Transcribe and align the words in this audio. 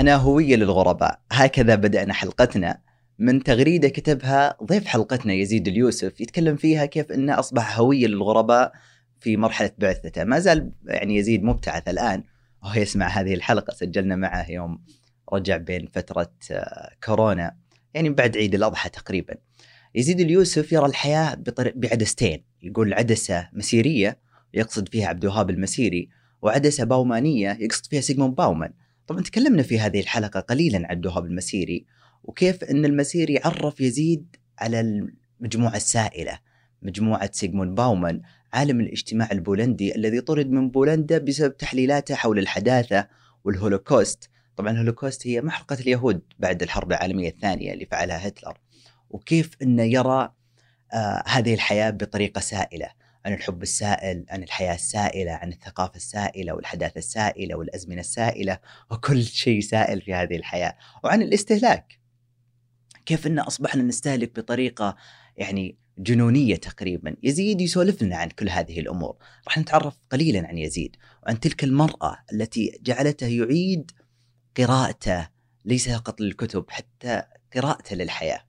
أنا 0.00 0.16
هوية 0.16 0.56
للغرباء. 0.56 1.20
هكذا 1.32 1.74
بدأنا 1.74 2.12
حلقتنا. 2.12 2.80
من 3.18 3.42
تغريدة 3.42 3.88
كتبها 3.88 4.56
ضيف 4.64 4.86
حلقتنا 4.86 5.32
يزيد 5.32 5.68
اليوسف 5.68 6.20
يتكلم 6.20 6.56
فيها 6.56 6.86
كيف 6.86 7.12
أنه 7.12 7.38
أصبح 7.38 7.78
هوية 7.78 8.06
للغرباء 8.06 8.72
في 9.20 9.36
مرحلة 9.36 9.70
بعثته. 9.78 10.24
ما 10.24 10.38
زال 10.38 10.72
يعني 10.84 11.16
يزيد 11.16 11.44
مبتعث 11.44 11.88
الآن. 11.88 12.24
وهو 12.62 12.80
يسمع 12.80 13.06
هذه 13.06 13.34
الحلقة. 13.34 13.74
سجلنا 13.74 14.16
معه 14.16 14.50
يوم 14.50 14.84
رجع 15.32 15.56
بين 15.56 15.86
فترة 15.86 16.32
آه، 16.50 16.90
كورونا. 17.04 17.56
يعني 17.94 18.10
بعد 18.10 18.36
عيد 18.36 18.54
الأضحى 18.54 18.88
تقريبا. 18.88 19.34
يزيد 19.94 20.20
اليوسف 20.20 20.72
يرى 20.72 20.86
الحياة 20.86 21.36
بعدستين. 21.74 22.44
يقول 22.62 22.94
عدسة 22.94 23.48
مسيرية 23.52 24.18
يقصد 24.54 24.88
فيها 24.88 25.06
عبد 25.08 25.24
الوهاب 25.24 25.50
المسيري 25.50 26.08
وعدسة 26.42 26.84
باومانية 26.84 27.58
يقصد 27.60 27.86
فيها 27.86 28.00
سيغموند 28.00 28.34
باومان. 28.34 28.72
طبعا 29.10 29.22
تكلمنا 29.22 29.62
في 29.62 29.80
هذه 29.80 30.00
الحلقة 30.00 30.40
قليلا 30.40 30.78
عن 30.78 30.84
عبد 30.84 31.06
الوهاب 31.06 31.24
المسيري 31.24 31.86
وكيف 32.24 32.64
أن 32.64 32.84
المسيري 32.84 33.38
عرف 33.38 33.80
يزيد 33.80 34.36
على 34.58 34.80
المجموعة 35.40 35.76
السائلة 35.76 36.38
مجموعة 36.82 37.30
سيغموند 37.32 37.74
باومان 37.74 38.22
عالم 38.52 38.80
الاجتماع 38.80 39.28
البولندي 39.32 39.96
الذي 39.96 40.20
طرد 40.20 40.50
من 40.50 40.70
بولندا 40.70 41.18
بسبب 41.18 41.56
تحليلاته 41.56 42.14
حول 42.14 42.38
الحداثة 42.38 43.08
والهولوكوست. 43.44 44.30
طبعا 44.56 44.70
الهولوكوست 44.70 45.26
هي 45.26 45.40
محرقة 45.40 45.76
اليهود 45.80 46.22
بعد 46.38 46.62
الحرب 46.62 46.92
العالمية 46.92 47.28
الثانية 47.28 47.72
اللي 47.72 47.86
فعلها 47.86 48.28
هتلر. 48.28 48.58
وكيف 49.10 49.50
أنه 49.62 49.82
يرى 49.82 50.32
آه 50.92 51.22
هذه 51.26 51.54
الحياة 51.54 51.90
بطريقة 51.90 52.40
سائلة. 52.40 52.90
عن 53.26 53.32
الحب 53.32 53.62
السائل 53.62 54.24
عن 54.28 54.42
الحياة 54.42 54.74
السائلة 54.74 55.32
عن 55.32 55.52
الثقافة 55.52 55.96
السائلة 55.96 56.52
والحداثة 56.52 56.98
السائلة 56.98 57.54
والأزمنة 57.54 58.00
السائلة 58.00 58.58
وكل 58.90 59.24
شيء 59.24 59.60
سائل 59.60 60.00
في 60.00 60.14
هذه 60.14 60.36
الحياة 60.36 60.76
وعن 61.04 61.22
الاستهلاك. 61.22 62.00
كيف 63.06 63.26
أن 63.26 63.38
أصبحنا 63.38 63.82
نستهلك 63.82 64.40
بطريقة 64.40 64.96
يعني 65.36 65.76
جنونية 65.98 66.56
تقريبا 66.56 67.16
يزيد 67.22 67.60
يسولف 67.60 68.02
لنا 68.02 68.16
عن 68.16 68.28
كل 68.28 68.48
هذه 68.48 68.80
الأمور. 68.80 69.16
راح 69.46 69.58
نتعرف 69.58 69.96
قليلا 70.10 70.48
عن 70.48 70.58
يزيد 70.58 70.96
وعن 71.22 71.40
تلك 71.40 71.64
المرأة 71.64 72.16
التي 72.32 72.78
جعلته 72.82 73.26
يعيد 73.26 73.90
قراءته 74.56 75.28
ليس 75.64 75.88
فقط 75.88 76.20
للكتب 76.20 76.64
حتى 76.70 77.22
قراءته 77.54 77.96
للحياة. 77.96 78.44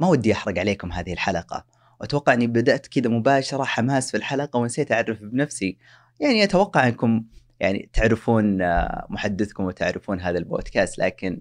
ما 0.00 0.08
ودي 0.08 0.32
أحرق 0.32 0.58
عليكم 0.58 0.92
هذه 0.92 1.12
الحلقة. 1.12 1.75
وأتوقع 2.00 2.32
أني 2.32 2.46
بدأت 2.46 2.86
كذا 2.86 3.08
مباشرة 3.08 3.64
حماس 3.64 4.10
في 4.10 4.16
الحلقة 4.16 4.56
ونسيت 4.58 4.92
أعرف 4.92 5.22
بنفسي. 5.22 5.78
يعني 6.20 6.44
أتوقع 6.44 6.88
أنكم 6.88 7.24
يعني 7.60 7.90
تعرفون 7.92 8.62
آه، 8.62 9.06
محدثكم 9.10 9.64
وتعرفون 9.64 10.20
هذا 10.20 10.38
البودكاست 10.38 10.98
لكن 10.98 11.40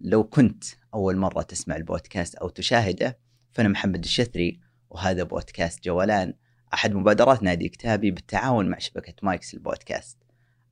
لو 0.00 0.24
كنت 0.24 0.64
أول 0.94 1.16
مرة 1.16 1.42
تسمع 1.42 1.76
البودكاست 1.76 2.34
أو 2.34 2.48
تشاهده 2.48 3.18
فأنا 3.52 3.68
محمد 3.68 4.04
الشثري 4.04 4.60
وهذا 4.90 5.22
بودكاست 5.22 5.84
جولان 5.84 6.34
أحد 6.74 6.94
مبادرات 6.94 7.42
نادي 7.42 7.68
كتابي 7.68 8.10
بالتعاون 8.10 8.68
مع 8.68 8.78
شبكة 8.78 9.14
مايكس 9.22 9.54
البودكاست. 9.54 10.18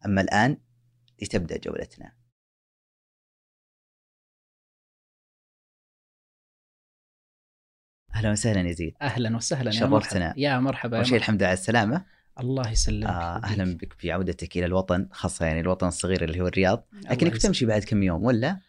أما 0.06 0.20
الآن 0.20 0.56
لتبدأ 1.22 1.58
جولتنا. 1.58 2.12
أهلا 8.16 8.30
وسهلا 8.30 8.68
يزيد 8.68 8.94
أهلا 9.02 9.36
وسهلا 9.36 9.74
يا. 9.74 9.86
مرحبا. 9.86 10.34
يا 10.36 10.58
مرحبا 10.58 10.96
يا 10.96 11.00
أول 11.02 11.08
شيء. 11.08 11.16
الحمد 11.18 11.36
لله 11.38 11.46
على 11.46 11.54
السلامة. 11.58 12.04
الله 12.40 12.70
يسلمك 12.70 13.06
آه. 13.10 13.40
أهلا 13.44 13.76
بك 13.76 13.92
في 13.92 14.12
عودتك 14.12 14.56
إلى 14.56 14.66
الوطن 14.66 15.08
خاصة 15.12 15.46
يعني 15.46 15.60
الوطن 15.60 15.86
الصغير 15.88 16.24
اللي 16.24 16.40
هو 16.40 16.46
الرياض. 16.46 16.86
لكنك. 17.10 17.32
بتمشي 17.32 17.66
بعد 17.66 17.84
كم 17.84 18.02
يوم 18.02 18.24
ولا؟ 18.24 18.60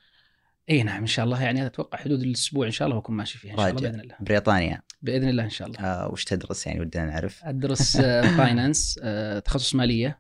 إي 0.70 0.84
نعم 0.84 1.02
إن 1.02 1.08
شاء 1.08 1.26
الله. 1.26 1.44
يعني 1.44 1.66
أتوقع 1.66 1.98
حدود 1.98 2.22
الأسبوع 2.22 2.66
إن 2.66 2.72
شاء 2.72 2.88
الله 2.88 3.00
بكون 3.00 3.16
ماشي 3.16 3.38
فيها 3.38 3.52
إن 3.54 3.58
شاء 3.58 3.70
الله 3.70 3.82
بإذن 3.82 4.00
الله. 4.00 4.16
بريطانيا. 4.20 4.82
بإذن 5.02 5.30
الله 5.30 5.44
إن 5.44 5.50
شاء 5.50 5.68
الله. 5.68 5.80
آه 5.80 6.08
وش 6.12 6.24
تدرس 6.24 6.68
يعني 6.68 6.80
ودنا 6.80 7.06
نعرف؟ 7.06 7.44
أدرس 7.44 7.98
فاينانس 8.38 9.00
تخصص 9.46 9.76
مالية 9.76 10.20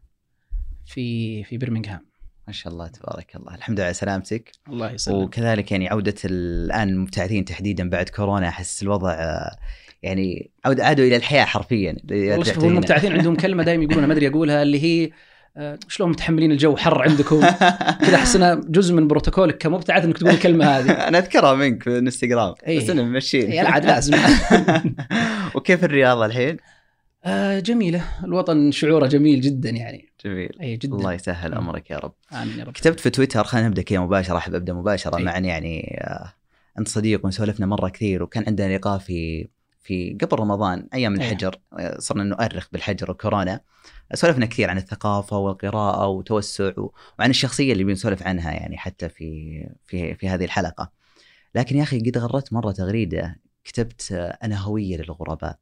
في 0.86 1.44
في 1.44 1.58
برمنغهام 1.58 2.06
ما 2.48 2.54
شاء 2.54 2.74
الله 2.74 2.88
تبارك 2.88 3.36
الله. 3.36 3.56
الحمد 3.56 3.78
لله 3.78 3.86
على 3.86 3.94
سلامتك. 3.94 4.52
الله 4.70 4.92
يسلمك. 4.92 5.28
وكذلك 5.28 5.72
يعني 5.72 5.90
عودة 5.90 6.16
الآن 6.26 6.90
المبتعثين 6.90 7.46
تحديدا 7.46 7.90
بعد 7.90 8.10
كورونا 8.10 8.48
أحس 8.48 8.84
الوضع 8.84 9.12
آه، 9.12 9.58
يعني 10.04 10.52
عود 10.66 10.82
عادوا 10.82 11.06
إلى 11.06 11.16
الحياة 11.16 11.46
حرفيا. 11.46 11.98
والله 12.12 12.58
المبتعثين 12.58 13.14
عندهم 13.14 13.36
كلمة 13.46 13.64
دائما 13.64 13.84
يقولون 13.84 14.06
ما 14.06 14.14
أدري 14.14 14.28
أقولها 14.28 14.64
اللي 14.64 14.84
هي 14.84 15.12
آه، 15.58 15.80
شلون 15.88 16.10
متحملين 16.10 16.52
الجو 16.52 16.76
حر 16.76 17.02
عندكم؟ 17.02 17.40
كذا 18.06 18.16
أحس 18.16 18.36
إنها 18.36 18.56
جزء 18.56 18.94
من 18.94 19.08
بروتوكولك 19.08 19.58
كمبتعث 19.58 20.04
إنك 20.04 20.18
تقول 20.18 20.30
الكلمة 20.30 20.66
هذه. 20.66 20.92
أنا 21.08 21.18
أذكرها 21.18 21.54
منك 21.54 21.84
في 21.84 21.90
الانستغرام. 21.90 22.54
إيه. 22.68 22.80
بس 22.80 22.90
أنا 22.90 23.04
ممشين 23.04 23.52
هي 23.52 23.62
العاد 23.62 23.86
لازم. 23.86 24.18
وكيف 25.56 25.84
الرياض 25.84 26.22
الحين؟ 26.22 26.58
آه، 27.28 27.60
جميلة. 27.60 28.04
الوطن 28.24 28.72
شعوره 28.72 29.08
جميل 29.08 29.42
جدا 29.42 29.70
يعني. 29.70 30.10
جميل. 30.26 30.58
أي 30.62 30.78
جدا. 30.78 30.96
الله 30.96 31.14
يسهل 31.14 31.52
مم. 31.52 31.58
أمرك 31.58 31.90
يا 31.92 31.98
رب. 31.98 32.14
آمين 32.34 32.60
يا 32.60 32.64
رب. 32.64 32.74
كتبت 32.74 33.00
في 33.00 33.10
تويتر 33.10 33.44
خلينا 33.44 33.68
نبدأ 33.68 33.82
كذا 33.82 34.00
مباشرة 34.00 34.38
أحب 34.38 34.56
أبدأ 34.56 34.74
مباشرة 34.74 35.18
إيه. 35.18 35.24
مع 35.24 35.38
يعني 35.38 35.98
آه، 36.02 36.34
أنت 36.80 36.88
صديق 36.88 37.26
وسولفنا 37.26 37.66
مرة 37.66 37.90
كثير 37.90 38.24
وكان 38.24 38.44
عندنا 38.48 38.78
لقاء 38.78 38.98
في 38.98 39.48
في 39.82 40.18
قبل 40.22 40.40
رمضان 40.40 40.88
أيام 40.94 41.14
إيه. 41.14 41.20
الحجر 41.20 41.56
آه، 41.80 41.98
صرنا 42.00 42.24
نؤرخ 42.24 42.68
بالحجر 42.72 43.12
وكورونا. 43.12 43.60
سولفنا 44.14 44.46
كثير 44.46 44.70
عن 44.70 44.78
الثقافة 44.78 45.38
والقراءة 45.38 46.08
وتوسع 46.08 46.72
وعن 47.20 47.30
الشخصية 47.30 47.74
اللي 47.74 47.84
بنسولف 47.84 48.24
عنها 48.24 48.52
يعني 48.52 48.78
حتى 48.78 49.10
في 49.10 49.60
في 49.86 50.16
في 50.16 50.30
هذه 50.30 50.46
الحلقة. 50.46 50.92
لكن 51.56 51.78
يا 51.78 51.84
أخي 51.84 52.00
قد 52.00 52.18
غردت 52.18 52.54
مرة 52.54 52.72
تغريدة. 52.72 53.40
كتبت 53.64 54.12
آه، 54.12 54.38
أنا 54.44 54.60
هوية 54.60 54.98
للغرباء. 54.98 55.58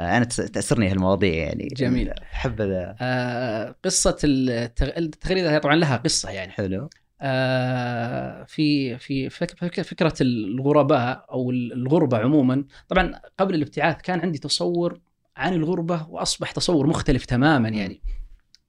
أنا 0.00 0.24
تس- 0.24 0.36
تأثرني 0.36 0.88
هالمواضيع 0.88 1.34
يعني. 1.34 1.68
جميل. 1.76 2.12
حبذا 2.22 2.96
آه، 3.00 3.74
قصة 3.84 4.16
التغ- 4.24 4.98
التغريدة 4.98 5.52
هي 5.54 5.60
طبعا 5.60 5.76
لها 5.76 5.96
قصة 5.96 6.30
يعني. 6.30 6.52
حلو. 6.52 6.88
آه، 7.20 8.44
في 8.44 8.98
في 8.98 9.30
فك- 9.30 9.58
فك- 9.58 9.80
فكرة 9.82 10.14
الغرباء 10.20 11.26
أو 11.32 11.50
الغربة 11.50 12.18
عموما. 12.18 12.64
طبعا 12.88 13.12
قبل 13.38 13.54
الابتعاث 13.54 13.96
كان 14.02 14.20
عندي 14.20 14.38
تصور 14.38 15.00
عن 15.36 15.54
الغربة 15.54 16.06
وأصبح 16.10 16.50
تصور 16.50 16.86
مختلف 16.86 17.24
تماما 17.24 17.68
يعني. 17.68 18.00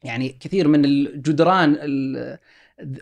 يعني 0.03 0.29
كثير 0.29 0.67
من 0.67 0.85
الجدران 0.85 1.77
ال- 1.81 2.37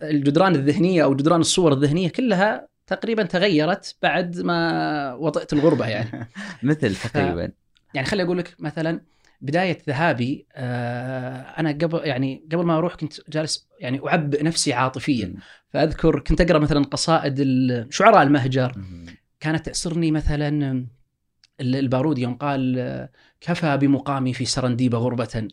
الجدران 0.04 0.56
الذهنية 0.56 1.04
أو 1.04 1.16
جدران 1.16 1.40
الصور 1.40 1.74
الذهنية 1.74 2.10
كلها 2.10 2.68
تقريبا 2.88 3.24
تغيرت 3.24 3.96
بعد 4.02 4.40
ما 4.40 5.14
وطئت 5.14 5.54
الغربة 5.54 5.88
يعني. 5.88 6.30
مثل 6.64 6.96
تقريبا. 6.96 7.52
يعني 7.94 8.08
خلي 8.08 8.24
أقول 8.24 8.38
لك 8.38 8.56
مثلا 8.60 9.02
بداية 9.42 9.78
ذهابي 9.88 10.46
آه، 10.54 11.42
أنا 11.42 11.70
قبل 11.70 12.02
يعني 12.04 12.44
قبل 12.52 12.66
ما 12.66 12.78
أروح 12.78 12.96
كنت 12.96 13.30
جالس 13.30 13.68
يعني 13.80 14.02
أعبئ 14.08 14.44
نفسي 14.44 14.74
عاطفيا. 14.74 15.34
فأذكر 15.70 16.20
كنت 16.20 16.42
أقرأ 16.42 16.60
مثلا 16.60 16.84
قصائد 16.86 17.42
شعراء 17.90 18.24
المهجر. 18.24 18.72
كانت 19.40 19.66
تاسرني 19.66 20.12
مثلا 20.12 20.48
ال- 21.60 21.76
البارودي 21.76 22.22
يوم 22.22 22.36
قال 22.36 23.10
كفى 23.42 23.78
بمقامي 23.78 24.34
في 24.34 24.46
سرنديب 24.46 24.96
غربه. 24.96 25.48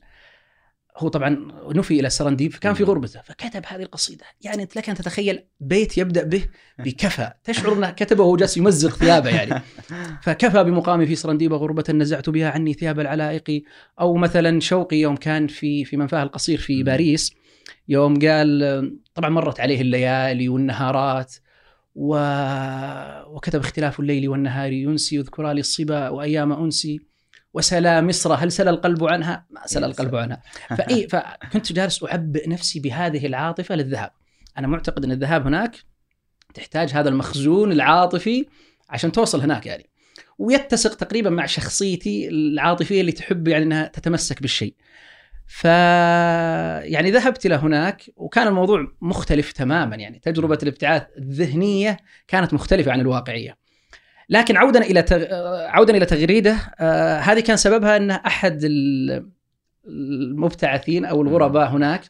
هو 0.98 1.09
طبعا 1.09 1.53
نفي 1.75 2.00
إلى 2.00 2.10
سرنديب 2.10 2.53
فكان 2.53 2.75
في. 2.75 2.84
غربته 2.84 3.20
فكتب 3.22 3.62
هذه 3.66 3.82
القصيدة. 3.82 4.25
يعني 4.41 4.62
إنت 4.62 4.76
لك 4.76 4.88
ان 4.88 4.94
تتخيل 4.94 5.42
بيت 5.60 5.98
يبدأ 5.98 6.22
به 6.22 6.44
بكفى. 6.84 7.32
تشعر 7.44 7.72
أنه 7.72 7.91
كتبه 7.91 8.25
وهو 8.25 8.36
جالس 8.36 8.56
يمزق 8.56 8.97
ثيابه 8.97 9.31
يعني. 9.31 9.62
فكفى 10.25 10.64
بمقامي 10.64 11.06
في 11.06 11.14
سرنديب 11.14 11.53
غربة 11.53 11.84
نزعت 11.91 12.28
بها 12.31 12.50
عني 12.50 12.72
ثياب 12.72 13.00
العلائق. 13.00 13.62
أو 14.00 14.16
مثلا 14.16 14.60
شوقي 14.60 14.97
يوم 14.97 15.16
كان 15.16 15.47
في 15.47 15.84
في 15.84 15.97
منفاة 15.97 16.22
القصير 16.22 16.59
في. 16.59 16.82
باريس 16.82 17.34
يوم 17.88 18.19
قال 18.19 18.98
طبعا 19.15 19.30
مرت 19.30 19.60
عليه 19.60 19.80
الليالي 19.80 20.48
والنهارات 20.48 21.34
و... 21.94 22.16
وكتب 23.27 23.60
اختلاف 23.60 24.01
الليل 24.01 24.28
والنهار 24.28 24.72
ينسي 24.72 25.16
يذكر 25.16 25.53
لي 25.53 25.60
الصبا 25.60 26.09
وأيام 26.09 26.53
أنسي. 26.53 27.01
وسلا 27.54 28.00
مصر 28.00 28.34
هل 28.34 28.53
سلا 28.53 28.71
القلب 28.71 29.04
عنها؟ 29.04 29.47
ما 29.50 29.66
سلا 29.66 29.86
يا 29.86 29.92
القلب. 29.92 30.15
عنها 30.15 30.42
فإيه 30.78 31.09
فكنت 31.09 31.72
جالس 31.72 32.04
أعبئ 32.04 32.48
نفسي 32.48 32.80
بهذه 32.80 33.27
العاطفة 33.27 33.74
للذهاب 33.74 34.10
أنا 34.59 34.66
معتقد 34.66 35.04
أن 35.04 35.12
الذهاب 35.12 35.47
هناك 35.47 35.77
تحتاج 36.54 36.91
هذا 36.91 37.09
المخزون 37.09 37.72
العاطفي 37.72 38.47
عشان 38.91 39.12
توصل 39.12 39.41
هناك 39.41 39.66
يعني 39.66 39.91
ويتسق 40.39 40.95
تقريبا 40.95 41.30
مع 41.30 41.47
شخصيتي 41.47 42.28
العاطفية 42.28 43.00
اللي 43.00 43.12
تحب 43.12 43.48
يعني 43.48 43.65
أنها 43.65 43.86
تتمسك 43.86 44.42
بالشيء. 44.42 44.74
ف 45.47 45.65
يعني 46.84 47.10
ذهبت 47.10 47.47
إلى 47.47 47.54
هناك 47.54 48.10
وكان 48.16 48.47
الموضوع 48.47 48.86
مختلف 49.01 49.53
تماما 49.53 49.97
يعني 49.97 50.18
تجربة 50.18 50.59
الابتعاث 50.62 51.03
الذهنية 51.18 51.97
كانت 52.28 52.54
مختلفة 52.54 52.92
عن 52.92 53.01
الواقعية. 53.01 53.56
لكن 54.28 54.57
عودا 54.57 54.83
إلى 54.83 55.03
تغ... 55.03 55.25
عودا 55.66 55.97
إلى 55.97 56.07
تغريده 56.07 56.57
آه 56.80 57.19
هذه 57.19 57.41
كان 57.41 57.57
سببها 57.57 57.97
أن 57.97 58.10
أحد 58.10 58.60
ال- 58.65 59.30
المبتعثين 59.86 61.04
أو 61.04 61.22
الغرباء 61.22 61.69
هناك 61.69 62.01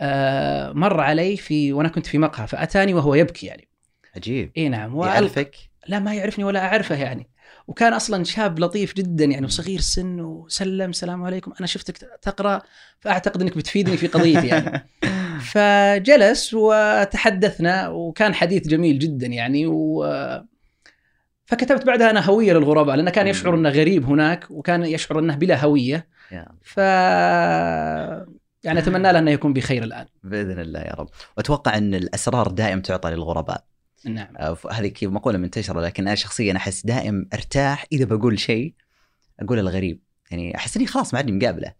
آه، 0.00 0.72
مر 0.72 1.00
علي 1.00 1.36
في 1.36 1.72
وأنا 1.72 1.88
كنت 1.88 2.06
في 2.06 2.18
مقهى 2.18 2.46
فأتاني 2.46 2.94
وهو 2.94 3.14
يبكي 3.14 3.46
يعني. 3.46 3.68
عجيب. 4.16 4.52
إي 4.56 4.68
نعم 4.68 5.00
يعرفك؟ 5.00 5.56
لا 5.88 5.98
ما 5.98 6.14
يعرفني 6.14 6.44
ولا 6.44 6.64
أعرفه 6.64 6.94
يعني. 6.94 7.28
وكان 7.68 7.92
أصلا 7.92 8.24
شاب 8.24 8.58
لطيف 8.58 8.94
جدا 8.94 9.24
يعني 9.24 9.46
وصغير 9.46 9.78
السن 9.78 10.20
وسلم 10.20 10.90
السلام 10.90 11.24
عليكم 11.24 11.52
أنا 11.60 11.66
شفتك 11.66 11.98
تقرأ 12.22 12.62
فأعتقد 13.00 13.42
إنك 13.42 13.56
بتفيدني 13.56 13.96
في 13.96 14.06
قضيتي 14.06 14.46
يعني. 14.46 14.88
فجلس 15.52 16.54
وتحدثنا 16.54 17.88
وكان 17.88 18.34
حديث 18.34 18.68
جميل 18.68 18.98
جدا 18.98 19.26
يعني 19.26 19.66
و 19.66 20.04
فكتبت 21.52 21.86
بعدها 21.86 22.10
أنا 22.10 22.24
هوية 22.24 22.52
للغرباء 22.52 22.96
لأنه 22.96 23.10
كان 23.10 23.26
يشعر 23.26 23.54
أنه 23.54 23.68
غريب 23.68 24.04
هناك 24.04 24.50
وكان 24.50 24.84
يشعر 24.84 25.18
أنه 25.18 25.36
بلا 25.36 25.64
هوية. 25.64 26.08
ف 26.62 26.76
يعني 28.64 28.78
أتمنى 28.78 29.12
له 29.12 29.18
أنه 29.18 29.30
يكون 29.30 29.52
بخير 29.52 29.82
الآن. 29.82 30.06
بإذن 30.22 30.58
الله 30.60 30.80
يا 30.80 30.94
رب. 30.94 31.08
وأتوقع 31.36 31.76
أن 31.76 31.94
الأسرار 31.94 32.48
دائم 32.48 32.80
تعطى 32.80 33.10
للغرباء. 33.10 33.64
نعم. 34.04 34.36
هذه 34.70 34.92
مقولة 35.02 35.38
منتشرة 35.38 35.80
لكن 35.80 36.06
أنا 36.06 36.14
شخصيا 36.14 36.56
أحس 36.56 36.86
دائم 36.86 37.28
أرتاح 37.34 37.86
إذا 37.92 38.04
بقول 38.04 38.38
شيء 38.38 38.74
أقول 39.40 39.58
الغريب. 39.58 40.00
يعني 40.32 40.56
أحس 40.56 40.76
إني 40.76 40.86
خلاص 40.86 41.14
ما 41.14 41.20
عندي 41.20 41.32
مقابله 41.32 41.72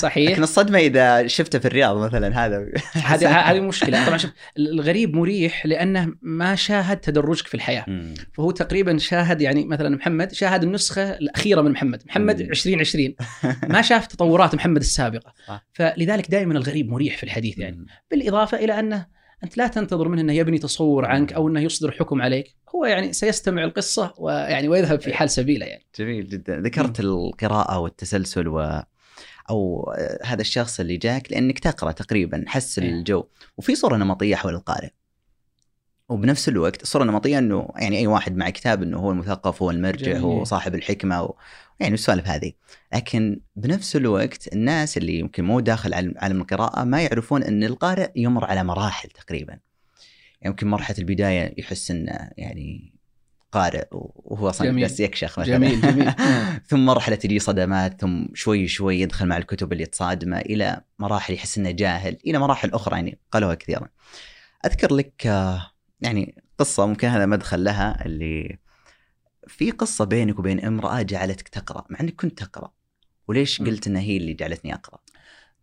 صحيح 0.00 0.30
لكن 0.30 0.42
الصدمة 0.42 0.78
إذا 0.78 1.26
شفته 1.26 1.58
في 1.58 1.64
الرياض 1.64 1.96
مثلا 1.96 2.46
هذا 2.46 2.66
هذه 2.92 3.28
هذه 3.50 3.60
مشكلة 3.60 4.06
طبعا 4.06 4.18
شوف 4.18 4.30
الغريب 4.58 5.16
مريح 5.16 5.66
لأنه 5.66 6.14
ما 6.22 6.54
شاهد 6.54 6.96
تدرجك 6.96 7.46
في 7.46 7.54
الحياة 7.54 7.84
مم. 7.88 8.14
فهو 8.32 8.50
تقريبا 8.50 8.98
شاهد 8.98 9.40
يعني 9.40 9.64
مثلا 9.64 9.96
محمد 9.96 10.32
شاهد 10.32 10.62
النسخة 10.62 11.10
الأخيرة 11.10 11.60
من 11.60 11.70
محمد 11.70 12.02
محمد 12.06 12.42
مم. 12.42 12.50
2020 12.50 13.14
ما 13.74 13.82
شاف 13.82 14.06
تطورات 14.06 14.54
محمد 14.54 14.80
السابقة. 14.80 15.34
فلذلك 15.72 16.30
دائما 16.30 16.52
الغريب 16.52 16.90
مريح 16.90 17.16
في 17.16 17.22
الحديث 17.24 17.58
يعني. 17.58 17.86
بالإضافة 18.10 18.58
إلى 18.58 18.78
أنه 18.78 19.06
أنت 19.44 19.58
لا 19.58 19.66
تنتظر 19.66 20.08
منه 20.08 20.20
إنه 20.20 20.32
يبني 20.32 20.58
تصور 20.58 21.04
عنك 21.04 21.32
أو 21.32 21.48
إنه 21.48 21.60
يصدر 21.60 21.90
حكم 21.90 22.22
عليك. 22.22 22.54
هو 22.74 22.84
يعني 22.84 23.12
سيستمع 23.12 23.64
القصة 23.64 24.14
ويعني 24.18 24.68
ويذهب 24.68 25.00
في 25.00 25.14
حال 25.14 25.30
سبيله 25.30 25.66
يعني. 25.66 25.84
جميل 25.98 26.28
جدا. 26.28 26.60
ذكرت 26.60 27.00
القراءة 27.00 27.78
والتسلسل 27.78 28.48
و 28.48 28.82
أو 29.50 29.92
آه، 29.98 30.18
هذا 30.24 30.40
الشخص 30.40 30.80
اللي 30.80 30.96
جاك 30.96 31.32
لأنك 31.32 31.58
تقرأ 31.58 31.92
تقريبا 31.92 32.44
حس 32.46 32.78
إيه. 32.78 32.90
الجو. 32.90 33.24
وفي 33.56 33.74
صورة 33.74 33.96
نمطية 33.96 34.36
حول 34.36 34.54
القارئ. 34.54 34.90
وبنفس 36.08 36.48
الوقت 36.48 36.82
الصورة 36.82 37.02
النمطيه 37.02 37.38
إنه 37.38 37.68
يعني 37.76 37.98
أي 37.98 38.06
واحد 38.06 38.36
مع 38.36 38.50
كتاب 38.50 38.82
إنه 38.82 38.98
هو 38.98 39.10
المثقف 39.10 39.62
هو 39.62 39.70
المرجع 39.70 40.12
جميل. 40.12 40.22
هو 40.22 40.44
صاحب 40.44 40.74
الحكمة 40.74 41.22
و... 41.22 41.34
يعني 41.80 41.94
السوالف 41.94 42.28
هذه. 42.28 42.52
لكن 42.94 43.40
بنفس 43.56 43.96
الوقت 43.96 44.52
الناس 44.52 44.96
اللي 44.96 45.18
يمكن 45.18 45.44
مو 45.44 45.60
داخل 45.60 45.94
عالم 45.94 46.40
القراءة 46.40 46.84
ما 46.84 47.02
يعرفون 47.02 47.42
إن 47.42 47.64
القارئ 47.64 48.10
يمر 48.16 48.44
على 48.44 48.64
مراحل 48.64 49.08
تقريبا. 49.08 49.52
يعني 49.52 50.52
يمكن 50.52 50.66
مرحلة 50.66 50.98
البداية 50.98 51.54
يحس 51.58 51.90
إنه 51.90 52.30
يعني 52.36 52.94
قارئ 53.52 53.86
وهو 53.92 54.48
أصلا 54.48 54.66
جميل. 54.66 54.84
بس 54.84 55.00
يكشخ 55.00 55.38
مثلا. 55.38 55.56
جميل 55.56 55.80
جميل. 55.80 56.12
ثم 56.70 56.86
مرحلة 56.86 57.16
تجي 57.16 57.38
صدمات 57.38 58.00
ثم 58.00 58.26
شوي 58.34 58.68
شوي 58.68 59.00
يدخل 59.00 59.26
مع 59.26 59.36
الكتب 59.36 59.72
اللي 59.72 59.86
تصادمه 59.86 60.38
إلى 60.38 60.80
مراحل 60.98 61.34
يحس 61.34 61.58
إنه 61.58 61.70
جاهل 61.70 62.16
إلى 62.26 62.38
مراحل 62.38 62.70
أخرى 62.70 62.96
يعني 62.96 63.18
قالوها 63.32 63.54
كثيرا. 63.54 63.88
أذكر 64.66 64.94
لك 64.94 65.26
آه، 65.26 65.70
يعني 66.00 66.42
قصة 66.58 66.86
ممكن 66.86 67.08
هذا 67.08 67.26
مدخل 67.26 67.64
لها 67.64 68.06
اللي 68.06 68.58
في 69.48 69.70
قصة 69.70 70.04
بينك 70.04 70.38
وبين 70.38 70.64
امرأة 70.64 71.02
جعلتك 71.02 71.48
تقرأ 71.48 71.84
مع 71.90 72.00
أنك 72.00 72.14
كنت 72.14 72.42
تقرأ. 72.42 72.72
وليش 73.28 73.60
م. 73.60 73.64
قلت 73.66 73.86
إن 73.86 73.96
هي 73.96 74.16
اللي 74.16 74.34
جعلتني 74.34 74.74
أقرأ؟ 74.74 74.98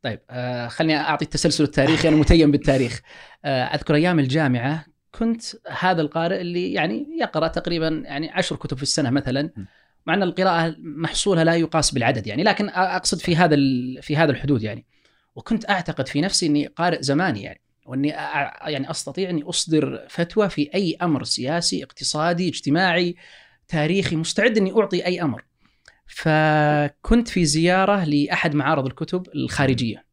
طيب 0.01 0.19
آه 0.29 0.67
خليني 0.67 0.97
أعطي 0.97 1.25
التسلسل 1.25 1.63
التاريخي 1.63 2.07
أنا 2.07 2.15
متيم 2.15 2.51
بالتاريخ. 2.51 3.01
آه 3.45 3.63
أذكر 3.63 3.95
أيام 3.95 4.19
الجامعة 4.19 4.85
كنت 5.11 5.43
هذا 5.79 6.01
القارئ 6.01 6.41
اللي 6.41 6.73
يعني 6.73 7.07
يقرأ 7.19 7.47
تقريبا 7.47 7.87
يعني 8.05 8.29
عشر 8.31 8.55
كتب 8.55 8.77
في 8.77 8.83
السنة 8.83 9.09
مثلا. 9.09 9.51
م. 9.57 9.65
مع 10.05 10.13
إن 10.13 10.23
القراءة 10.23 10.75
محصولها 10.79 11.43
لا 11.43 11.55
يقاس 11.55 11.91
بالعدد 11.91 12.27
يعني 12.27 12.43
لكن 12.43 12.69
أقصد 12.69 13.19
في 13.19 13.35
هذا 13.35 13.55
في 14.01 14.17
هذا 14.17 14.31
الحدود 14.31 14.63
يعني. 14.63 14.85
وكنت 15.35 15.69
أعتقد 15.69 16.07
في 16.07 16.21
نفسي 16.21 16.45
إني 16.45 16.67
قارئ 16.67 17.01
زماني 17.01 17.43
يعني 17.43 17.61
وإني 17.85 18.07
يعني 18.07 18.91
أستطيع 18.91 19.29
إني 19.29 19.43
أصدر 19.43 20.05
فتوى 20.09 20.49
في 20.49 20.69
أي 20.73 20.97
أمر 21.01 21.23
سياسي 21.23 21.83
اقتصادي 21.83 22.49
اجتماعي 22.49 23.15
تاريخي 23.71 24.15
مستعد 24.15 24.57
إني 24.57 24.71
أعطي 24.79 25.05
أي 25.05 25.21
أمر. 25.21 25.43
فكنت 26.05 27.27
في 27.27 27.45
زيارة 27.45 28.03
لأحد 28.03 28.55
معارض 28.55 28.85
الكتب 28.85 29.27
الخارجية. 29.35 30.05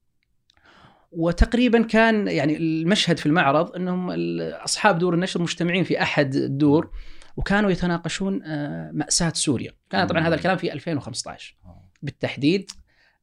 وتقريبا 1.13 1.83
كان 1.83 2.29
يعني 2.29 2.57
المشهد 2.57 3.19
في 3.19 3.27
المعرض 3.27 3.77
إنهم 3.77 4.11
اصحاب 4.53 4.99
دور 4.99 5.15
النشر 5.15 5.43
مجتمعين 5.43 5.85
في 5.85 6.03
أحد 6.03 6.35
الدور 6.35 6.91
وكانوا 7.37 7.71
يتناقشون 7.71 8.43
آه، 8.43 8.91
مأساة 8.93 9.33
سوريا. 9.35 9.73
كان 9.91 10.07
طبعا 10.07 10.29
هذا 10.29 10.35
الكلام 10.35 10.57
في 10.57 10.73
2015 10.73 11.57
بالتحديد 12.03 12.71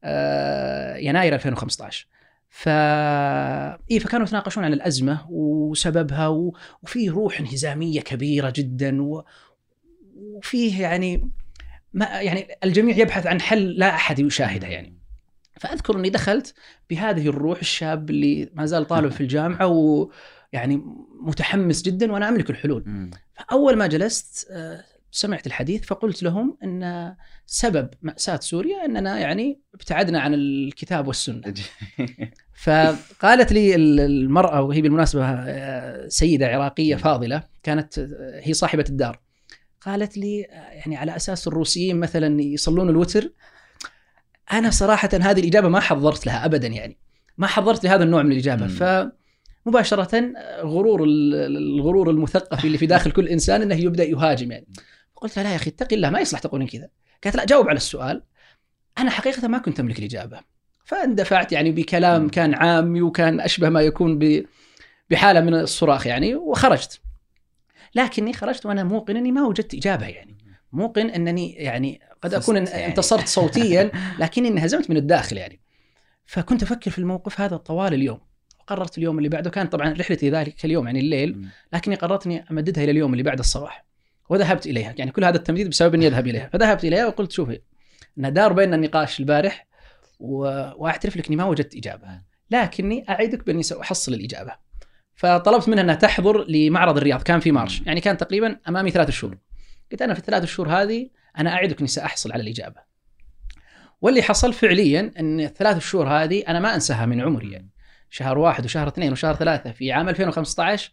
آه، 0.04 0.96
يناير 0.96 1.34
2015 1.34 2.08
ف 2.48 2.68
إيه 3.90 3.98
فكانوا 3.98 4.26
يتناقشون 4.26 4.64
عن 4.64 4.72
الأزمة 4.72 5.26
وسببها 5.30 6.28
و... 6.28 6.56
وفيه 6.82 7.10
روح 7.10 7.40
انهزامية 7.40 8.00
كبيرة 8.00 8.52
جدا 8.56 9.02
و... 9.02 9.24
وفيه 10.16 10.82
يعني 10.82 11.30
ما 11.92 12.04
يعني 12.06 12.48
الجميع 12.64 12.96
يبحث 12.96 13.26
عن 13.26 13.40
حل 13.40 13.70
لا 13.70 13.94
أحد 13.94 14.18
يشاهده 14.18 14.66
يعني. 14.66 14.96
فأذكر 15.60 15.96
أني 15.98 16.10
دخلت 16.10 16.54
بهذه 16.90 17.28
الروح 17.28 17.58
الشاب 17.58 18.10
اللي 18.10 18.50
ما 18.54 18.66
زال 18.66 18.86
طالب 18.86 19.10
في 19.12 19.20
الجامعة 19.20 19.66
ويعني 19.66 20.82
متحمس 21.20 21.82
جدا 21.82 22.12
وأنا 22.12 22.28
أملك 22.28 22.50
الحلول. 22.50 23.10
فأول 23.34 23.76
ما 23.76 23.86
جلست 23.86 24.48
آه، 24.50 24.84
سمعت 25.10 25.46
الحديث 25.46 25.84
فقلت 25.84 26.22
لهم 26.22 26.58
إن 26.64 27.14
سبب 27.46 27.88
مأساة 28.02 28.40
سوريا 28.40 28.84
أننا 28.84 29.18
يعني 29.18 29.60
ابتعدنا 29.74 30.20
عن 30.20 30.34
الكتاب 30.34 31.06
والسنة. 31.06 31.54
فقالت 32.64 33.52
لي 33.52 33.74
ال- 33.74 34.00
المرأة 34.00 34.62
وهي 34.62 34.80
بالمناسبة 34.82 35.24
آه، 35.24 36.08
سيدة 36.08 36.46
عراقية 36.46 36.96
فاضلة 36.96 37.42
كانت 37.62 37.98
آه، 37.98 38.40
هي 38.42 38.52
صاحبة 38.52 38.84
الدار. 38.88 39.25
قالت 39.86 40.16
لي 40.16 40.40
يعني 40.50 40.96
على 40.96 41.16
أساس 41.16 41.48
الروسيين 41.48 42.00
مثلا 42.00 42.42
يصلون 42.42 42.88
الوتر 42.88 43.32
أنا 44.52 44.70
صراحة 44.70 45.08
هذه 45.12 45.40
الإجابة 45.40 45.68
ما 45.68 45.80
حضرت 45.80 46.26
لها 46.26 46.44
ابدا 46.44 46.68
يعني 46.68 46.98
ما 47.38 47.46
حضرت 47.46 47.84
لهذا 47.84 48.04
النوع 48.04 48.22
من 48.22 48.32
الإجابة. 48.32 48.66
مم. 48.66 49.10
فمباشره 49.66 50.32
غرور 50.62 51.04
ال- 51.04 51.56
الغرور 51.56 52.10
المثقف 52.10 52.64
اللي 52.64 52.78
في 52.78 52.86
داخل 52.86 53.10
كل 53.10 53.28
إنسان 53.28 53.62
إنه 53.62 53.74
يبدأ 53.74 54.04
يهاجم 54.04 54.52
يعني. 54.52 54.66
قلت 55.16 55.36
لها 55.36 55.44
لا 55.44 55.50
يا 55.50 55.56
أخي 55.56 55.70
اتقي 55.70 55.96
الله 55.96 56.10
ما 56.10 56.20
يصلح 56.20 56.40
تقولين 56.40 56.68
كذا. 56.68 56.88
قالت 57.24 57.36
لا 57.36 57.44
جاوب 57.44 57.68
على 57.68 57.76
السؤال. 57.76 58.22
أنا 58.98 59.10
حقيقه 59.10 59.48
ما 59.48 59.58
كنت 59.58 59.80
أملك 59.80 59.98
الإجابة. 59.98 60.40
فاندفعت 60.84 61.52
يعني 61.52 61.70
بكلام. 61.70 62.28
كان 62.28 62.54
عامي 62.54 63.02
وكان 63.02 63.40
أشبه 63.40 63.68
ما 63.68 63.80
يكون 63.80 64.18
ب 64.18 64.44
بحالة 65.10 65.40
من 65.40 65.54
الصراخ 65.54 66.06
يعني 66.06 66.34
وخرجت. 66.34 67.00
لكني 67.96 68.32
خرجت 68.32 68.66
وأنا 68.66 68.84
موقن 68.84 69.16
أني 69.16 69.32
ما 69.32 69.46
وجدت 69.46 69.74
إجابة 69.74 70.06
يعني. 70.06 70.36
موقن 70.72 71.10
أنني 71.10 71.52
يعني 71.52 72.00
قد 72.22 72.34
أكون 72.34 72.56
يعني. 72.56 72.86
انتصرت 72.86 73.28
صوتيا 73.38 73.90
لكني 74.18 74.48
انهزمت 74.48 74.90
من 74.90 74.96
الداخل 74.96 75.36
يعني. 75.36 75.60
فكنت 76.26 76.62
أفكر 76.62 76.90
في 76.90 76.98
الموقف 76.98 77.40
هذا 77.40 77.56
طوال 77.56 77.94
اليوم. 77.94 78.20
قررت 78.66 78.98
اليوم 78.98 79.18
اللي 79.18 79.28
بعده 79.28 79.50
كانت 79.50 79.72
طبعا 79.72 79.92
رحلتي 79.92 80.30
ذلك 80.30 80.64
اليوم 80.64 80.86
يعني 80.86 81.00
الليل. 81.00 81.48
لكني 81.72 81.94
قررت 81.94 82.26
أني 82.26 82.44
أمددها 82.50 82.84
إلى 82.84 82.90
اليوم 82.90 83.12
اللي 83.12 83.22
بعد 83.22 83.38
الصباح. 83.38 83.86
وذهبت 84.28 84.66
إليها 84.66 84.94
يعني. 84.98 85.10
كل 85.10 85.24
هذا 85.24 85.36
التمديد 85.36 85.68
بسبب 85.68 85.94
أني 85.94 86.06
أذهب 86.06 86.26
إليها. 86.26 86.48
فذهبت 86.52 86.84
إليها 86.84 87.06
وقلت 87.06 87.32
شوفي 87.32 87.60
ان 88.18 88.32
دار 88.32 88.52
بيننا 88.52 88.76
النقاش 88.76 89.20
البارح 89.20 89.66
و... 90.20 90.38
وأعترف 90.76 91.16
لك 91.16 91.26
أني 91.26 91.36
ما 91.36 91.44
وجدت 91.44 91.76
إجابة. 91.76 92.20
لكني 92.50 93.04
اعدك 93.08 93.46
بأني 93.46 93.62
سأحصل 93.62 94.14
الإجابة. 94.14 94.65
فطلبت 95.16 95.68
منها 95.68 95.82
إنها 95.82 95.94
تحضر 95.94 96.44
لمعرض 96.48 96.96
الرياض 96.96 97.22
كان 97.22 97.40
في 97.40 97.52
مارش. 97.52 97.82
يعني 97.86 98.00
كان 98.00 98.16
تقريبا 98.16 98.58
أمامي 98.68 98.90
ثلاث 98.90 99.10
شهور. 99.10 99.38
قلت 99.92 100.02
أنا 100.02 100.14
في 100.14 100.20
الثلاث 100.20 100.44
شهور 100.44 100.68
هذه 100.68 101.10
أنا 101.38 101.52
أعدك 101.52 101.78
إني 101.78 101.88
سأحصل 101.88 102.32
على 102.32 102.42
الإجابة. 102.42 102.80
واللي 104.00 104.22
حصل 104.22 104.52
فعليا 104.52 105.12
إن 105.20 105.40
الثلاث 105.40 105.78
شهور 105.78 106.08
هذه 106.08 106.44
أنا 106.48 106.60
ما 106.60 106.74
أنساها 106.74 107.06
من 107.06 107.20
عمري 107.20 107.52
يعني. 107.52 107.70
شهر 108.10 108.38
واحد 108.38 108.64
وشهر 108.64 108.88
اثنين 108.88 109.12
وشهر 109.12 109.34
ثلاثة 109.34 109.72
في 109.72 109.92
عام 109.92 110.08
2015 110.08 110.92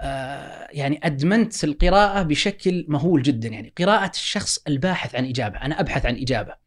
آه 0.00 0.68
يعني 0.70 1.00
أدمنت 1.02 1.64
القراءة 1.64 2.22
بشكل 2.22 2.86
مهول 2.88 3.22
جدا 3.22 3.48
يعني. 3.48 3.72
قراءة 3.78 4.10
الشخص 4.10 4.58
الباحث 4.68 5.14
عن 5.14 5.24
إجابة 5.24 5.58
أنا 5.58 5.80
أبحث 5.80 6.06
عن 6.06 6.16
إجابة. 6.16 6.61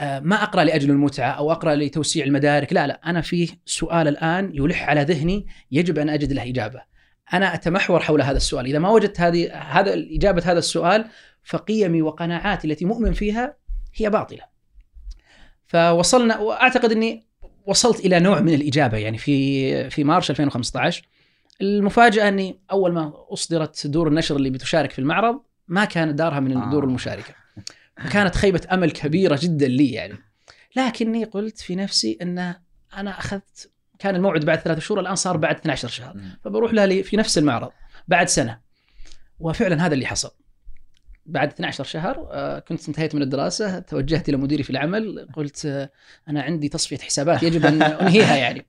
ما 0.00 0.42
أقرأ 0.42 0.64
لأجل 0.64 0.90
المتعة 0.90 1.30
أو 1.30 1.52
أقرأ 1.52 1.74
لتوسيع 1.74 2.24
المدارك. 2.24 2.72
لا 2.72 2.86
لا 2.86 3.00
أنا 3.06 3.20
في 3.20 3.50
سؤال 3.66 4.08
الآن 4.08 4.50
يلح 4.54 4.88
على 4.88 5.02
ذهني 5.02 5.46
يجب 5.70 5.98
أن 5.98 6.08
أجد 6.08 6.32
له 6.32 6.48
إجابة. 6.48 6.82
أنا 7.32 7.54
أتمحور 7.54 8.00
حول 8.00 8.22
هذا 8.22 8.36
السؤال. 8.36 8.66
إذا 8.66 8.78
ما 8.78 8.90
وجدت 8.90 9.20
هذه 9.20 9.52
هذا 9.54 9.94
إجابة 9.94 10.42
هذا 10.46 10.58
السؤال 10.58 11.04
فقيمي 11.42 12.02
وقناعاتي 12.02 12.68
التي 12.68 12.84
مؤمن 12.84 13.12
فيها 13.12 13.56
هي 13.94 14.10
باطلة. 14.10 14.42
فوصلنا 15.66 16.38
وأعتقد 16.38 16.92
أني 16.92 17.26
وصلت 17.66 18.00
إلى 18.00 18.20
نوع 18.20 18.40
من 18.40 18.54
الإجابة. 18.54 18.98
يعني 18.98 19.18
في 19.18 19.90
في 19.90 20.04
مارش 20.04 20.30
2015 20.30 21.08
المفاجأة 21.60 22.28
أني 22.28 22.60
أول 22.72 22.92
ما 22.92 23.12
أصدرت 23.28 23.86
دور 23.86 24.08
النشر 24.08 24.36
اللي 24.36 24.50
بتشارك 24.50 24.90
في 24.90 24.98
المعرض 24.98 25.40
ما 25.68 25.84
كانت 25.84 26.14
دارها 26.14 26.40
من 26.40 26.62
الدور 26.62 26.82
آه. 26.82 26.86
المشاركة. 26.86 27.34
كانت 28.12 28.34
خيبة 28.34 28.60
أمل 28.72 28.90
كبيرة 28.90 29.38
جدا 29.42 29.68
لي 29.68 29.92
يعني 29.92 30.18
لكني 30.76 31.24
قلت 31.24 31.58
في 31.58 31.76
نفسي 31.76 32.18
إن 32.22 32.54
أنا 32.96 33.18
أخذت 33.18 33.70
كان 33.98 34.16
الموعد 34.16 34.44
بعد 34.44 34.58
ثلاثة 34.58 34.80
شهور 34.80 35.00
الآن 35.00 35.14
صار 35.14 35.36
بعد 35.36 35.56
12 35.56 35.88
شهر. 35.88 36.16
فبروح 36.44 36.72
لها 36.72 37.02
في 37.02 37.16
نفس 37.16 37.38
المعرض 37.38 37.70
بعد 38.08 38.28
سنة 38.28 38.60
وفعلا 39.40 39.86
هذا 39.86 39.94
اللي 39.94 40.06
حصل 40.06 40.30
بعد 41.26 41.48
12 41.52 41.84
شهر 41.84 42.28
آه، 42.30 42.58
كنت 42.58 42.88
انتهيت 42.88 43.14
من 43.14 43.22
الدراسة 43.22 43.78
توجهت 43.78 44.28
إلى 44.28 44.36
مديري 44.36 44.62
في 44.62 44.70
العمل 44.70 45.28
قلت 45.34 45.66
آه، 45.66 45.90
أنا 46.28 46.42
عندي 46.42 46.68
تصفية 46.68 46.98
حسابات 46.98 47.42
يجب 47.42 47.66
أن 47.66 47.82
أنهيها 48.02 48.36
يعني 48.36 48.66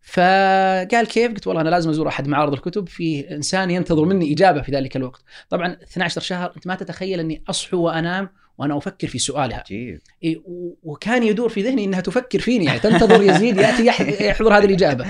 فقال 0.00 1.06
كيف؟ 1.06 1.32
قلت 1.32 1.46
والله 1.46 1.62
أنا 1.62 1.68
لازم 1.68 1.90
أزور 1.90 2.08
أحد 2.08 2.28
معارض 2.28 2.52
الكتب 2.52 2.88
في 2.88 3.34
إنسان 3.34 3.70
ينتظر 3.70 4.04
مني 4.04 4.32
إجابة 4.32 4.62
في 4.62 4.72
ذلك 4.72 4.96
الوقت. 4.96 5.22
طبعا 5.48 5.76
12 5.82 6.20
شهر 6.20 6.52
أنت 6.56 6.66
ما 6.66 6.74
تتخيل 6.74 7.20
أني 7.20 7.42
أصحو 7.48 7.76
وأنام 7.76 8.28
وأنا 8.58 8.76
أفكر 8.78 9.08
في 9.08 9.18
سؤالها. 9.18 9.58
عجيب 9.58 10.00
إيه، 10.22 10.42
وكان 10.82 11.22
يدور 11.22 11.48
في 11.48 11.62
ذهني 11.62 11.84
إنها 11.84 12.00
تفكر 12.00 12.38
فيني 12.38 12.64
يعني 12.64 12.78
تنتظر 12.78 13.22
يزيد 13.22 13.56
يأتي 13.56 13.86
يح- 13.86 14.00
يحضر 14.00 14.58
هذه 14.58 14.64
الإجابة. 14.64 15.06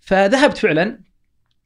فذهبت 0.00 0.58
فعلا 0.58 1.00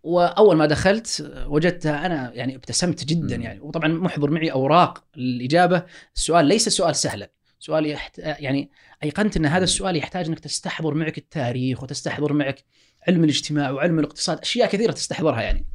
وأول 0.02 0.56
ما 0.56 0.66
دخلت 0.66 1.32
وجدتها 1.46 2.06
أنا 2.06 2.32
يعني 2.34 2.56
ابتسمت 2.56 3.04
جدا. 3.04 3.36
يعني 3.36 3.60
وطبعا 3.60 3.88
محضر 3.88 4.30
معي 4.30 4.52
أوراق 4.52 5.04
الإجابة 5.16 5.82
السؤال 6.16 6.46
ليس 6.46 6.68
سؤال 6.68 6.96
سهلا 6.96 7.30
سؤال 7.58 7.86
يحت... 7.86 8.18
يعني 8.18 8.70
أيقنت 9.04 9.36
إن 9.36 9.46
هذا 9.46 9.64
السؤال 9.64 9.96
يحتاج 9.96 10.26
إنك 10.26 10.40
تستحضر 10.40 10.94
معك 10.94 11.18
التاريخ 11.18 11.82
وتستحضر 11.82 12.32
معك 12.32 12.64
علم 13.08 13.24
الاجتماع 13.24 13.70
وعلم 13.70 13.98
الاقتصاد 13.98 14.38
أشياء 14.38 14.68
كثيرة 14.68 14.92
تستحضرها 14.92 15.42
يعني 15.42 15.66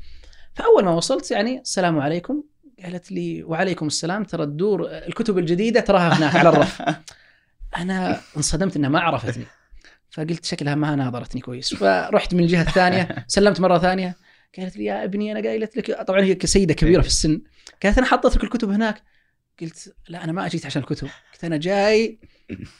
فأول 0.54 0.86
ما 0.86 0.92
وصلت 0.92 1.32
يعني 1.32 1.60
السلام 1.62 2.00
عليكم 2.00 2.44
قالت 2.84 3.12
لي 3.12 3.44
وعليكم 3.44 3.88
السلام 3.88 4.24
ترى 4.24 4.44
الدور 4.44 4.88
الكتب 4.88 5.38
الجديدة 5.38 5.80
تراها 5.80 6.18
هناك 6.18 6.36
على 6.36 6.50
الرف. 6.50 6.82
أنا 7.78 8.22
انصدمت 8.38 8.76
إنها 8.76 8.90
ما 8.90 9.00
عرفتني. 9.00 9.46
فقلت 10.12 10.46
شكلها 10.46 10.76
ما 10.76 10.96
ناظرتني 10.96 11.42
كويس. 11.42 11.74
فرحت 11.74 12.34
من 12.34 12.44
الجهه 12.44 12.62
الثانية 12.62 13.08
سلمت 13.28 13.60
مرة 13.60 13.78
ثانية. 13.78 14.16
قالت 14.58 14.78
لي 14.78 14.86
يا 14.86 15.04
ابني 15.04 15.32
أنا 15.32 15.48
قايلت 15.48 15.78
لك 15.78 16.02
طبعا 16.08 16.22
هي 16.22 16.38
سيده 16.44 16.74
كبيرة 16.74 17.02
في 17.02 17.08
السن. 17.08 17.42
قالت 17.84 17.98
أنا 17.98 18.08
حطيت 18.08 18.36
لك 18.36 18.44
الكتب 18.44 18.70
هناك. 18.70 19.02
قلت 19.62 19.96
لا 20.10 20.24
أنا 20.24 20.32
ما 20.32 20.46
أجيت 20.46 20.66
عشان 20.66 20.82
الكتب. 20.82 21.08
قلت 21.34 21.44
أنا 21.44 21.58
جاي 21.58 22.20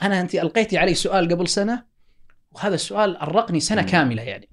أنا 0.02 0.22
أنت 0.22 0.36
ألقيتي 0.36 0.78
علي 0.78 0.94
سؤال 0.94 1.28
قبل 1.32 1.48
سنة 1.48 1.84
وهذا 2.52 2.76
السؤال 2.76 3.18
أرقني 3.18 3.60
سنة. 3.60 3.82
كاملة 3.82 4.22
يعني. 4.22 4.50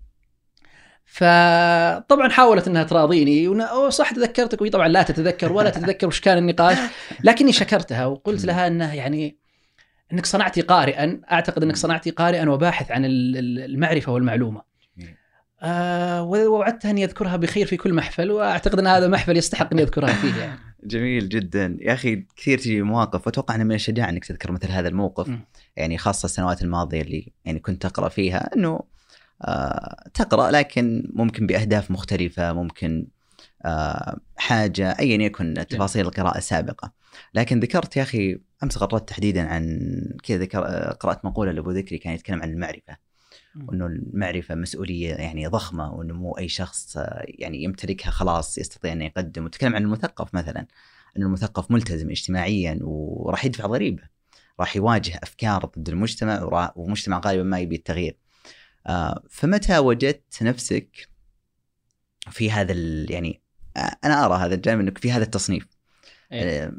فطبعا 1.07 2.29
حاولت 2.31 2.69
إنها 2.69 2.83
تراضيني 2.83 3.49
ون- 3.49 3.61
أوه 3.61 3.91
صح 3.91 4.11
تذكرتك 4.13 4.61
وهي 4.61 4.71
طبعا 4.71 4.89
لا 4.89 5.03
تتذكر 5.03 5.53
ولا 5.53 5.71
تتذكر 5.71 6.07
وش 6.07 6.21
كان 6.21 6.39
النقاش 6.39 6.79
لكني 7.25 7.53
شكرتها 7.53 8.07
وقلت 8.07 8.45
لها 8.45 8.67
إنه 8.67 8.95
يعني 8.95 9.39
إنك 10.13 10.27
صنعتي 10.27 10.61
قارئا 10.61 11.21
أعتقد 11.33 11.63
إنك 11.63 11.77
صنعتي 11.77 12.11
قارئا 12.11 12.49
وباحث 12.51 12.91
عن 12.91 13.05
ال- 13.05 13.37
ال- 13.37 13.65
المعرفة 13.65 14.13
والمعلومة. 14.13 14.63
آه 15.63 16.23
ووعدتها 16.23 16.91
إني 16.91 17.05
أذكرها 17.05 17.37
بخير 17.37 17.67
في 17.67 17.77
كل 17.77 17.95
محفل 17.95 18.31
وأعتقد 18.31 18.79
إن 18.79 18.87
هذا 18.87 19.09
محفل 19.09 19.37
يستحق 19.37 19.69
إني 19.73 19.83
أذكرها 19.83 20.13
فيه 20.13 20.35
يعني. 20.41 20.59
جميل 20.85 21.29
جدا. 21.29 21.77
يا 21.81 21.93
أخي 21.93 22.27
كثير 22.37 22.59
تجي 22.59 22.83
مواقف 22.83 23.27
وأتوقع 23.27 23.55
إنه 23.55 23.65
من 23.65 23.75
الشجاعه 23.75 24.09
إنك 24.09 24.25
تذكر 24.25 24.53
مثل 24.53 24.69
هذا 24.71 24.89
الموقف 24.89 25.29
م. 25.29 25.39
يعني 25.77 25.99
خاصة 25.99 26.27
السنوات 26.27 26.63
الماضية 26.63 27.03
اللي 27.03 27.33
يعني 27.45 27.59
كنت 27.61 27.83
تقرا 27.83 28.09
فيها 28.09 28.51
إنه 28.57 28.81
تقرأ 30.15 30.51
لكن 30.51 31.11
ممكن 31.15 31.47
بأهداف 31.47 31.91
مختلفة 31.91 32.53
ممكن 32.53 33.07
آه 33.65 34.21
حاجة 34.37 34.97
ايا 34.99 35.23
يكن 35.23 35.55
تفاصيل 35.69 36.07
القراءة 36.07 36.39
السابقة. 36.39 36.93
لكن 37.35 37.61
ذكرت 37.61 37.97
يا 37.97 38.03
أخي 38.03 38.39
أمس 38.63 38.79
قرأت 38.79 39.09
تحديدا 39.09 39.49
عن 39.49 39.81
كذا 40.23 40.39
ذكر 40.39 40.67
آه، 40.67 40.93
قرات 40.93 41.25
مقولة 41.25 41.53
لأبو 41.53 41.71
ذكري 41.71 41.99
كان 41.99 42.15
يتكلم 42.15 42.43
عن 42.43 42.51
المعرفة. 42.51 42.97
وإنه 43.69 43.87
المعرفة 43.87 44.55
مسؤولية 44.55 45.15
يعني 45.15 45.47
ضخمة 45.47 45.93
وإنه 45.93 46.15
مو 46.15 46.33
أي 46.39 46.49
شخص 46.49 46.97
آه، 46.97 47.25
يعني 47.29 47.63
يمتلكها 47.63 48.11
خلاص 48.11 48.59
يستطيع 48.59 48.93
انه 48.93 49.05
يقدم. 49.05 49.45
وتكلم 49.45 49.77
عن 49.77 49.83
المثقف 49.83 50.35
مثلا. 50.35 50.67
إنه 51.17 51.27
المثقف 51.27 51.71
ملتزم 51.71 52.11
اجتماعيا 52.11 52.79
وراح 52.83 53.45
يدفع 53.45 53.67
ضريبة. 53.67 54.03
راح 54.61 54.77
يواجه 54.77 55.21
أفكار 55.23 55.65
ضد 55.79 55.89
المجتمع 55.89 56.73
ومجتمع 56.77 57.21
غالبا 57.25 57.43
ما 57.43 57.59
يبي 57.59 57.77
التغيير. 57.77 58.13
آه، 58.13 58.26
فمتى 59.31 59.79
وجدت 59.79 60.43
نفسك 60.43 61.09
في 62.31 62.51
هذا 62.51 62.73
ال- 62.73 63.11
يعني 63.11 63.41
آه، 63.77 63.97
أنا 64.05 64.27
أرى 64.27 64.35
هذا 64.35 64.55
الجانب 64.55 64.81
إنك 64.81 64.99
في 64.99 65.13
هذا 65.13 65.25
التصنيف 65.25 65.67
إيه. 66.33 66.65
آه، 66.65 66.73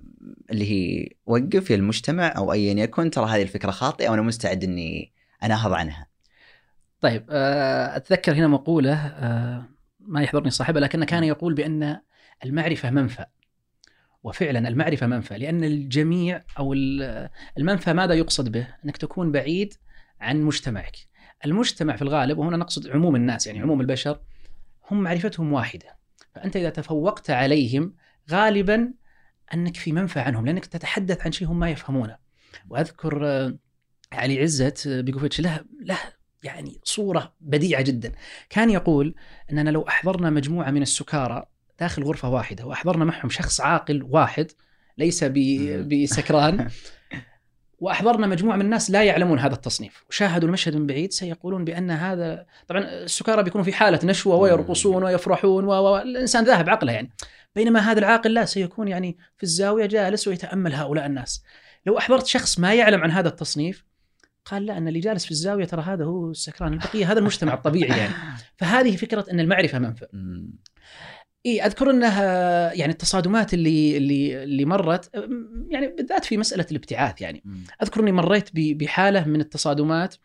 اللي 0.51 0.71
هي 0.71 1.09
وقف 1.25 1.69
يا 1.69 1.75
المجتمع 1.75 2.27
أو 2.37 2.53
ايا 2.53 2.73
يكن 2.73 3.11
ترى 3.11 3.25
هذه 3.25 3.41
الفكرة 3.41 3.71
خاطئة 3.71 4.09
وأنا 4.09 4.21
مستعد 4.21 4.63
إني 4.63 5.13
أناهض 5.43 5.73
عنها 5.73 6.07
طيب 7.01 7.25
آه، 7.29 7.95
أتذكر 7.95 8.33
هنا 8.33 8.47
مقولة 8.47 8.93
آه، 8.95 9.65
ما 9.99 10.21
يحضرني 10.23 10.49
صاحبها 10.49 10.81
لكنه 10.81 11.05
كان 11.05 11.23
يقول 11.23 11.53
بأن 11.53 11.99
المعرفة 12.45 12.89
منفى 12.91 13.25
وفعلا 14.23 14.67
المعرفة 14.67 15.07
منفى 15.07 15.37
لأن 15.37 15.63
الجميع 15.63 16.43
أو 16.59 16.73
ال- 16.73 17.29
المنفى 17.57 17.93
ماذا 17.93 18.13
يقصد 18.13 18.51
به؟ 18.51 18.67
أنك 18.85 18.97
تكون 18.97 19.31
بعيد 19.31 19.73
عن 20.21 20.41
مجتمعك. 20.41 20.95
المجتمع 21.45 21.95
في 21.95 22.01
الغالب 22.01 22.37
وهنا 22.37 22.57
نقصد 22.57 22.87
عموم 22.87 23.15
الناس 23.15 23.47
يعني 23.47 23.59
عموم 23.59 23.81
البشر 23.81 24.19
هم 24.91 25.01
معرفتهم 25.01 25.53
واحدة. 25.53 25.97
فأنت 26.35 26.55
إذا 26.55 26.69
تفوقت 26.69 27.29
عليهم 27.29 27.93
غالبا 28.31 28.93
أنك 29.53 29.77
في 29.77 29.91
منفى 29.91 30.19
عنهم 30.19 30.45
لأنك 30.45 30.65
تتحدث 30.65 31.25
عن 31.25 31.31
شيء 31.31 31.47
هم 31.47 31.59
ما 31.59 31.69
يفهمونه. 31.69 32.17
وأذكر 32.69 33.27
آه، 33.27 33.57
علي 34.11 34.41
عزت 34.41 34.87
آه، 34.87 35.01
بيكوفيتش 35.01 35.41
له 35.41 35.65
له 35.81 35.99
يعني 36.43 36.79
صورة 36.83 37.33
بديعة 37.41 37.81
جدا. 37.81 38.11
كان 38.49 38.69
يقول 38.69 39.15
إننا 39.51 39.69
لو 39.69 39.81
أحضرنا 39.81 40.29
مجموعة 40.29 40.71
من 40.71 40.81
السكارى 40.81 41.45
داخل 41.79 42.03
غرفة 42.03 42.29
واحدة 42.29 42.65
وأحضرنا 42.65 43.05
معهم 43.05 43.29
شخص 43.29 43.61
عاقل 43.61 44.03
واحد 44.03 44.51
ليس 44.97 45.23
بسكران 45.23 46.69
وأحضرنا 47.79 48.27
مجموعة 48.27 48.55
من 48.55 48.61
الناس 48.61 48.91
لا 48.91 49.03
يعلمون 49.03 49.39
هذا 49.39 49.53
التصنيف. 49.53 50.03
وشاهدوا 50.09 50.47
المشهد 50.47 50.75
من 50.75 50.87
بعيد 50.87 51.13
سيقولون 51.13 51.65
بأن 51.65 51.91
هذا 51.91 52.45
طبعا 52.67 52.81
السكارى 52.83 53.43
بيكونوا 53.43 53.65
في 53.65 53.73
حالة 53.73 53.99
نشوة 54.03 54.35
ويرقصون 54.35 55.03
ويفرحون 55.03 55.65
و... 55.65 55.71
و... 55.71 55.97
الإنسان 55.97 56.43
ذاهب 56.43 56.69
عقله 56.69 56.91
يعني. 56.91 57.11
بينما 57.55 57.79
هذا 57.79 57.99
العاقل 57.99 58.33
لا 58.33 58.45
سيكون 58.45 58.87
يعني 58.87 59.17
في 59.37 59.43
الزاوية 59.43 59.85
جالس 59.85 60.27
ويتأمل 60.27 60.73
هؤلاء 60.73 61.05
الناس. 61.05 61.43
لو 61.85 61.97
أحضرت 61.97 62.25
شخص 62.25 62.59
ما 62.59 62.73
يعلم 62.73 63.01
عن 63.01 63.11
هذا 63.11 63.27
التصنيف 63.27 63.85
قال 64.45 64.65
لا 64.65 64.77
أن 64.77 64.87
اللي 64.87 64.99
جالس 64.99 65.25
في 65.25 65.31
الزاوية 65.31 65.65
ترى 65.65 65.81
هذا 65.81 66.05
هو 66.05 66.31
السكران 66.31 66.73
البقية 66.73 67.11
هذا 67.11 67.19
المجتمع 67.19 67.53
الطبيعي 67.53 67.99
يعني. 67.99 68.13
فهذه 68.59 68.95
فكرة 68.95 69.25
أن 69.31 69.39
المعرفة 69.39 69.79
منفى. 69.79 70.07
مم. 70.13 70.53
إي 71.47 71.61
أذكر 71.65 71.89
إنها 71.89 72.73
يعني 72.73 72.91
التصادمات 72.91 73.53
اللي 73.53 73.97
اللي 73.97 74.43
اللي 74.43 74.65
مرت 74.65 75.09
يعني 75.69 75.87
بالذات 75.87 76.25
في 76.25 76.37
مسألة 76.37 76.65
الابتعاث 76.71 77.21
يعني. 77.21 77.43
أذكر 77.83 78.01
إني 78.01 78.11
مريت 78.11 78.49
بحالة 78.53 79.27
من 79.27 79.41
التصادمات 79.41 80.15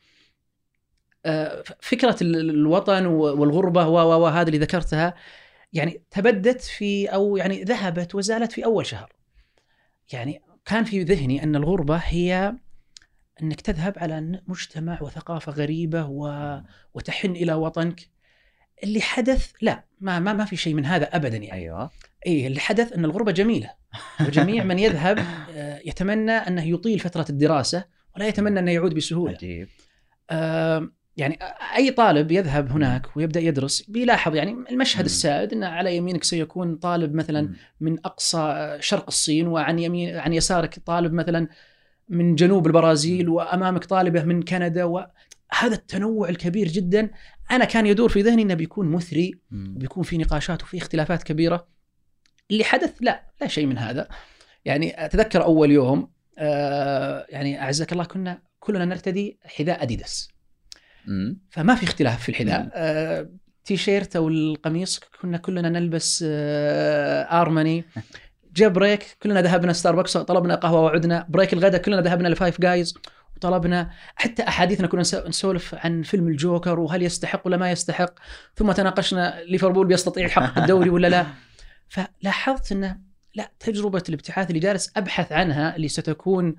آه، 1.27 1.63
فكرة 1.81 2.17
ال- 2.23 2.51
الوطن 2.51 3.07
والغربة 3.07 3.89
و 3.89 3.93
و- 3.99 4.21
وهذه 4.23 4.47
اللي 4.47 4.59
ذكرتها 4.59 5.15
يعني 5.73 6.03
تبدت 6.11 6.61
في 6.61 7.07
أو 7.07 7.37
يعني 7.37 7.63
ذهبت 7.65 8.15
وزالت 8.15 8.53
في 8.53 8.65
أول 8.65 8.87
شهر. 8.87 9.13
يعني 10.13 10.43
كان 10.65 10.85
في 10.85 11.03
ذهني 11.03 11.43
أن 11.43 11.57
الغربة 11.57 11.97
هي 11.97 12.55
أنك 13.43 13.61
تذهب 13.61 13.95
على 13.99 14.41
مجتمع 14.47 15.03
وثقافة 15.03 15.53
غريبة 15.53 16.07
و... 16.07 16.61
وتحن 16.95 17.31
إلى 17.31 17.55
وطنك. 17.55 18.09
اللي 18.83 19.01
حدث 19.01 19.53
لا 19.61 19.85
ما 20.01 20.19
ما 20.19 20.33
ما 20.33 20.45
في 20.45 20.57
شيء 20.57 20.75
من 20.75 20.87
هذا 20.87 21.05
ابدا 21.05 21.37
يعني. 21.37 21.53
أيوه 21.53 21.91
اي 22.27 22.47
اللي 22.47 22.61
حدث 22.61 22.93
أن 22.93 23.05
الغربة 23.05 23.33
جميلة 23.33 23.71
وجميع 24.27 24.65
من 24.71 24.79
يذهب 24.79 25.19
آه، 25.55 25.81
يتمنى 25.85 26.33
أنه 26.33 26.65
يطيل 26.65 26.99
فترة 26.99 27.27
الدراسة 27.31 27.85
ولا 28.17 28.29
يتمنى 28.29 28.59
أنه 28.59 28.71
يعود 28.71 28.95
بسهولة. 28.95 29.35
عجيب 29.35 29.69
آه، 30.31 30.89
يعني 31.17 31.39
أي 31.77 31.91
طالب 31.91 32.31
يذهب 32.31 32.73
هناك 32.73 33.17
ويبدأ 33.17 33.41
يدرس 33.41 33.83
بيلاحظ 33.83 34.35
يعني 34.35 34.65
المشهد. 34.71 35.05
السائد 35.05 35.53
أن 35.53 35.65
على 35.65 35.97
يمينك 35.97 36.25
سيكون 36.25 36.77
طالب 36.77 37.15
مثلا. 37.15 37.53
من 37.81 37.99
أقصى 38.05 38.77
شرق 38.81 39.05
الصين 39.09 39.47
وعن 39.47 39.79
يمين 39.79 40.17
عن 40.17 40.33
يسارك 40.33 40.79
طالب 40.87 41.13
مثلا 41.13 41.49
من 42.09 42.35
جنوب 42.35 42.67
البرازيل 42.67 43.29
وأمامك 43.29 43.85
طالبة 43.85 44.25
من 44.25 44.43
كندا 44.43 44.85
وهذا 45.53 45.75
التنوع 45.75 46.29
الكبير 46.29 46.69
جدا. 46.69 47.11
أنا 47.51 47.65
كان 47.65 47.87
يدور 47.87 48.09
في 48.09 48.23
ذهني 48.23 48.43
إنه 48.43 48.55
بيكون 48.55 48.89
مثري 48.89 49.41
مم. 49.51 49.77
وبيكون 49.77 50.03
في 50.03 50.19
نقاشات 50.19 50.63
وفي 50.63 50.77
اختلافات 50.77 51.23
كبيرة. 51.23 51.69
اللي 52.51 52.65
حدث 52.65 52.93
لا 53.01 53.33
لا 53.41 53.47
شيء 53.47 53.67
من 53.67 53.79
هذا. 53.79 54.09
يعني 54.65 55.05
أتذكر 55.05 55.45
أول 55.45 55.71
يوم 55.71 56.11
آه 56.39 57.27
يعني 57.29 57.63
أعزك 57.63 57.93
الله 57.93 58.05
كنا 58.05 58.43
كلنا 58.59 58.85
نرتدي 58.85 59.39
حذاء 59.45 59.83
أديداس. 59.83 60.29
مم. 61.07 61.41
فما 61.51 61.75
في 61.75 61.85
اختلاف 61.85 62.23
في 62.23 62.29
الحذاء. 62.29 62.71
آه، 62.75 63.31
تي 63.65 63.77
شيرت 63.77 64.17
أو 64.17 64.29
القميص 64.29 65.01
كنا 65.21 65.39
كلنا 65.39 65.69
نلبس 65.69 66.25
آه، 66.29 67.41
ارماني 67.43 67.85
جاء 68.57 68.69
break 68.69 69.17
كلنا 69.23 69.43
ذهبنا 69.43 69.73
ستاربكس 69.73 70.17
طلبنا 70.17 70.55
قهوة 70.55 70.81
وعدنا. 70.81 71.27
break 71.29 71.53
الغداء 71.53 71.83
كلنا 71.83 72.01
ذهبنا 72.01 72.29
ل 72.29 72.35
Five 72.35 72.61
Guys. 72.61 72.95
وطلبنا 73.45 73.91
حتى 74.17 74.43
أحاديثنا 74.49 74.87
كنا 74.87 75.03
نس- 75.03 75.27
نسولف 75.29 75.75
عن 75.75 76.03
فيلم 76.03 76.29
الجوكر 76.29 76.81
وهل 76.81 77.03
يستحق 77.03 77.43
ولا 77.47 77.57
ما 77.57 77.71
يستحق 77.71 78.15
ثم 78.57 78.73
تناقشنا 78.73 79.41
ليفربول 79.47 79.87
بيستطيع 79.87 80.27
يحقق 80.27 80.59
الدوري 80.59 80.91
ولا 80.91 81.07
لا. 81.09 81.27
فلاحظت 81.95 82.73
إنه 82.73 82.99
لا 83.35 83.53
تجربة 83.61 84.03
الابتعاث 84.09 84.49
اللي 84.49 84.61
جالس 84.61 84.93
أبحث 84.97 85.33
عنها 85.33 85.77
اللي 85.77 85.89
ستكون 85.89 86.57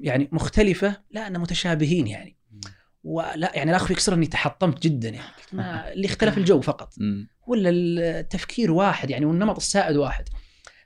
يعني 0.00 0.28
مختلفة 0.32 0.96
لا 1.10 1.26
أن 1.26 1.38
متشابهين 1.40 2.06
يعني. 2.06 2.36
ولا 3.04 3.52
يعني 3.54 3.70
لا 3.70 3.76
أخفيك 3.76 3.92
سر 3.92 4.14
إني 4.14 4.26
تحطمت 4.26 4.82
جدا 4.82 5.08
يعني. 5.08 5.28
ما 5.52 5.64
اللي 5.92 6.06
اختلف 6.06 6.38
الجو 6.38 6.60
فقط. 6.60 6.94
ولا 7.46 7.70
التفكير 7.70 8.72
واحد 8.72 9.10
يعني 9.10 9.24
والنمط 9.24 9.56
السائد 9.56 9.96
واحد. 9.96 10.28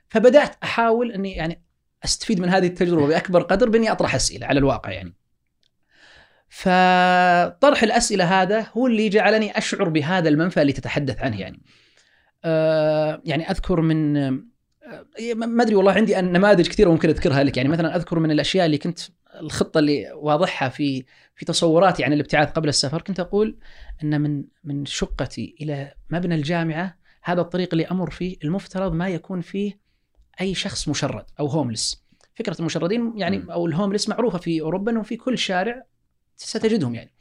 فبدأت 0.09 0.55
أحاول 0.63 1.11
إني 1.11 1.31
يعني 1.31 1.63
أستفيد 2.05 2.39
من 2.39 2.49
هذه 2.49 2.67
التجربة 2.67 3.07
بأكبر 3.07 3.41
قدر 3.41 3.69
بإني 3.69 3.91
أطرح 3.91 4.15
أسئلة 4.15 4.47
على 4.47 4.59
الواقع 4.59 4.91
يعني. 4.91 5.13
فطرح 6.53 7.83
الأسئلة 7.83 8.41
هذا 8.41 8.67
هو 8.77 8.87
اللي 8.87 9.09
جعلني 9.09 9.57
أشعر 9.57 9.89
بهذا 9.89 10.29
المنفى 10.29 10.61
اللي 10.61 10.73
تتحدث 10.73 11.19
عنه 11.21 11.39
يعني. 11.39 11.61
آه 12.45 13.21
يعني 13.25 13.51
أذكر 13.51 13.81
من 13.81 14.17
آه، 14.17 14.43
ما 15.35 15.63
أدري 15.63 15.75
والله 15.75 15.91
عندي 15.91 16.21
نماذج 16.21 16.67
كثيرة 16.67 16.89
ممكن 16.89 17.09
أذكرها 17.09 17.43
لك. 17.43 17.57
يعني 17.57 17.69
مثلا 17.69 17.95
أذكر 17.95 18.19
من 18.19 18.31
الأشياء 18.31 18.65
اللي 18.65 18.77
كنت 18.77 18.99
الخطة 19.39 19.79
اللي 19.79 20.11
واضحها 20.15 20.69
في 20.69 21.05
في 21.35 21.45
تصوراتي 21.45 22.03
عن 22.03 22.13
الابتعاث 22.13 22.51
قبل 22.51 22.69
السفر 22.69 23.01
كنت 23.01 23.19
أقول 23.19 23.57
أن 24.03 24.21
من 24.21 24.43
من 24.63 24.85
شقتي 24.85 25.55
إلى 25.61 25.93
مبنى 26.09 26.35
الجامعة 26.35 26.97
هذا 27.23 27.41
الطريق 27.41 27.69
اللي 27.73 27.85
أمر 27.85 28.09
فيه 28.09 28.37
المفترض 28.43 28.93
ما 28.93 29.09
يكون 29.09 29.41
فيه 29.41 29.79
أي 30.41 30.53
شخص 30.53 30.87
مشرد 30.87 31.25
أو 31.39 31.47
هوملس 31.47 32.03
فكرة 32.35 32.55
المشردين 32.59 33.13
يعني. 33.15 33.43
أو 33.51 33.65
الهوملس 33.65 34.09
معروفة 34.09 34.37
في 34.37 34.61
أوروبا 34.61 34.91
إنه 34.91 35.01
في 35.01 35.15
كل 35.15 35.37
شارع 35.37 35.83
ستجدهم 36.37 36.95
يعني. 36.95 37.13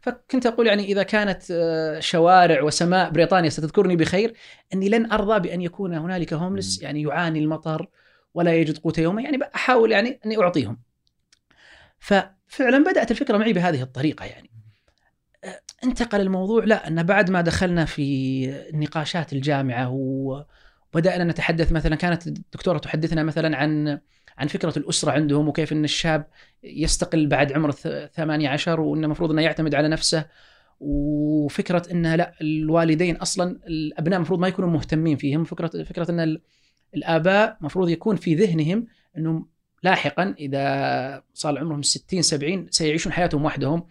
فكنت 0.00 0.46
أقول 0.46 0.66
يعني 0.66 0.84
إذا 0.84 1.02
كانت 1.02 1.42
آه، 1.50 2.00
شوارع 2.00 2.62
وسماء 2.62 3.10
بريطانيا 3.10 3.50
ستذكرني 3.50 3.96
بخير 3.96 4.34
إني 4.74 4.88
لن 4.88 5.12
أرضى 5.12 5.48
بأن 5.48 5.60
يكون 5.60 5.94
هنالك 5.94 6.32
هوملس. 6.32 6.82
يعني 6.82 7.02
يعاني 7.02 7.38
المطر 7.38 7.88
ولا 8.34 8.54
يجد 8.54 8.78
قوت 8.78 8.98
يومه 8.98 9.22
يعني 9.22 9.38
أحاول 9.54 9.92
يعني 9.92 10.20
أني 10.26 10.38
أعطيهم. 10.38 10.78
ففعلا 11.98 12.84
بدأت 12.90 13.10
الفكرة 13.10 13.36
معي 13.36 13.52
بهذه 13.52 13.82
الطريقة 13.82 14.24
يعني. 14.24 14.50
آه، 15.44 15.60
انتقل 15.84 16.20
الموضوع 16.20 16.64
لا 16.64 16.88
أن 16.88 17.02
بعد 17.02 17.30
ما 17.30 17.40
دخلنا 17.40 17.84
في 17.84 18.46
نقاشات 18.74 19.32
الجامعة 19.32 19.90
وبدأنا 19.90 21.24
نتحدث 21.24 21.72
مثلا 21.72 21.96
كانت 21.96 22.26
الدكتورة 22.26 22.78
تحدثنا 22.78 23.22
مثلا 23.22 23.56
عن 23.56 24.00
عن 24.40 24.46
فكرة 24.46 24.78
الأسرة 24.78 25.10
عندهم 25.12 25.48
وكيف 25.48 25.72
إن 25.72 25.84
الشاب 25.84 26.26
يستقل 26.64 27.26
بعد 27.26 27.52
عمر 27.52 27.72
الث- 27.72 28.10
18 28.16 28.80
وإنه 28.80 29.04
المفروض 29.04 29.30
إنه 29.30 29.42
يعتمد 29.42 29.74
على 29.74 29.88
نفسه. 29.88 30.24
وفكرة 30.80 31.82
ان 31.92 32.14
لا 32.14 32.34
الوالدين 32.40 33.16
أصلا 33.16 33.60
الأبناء 33.66 34.16
المفروض 34.16 34.38
ما 34.40 34.48
يكونوا 34.48 34.70
مهتمين 34.70 35.16
فيهم. 35.16 35.44
فكرة 35.44 35.84
فكرة 35.84 36.10
إن 36.10 36.20
ال- 36.20 36.40
الآباء 36.94 37.56
المفروض 37.60 37.88
يكون 37.88 38.16
في 38.16 38.34
ذهنهم 38.34 38.86
إنهم 39.18 39.48
لاحقا 39.82 40.34
إذا 40.38 41.22
صار 41.34 41.58
عمرهم 41.58 41.82
60 41.82 42.22
70 42.22 42.66
سيعيشون 42.70 43.12
حياتهم 43.12 43.44
وحدهم. 43.44 43.86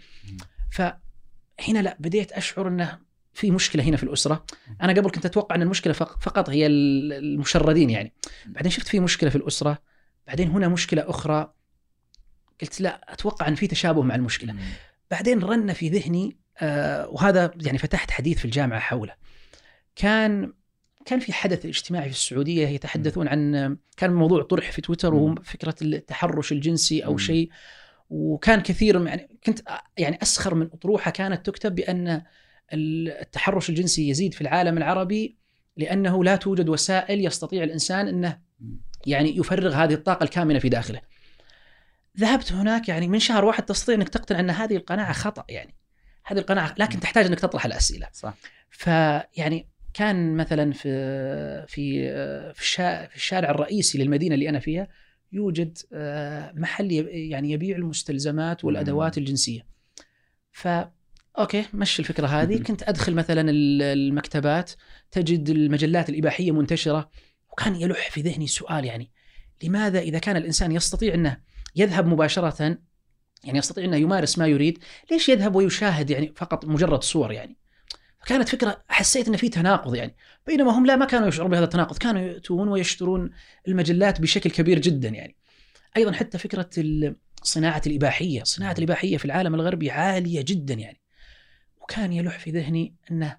فهنا 0.71 1.79
لا 1.79 1.97
بديت 1.99 2.31
أشعر 2.31 2.67
إنه 2.67 2.99
في 3.33 3.51
مشكلة 3.51 3.83
هنا 3.83 3.97
في 3.97 4.03
الأسرة. 4.03 4.45
أنا 4.81 4.93
قبل 4.93 5.09
كنت 5.11 5.25
أتوقع 5.25 5.55
إن 5.55 5.61
المشكلة 5.61 5.93
فق- 5.93 6.21
فقط 6.21 6.49
هي 6.49 6.65
ال- 6.67 7.13
المشردين 7.13 7.89
يعني. 7.89 8.13
بعدين 8.47 8.71
شفت 8.71 8.87
في 8.87 8.99
مشكلة 8.99 9.29
في 9.29 9.35
الأسرة. 9.35 9.88
بعدين 10.29 10.49
هنا 10.49 10.67
مشكلة 10.67 11.09
أخرى. 11.09 11.53
قلت 12.61 12.81
لا 12.81 13.13
أتوقع 13.13 13.47
إن 13.47 13.55
في 13.55 13.67
تشابه 13.67 14.01
مع 14.01 14.15
المشكلة. 14.15 14.55
بعدين 15.11 15.39
رن 15.39 15.73
في 15.73 15.89
ذهني 15.89 16.37
آه 16.57 17.07
وهذا 17.07 17.51
يعني 17.61 17.77
فتحت 17.77 18.11
حديث 18.11 18.37
في 18.37 18.45
الجامعة 18.45 18.79
حوله. 18.79 19.13
كان 19.95 20.53
كان 21.05 21.19
في 21.19 21.33
حدث 21.33 21.65
اجتماعي 21.65 22.09
في 22.09 22.15
السعودية 22.15 22.67
يتحدثون 22.67 23.27
عن 23.27 23.77
كان 23.97 24.13
موضوع 24.13 24.43
طرح 24.43 24.71
في 24.71 24.81
تويتر 24.81 25.13
وهو. 25.13 25.35
فكرة 25.35 25.75
التحرش 25.81 26.51
الجنسي 26.51 27.05
أو. 27.05 27.17
شيء. 27.17 27.49
وكان 28.09 28.61
كثير 28.61 29.07
يعني 29.07 29.39
كنت 29.45 29.59
يعني 29.97 30.19
أسخر 30.21 30.55
من 30.55 30.69
أطروحة 30.73 31.11
كانت 31.11 31.45
تكتب 31.45 31.75
بأن 31.75 32.21
التحرش 32.73 33.69
الجنسي 33.69 34.09
يزيد 34.09 34.33
في 34.33 34.41
العالم 34.41 34.77
العربي 34.77 35.37
لأنه 35.77 36.23
لا 36.23 36.35
توجد 36.35 36.69
وسائل 36.69 37.25
يستطيع 37.25 37.63
الإنسان 37.63 38.07
إنه 38.07 38.39
يعني 39.07 39.37
يفرغ 39.37 39.73
هذه 39.73 39.93
الطاقة 39.93 40.23
الكامنة 40.23 40.59
في 40.59 40.69
داخله. 40.69 41.01
ذهبت 42.19 42.51
هناك 42.51 42.89
يعني 42.89 43.07
من 43.07 43.19
شهر 43.19 43.45
واحد 43.45 43.63
تستطيع 43.63 43.95
إنك 43.95 44.09
تقتنع 44.09 44.39
أن 44.39 44.49
هذه 44.49 44.75
القناعة 44.75 45.13
خطأ 45.13 45.45
يعني. 45.49 45.75
هذه 46.25 46.39
القناعة 46.39 46.75
لكن 46.77 46.99
تحتاج 46.99 47.25
إنك 47.25 47.39
تطرح 47.39 47.65
الأسئلة. 47.65 48.07
صح 48.13 48.33
فيعني 48.69 49.67
كان 49.93 50.37
مثلا 50.37 50.71
في 50.73 50.89
في 51.67 52.09
في 52.53 52.61
الشارع, 52.61 53.07
في 53.07 53.15
الشارع 53.15 53.49
الرئيسي 53.49 53.97
للمدينة 53.97 54.35
اللي 54.35 54.49
أنا 54.49 54.59
فيها 54.59 54.87
يوجد 55.31 55.77
آه، 55.93 56.51
محل 56.55 56.91
يعني 57.11 57.51
يبيع 57.51 57.77
المستلزمات 57.77 58.63
والأدوات 58.65 59.17
الجنسية. 59.17 59.65
ف 60.51 60.67
أوكي 61.39 61.65
مشي 61.73 62.01
الفكرة 62.01 62.27
هذه 62.27 62.57
كنت 62.57 62.83
أدخل 62.83 63.13
مثلا 63.13 63.49
ال- 63.49 63.81
المكتبات 63.81 64.71
تجد 65.11 65.49
المجلات 65.49 66.09
الإباحية 66.09 66.51
منتشرة 66.51 67.09
وكان 67.51 67.75
يلح 67.75 68.11
في 68.11 68.21
ذهني 68.21 68.47
سؤال 68.47 68.85
يعني 68.85 69.11
لماذا 69.63 69.99
إذا 69.99 70.19
كان 70.19 70.37
الإنسان 70.37 70.71
يستطيع 70.71 71.13
أنه 71.13 71.37
يذهب 71.75 72.07
مباشرة 72.07 72.77
يعني 73.43 73.57
يستطيع 73.57 73.83
أنه 73.85 73.97
يمارس 73.97 74.37
ما 74.37 74.47
يريد 74.47 74.79
ليش 75.11 75.29
يذهب 75.29 75.55
ويشاهد 75.55 76.09
يعني 76.09 76.33
فقط 76.35 76.65
مجرد 76.65 77.03
صور 77.03 77.31
يعني؟ 77.31 77.57
فكانت 78.19 78.49
فكرة 78.49 78.83
حسيت 78.87 79.27
ان 79.27 79.37
في 79.37 79.49
تناقض 79.49 79.95
يعني 79.95 80.15
بينما 80.47 80.71
هم 80.71 80.85
لا 80.85 80.95
ما 80.95 81.05
كانوا 81.05 81.27
يشعرون 81.27 81.51
بهذا 81.51 81.63
التناقض 81.63 81.97
كانوا 81.97 82.21
يأتون 82.21 82.67
ويشترون 82.67 83.31
المجلات 83.67 84.21
بشكل 84.21 84.49
كبير 84.49 84.79
جدا 84.79 85.09
يعني. 85.09 85.35
أيضا 85.97 86.11
حتى 86.11 86.37
فكرة 86.37 86.69
صناعة 87.43 87.81
الإباحية 87.87 88.43
صناعة 88.43 88.75
الإباحية 88.77 89.17
في 89.17 89.25
العالم 89.25 89.55
الغربي 89.55 89.91
عالية 89.91 90.41
جدا 90.41 90.73
يعني. 90.73 91.01
وكان 91.81 92.13
يلح 92.13 92.39
في 92.39 92.51
ذهني 92.51 92.95
أنه 93.11 93.37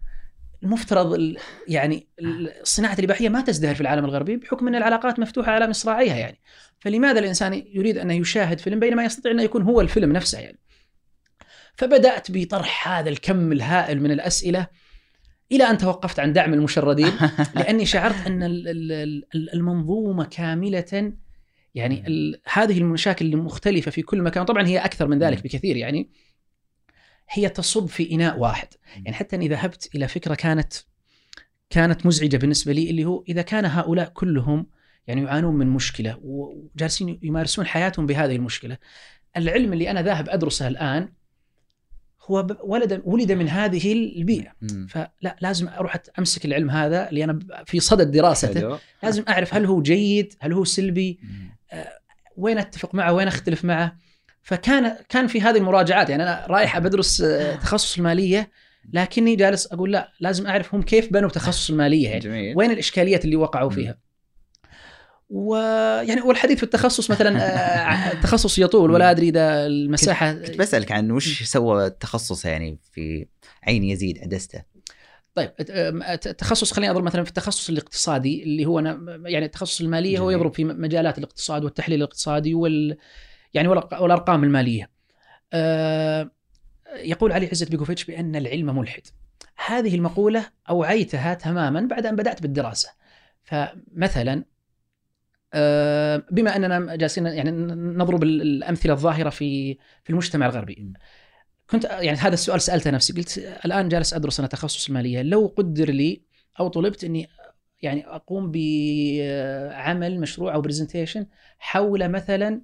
المفترض 0.62 1.12
ال- 1.14 1.36
يعني 1.68 2.08
ال- 2.20 2.52
صناعه 2.62 2.96
الإباحية 2.98 3.28
ما 3.28 3.40
تزدهر 3.40 3.74
في 3.74 3.80
العالم 3.80 4.04
الغربي 4.04 4.36
بحكم 4.36 4.68
إن 4.68 4.74
العلاقات 4.74 5.18
مفتوحة 5.18 5.52
على 5.52 5.68
مصراعيها 5.68 6.16
يعني. 6.16 6.40
فلماذا 6.78 7.18
الإنسان 7.18 7.62
يريد 7.72 7.98
أن 7.98 8.10
يشاهد 8.10 8.58
فيلم 8.60 8.80
بينما 8.80 9.04
يستطيع 9.04 9.32
أن 9.32 9.40
يكون 9.40 9.62
هو 9.62 9.80
الفيلم 9.80 10.12
نفسه 10.12 10.38
يعني؟ 10.38 10.58
فبدأت 11.74 12.30
بطرح 12.30 12.88
هذا 12.88 13.08
الكم 13.08 13.52
الهائل 13.52 14.02
من 14.02 14.10
الأسئلة 14.10 14.66
إلى 15.52 15.64
أن 15.64 15.78
توقفت 15.78 16.20
عن 16.20 16.32
دعم 16.32 16.54
المشردين 16.54 17.12
لأني 17.54 17.86
شعرت 17.86 18.26
أن 18.26 18.42
ال- 18.42 18.68
ال- 18.68 19.24
ال- 19.34 19.54
المنظومة 19.54 20.24
كاملة 20.24 21.12
يعني 21.74 22.04
هذه 22.52 22.78
المشاكل 22.78 23.26
المختلفة 23.26 23.90
في 23.90 24.02
كل 24.02 24.22
مكان 24.22 24.44
طبعا 24.44 24.66
هي 24.66 24.78
أكثر 24.78 25.08
من 25.08 25.18
ذلك 25.18 25.42
بكثير 25.44 25.76
يعني. 25.76 26.10
هي 27.30 27.48
تصب 27.48 27.86
في 27.86 28.12
إناء 28.12 28.38
واحد 28.38 28.68
يعني 28.96 29.12
حتى 29.12 29.36
اني 29.36 29.48
ذهبت 29.48 29.90
إلى 29.94 30.08
فكرة 30.08 30.34
كانت 30.34 30.72
كانت 31.70 32.06
مزعجة 32.06 32.36
بالنسبة 32.36 32.72
لي 32.72 32.90
اللي 32.90 33.04
هو 33.04 33.24
إذا 33.28 33.42
كان 33.42 33.64
هؤلاء 33.64 34.08
كلهم 34.08 34.66
يعني 35.06 35.22
يعانون 35.22 35.54
من 35.54 35.66
مشكلة 35.66 36.18
وجالسين 36.22 37.18
يمارسون 37.22 37.66
حياتهم 37.66 38.06
بهذه 38.06 38.36
المشكلة 38.36 38.78
العلم 39.36 39.72
اللي 39.72 39.90
أنا 39.90 40.02
ذاهب 40.02 40.28
أدرسه 40.28 40.68
الآن 40.68 41.08
هو 42.22 42.46
ولد 42.64 43.02
ولد 43.04 43.32
من 43.32 43.48
هذه 43.48 43.92
البيئة 43.92 44.52
مم. 44.62 44.86
فلا 44.86 45.36
لازم 45.40 45.68
أروح 45.68 45.96
أمسك 46.18 46.44
العلم 46.44 46.70
هذا 46.70 47.08
اللي 47.10 47.24
أنا 47.24 47.38
في 47.66 47.80
صدد 47.80 48.10
دراسته 48.10 48.60
حلو. 48.60 48.78
لازم 49.02 49.24
أعرف 49.28 49.54
هل 49.54 49.64
هو 49.64 49.82
جيد 49.82 50.34
هل 50.40 50.52
هو 50.52 50.64
سلبي 50.64 51.20
مم. 51.22 51.50
وين 52.36 52.58
أتفق 52.58 52.94
معه 52.94 53.12
وين 53.12 53.28
أختلف 53.28 53.64
معه 53.64 53.96
فكان 54.42 54.96
كان 55.08 55.26
في 55.26 55.40
هذه 55.40 55.56
المراجعات. 55.56 56.10
يعني 56.10 56.22
أنا 56.22 56.46
رايح 56.48 56.78
بدرس 56.78 57.20
آه، 57.20 57.56
تخصص 57.56 57.96
المالية 57.98 58.50
لكني 58.92 59.36
جالس 59.36 59.66
أقول 59.72 59.92
لا 59.92 60.12
لازم 60.20 60.46
اعرف 60.46 60.74
هم 60.74 60.82
كيف 60.82 61.12
بنوا 61.12 61.28
تخصص 61.28 61.70
المالية. 61.70 62.08
يعني 62.08 62.20
جميل. 62.20 62.56
وين 62.56 62.70
الإشكاليات 62.70 63.24
اللي 63.24 63.36
وقعوا 63.36 63.70
فيها؟ 63.70 63.98
ويعني 65.30 66.20
والحديث 66.20 66.56
في 66.58 66.62
التخصص 66.62 67.10
مثلا 67.10 67.42
آه، 67.42 68.12
التخصص 68.14 68.58
يطول 68.58 68.90
ولا 68.90 69.10
أدري 69.10 69.28
إذا 69.28 69.66
المساحة. 69.66 70.32
كنت 70.32 70.58
بسألك 70.58 70.92
عن 70.92 71.10
وش 71.10 71.42
سوى 71.42 71.86
التخصص 71.86 72.44
يعني 72.44 72.78
في 72.92 73.26
عين 73.62 73.84
يزيد 73.84 74.18
عدسته 74.18 74.62
طيب 75.34 75.50
الت- 75.60 76.26
التخصص 76.26 76.72
خليني 76.72 76.90
أضرب 76.90 77.04
مثلا 77.04 77.22
في 77.24 77.28
التخصص 77.28 77.68
الاقتصادي 77.68 78.42
اللي 78.42 78.66
هو 78.66 78.78
أنا 78.78 79.00
يعني 79.26 79.44
التخصص 79.46 79.80
المالية 79.80 80.18
هو 80.18 80.24
جميل. 80.30 80.36
يضرب 80.40 80.54
في 80.54 80.64
مجالات 80.64 81.18
الاقتصاد 81.18 81.64
والتحليل 81.64 81.98
الاقتصادي 81.98 82.54
وال 82.54 82.96
يعني 83.54 83.68
والارقام 83.68 84.44
المالية. 84.44 84.90
آه، 85.52 86.30
يقول 86.96 87.32
علي 87.32 87.46
عزت 87.46 87.70
بيكوفيتش 87.70 88.04
بأن 88.04 88.36
العلم 88.36 88.78
ملحد. 88.78 89.02
هذه 89.66 89.94
المقولة 89.94 90.46
أوعيتها 90.70 91.34
تماما 91.34 91.80
بعد 91.80 92.06
أن 92.06 92.16
بدأت 92.16 92.42
بالدراسة. 92.42 92.88
فمثلا 93.42 94.44
آه، 95.54 96.22
بما 96.30 96.56
أننا 96.56 96.96
جالسين 96.96 97.26
يعني 97.26 97.50
نضرب 97.74 98.22
الأمثلة 98.22 98.92
الظاهرة 98.92 99.30
في 99.30 99.74
في 100.04 100.10
المجتمع 100.10 100.46
الغربي. 100.46 100.92
كنت 101.70 101.84
يعني 101.84 102.18
هذا 102.18 102.34
السؤال 102.34 102.60
سألته 102.60 102.90
نفسي. 102.90 103.12
قلت 103.12 103.38
الآن 103.64 103.88
جالس 103.88 104.14
أدرس 104.14 104.40
أنا 104.40 104.48
تخصص 104.48 104.88
المالية. 104.88 105.22
لو 105.22 105.54
قدر 105.56 105.90
لي 105.90 106.22
أو 106.60 106.68
طلبت 106.68 107.04
أني 107.04 107.28
يعني 107.82 108.06
أقوم 108.06 108.50
بعمل 108.50 110.20
مشروع 110.20 110.54
أو 110.54 110.60
برزنتيشن 110.60 111.26
حول 111.58 112.08
مثلا 112.08 112.62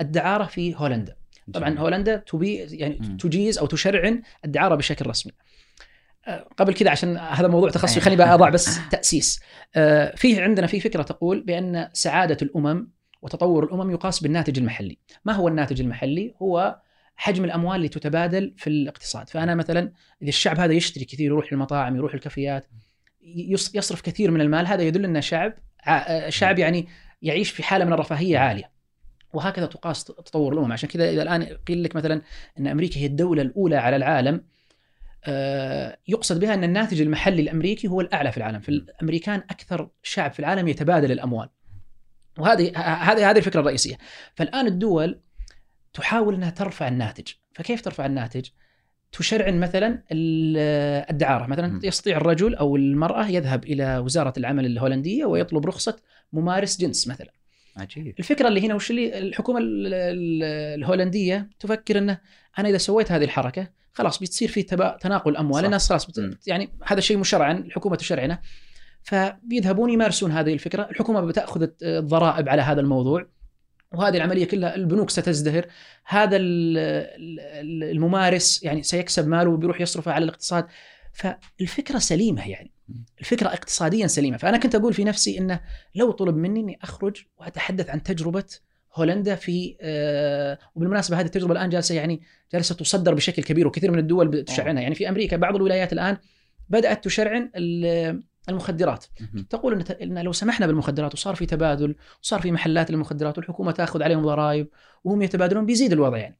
الدعارة 0.00 0.44
في 0.44 0.74
هولندا. 0.76 1.16
طبعا 1.54 1.78
هولندا 1.78 2.16
تبي 2.16 2.56
يعني 2.56 3.16
تجيز 3.20 3.58
أو 3.58 3.66
تشرعن 3.66 4.22
الدعارة 4.44 4.74
بشكل 4.74 5.06
رسمي. 5.06 5.32
قبل 6.56 6.74
كذا 6.74 6.90
عشان 6.90 7.16
هذا 7.16 7.48
موضوع 7.48 7.70
تخصصي 7.70 8.00
خليني 8.00 8.16
بقى 8.16 8.34
أضع 8.34 8.48
بس 8.56 8.78
تأسيس. 8.90 9.40
آه، 9.76 10.14
فيه 10.16 10.42
عندنا 10.42 10.66
في 10.66 10.80
فكرة 10.80 11.02
تقول 11.02 11.40
بأن 11.40 11.88
سعادة 11.92 12.36
الأمم 12.42 12.88
وتطور 13.22 13.64
الأمم 13.64 13.90
يقاس 13.90 14.20
بالناتج 14.20 14.58
المحلي. 14.58 14.98
ما 15.24 15.32
هو 15.32 15.48
الناتج 15.48 15.80
المحلي؟ 15.80 16.34
هو 16.42 16.80
حجم 17.16 17.44
الأموال 17.44 17.76
اللي 17.76 17.88
تتبادل 17.88 18.54
في 18.56 18.66
الاقتصاد. 18.66 19.28
فأنا 19.28 19.54
مثلا 19.54 19.92
إذا 20.22 20.28
الشعب 20.28 20.60
هذا 20.60 20.72
يشتري 20.72 21.04
كثير 21.04 21.26
يروح 21.26 21.52
للمطاعم 21.52 21.96
يروح 21.96 22.14
الكافيات 22.14 22.66
يصرف 23.74 24.00
كثير 24.00 24.30
من 24.30 24.40
المال 24.40 24.66
هذا 24.66 24.82
يدل 24.82 25.04
أن 25.04 25.20
شعب 25.20 25.54
شعب 26.28 26.58
يعني 26.58 26.88
يعيش 27.22 27.50
في 27.50 27.62
حالة 27.62 27.84
من 27.84 27.92
الرفاهية 27.92 28.38
عالية. 28.38 28.70
وهكذا 29.32 29.66
تقاس 29.66 30.04
تطور 30.04 30.52
الأمم. 30.52 30.72
عشان 30.72 30.88
كذا 30.88 31.10
اذا 31.10 31.22
الآن 31.22 31.42
قيل 31.42 31.82
لك 31.82 31.96
مثلا 31.96 32.22
إن 32.58 32.66
أمريكا 32.66 33.00
هي 33.00 33.06
الدولة 33.06 33.42
الأولى 33.42 33.76
على 33.76 33.96
العالم 33.96 34.44
آه، 35.24 35.98
يقصد 36.08 36.40
بها 36.40 36.54
إن 36.54 36.64
الناتج 36.64 37.00
المحلي 37.00 37.42
الأمريكي 37.42 37.88
هو 37.88 38.00
الأعلى 38.00 38.32
في 38.32 38.38
العالم، 38.38 38.60
في 38.60 38.68
الأمريكان 38.68 39.42
أكثر 39.50 39.88
شعب 40.02 40.32
في 40.32 40.40
العالم 40.40 40.68
يتبادل 40.68 41.12
الأموال. 41.12 41.48
وهذه 42.38 42.78
هذه 42.78 43.30
هذه 43.30 43.38
الفكرة 43.38 43.60
الرئيسية. 43.60 43.98
فالآن 44.34 44.66
الدول 44.66 45.20
تحاول 45.92 46.34
إنها 46.34 46.50
ترفع 46.50 46.88
الناتج، 46.88 47.28
فكيف 47.52 47.80
ترفع 47.80 48.06
الناتج؟ 48.06 48.48
تشرعن 49.12 49.60
مثلا 49.60 50.02
الدعارة، 51.10 51.46
مثلا 51.46 51.80
يستطيع 51.84 52.16
الرجل 52.16 52.54
أو 52.54 52.76
المرأة 52.76 53.28
يذهب 53.28 53.64
إلى 53.64 53.98
وزارة 53.98 54.32
العمل 54.36 54.66
الهولندية 54.66 55.24
ويطلب 55.24 55.66
رخصة 55.66 55.96
ممارس 56.32 56.80
جنس 56.80 57.08
مثلا. 57.08 57.32
عجيب. 57.76 58.14
الفكرة 58.18 58.48
اللي 58.48 58.66
هنا 58.66 58.74
وش 58.74 58.90
اللي 58.90 59.18
الحكومة 59.18 59.60
الهولندية 59.62 61.50
تفكر 61.60 61.98
إنه 61.98 62.20
أنا 62.58 62.68
إذا 62.68 62.78
سويت 62.78 63.12
هذه 63.12 63.24
الحركة 63.24 63.70
خلاص 63.92 64.18
بتصير 64.18 64.48
في 64.48 64.62
تناقل 65.00 65.36
أموال. 65.36 65.64
الناس 65.64 65.88
خلاص 65.88 66.06
بت... 66.06 66.38
يعني 66.46 66.70
هذا 66.84 66.98
الشيء 66.98 67.16
مشرعا 67.16 67.52
الحكومة 67.52 67.96
تشرعنه 67.96 68.38
فبيذهبون 69.02 69.90
يمارسون 69.90 70.32
هذه 70.32 70.52
الفكرة. 70.52 70.82
الحكومة 70.90 71.20
بتأخذ 71.20 71.68
الضرائب 71.82 72.48
على 72.48 72.62
هذا 72.62 72.80
الموضوع. 72.80 73.26
وهذه 73.92 74.16
العملية 74.16 74.44
كلها 74.44 74.74
البنوك 74.74 75.10
ستزدهر. 75.10 75.66
هذا 76.04 76.36
الممارس 77.60 78.62
يعني 78.62 78.82
سيكسب 78.82 79.28
ماله 79.28 79.50
وبيروح 79.50 79.80
يصرفه 79.80 80.12
على 80.12 80.24
الاقتصاد. 80.24 80.66
فالفكرة 81.12 81.98
سليمة 81.98 82.48
يعني. 82.48 82.70
الفكرة 83.20 83.48
اقتصاديا 83.48 84.06
سليمة. 84.06 84.36
فأنا 84.36 84.58
كنت 84.58 84.74
أقول 84.74 84.94
في 84.94 85.04
نفسي 85.04 85.38
إنه 85.38 85.60
لو 85.94 86.10
طلب 86.10 86.36
مني 86.36 86.60
إني 86.60 86.78
أخرج 86.82 87.16
وأتحدث 87.38 87.90
عن 87.90 88.02
تجربة 88.02 88.44
هولندا 88.94 89.34
في 89.34 89.76
آه 89.80 90.58
وبالمناسبة 90.74 91.20
هذه 91.20 91.26
التجربة 91.26 91.52
الآن 91.52 91.68
جالسة 91.68 91.94
يعني 91.94 92.22
جالسة 92.52 92.74
تصدر 92.74 93.14
بشكل 93.14 93.42
كبير 93.42 93.66
وكثير 93.66 93.90
من 93.90 93.98
الدول 93.98 94.28
بتشرعنها 94.28 94.82
يعني 94.82 94.94
في 94.94 95.08
أمريكا 95.08 95.36
بعض 95.36 95.56
الولايات 95.56 95.92
الآن 95.92 96.16
بدأت 96.68 97.04
تشرعن 97.04 97.50
المخدرات. 98.48 99.04
تقول 99.50 99.84
إن 100.02 100.18
لو 100.18 100.32
سمحنا 100.32 100.66
بالمخدرات 100.66 101.14
وصار 101.14 101.34
في 101.34 101.46
تبادل 101.46 101.94
وصار 102.22 102.40
في 102.40 102.52
محلات 102.52 102.90
للمخدرات 102.90 103.38
والحكومة 103.38 103.72
تأخذ 103.72 104.02
عليهم 104.02 104.22
ضرائب 104.22 104.68
وهم 105.04 105.22
يتبادلون 105.22 105.66
بيزيد 105.66 105.92
الوضع 105.92 106.16
يعني. 106.18 106.38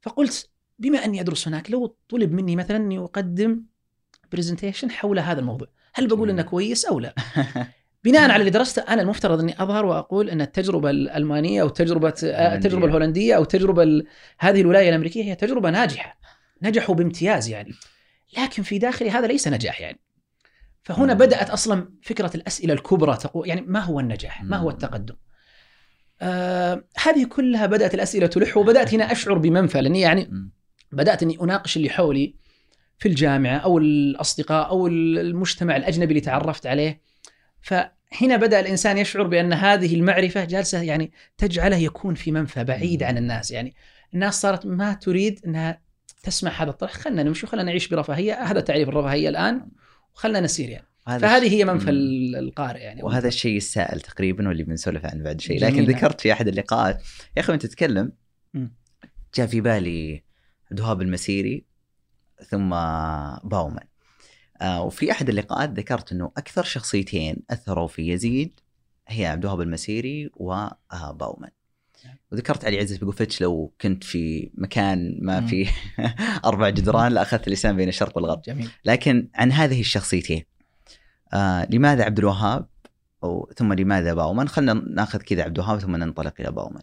فقلت 0.00 0.50
بما 0.78 1.04
أني 1.04 1.20
أدرس 1.20 1.48
هناك 1.48 1.70
لو 1.70 1.96
طلب 2.08 2.32
مني 2.32 2.56
مثلا 2.56 2.76
أني 2.76 2.98
أقدم 2.98 3.62
برزنتيشن 4.32 4.90
حول 4.90 5.18
هذا 5.18 5.40
الموضوع 5.40 5.68
هل 5.94 6.06
بقول 6.06 6.30
إنه 6.30 6.42
كويس 6.42 6.84
أو 6.84 7.00
لا؟ 7.00 7.14
بناء 8.04 8.30
على 8.30 8.40
اللي 8.40 8.50
درسته 8.50 8.82
أنا 8.82 9.02
المفترض 9.02 9.40
إني 9.40 9.62
أظهر 9.62 9.84
وأقول 9.84 10.30
إن 10.30 10.40
التجربة 10.40 10.90
الألمانية 10.90 11.62
أو 11.62 11.68
تجربه 11.68 12.14
التجربة 12.22 12.86
الهولندية 12.86 13.36
أو 13.36 13.42
التجربة 13.42 14.02
هذه 14.38 14.60
الولاية 14.60 14.88
الأمريكية 14.88 15.24
هي 15.24 15.34
تجربة 15.34 15.70
ناجحة 15.70 16.18
نجحوا 16.62 16.94
بامتياز 16.94 17.48
يعني 17.48 17.72
لكن 18.38 18.62
في 18.62 18.78
داخلي 18.78 19.10
هذا 19.10 19.26
ليس 19.26 19.48
نجاح 19.48 19.80
يعني. 19.80 20.00
فهنا 20.82 21.14
بدأت 21.14 21.50
أصلا 21.50 21.88
فكرة 22.02 22.30
الأسئلة 22.34 22.74
الكبرى 22.74 23.16
تقول 23.16 23.48
يعني 23.48 23.60
ما 23.60 23.80
هو 23.80 24.00
النجاح؟ 24.00 24.42
ما 24.42 24.56
هو 24.56 24.70
التقدم؟ 24.70 25.14
آه 26.20 26.84
هذه 27.02 27.24
كلها 27.24 27.66
بدأت 27.66 27.94
الأسئلة 27.94 28.26
تلح 28.26 28.56
وبدأت 28.56 28.94
هنا 28.94 29.12
أشعر 29.12 29.38
بمنفى 29.38 29.80
لأني 29.80 30.00
يعني 30.00 30.50
بدأت 30.92 31.22
إني 31.22 31.38
أناقش 31.42 31.76
اللي 31.76 31.90
حولي 31.90 32.34
في 33.00 33.08
الجامعة 33.08 33.56
أو 33.56 33.78
الأصدقاء 33.78 34.68
أو 34.68 34.86
المجتمع 34.86 35.76
الأجنبي 35.76 36.10
اللي 36.10 36.20
تعرفت 36.20 36.66
عليه. 36.66 37.00
فهنا 37.60 38.36
بدأ 38.36 38.60
الإنسان 38.60 38.98
يشعر 38.98 39.22
بأن 39.22 39.52
هذه 39.52 39.94
المعرفة 39.94 40.44
جالسة 40.44 40.82
يعني 40.82 41.12
تجعله 41.38 41.76
يكون 41.76 42.14
في 42.14 42.32
منفى 42.32 42.64
بعيد 42.64 43.02
عن 43.02 43.18
الناس. 43.18 43.50
يعني 43.50 43.74
الناس 44.14 44.40
صارت 44.40 44.66
ما 44.66 44.92
تريد 44.92 45.40
أنها 45.46 45.80
تسمع 46.22 46.62
هذا 46.62 46.70
الطرح. 46.70 46.92
خلينا 46.92 47.22
نمشي 47.22 47.46
وخلينا 47.46 47.70
نعيش 47.70 47.88
برفاهية. 47.88 48.34
هذا 48.34 48.60
تعريف 48.60 48.88
الرفاهية 48.88 49.28
الآن. 49.28 49.68
وخلنا 50.14 50.40
نسير 50.40 50.68
يعني. 50.68 50.86
فهذه 51.06 51.52
هي 51.52 51.64
منفى 51.64 51.90
القارئ 51.90 52.80
يعني. 52.80 53.02
وهذا 53.02 53.28
الشيء 53.28 53.56
السائل 53.56 54.00
تقريبا 54.00 54.48
واللي 54.48 54.62
بنسولف 54.62 55.06
عنه 55.06 55.24
بعد 55.24 55.40
شيء. 55.40 55.64
لكن 55.64 55.84
ذكرت 55.84 56.20
في 56.20 56.32
أحد 56.32 56.48
اللقاءات. 56.48 57.02
يا 57.36 57.42
أخي 57.42 57.52
وأنت 57.52 57.66
تتكلم 57.66 58.12
جاء 59.34 59.46
في 59.46 59.60
بالي 59.60 60.22
عبد 60.70 60.78
الوهاب 60.80 61.02
المسيري. 61.02 61.69
ثم 62.48 62.70
باومان 63.48 63.86
آه 64.60 64.82
وفي 64.82 65.10
أحد 65.10 65.28
اللقاءات 65.28 65.70
ذكرت 65.70 66.12
إنه 66.12 66.32
أكثر 66.36 66.62
شخصيتين 66.62 67.36
أثروا 67.50 67.86
في 67.86 68.08
يزيد 68.08 68.60
هي 69.08 69.26
عبد 69.26 69.44
الوهاب 69.44 69.60
المسيري 69.60 70.30
وباومان 70.36 71.50
نعم. 72.04 72.16
وذكرت 72.32 72.64
علي 72.64 72.78
عزت 72.78 73.04
بقوفتش 73.04 73.40
لو 73.40 73.72
كنت 73.80 74.04
في 74.04 74.50
مكان 74.54 75.18
ما 75.22 75.46
في 75.46 75.68
أربع 76.44 76.68
جدران 76.68 77.12
لأخذت 77.12 77.46
اللسان 77.46 77.76
بين 77.76 77.88
الشرق 77.88 78.16
والغرب. 78.16 78.42
جميل. 78.42 78.70
لكن 78.84 79.28
عن 79.34 79.52
هذه 79.52 79.80
الشخصيتين 79.80 80.44
آه 81.32 81.66
لماذا 81.70 82.04
عبد 82.04 82.18
الوهاب 82.18 82.66
ثم 83.56 83.72
لماذا 83.72 84.14
باومان 84.14 84.48
خلينا 84.48 84.72
ناخذ 84.74 85.18
كذا 85.18 85.42
عبد 85.42 85.58
الوهاب 85.58 85.78
ثم 85.78 85.96
ننطلق 85.96 86.34
إلى 86.40 86.50
باومان 86.50 86.82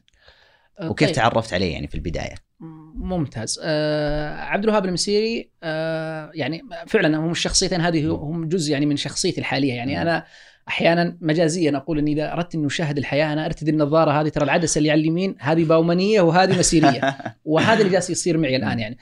آه، 0.80 0.90
وكيف 0.90 1.08
طيب. 1.08 1.16
تعرفت 1.16 1.54
عليه 1.54 1.74
يعني 1.74 1.88
في 1.88 1.96
البداية؟ 1.96 2.36
ممتاز. 2.60 3.60
آه 3.64 4.36
عبد 4.36 4.64
الوهاب 4.64 4.86
المسيري 4.86 5.52
آه 5.64 6.32
يعني 6.34 6.62
فعلا 6.88 7.18
هم 7.18 7.32
الشخصيتين 7.32 7.82
هذه 7.82 8.08
هم 8.16 8.48
جزء 8.50 8.72
يعني 8.72 8.86
من 8.86 8.98
شخصيتي 8.98 9.40
الحالية. 9.40 9.74
يعني 9.74 10.02
أنا 10.02 10.26
أحيانا 10.68 11.18
مجازيا 11.22 11.78
أقول 11.78 11.98
اني 11.98 12.14
إذا 12.14 12.34
أردت 12.34 12.56
اني 12.56 12.68
أشاهد 12.68 12.98
الحياة 12.98 13.34
أنا 13.34 13.46
أرتدي 13.46 13.72
النظارة 13.72 14.22
هذه 14.22 14.30
ترى 14.30 14.44
العدسة 14.44 14.80
اللي 14.80 14.92
على 14.92 15.02
اليمين 15.02 15.36
هذه 15.40 15.64
باومانية 15.64 16.22
وهذه 16.22 16.60
مسيرية. 16.60 17.18
وهذا 17.46 17.80
اللي 17.80 17.92
جالس 17.92 18.10
يصير 18.10 18.38
معي 18.38 18.56
الآن 18.56 18.80
يعني. 18.80 18.98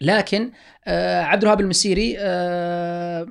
لكن 0.00 0.52
آه 0.86 1.22
عبد 1.22 1.42
الوهاب 1.42 1.60
المسيري 1.60 2.16
آه 2.18 3.26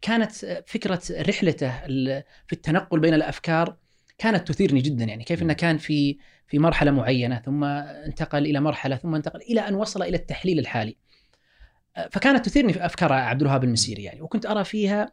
كانت 0.00 0.32
فكرة 0.66 1.00
رحلته 1.10 1.72
في 2.46 2.52
التنقل 2.52 3.00
بين 3.00 3.14
الأفكار 3.14 3.76
كانت 4.18 4.48
تثيرني 4.48 4.80
جدا 4.80 5.04
يعني. 5.04 5.24
كيف 5.24 5.42
إنه 5.42 5.52
كان 5.52 5.78
في 5.78 6.18
في 6.46 6.58
مرحلة 6.58 6.90
معينة 6.90 7.38
ثم 7.38 7.64
انتقل 7.64 8.46
إلى 8.46 8.60
مرحلة 8.60 8.96
ثم 8.96 9.14
انتقل 9.14 9.40
إلى 9.40 9.60
أن 9.60 9.74
وصل 9.74 10.02
إلى 10.02 10.16
التحليل 10.16 10.58
الحالي. 10.58 10.96
فكانت 12.10 12.46
تثيرني 12.46 12.72
في 12.72 12.86
أفكار 12.86 13.12
عبد 13.12 13.40
الوهاب 13.40 13.64
المسيري 13.64 14.02
يعني 14.02 14.22
وكنت 14.22 14.46
أرى 14.46 14.64
فيها 14.64 15.12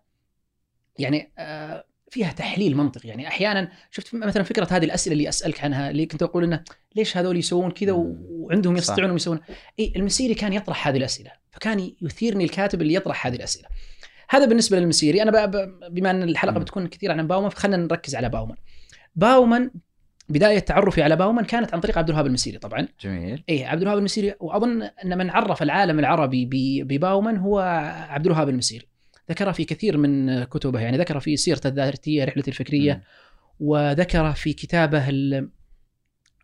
يعني 0.99 1.31
آه، 1.37 1.85
فيها 2.09 2.31
تحليل 2.31 2.77
منطقي 2.77 3.09
يعني. 3.09 3.27
أحيانا 3.27 3.71
شفت 3.91 4.15
مثلا 4.15 4.43
فكرة 4.43 4.67
هذه 4.71 4.85
الأسئلة 4.85 5.13
اللي 5.13 5.29
أسألك 5.29 5.63
عنها 5.63 5.89
اللي 5.89 6.05
كنت 6.05 6.23
أقول 6.23 6.43
إنه 6.43 6.63
ليش 6.95 7.17
هذول 7.17 7.37
يسوون 7.37 7.71
كذا 7.71 7.91
وعندهم 7.91 8.77
يستطيعون 8.77 9.15
يسوون؟ 9.15 9.39
إي 9.79 9.93
المسيري 9.95 10.33
كان 10.33 10.53
يطرح 10.53 10.87
هذه 10.87 10.97
الأسئلة 10.97 11.31
فكان 11.51 11.91
يثيرني 12.01 12.43
الكاتب 12.43 12.81
اللي 12.81 12.93
يطرح 12.93 13.27
هذه 13.27 13.35
الأسئلة. 13.35 13.67
هذا 14.29 14.45
بالنسبة 14.45 14.79
للمسيري. 14.79 15.21
أنا 15.21 15.45
بما 15.89 16.11
أن 16.11 16.23
الحلقة 16.23 16.59
بتكون 16.59 16.87
كثير 16.87 17.11
عن 17.11 17.27
باومان 17.27 17.49
فخلينا 17.49 17.77
نركز 17.77 18.15
على 18.15 18.29
باومان 18.29 18.57
باومان 19.15 19.71
بداية 20.33 20.59
تعرفي 20.59 21.03
على 21.03 21.15
باومان 21.15 21.45
كانت 21.45 21.73
عن 21.73 21.79
طريق 21.79 21.97
عبد 21.97 22.09
الوهاب 22.09 22.25
المسيري 22.25 22.57
طبعا. 22.57 22.87
جميل. 23.01 23.43
اي 23.49 23.65
عبد 23.65 23.81
الوهاب 23.81 23.97
المسيري 23.97 24.33
وأظن 24.39 24.81
إن 24.81 25.17
من 25.17 25.29
عرف 25.29 25.63
العالم 25.63 25.99
العربي 25.99 26.45
بباومان 26.83 27.37
هو 27.37 27.59
عبد 28.09 28.25
الوهاب 28.25 28.49
المسيري. 28.49 28.87
ذكر 29.29 29.53
في 29.53 29.65
كثير 29.65 29.97
من 29.97 30.43
كتبه 30.43 30.79
يعني 30.79 30.97
ذكر 30.97 31.19
في 31.19 31.37
سيرته 31.37 31.67
الذاتية 31.67 32.25
رحلة 32.25 32.43
الفكرية 32.47 32.93
م. 32.93 33.01
وذكر 33.59 34.33
في 34.33 34.53
كتابه 34.53 35.03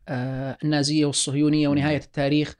آه، 0.09 0.57
النازية 0.63 1.05
والصهيونية 1.05 1.67
ونهاية 1.67 1.97
التاريخ 1.97 2.55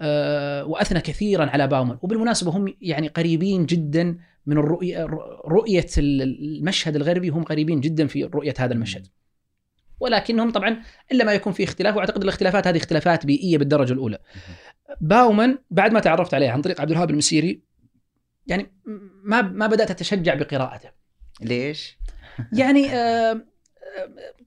آه، 0.00 0.64
وأثنى 0.64 1.00
كثيرا 1.00 1.46
على 1.50 1.66
باومن. 1.66 1.96
وبالمناسبة 2.02 2.50
هم 2.50 2.74
يعني 2.80 3.08
قريبين 3.08 3.66
جدا 3.66 4.18
من 4.46 4.58
الرؤية 4.58 5.06
رؤية 5.44 5.86
المشهد 5.98 6.96
الغربي 6.96 7.28
هم 7.28 7.42
قريبين 7.42 7.80
جدا 7.80 8.06
في 8.06 8.24
رؤية 8.24 8.54
هذا 8.58 8.72
المشهد. 8.72 9.06
ولكنهم 10.02 10.50
طبعا 10.50 10.82
إلا 11.12 11.24
ما 11.24 11.32
يكون 11.32 11.52
في 11.52 11.64
اختلاف 11.64 11.96
وأعتقد 11.96 12.22
الاختلافات 12.22 12.66
هذه 12.66 12.76
اختلافات 12.76 13.26
بيئية 13.26 13.58
بالدرجة 13.58 13.92
الأولى. 13.92 14.18
باومن 15.00 15.58
بعد 15.70 15.92
ما 15.92 16.00
تعرفت 16.00 16.34
عليه 16.34 16.50
عن 16.50 16.62
طريق 16.62 16.80
عبد 16.80 16.90
الوهاب 16.90 17.10
المسيري 17.10 17.62
يعني 18.46 18.72
ما 19.24 19.42
ما 19.42 19.66
بدأت 19.66 19.90
أتشجع 19.90 20.34
بقراءته. 20.34 20.90
ليش؟ 21.40 21.98
يعني 22.52 22.94
آه 22.94 23.40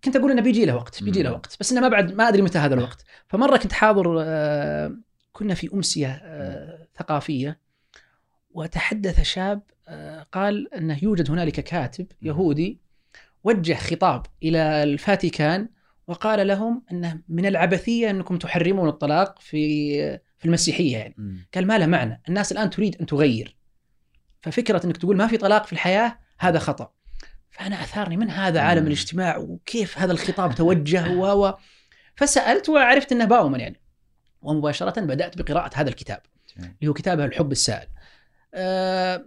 كنت 0.03 0.15
أقول 0.15 0.31
إنه 0.31 0.41
بيجي 0.41 0.65
له 0.65 0.75
وقت 0.75 1.03
بيجي 1.03 1.23
له 1.23 1.31
وقت 1.31 1.57
بس 1.59 1.71
إنه 1.71 1.81
ما 1.81 1.87
بعد 1.87 2.13
ما 2.13 2.27
أدري 2.27 2.41
متى 2.41 2.57
هذا 2.57 2.73
الوقت. 2.73 3.05
فمرة 3.27 3.57
كنت 3.57 3.73
حاضر 3.73 4.15
آه 4.19 4.95
كنا 5.33 5.53
في 5.53 5.73
أمسية 5.73 6.21
آه 6.23 6.87
ثقافية 6.97 7.59
وتحدث 8.51 9.21
شاب 9.21 9.61
آه 9.87 10.27
قال 10.31 10.73
إنه 10.73 10.99
يوجد 11.03 11.31
هنالك 11.31 11.59
كاتب 11.59 12.07
يهودي 12.21 12.84
وجه 13.45 13.73
خطاب 13.73 14.25
إلى 14.43 14.83
الفاتيكان 14.83 15.69
وقال 16.07 16.47
لهم 16.47 16.83
انه 16.91 17.21
من 17.29 17.45
العبثية 17.45 18.09
أنكم 18.09 18.37
تحرمون 18.37 18.89
الطلاق 18.89 19.39
في 19.39 20.19
في 20.37 20.45
المسيحية 20.45 20.97
يعني. 20.97 21.15
قال 21.55 21.67
ما 21.67 21.77
له 21.77 21.85
معنى؟ 21.85 22.21
الناس 22.29 22.51
الآن 22.51 22.69
تريد 22.69 22.95
أن 23.01 23.05
تغير. 23.05 23.55
ففكرة 24.41 24.85
أنك 24.85 24.97
تقول 24.97 25.17
ما 25.17 25.27
في 25.27 25.37
طلاق 25.37 25.65
في 25.65 25.73
الحياة 25.73 26.19
هذا 26.39 26.59
خطأ. 26.59 26.91
فأنا 27.51 27.81
أثارني 27.81 28.17
من 28.17 28.29
هذا 28.29 28.61
عالم 28.61 28.87
الاجتماع 28.87 29.37
وكيف 29.37 29.99
هذا 29.99 30.11
الخطاب 30.11 30.55
توجه 30.55 31.11
و 31.11 31.53
فسألت 32.15 32.69
وعرفت 32.69 33.11
إنه 33.11 33.25
باومن 33.25 33.59
يعني. 33.59 33.81
ومباشرة 34.41 35.01
بدأت 35.01 35.37
بقراءة 35.37 35.71
هذا 35.75 35.89
الكتاب 35.89 36.21
اللي 36.57 36.87
هو 36.87 36.93
كتابه 36.93 37.25
الحب 37.25 37.51
السائل. 37.51 37.87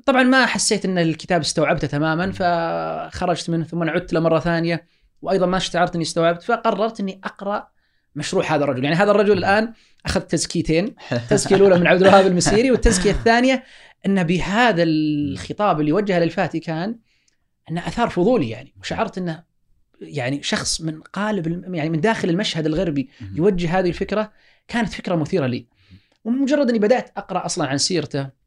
طبعا 0.07 0.23
ما 0.23 0.47
حسيت 0.47 0.85
إن 0.85 0.99
الكتاب 0.99 1.41
استوعبته 1.41 1.87
تماما 1.87 2.33
فخرجت 2.33 3.51
منه 3.51 3.65
ثم 3.65 3.83
عدت 3.83 4.13
له 4.13 4.21
مرة 4.21 4.39
ثانية 4.39 4.87
وأيضا 5.23 5.47
ما 5.47 5.59
شعرت 5.59 5.95
إني 5.95 6.05
استوعبت 6.05 6.43
فقررت 6.43 7.01
إني 7.01 7.21
أقرأ 7.25 7.69
مشروع 8.15 8.55
هذا 8.55 8.65
الرجل. 8.65 8.85
يعني 8.85 8.97
هذا 8.97 9.11
الرجل 9.11 9.39
الآن 9.39 9.73
أخذ 10.07 10.21
تزكيتين 10.21 10.95
التزكيه 11.13 11.57
الأولى 11.57 11.79
من 11.79 11.87
عبد 11.87 12.01
الوهاب 12.01 12.27
المسيري 12.27 12.71
والتزكية 12.71 13.11
الثانية 13.11 13.65
انه 14.07 14.23
بهذا 14.23 14.83
الخطاب 14.83 15.81
اللي 15.81 15.93
وجهه 15.93 16.19
للفاتيكان 16.19 16.99
انه 17.71 17.89
أثار 17.89 18.09
فضولي 18.09 18.51
يعني 18.51 18.75
وشعرت 18.81 19.19
إنه 19.19 19.45
يعني 20.01 20.43
شخص 20.43 20.81
من 20.81 21.01
قالب 21.01 21.75
يعني 21.75 21.91
من 21.91 22.01
داخل 22.01 22.31
المشهد 22.31 22.67
الغربي 22.67 23.09
يوجه 23.35 23.79
هذه 23.79 23.89
الفكرة 23.89 24.33
كانت 24.69 24.93
فكرة 24.93 25.15
مثيرة 25.15 25.47
لي. 25.47 25.67
ومجرد 26.25 26.69
إني 26.69 26.79
بدأت 26.79 27.11
أقرأ 27.17 27.47
أصلا 27.47 27.67
عن 27.67 27.79
سيرته 27.79 28.38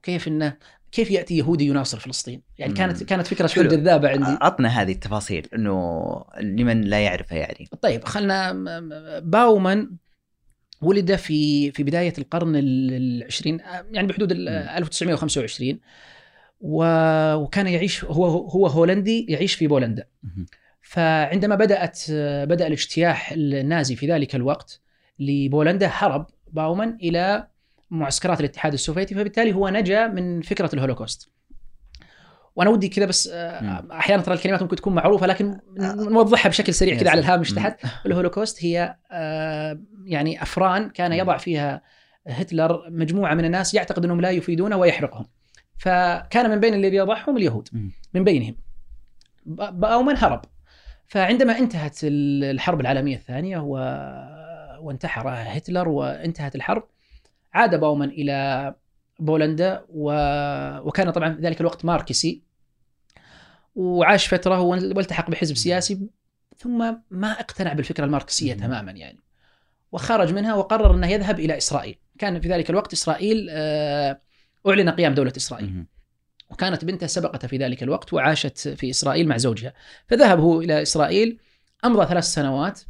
وكيف 0.00 0.28
إنه 0.28 0.56
كيف 0.92 1.10
يأتي 1.10 1.38
يهودي 1.38 1.66
يناصر 1.66 1.98
فلسطين؟ 1.98 2.42
يعني 2.58 2.72
كانت 2.72 3.02
كانت 3.02 3.26
فكرة 3.26 3.46
شوي 3.46 3.68
جذابة 3.68 4.08
عندي. 4.08 4.38
عطنا 4.40 4.68
هذه 4.68 4.92
التفاصيل 4.92 5.46
إنه 5.54 6.24
لمن 6.40 6.80
لا 6.80 7.00
يعرفها 7.00 7.38
يعني. 7.38 7.68
طيب 7.82 8.04
خلنا 8.04 8.52
باومان 9.20 9.90
ولد 10.82 11.16
في 11.16 11.70
في 11.70 11.82
بداية 11.82 12.12
القرن 12.18 12.52
العشرين 12.56 13.60
يعني 13.90 14.06
بحدود 14.06 14.32
1925 14.32 15.80
وكان 16.60 17.66
يعيش 17.66 18.04
هو 18.04 18.26
هو 18.26 18.66
بولندي 18.66 19.26
يعيش 19.28 19.54
في 19.54 19.66
بولندا. 19.66 20.06
فعندما 20.80 21.54
بدأت 21.54 22.00
بدأ 22.44 22.66
الاجتياح 22.66 23.32
النازي 23.32 23.96
في 23.96 24.12
ذلك 24.12 24.34
الوقت 24.34 24.80
لبولندا 25.18 25.86
هرب 25.92 26.26
باومان 26.52 26.98
إلى 27.02 27.46
معسكرات 27.90 28.40
الاتحاد 28.40 28.72
السوفيتي 28.72 29.14
فبالتالي 29.14 29.52
هو 29.52 29.68
نجا 29.68 30.06
من 30.06 30.42
فكرة 30.42 30.70
الهولوكوست. 30.74 31.30
وأنا 32.56 32.70
ودي 32.70 32.88
كذا 32.88 33.06
بس 33.06 33.28
أحيانا 33.92 34.22
ترى 34.22 34.34
الكلمات 34.34 34.62
ممكن 34.62 34.76
تكون 34.76 34.94
معروفة 34.94 35.26
لكن 35.26 35.58
نوضحها 35.96 36.48
بشكل 36.48 36.74
سريع 36.74 36.98
كذا 36.98 37.10
على 37.10 37.20
الهامش 37.20 37.52
تحت. 37.52 37.86
الهولوكوست 38.06 38.64
هي 38.64 38.96
يعني 40.04 40.42
أفران 40.42 40.90
كان 40.90 41.12
يضع 41.12 41.36
فيها 41.36 41.82
هتلر 42.26 42.90
مجموعة 42.90 43.34
من 43.34 43.44
الناس 43.44 43.74
يعتقد 43.74 44.04
أنهم 44.04 44.20
لا 44.20 44.30
يفيدونه 44.30 44.76
ويحرقهم. 44.76 45.26
فكان 45.78 46.50
من 46.50 46.60
بين 46.60 46.74
اللي 46.74 46.90
بيضعهم 46.90 47.36
اليهود 47.36 47.68
من 48.14 48.24
بينهم. 48.24 48.56
باومن 49.46 50.16
هرب. 50.16 50.44
فعندما 51.06 51.58
انتهت 51.58 51.98
الحرب 52.02 52.80
العالمية 52.80 53.16
الثانية. 53.16 53.58
وانتحر 54.80 55.28
هتلر 55.28 55.88
وانتهت 55.88 56.54
الحرب 56.54 56.82
عاد 57.52 57.80
باومن 57.80 58.08
إلى 58.08 58.74
بولندا 59.18 59.84
و... 59.88 60.12
وكان 60.88 61.10
طبعا 61.10 61.34
في 61.34 61.40
ذلك 61.40 61.60
الوقت 61.60 61.84
ماركسي. 61.84 62.42
وعاش 63.74 64.34
فترة 64.34 64.60
والتحق 64.60 65.30
بحزب 65.30 65.56
سياسي 65.56 66.00
ثم 66.56 66.94
ما 67.10 67.32
اقتنع 67.32 67.72
بالفكرة 67.72 68.04
الماركسية 68.04 68.54
تماما 68.54 68.92
يعني. 68.92 69.20
وخرج 69.92 70.32
منها 70.34 70.54
وقرر 70.54 70.94
أنه 70.94 71.06
يذهب 71.06 71.40
إلى 71.40 71.56
إسرائيل. 71.56 71.98
كان 72.18 72.40
في 72.40 72.48
ذلك 72.48 72.70
الوقت 72.70 72.92
إسرائيل 72.92 73.46
آه 73.50 74.20
أعلن 74.66 74.90
قيام 74.90 75.14
دولة 75.14 75.32
إسرائيل. 75.36 75.84
وكانت 76.50 76.84
بنته 76.84 77.06
سبقته 77.06 77.48
في 77.48 77.56
ذلك 77.56 77.82
الوقت 77.82 78.12
وعاشت 78.12 78.68
في 78.68 78.90
إسرائيل 78.90 79.28
مع 79.28 79.36
زوجها. 79.36 79.74
فذهب 80.08 80.40
هو 80.40 80.60
إلى 80.60 80.82
إسرائيل 80.82 81.38
أمضى 81.84 82.06
ثلاث 82.06 82.24
سنوات 82.24 82.80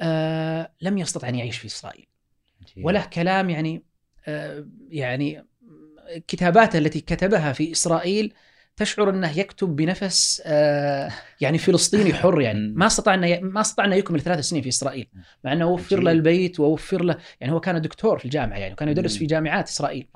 آه 0.00 0.72
لم 0.80 0.98
يستطع 0.98 1.28
أن 1.28 1.34
يعيش 1.34 1.58
في 1.58 1.66
إسرائيل. 1.66 2.06
وله 2.82 3.04
كلام 3.04 3.50
يعني 3.50 3.84
آه 4.26 4.66
يعني 4.88 5.44
كتاباته 6.28 6.78
التي 6.78 7.00
كتبها 7.00 7.52
في 7.52 7.72
إسرائيل 7.72 8.34
تشعر 8.76 9.10
أنه 9.10 9.38
يكتب 9.38 9.76
بنفس 9.76 10.42
آه 10.46 11.10
يعني 11.40 11.58
فلسطيني 11.58 12.14
حر 12.14 12.40
يعني. 12.40 12.72
ما 12.76 12.86
استطاع 12.86 13.14
أنه 13.14 13.40
ما 13.40 13.60
استطاع 13.60 13.84
أنه 13.86 13.96
يكمل 13.96 14.20
ثلاث 14.20 14.40
سنين 14.40 14.62
في 14.62 14.68
إسرائيل 14.68 15.08
مع 15.44 15.52
أنه 15.52 15.66
وفر 15.66 16.00
له 16.00 16.12
البيت 16.12 16.60
ووفر 16.60 17.02
له 17.02 17.16
يعني 17.40 17.52
هو 17.52 17.60
كان 17.60 17.80
دكتور 17.80 18.18
في 18.18 18.24
الجامعة 18.24 18.58
يعني 18.58 18.72
وكان 18.72 18.88
يدرس 18.88 19.16
في 19.16 19.26
جامعات 19.26 19.68
إسرائيل. 19.68 20.08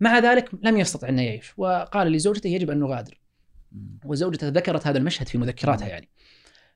مع 0.00 0.18
ذلك 0.18 0.50
لم 0.62 0.76
يستطع 0.76 1.08
انه 1.08 1.22
يعيش 1.22 1.52
وقال 1.56 2.12
لزوجته 2.12 2.48
يجب 2.48 2.70
أن 2.70 2.80
نغادر. 2.80 3.20
وزوجته 4.04 4.48
ذكرت 4.48 4.86
هذا 4.86 4.98
المشهد 4.98 5.28
في 5.28 5.38
مذكراتها 5.38 5.88
يعني. 5.88 6.08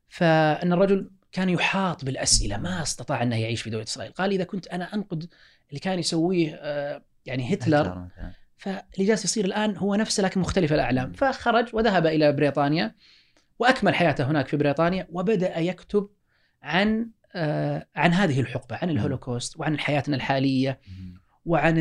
فأن 0.08 0.72
الرجل 0.72 1.10
كان 1.34 1.48
يحاط 1.48 2.04
بالأسئلة 2.04 2.56
ما 2.56 2.82
استطاع 2.82 3.22
أنه 3.22 3.36
يعيش 3.36 3.62
في 3.62 3.70
دولة 3.70 3.84
إسرائيل. 3.84 4.12
قال 4.12 4.32
إذا 4.32 4.44
كنت 4.44 4.66
أنا 4.66 4.94
أنقد 4.94 5.28
اللي 5.68 5.80
كان 5.80 5.98
يسويه 5.98 6.54
آه 6.54 7.02
يعني 7.26 7.54
هتلر 7.54 8.06
فاللي 8.58 9.04
جالس 9.04 9.24
يصير 9.24 9.44
الآن 9.44 9.76
هو 9.76 9.94
نفسه 9.94 10.22
لكن 10.22 10.40
مختلف 10.40 10.72
الأعلام. 10.72 11.12
فخرج 11.12 11.74
وذهب 11.74 12.06
إلى 12.06 12.32
بريطانيا 12.32 12.94
وأكمل 13.58 13.94
حياته 13.94 14.30
هناك 14.30 14.48
في 14.48 14.56
بريطانيا 14.56 15.06
وبدأ 15.10 15.58
يكتب 15.58 16.08
عن 16.62 17.10
آه 17.34 17.86
عن 17.96 18.12
هذه 18.12 18.40
الحقبة 18.40 18.76
عن 18.82 18.90
الهولوكوست 18.90 19.60
وعن 19.60 19.78
حياتنا 19.78 20.16
الحالية 20.16 20.80
وعن 21.46 21.74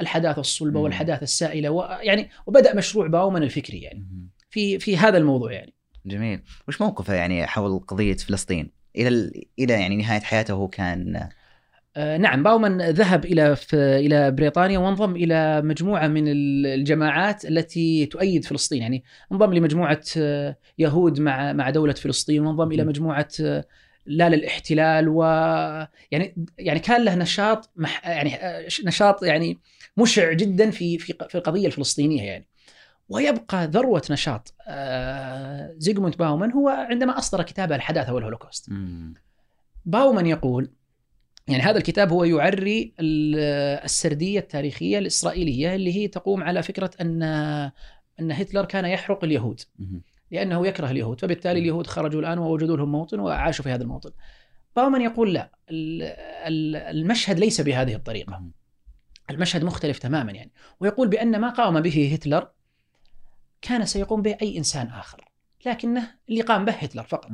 الحداثة 0.00 0.40
الصلبة 0.40 0.80
والحداثة 0.80 1.22
السائلة 1.22 1.70
ويعني 1.70 2.30
وبدأ 2.46 2.74
مشروع 2.74 3.06
باومن 3.06 3.42
الفكري 3.42 3.78
يعني. 3.78 4.06
في 4.50 4.78
في 4.78 4.96
هذا 4.96 5.18
الموضوع 5.18 5.52
يعني. 5.52 5.75
جميل. 6.06 6.42
وش 6.68 6.80
موقفه 6.80 7.14
يعني 7.14 7.46
حول 7.46 7.78
قضية 7.78 8.16
فلسطين؟ 8.16 8.70
إلى 8.96 9.30
إلى 9.58 9.72
يعني 9.72 9.96
نهاية 9.96 10.20
حياته 10.20 10.54
هو 10.54 10.68
كان 10.68 11.28
آه 11.96 12.16
نعم 12.16 12.42
باومن 12.42 12.82
ذهب 12.82 13.24
إلى 13.24 13.56
إلى 13.74 14.30
بريطانيا 14.30 14.78
وانضم 14.78 15.16
إلى 15.16 15.62
مجموعة 15.62 16.08
من 16.08 16.24
الجماعات 16.28 17.44
التي 17.44 18.06
تؤيد 18.06 18.44
فلسطين. 18.44 18.82
يعني 18.82 19.04
انضم 19.32 19.54
لمجموعة 19.54 20.02
يهود 20.78 21.20
مع 21.20 21.52
مع 21.52 21.70
دولة 21.70 21.92
فلسطين 21.92 22.46
وانضم 22.46 22.72
إلى 22.72 22.84
مجموعة 22.84 23.28
لا 24.06 24.28
للاحتلال 24.28 25.08
و 25.08 25.22
يعني 26.10 26.46
يعني 26.58 26.78
كان 26.80 27.04
له 27.04 27.14
نشاط 27.14 27.70
مح... 27.76 28.06
يعني 28.08 28.38
نشاط 28.84 29.24
يعني 29.24 29.58
مشع 29.96 30.32
جدا 30.32 30.70
في 30.70 30.98
في 30.98 31.14
في 31.28 31.34
القضية 31.34 31.66
الفلسطينية 31.66 32.22
يعني. 32.22 32.46
ويبقى 33.08 33.66
ذروة 33.66 34.02
نشاط. 34.10 34.54
زيغموند 35.78 36.16
باومن 36.16 36.52
هو 36.52 36.68
عندما 36.68 37.18
أصدر 37.18 37.42
كتابه 37.42 37.76
الحداثة 37.76 38.12
والهولوكوست. 38.14 38.70
باومن 39.84 40.26
يقول 40.26 40.70
يعني 41.48 41.62
هذا 41.62 41.78
الكتاب 41.78 42.12
هو 42.12 42.24
يعري 42.24 42.94
السردية 43.00 44.38
التاريخية 44.38 44.98
الإسرائيلية 44.98 45.74
اللي 45.74 45.96
هي 45.96 46.08
تقوم 46.08 46.42
على 46.42 46.62
فكرة 46.62 46.90
ان 47.00 47.22
أن 48.20 48.32
هتلر 48.32 48.64
كان 48.64 48.84
يحرق 48.84 49.24
اليهود. 49.24 49.60
لأنه 50.30 50.66
يكره 50.66 50.90
اليهود 50.90 51.20
فبالتالي 51.20 51.60
اليهود 51.60 51.86
خرجوا 51.86 52.20
الآن 52.20 52.38
ووجدوا 52.38 52.76
لهم 52.76 52.92
موطن 52.92 53.20
وعاشوا 53.20 53.64
في 53.64 53.70
هذا 53.70 53.82
الموطن. 53.82 54.10
باومان 54.76 55.00
يقول 55.00 55.34
لا 55.34 55.50
المشهد 56.90 57.38
ليس 57.38 57.60
بهذه 57.60 57.94
الطريقة. 57.94 58.42
المشهد 59.30 59.64
مختلف 59.64 59.98
تماما 59.98 60.32
يعني. 60.32 60.52
ويقول 60.80 61.08
بأن 61.08 61.40
ما 61.40 61.50
قام 61.50 61.80
به 61.80 62.10
هتلر 62.14 62.48
كان 63.62 63.86
سيقوم 63.86 64.22
به 64.22 64.36
اي 64.42 64.58
إنسان 64.58 64.86
آخر. 64.86 65.24
لكنه 65.66 66.10
اللي 66.28 66.40
قام 66.40 66.64
به 66.64 66.72
هتلر 66.72 67.02
فقط. 67.02 67.30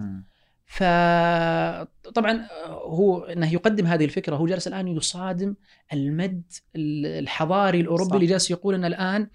فطبعا 0.67 2.49
هو 2.67 3.25
إنه 3.25 3.53
يقدم 3.53 3.87
هذه 3.87 4.05
الفكرة. 4.05 4.37
هو 4.37 4.47
جالس 4.47 4.69
الآن 4.69 4.89
يصادم 4.89 5.55
المد 5.93 6.43
الحضاري 6.77 7.81
الأوروبي 7.81 8.11
صح. 8.11 8.15
اللي 8.15 8.27
جالس 8.27 8.51
يقول 8.51 8.75
ان 8.75 8.85
الآن 8.85 9.29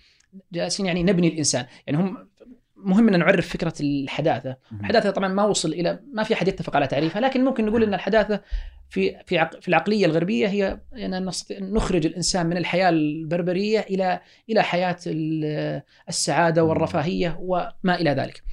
جالسين 0.52 0.86
يعني 0.86 1.04
نبني 1.04 1.28
الإنسان. 1.28 1.66
يعني 1.88 2.00
هم 2.00 2.28
مهم 2.78 3.08
إن 3.08 3.20
نعرف 3.20 3.50
فكرة 3.50 3.74
الحداثة 3.82 4.58
الحداثة 4.80 5.10
طبعا 5.12 5.28
ما 5.28 5.44
وصل 5.44 5.70
إلى 5.74 6.00
ما 6.14 6.24
في 6.24 6.34
أحد 6.34 6.48
يتفق 6.48 6.76
على 6.76 6.88
تعريفها 6.88 7.22
لكن 7.22 7.46
ممكن 7.46 7.66
نقول 7.66 7.84
إن 7.84 7.94
الحداثة 7.94 8.42
في 8.90 9.16
في 9.26 9.38
عق- 9.38 9.60
في 9.60 9.68
العقلية 9.68 10.06
الغربية 10.06 10.48
هي 10.48 10.80
إن 10.96 11.30
نخرج 11.62 12.06
الإنسان 12.06 12.46
من 12.48 12.58
الحياة 12.58 12.90
البربرية 12.90 13.80
إلى 13.80 14.20
إلى 14.50 14.64
حياة 14.64 14.98
ال- 15.08 15.82
السعادة. 16.10 16.64
والرفاهية 16.64 17.38
وما 17.40 17.96
إلى 17.96 18.12
ذلك. 18.12 18.44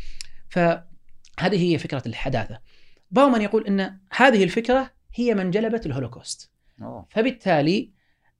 فهذه 0.48 1.72
هي 1.72 1.78
فكرة 1.78 2.02
الحداثة. 2.06 2.58
باومان 3.10 3.42
يقول 3.42 3.66
إن 3.66 3.98
هذه 4.16 4.44
الفكرة 4.44 4.90
هي 5.14 5.34
من 5.34 5.50
جلبت 5.50 5.86
الهولوكوست. 5.86 6.50
أوه. 6.82 7.06
فبالتالي 7.10 7.90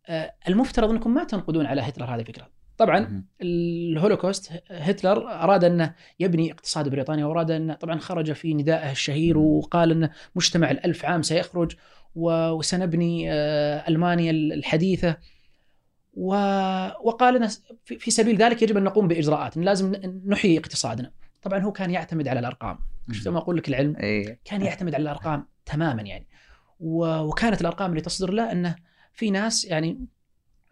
آه، 0.08 0.34
المفترض 0.48 0.90
إنكم 0.90 1.14
ما 1.14 1.24
تنقدون 1.24 1.66
على 1.66 1.80
هتلر 1.80 2.04
هذه 2.04 2.20
الفكرة. 2.20 2.48
طبعا. 2.78 3.24
الهولوكوست 3.42 4.52
هتلر 4.70 5.28
أراد 5.28 5.64
انه 5.64 5.94
يبني 6.20 6.52
اقتصاد 6.52 6.88
بريطانيا 6.88 7.24
وأراد 7.24 7.50
أن 7.50 7.74
طبعا 7.74 7.98
خرج 7.98 8.32
في 8.32 8.54
ندائه 8.54 8.90
الشهير 8.90 9.38
وقال 9.38 9.90
أن 9.90 10.10
مجتمع 10.34 10.70
الألف 10.70 11.04
عام 11.04 11.22
سيخرج 11.22 11.76
وسنبني 12.14 13.32
آه، 13.32 13.88
ألمانيا 13.88 14.30
الحديثة. 14.30 15.16
وقال 16.16 17.36
أن 17.36 17.48
في 17.84 18.10
سبيل 18.10 18.36
ذلك 18.36 18.62
يجب 18.62 18.76
أن 18.76 18.84
نقوم 18.84 19.08
بإجراءات 19.08 19.56
لازم 19.56 19.92
نحيي 20.26 20.58
اقتصادنا. 20.58 21.10
طبعا 21.42 21.58
هو 21.58 21.72
كان 21.72 21.90
يعتمد 21.90 22.28
على 22.28 22.40
الأرقام. 22.40 22.78
شفت 23.12 23.28
ما 23.28 23.38
أقول 23.38 23.56
لك 23.56 23.68
العلم؟ 23.68 23.96
اي 23.96 24.38
كان 24.44 24.62
يعتمد 24.62 24.94
على 24.94 25.02
الأرقام 25.02 25.46
تماما 25.66 26.02
يعني. 26.02 26.26
وكانت 26.80 27.60
الأرقام 27.60 27.90
اللي 27.90 28.00
تصدر 28.00 28.32
له 28.32 28.52
انه 28.52 28.76
في 29.12 29.30
ناس 29.30 29.64
يعني 29.64 30.06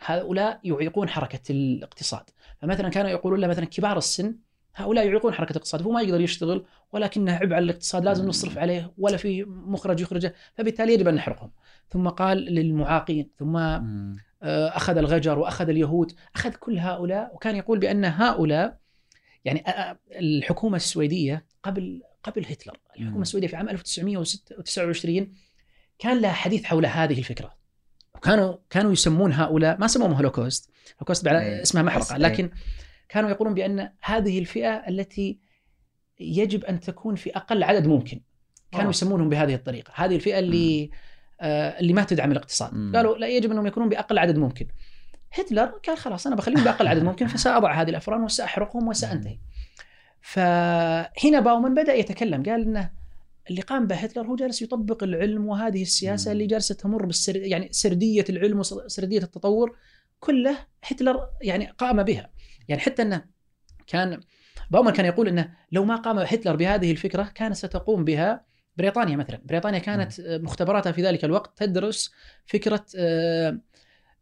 هؤلاء 0.04 0.60
يعيقون 0.64 1.08
حركة 1.08 1.52
الاقتصاد 1.52 2.30
فمثلا 2.58 2.88
كانوا 2.88 3.10
يقولون 3.10 3.40
له 3.40 3.46
مثلا 3.46 3.64
كبار 3.64 3.98
السن 3.98 4.36
هؤلاء 4.74 5.06
يعيقون 5.06 5.34
حركة 5.34 5.50
الاقتصاد 5.50 5.82
هو 5.82 5.90
ما 5.90 6.02
يقدر 6.02 6.20
يشتغل 6.20 6.64
ولكنه 6.92 7.32
عبء 7.32 7.54
على 7.54 7.64
الاقتصاد 7.64 8.04
لازم. 8.04 8.28
نصرف 8.28 8.58
عليه 8.58 8.92
ولا 8.98 9.16
في 9.16 9.44
مخرج 9.44 10.00
يخرجه 10.00 10.34
فبالتالي 10.54 10.94
يجب 10.94 11.08
أن 11.08 11.14
نحرقهم 11.14 11.50
ثم 11.88 12.08
قال 12.08 12.38
للمعاقين 12.38 13.30
ثم. 13.38 13.56
آه، 13.56 14.76
أخذ 14.76 14.96
الغجر 14.96 15.38
وأخذ 15.38 15.68
اليهود 15.68 16.12
أخذ 16.34 16.54
كل 16.54 16.78
هؤلاء 16.78 17.34
وكان 17.34 17.56
يقول 17.56 17.78
بأن 17.78 18.04
هؤلاء 18.04 18.78
يعني 19.44 19.66
آه، 19.66 19.70
آه، 19.70 19.98
الحكومة 20.10 20.76
السويدية 20.76 21.46
قبل 21.62 22.02
قبل 22.22 22.46
هتلر. 22.46 22.76
الحكومة 22.96 23.22
السويدية 23.22 23.48
في 23.48 23.56
عام 23.56 23.68
1929 23.68 25.34
كان 25.98 26.20
لها 26.20 26.32
حديث 26.32 26.64
حول 26.64 26.86
هذه 26.86 27.18
الفكرة 27.18 27.61
وكانوا 28.22 28.56
كانوا 28.70 28.92
يسمون 28.92 29.32
هؤلاء 29.32 29.78
ما 29.80 29.86
سموهم 29.86 30.12
هولوكوست 30.12 30.70
هولوكوست 30.96 31.26
إيه. 31.26 31.62
اسمها 31.62 31.82
محرقة 31.82 32.12
إيه. 32.12 32.20
لكن 32.20 32.50
كانوا 33.08 33.30
يقولون 33.30 33.54
بأن 33.54 33.92
هذه 34.02 34.38
الفئة 34.38 34.70
التي 34.88 35.38
يجب 36.20 36.64
أن 36.64 36.80
تكون 36.80 37.14
في 37.14 37.36
أقل 37.36 37.62
عدد 37.62 37.86
ممكن 37.86 38.20
كانوا 38.70 38.84
أوه. 38.84 38.90
يسمونهم 38.90 39.28
بهذه 39.28 39.54
الطريقة 39.54 39.92
هذه 39.94 40.16
الفئة 40.16 40.38
اللي 40.38 40.90
آه 41.40 41.80
اللي 41.80 41.92
ما 41.92 42.04
تدعم 42.04 42.32
الاقتصاد 42.32 42.74
مم. 42.74 42.92
قالوا 42.96 43.18
لا 43.18 43.28
يجب 43.28 43.50
أنهم 43.50 43.66
يكونون 43.66 43.88
بأقل 43.88 44.18
عدد 44.18 44.38
ممكن 44.38 44.66
هتلر 45.32 45.64
قال 45.64 45.98
خلاص 45.98 46.26
أنا 46.26 46.36
بخليهم 46.36 46.64
بأقل 46.64 46.86
عدد 46.88 47.02
ممكن 47.02 47.26
فسأضع 47.26 47.72
هذه 47.72 47.90
الأفران 47.90 48.22
وسأحرقهم 48.22 48.88
وسأنتهي 48.88 49.38
فهنا 50.20 51.40
باومان 51.40 51.74
بدأ 51.74 51.94
يتكلم 51.94 52.42
قال 52.42 52.62
إنه 52.62 52.90
اللي 53.50 53.62
قام 53.62 53.86
به 53.86 53.96
هتلر 53.96 54.26
هو 54.26 54.36
جالس 54.36 54.62
يطبق 54.62 55.02
العلم 55.02 55.46
وهذه 55.46 55.82
السياسة 55.82 56.28
مم. 56.28 56.32
اللي 56.32 56.46
جالسة 56.46 56.74
تمر 56.74 57.06
بالسر 57.06 57.36
يعني 57.36 57.68
سردية 57.72 58.24
العلم 58.28 58.58
وسرديه 58.58 59.18
التطور 59.18 59.76
كله 60.20 60.56
هتلر 60.84 61.28
يعني 61.42 61.66
قام 61.66 62.02
بها. 62.02 62.30
يعني 62.68 62.80
حتى 62.80 63.02
إنه 63.02 63.24
كان 63.86 64.20
باومان 64.70 64.94
كان 64.94 65.06
يقول 65.06 65.28
إنه 65.28 65.54
لو 65.72 65.84
ما 65.84 65.96
قام 65.96 66.18
هتلر 66.18 66.56
بهذه 66.56 66.90
الفكرة 66.90 67.22
كانت 67.34 67.56
ستقوم 67.56 68.04
بها 68.04 68.44
بريطانيا 68.76 69.16
مثلا. 69.16 69.40
بريطانيا 69.44 69.78
كانت 69.78 70.20
مختبراتها 70.20 70.92
في 70.92 71.02
ذلك 71.02 71.24
الوقت 71.24 71.58
تدرس 71.58 72.12
فكرة 72.46 72.84
آه، 72.96 73.58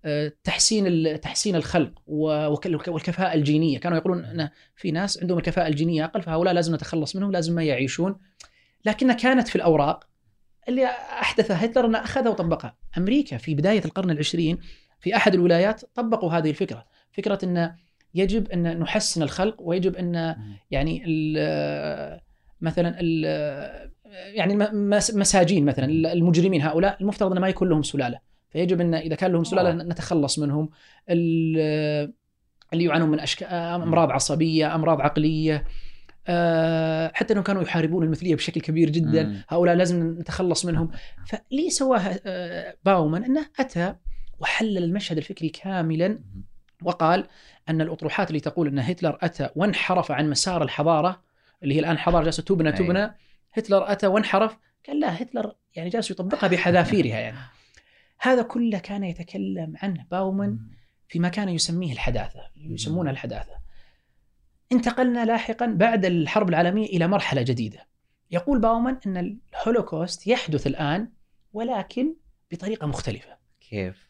آه، 0.04 0.32
تحسين 0.44 1.20
تحسين 1.20 1.56
الخلق 1.56 1.92
والكفاءة 2.06 3.34
الجينية. 3.34 3.78
كانوا 3.78 3.98
يقولون 3.98 4.24
إن 4.24 4.48
في 4.76 4.90
ناس 4.90 5.18
عندهم 5.18 5.38
الكفاءة 5.38 5.68
الجينية 5.68 6.04
أقل 6.04 6.22
فهؤلاء 6.22 6.54
لازم 6.54 6.74
نتخلص 6.74 7.16
منهم 7.16 7.32
لازم 7.32 7.54
ما 7.54 7.62
يعيشون. 7.62 8.16
لكنها 8.84 9.14
كانت 9.14 9.48
في 9.48 9.56
الأوراق 9.56 10.04
اللي 10.68 10.86
أحدثها 11.20 11.64
هتلر 11.64 11.86
أنه 11.86 11.98
أخذها 11.98 12.28
وطبقها. 12.30 12.76
أمريكا 12.98 13.36
في 13.36 13.54
بداية 13.54 13.84
القرن 13.84 14.10
العشرين 14.10 14.58
في 15.00 15.16
أحد 15.16 15.34
الولايات 15.34 15.82
طبقوا 15.94 16.32
هذه 16.32 16.50
الفكرة. 16.50 16.84
فكرة 17.12 17.38
أن 17.44 17.74
يجب 18.14 18.50
أن 18.50 18.78
نحسن 18.78 19.22
الخلق 19.22 19.56
ويجب 19.60 19.96
أن. 19.96 20.36
يعني 20.70 21.02
ال- 21.06 22.20
مثلا 22.60 22.96
ال- 23.00 23.90
يعني 24.34 24.52
الم- 24.54 24.90
مس- 24.90 25.14
مساجين 25.14 25.64
مثلا 25.64 25.84
المجرمين 26.12 26.62
هؤلاء 26.62 26.96
المفترض 27.00 27.32
ان 27.32 27.38
ما 27.38 27.48
يكون 27.48 27.68
لهم 27.68 27.82
سلالة. 27.82 28.18
فيجب 28.50 28.80
أن 28.80 28.94
إذا 28.94 29.14
كان 29.14 29.32
لهم 29.32 29.44
سلالة. 29.44 29.72
نتخلص 29.72 30.38
منهم. 30.38 30.70
ال- 31.10 32.12
اللي 32.72 32.84
يعانون 32.84 33.08
من 33.08 33.20
أشك... 33.20 33.42
أمراض 33.42 34.10
عصبية 34.10 34.74
أمراض 34.74 35.00
عقلية. 35.00 35.64
حتى 37.14 37.32
انهم 37.32 37.44
كانوا 37.44 37.62
يحاربون 37.62 38.04
المثلية 38.04 38.34
بشكل 38.34 38.60
كبير 38.60 38.90
جدا. 38.90 39.22
مم. 39.24 39.44
هؤلاء 39.48 39.74
لازم 39.74 40.18
نتخلص 40.18 40.64
منهم. 40.64 40.90
فلي 41.26 41.70
سواها 41.70 42.20
آه، 42.26 42.76
باومان 42.84 43.24
إنه 43.24 43.46
أتى 43.58 43.94
وحلل 44.38 44.84
المشهد 44.84 45.16
الفكري 45.16 45.48
كاملا. 45.48 46.18
وقال 46.82 47.26
أن 47.68 47.80
الأطروحات 47.80 48.28
اللي 48.28 48.40
تقول 48.40 48.68
إن 48.68 48.78
هتلر 48.78 49.18
أتى 49.22 49.48
وانحرف 49.56 50.12
عن 50.12 50.30
مسار 50.30 50.62
الحضارة 50.62 51.22
اللي 51.62 51.74
هي 51.74 51.80
الآن 51.80 51.98
حضارة 51.98 52.24
جالسة 52.24 52.42
تبنى 52.42 52.68
أي. 52.68 52.72
تبنى 52.76 53.14
هتلر 53.52 53.92
أتى 53.92 54.06
وانحرف. 54.06 54.56
قال 54.88 55.00
لا 55.00 55.22
هتلر 55.22 55.54
يعني 55.74 55.90
جالس 55.90 56.10
يطبقها 56.10 56.48
بحذافيرها 56.48 57.18
يعني. 57.18 57.36
هذا 58.20 58.42
كله 58.42 58.78
كان 58.78 59.04
يتكلم 59.04 59.74
عنه 59.82 60.06
باومان 60.10 60.58
فيما 61.08 61.28
كان 61.28 61.48
يسميه 61.48 61.92
الحداثة 61.92 62.40
يسمونها 62.56 63.12
الحداثة. 63.12 63.59
انتقلنا 64.72 65.24
لاحقا 65.24 65.66
بعد 65.66 66.04
الحرب 66.04 66.48
العالمية 66.48 66.86
إلى 66.86 67.08
مرحلة 67.08 67.42
جديدة. 67.42 67.86
يقول 68.30 68.58
باومان 68.60 68.98
إن 69.06 69.16
الهولوكوست 69.54 70.26
يحدث 70.26 70.66
الآن 70.66 71.08
ولكن 71.52 72.14
بطريقة 72.52 72.86
مختلفة. 72.86 73.36
كيف؟ 73.70 74.06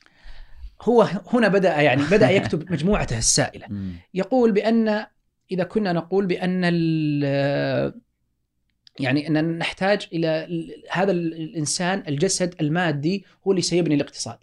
هو 0.83 1.03
هنا 1.33 1.49
بدأ 1.49 1.81
يعني 1.81 2.03
بدأ 2.03 2.31
يكتب 2.31 2.59
مجموعته 2.73 3.19
السائلة. 3.19 3.67
مم. 3.69 3.93
يقول 4.15 4.53
بأن 4.53 5.07
إذا 5.53 5.65
كنا 5.65 5.93
نقول 5.93 6.27
ال- 6.65 8.01
يعني 9.01 9.29
ان 9.29 9.59
نحتاج 9.59 10.09
ال- 10.13 10.83
هذا 10.91 11.13
ال- 11.13 11.35
الإنسان 11.35 12.03
الجسد 12.09 12.55
المادي 12.61 13.25
هو 13.47 13.51
اللي 13.51 13.63
سيبني 13.63 13.95
الاقتصاد. 13.95 14.39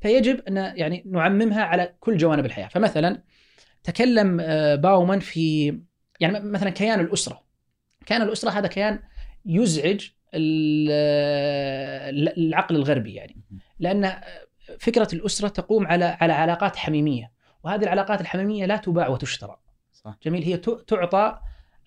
فيجب 0.00 0.40
أن 0.48 0.56
يعني 0.56 1.02
نعممها 1.06 1.62
على 1.62 1.94
كل 2.00 2.16
جوانب 2.16 2.46
الحياة. 2.46 2.68
فمثلا 2.68 3.22
تكلم 3.84 4.40
آه، 4.40 4.74
باومان 4.74 5.20
في 5.20 5.78
يعني 6.20 6.40
مثلا 6.40 6.70
كيان 6.70 7.00
الأسرة. 7.00 7.42
كيان 8.06 8.22
الأسرة 8.22 8.50
هذا 8.50 8.66
كيان 8.66 8.98
يزعج 9.46 10.08
ال- 10.34 10.88
العقل 12.38 12.76
الغربي 12.76 13.14
يعني. 13.14 13.36
لأن 13.78 14.12
فكرة 14.78 15.08
الأسرة 15.12 15.48
تقوم 15.48 15.86
على 15.86 16.04
على 16.04 16.32
علاقات 16.32 16.76
حميمية. 16.76 17.32
وهذه 17.64 17.82
العلاقات 17.82 18.20
الحميمية 18.20 18.66
لا 18.66 18.76
تباع 18.76 19.08
وتشترى. 19.08 19.56
صح. 19.92 20.18
جميل. 20.24 20.42
هي 20.42 20.56
تعطى 20.56 21.38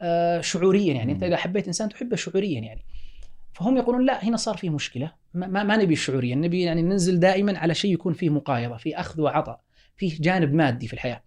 آه، 0.01 0.41
شعوريا 0.41 0.93
يعني. 0.93 1.11
أنت. 1.11 1.23
إذا 1.23 1.37
حبيت 1.37 1.67
إنسان 1.67 1.89
تحبه 1.89 2.15
شعوريا 2.15 2.59
يعني. 2.59 2.85
فهم 3.53 3.77
يقولون 3.77 4.05
لا 4.05 4.23
هنا 4.25 4.37
صار 4.37 4.57
في 4.57 4.69
مشكلة. 4.69 5.11
ما, 5.33 5.63
ما, 5.63 5.77
نبي 5.77 5.93
الشعوريا 5.93 6.35
نبي 6.35 6.61
يعني 6.61 6.81
ننزل 6.81 7.19
دائما 7.19 7.57
على 7.59 7.73
شيء 7.73 7.93
يكون 7.93 8.13
فيه 8.13 8.29
مقايضة 8.29 8.77
في 8.77 8.95
أخذ 8.99 9.21
وعطاء 9.21 9.61
فيه 9.95 10.17
جانب 10.21 10.53
مادي 10.53 10.87
في 10.87 10.93
الحياة. 10.93 11.21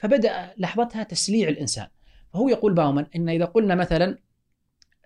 فبدأ 0.00 0.52
لحظتها 0.58 1.02
تسليع 1.02 1.48
الإنسان 1.48 1.86
فهو 2.32 2.48
يقول 2.48 2.74
باومان 2.74 3.06
إن 3.16 3.28
إذا 3.28 3.44
قلنا 3.44 3.74
مثلا 3.74 4.18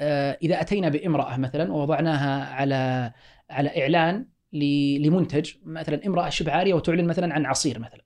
آه، 0.01 0.39
إذا 0.43 0.61
أتينا 0.61 0.89
بامرأة 0.89 1.37
مثلا 1.37 1.73
ووضعناها 1.73 2.45
على 2.55 3.13
على 3.51 3.83
إعلان 3.83 4.27
ل- 4.53 5.03
لمنتج 5.07 5.53
مثلا 5.65 6.07
امرأة 6.07 6.29
شبه 6.29 6.53
عاريه 6.53 6.75
وتعلن 6.75 7.05
مثلا 7.07 7.35
عن 7.35 7.47
عصير 7.47 7.79
مثلا 7.79 8.05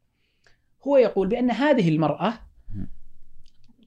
هو 0.86 0.96
يقول 0.96 1.28
بأن 1.28 1.50
هذه 1.50 1.88
المرأة 1.88 2.34
مم. 2.74 2.90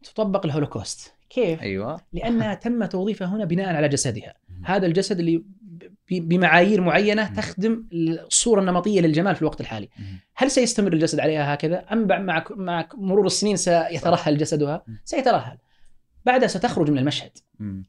تطبق 0.03 0.45
الهولوكوست 0.45 1.13
كيف؟ 1.29 1.61
أيوه 1.61 2.01
لأنها 2.13 2.53
تم 2.53 2.85
توظيفها 2.85 3.27
هنا 3.27 3.45
بناء 3.45 3.75
على 3.75 3.89
جسدها. 3.89 4.33
هذا 4.63 4.85
الجسد 4.87 5.19
اللي 5.19 5.43
بمعايير 6.19 6.81
معينة. 6.81 7.33
تخدم 7.33 7.87
الصورة 7.93 8.59
النمطية 8.61 9.01
للجمال 9.01 9.35
في 9.35 9.41
الوقت 9.41 9.61
الحالي. 9.61 9.89
هل 10.35 10.51
سيستمر 10.51 10.93
الجسد 10.93 11.19
عليها 11.19 11.53
هكذا؟ 11.53 11.85
أم 11.93 12.07
مع 12.25 12.43
مع 12.51 12.87
مرور 12.93 13.25
السنين 13.25 13.55
سيترهل 13.55 14.37
جسدها. 14.37 14.83
سيترهل. 15.05 15.57
بعدها 16.25 16.47
ستخرج 16.47 16.89
من 16.91 16.97
المشهد. 16.97 17.31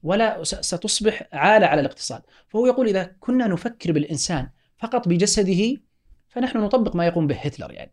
ولا 0.03 0.45
ستصبح 0.45 1.23
عالة 1.33 1.67
على 1.67 1.81
الاقتصاد. 1.81 2.23
فهو 2.49 2.67
يقول 2.67 2.89
إذا 2.89 3.11
كنا 3.21 3.47
نفكر 3.47 3.93
بالإنسان 3.93 4.49
فقط 4.79 5.09
بجسده 5.09 5.77
فنحن 6.29 6.59
نطبق 6.59 6.97
ما 6.97 7.07
يقوم 7.07 7.27
به 7.27 7.37
هتلر 7.37 7.73
يعني. 7.73 7.93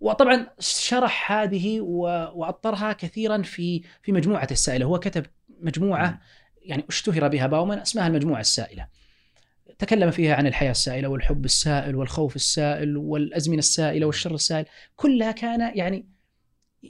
وطبعا 0.00 0.46
شرح 0.58 1.32
هذه 1.32 1.80
و- 1.80 2.30
وأطرها 2.34 2.92
كثيرا 2.92 3.42
في 3.42 3.82
في 4.02 4.12
مجموعة 4.12 4.48
السائلة. 4.50 4.86
هو 4.86 4.98
كتب 4.98 5.26
مجموعة 5.60 6.20
يعني 6.62 6.84
اشتهر 6.88 7.28
بها 7.28 7.46
باومان 7.46 7.78
اسمها 7.78 8.06
المجموعة 8.06 8.40
السائلة. 8.40 8.86
تكلم 9.78 10.10
فيها 10.10 10.34
عن 10.34 10.46
الحياة 10.46 10.70
السائلة 10.70 11.08
والحب 11.08 11.44
السائل 11.44 11.96
والخوف 11.96 12.36
السائل 12.36 12.96
والأزمنة 12.96 13.58
السائلة 13.58 14.06
والشر 14.06 14.34
السائل. 14.34 14.66
كلها 14.96 15.32
كان 15.32 15.72
يعني 15.74 16.06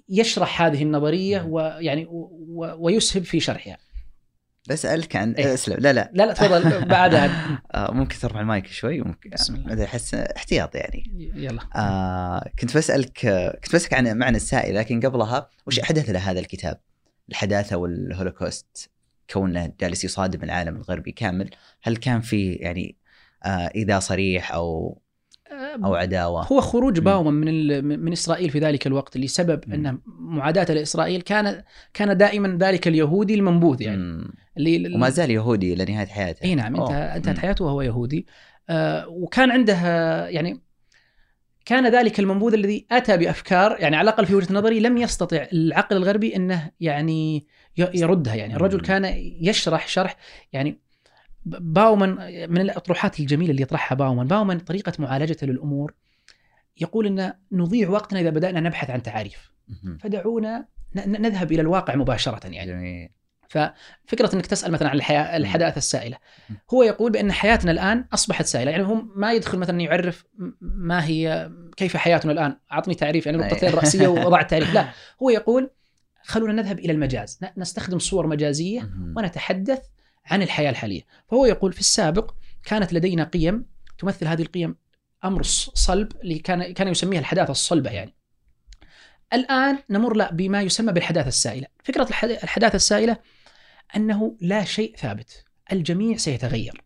يشرح 0.08 0.62
هذه 0.62 0.82
النظرية 0.82 1.42
ويعني 1.42 2.06
ويسهب 2.78 3.24
في 3.24 3.40
شرحها. 3.40 3.78
بسألك 4.68 5.16
عن 5.16 5.32
إيه. 5.32 5.54
أسلم. 5.54 5.76
لا 5.80 5.92
لا. 5.92 6.10
لا 6.14 6.26
لا 6.26 6.32
تفضل. 6.32 6.84
بعدها. 6.88 7.60
آه 7.74 7.92
ممكن 7.92 8.18
ترفع 8.18 8.40
المايك 8.40 8.66
شوي؟ 8.66 9.00
ممكن. 9.00 9.30
مثلا 9.30 9.84
أحس 9.84 10.14
احتياط 10.14 10.74
يعني. 10.74 11.30
يلا. 11.34 11.60
آه 11.76 12.50
كنت 12.58 12.76
بسألك 12.76 13.26
آه، 13.26 13.58
كنت 13.64 13.74
بسألك 13.74 13.94
عن 13.94 14.18
معنى 14.18 14.36
السائل 14.36 14.74
لكن 14.74 15.00
قبلها 15.00 15.48
وش 15.66 15.80
أحدث 15.80 16.10
له 16.10 16.30
هذا 16.30 16.40
الكتاب؟ 16.40 16.80
الحداثة 17.28 17.76
والهولوكوست. 17.76 18.90
كونه 19.32 19.72
جالس 19.80 20.04
يصادم 20.04 20.42
العالم 20.42 20.76
الغربي 20.76 21.12
كامل 21.12 21.50
هل 21.82 21.96
كان 21.96 22.20
في 22.20 22.52
يعني 22.52 22.96
آه 23.44 23.70
إيذاء 23.74 24.00
صريح 24.00 24.52
أو 24.52 24.98
أو 25.84 25.94
عداوة؟ 25.94 26.46
هو 26.46 26.60
خروج. 26.60 27.00
باومان 27.00 27.34
من 27.34 27.84
من 28.00 28.12
إسرائيل 28.12 28.50
في 28.50 28.58
ذلك 28.58 28.86
الوقت 28.86 29.16
لسبب 29.16 29.60
مم. 29.66 29.74
أن 29.74 29.98
معاداته 30.06 30.74
لإسرائيل 30.74 31.20
كان 31.20 31.62
كان 31.94 32.16
دائما 32.16 32.58
ذلك 32.60 32.88
اليهودي 32.88 33.34
المنبوذ 33.34 33.82
يعني. 33.82 34.24
اللي 34.56 34.94
وما 34.94 35.10
زال 35.10 35.30
يهودي 35.30 35.72
إلى 35.72 35.84
نهاية 35.84 36.06
حياته 36.06 36.44
إي 36.44 36.54
نعم 36.54 36.76
انتهت. 36.80 37.38
حياته 37.38 37.64
وهو 37.64 37.82
يهودي 37.82 38.26
آه 38.70 39.08
وكان 39.08 39.50
عنده 39.50 39.74
آه، 39.74 40.26
يعني 40.26 40.60
كان 41.72 41.92
ذلك 41.92 42.20
المنبوذ 42.20 42.54
الذي 42.54 42.86
أتى 42.90 43.16
بأفكار 43.16 43.76
يعني 43.80 43.96
على 43.96 44.10
الأقل 44.10 44.26
في 44.26 44.34
وجهة 44.34 44.54
نظري 44.54 44.80
لم 44.80 44.98
يستطع 44.98 45.46
العقل 45.52 45.96
الغربي 45.96 46.36
إنه 46.36 46.70
يعني 46.80 47.46
يردها. 47.76 48.34
يعني 48.34 48.56
الرجل. 48.56 48.80
كان 48.80 49.04
يشرح 49.40 49.88
شرح 49.88 50.16
يعني 50.52 50.80
باومان 51.46 52.10
من 52.50 52.60
الأطروحات 52.60 53.20
الجميلة 53.20 53.50
اللي 53.50 53.62
يطرحها 53.62 53.96
باومان 53.96 54.26
باومان 54.26 54.58
طريقة 54.58 54.92
معالجته 54.98 55.46
للأمور 55.46 55.94
يقول 56.80 57.06
إن 57.06 57.32
نضيع 57.52 57.90
وقتنا 57.90 58.20
إذا 58.20 58.30
بدأنا 58.30 58.60
نبحث 58.60 58.90
عن 58.90 59.02
تعاريف. 59.02 59.52
فدعونا 60.00 60.68
نذهب 61.06 61.52
إلى 61.52 61.60
الواقع 61.62 61.94
مباشرة 61.94 62.46
يعني. 62.46 62.72
جميل. 62.72 63.08
ففكرة 63.52 64.34
إنك 64.34 64.46
تسأل 64.46 64.72
مثلا 64.72 64.88
عن 64.88 64.96
الحياة 64.96 65.36
الحداثة 65.36 65.76
السائلة. 65.76 66.16
هو 66.74 66.82
يقول 66.82 67.12
بأن 67.12 67.32
حياتنا 67.32 67.70
الآن 67.70 68.04
أصبحت 68.14 68.44
سائلة. 68.44 68.70
يعني 68.70 68.82
هو 68.86 68.94
ما 68.94 69.32
يدخل 69.32 69.58
مثلا 69.58 69.80
يعرف 69.80 70.24
ما 70.60 71.04
هي 71.04 71.50
كيف 71.76 71.96
حياتنا 71.96 72.32
الآن. 72.32 72.56
أعطني 72.72 72.94
تعريف 72.94 73.26
يعني 73.26 73.38
نقطتين. 73.38 73.70
راسيه 73.70 74.08
وضع 74.26 74.40
التعريف. 74.40 74.74
لا 74.74 74.88
هو 75.22 75.30
يقول 75.30 75.70
خلونا 76.22 76.52
نذهب 76.52 76.78
إلى 76.78 76.92
المجاز. 76.92 77.40
نستخدم 77.56 77.98
صور 77.98 78.26
مجازية. 78.26 78.90
ونتحدث 79.16 79.80
عن 80.26 80.42
الحياة 80.42 80.70
الحالية. 80.70 81.02
فهو 81.30 81.46
يقول 81.46 81.72
في 81.72 81.80
السابق 81.80 82.30
كانت 82.64 82.92
لدينا 82.92 83.24
قيم 83.24 83.66
تمثل 83.98 84.26
هذه 84.26 84.42
القيم 84.42 84.76
أمر 85.24 85.42
صلب 85.42 86.12
اللي 86.22 86.38
كان 86.38 86.72
كان 86.72 86.88
يسميها 86.88 87.20
الحداثة 87.20 87.50
الصلبة 87.50 87.90
يعني. 87.90 88.14
الآن 89.32 89.78
نمر 89.90 90.16
لا 90.16 90.32
بما 90.32 90.62
يسمى 90.62 90.92
بالحداثة 90.92 91.28
السائلة. 91.28 91.66
فكرة 91.84 92.02
الحد- 92.08 92.30
الحداثة 92.30 92.76
السائلة 92.76 93.16
أنه 93.96 94.36
لا 94.40 94.64
شيء 94.64 94.96
ثابت. 94.96 95.44
الجميع 95.72 96.16
سيتغير. 96.16 96.82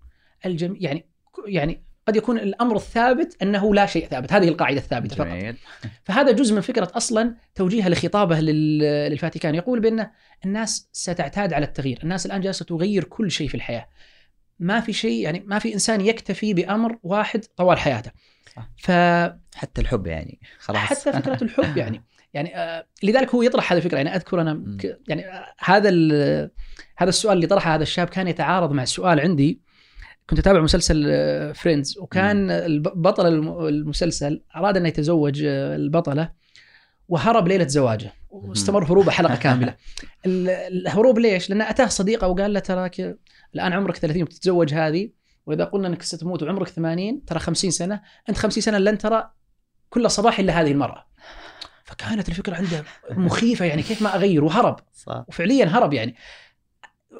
الجميع 0.46 0.76
يعني 0.80 1.06
يعني 1.46 1.82
قد 2.06 2.16
يكون 2.16 2.38
الأمر 2.38 2.76
الثابت 2.76 3.36
أنه 3.42 3.74
لا 3.74 3.86
شيء 3.86 4.06
ثابت. 4.08 4.32
هذه 4.32 4.48
القاعدة 4.48 4.78
الثابتة 4.78 5.16
فقط. 5.16 5.26
جميل. 5.26 5.56
فهذا 6.04 6.32
جزء 6.32 6.54
من 6.54 6.60
فكرة 6.60 6.92
أصلا 6.94 7.34
توجيهه 7.54 7.88
لخطابه 7.88 8.40
لل- 8.40 9.10
للفاتيكان. 9.10 9.54
يقول 9.54 9.80
بان 9.80 10.10
الناس 10.44 10.88
ستعتاد 10.92 11.52
على 11.52 11.66
التغيير، 11.66 12.00
الناس 12.02 12.26
الآن 12.26 12.40
جالسة 12.40 12.64
تغير 12.64 13.04
كل 13.04 13.30
شيء 13.30 13.48
في 13.48 13.54
الحياة. 13.54 13.86
ما 14.58 14.80
في 14.80 14.92
شيء 14.92 15.22
يعني 15.22 15.40
ما 15.46 15.58
في 15.58 15.74
إنسان 15.74 16.00
يكتفي 16.00 16.54
بأمر 16.54 16.98
واحد 17.02 17.44
طوال 17.56 17.78
حياته. 17.78 18.10
فحتى 18.78 19.36
حتى 19.56 19.80
الحب 19.80 20.06
يعني. 20.06 20.40
خلاص. 20.58 21.08
فكرة 21.08 21.44
الحب 21.44 21.76
يعني. 21.76 22.02
يعني 22.36 22.56
آه، 22.56 22.86
لذلك 23.02 23.34
هو 23.34 23.42
يطرح 23.42 23.72
هذه 23.72 23.78
الفكرة. 23.78 23.96
يعني 23.96 24.16
أذكر 24.16 24.40
أنا 24.40 24.62
يعني 25.08 25.26
آه، 25.26 25.46
هذا 25.58 25.90
هذا 26.96 27.08
السؤال 27.08 27.36
اللي 27.36 27.46
طرحه 27.46 27.74
هذا 27.74 27.82
الشاب 27.82 28.08
كان 28.08 28.28
يتعارض 28.28 28.72
مع 28.72 28.84
سؤال 28.84 29.20
عندي. 29.20 29.60
كنت 30.30 30.38
أتابع 30.38 30.60
مسلسل 30.60 31.04
فريندز 31.54 31.98
وكان 31.98 32.50
الب- 32.50 33.02
بطل 33.02 33.26
الم- 33.26 33.66
المسلسل 33.66 34.42
أراد 34.56 34.76
أن 34.76 34.86
يتزوج 34.86 35.42
آه، 35.46 35.76
البطلة 35.76 36.30
وهرب 37.08 37.48
ليلة 37.48 37.66
زواجه 37.66 38.12
واستمر 38.30 38.84
هروبه 38.84 39.10
حلقة 39.10 39.36
كاملة. 39.36 39.74
ال- 40.26 40.48
الهروب 40.48 41.18
ليش؟ 41.18 41.50
لأن 41.50 41.62
أتاه 41.62 41.86
صديقة 41.86 42.28
وقال 42.28 42.52
له 42.52 42.60
تراك 42.60 43.16
الآن 43.54 43.72
عمرك 43.72 43.96
30 43.96 44.22
وتتزوج 44.22 44.74
هذه 44.74 45.10
وإذا 45.46 45.64
قلنا 45.64 45.88
إنك 45.88 46.02
ستموت 46.02 46.42
وعمرك 46.42 46.68
80 46.68 47.24
ترى 47.24 47.38
50 47.38 47.70
سنة. 47.70 48.00
أنت 48.28 48.38
50 48.38 48.62
سنة 48.62 48.78
لن 48.78 48.98
ترى 48.98 49.30
كل 49.90 50.10
صباح 50.10 50.38
إلا 50.38 50.60
هذه 50.60 50.72
المرأة. 50.72 51.05
فكانت 51.86 52.28
الفكرة 52.28 52.54
عنده 52.56 52.84
مخيفة 53.10 53.64
يعني 53.64 53.82
كيف 53.82 54.02
ما 54.02 54.14
أغير 54.14 54.44
وهرب. 54.44 54.76
صح. 54.94 55.24
وفعليا 55.28 55.64
هرب 55.64 55.92
يعني. 55.92 56.14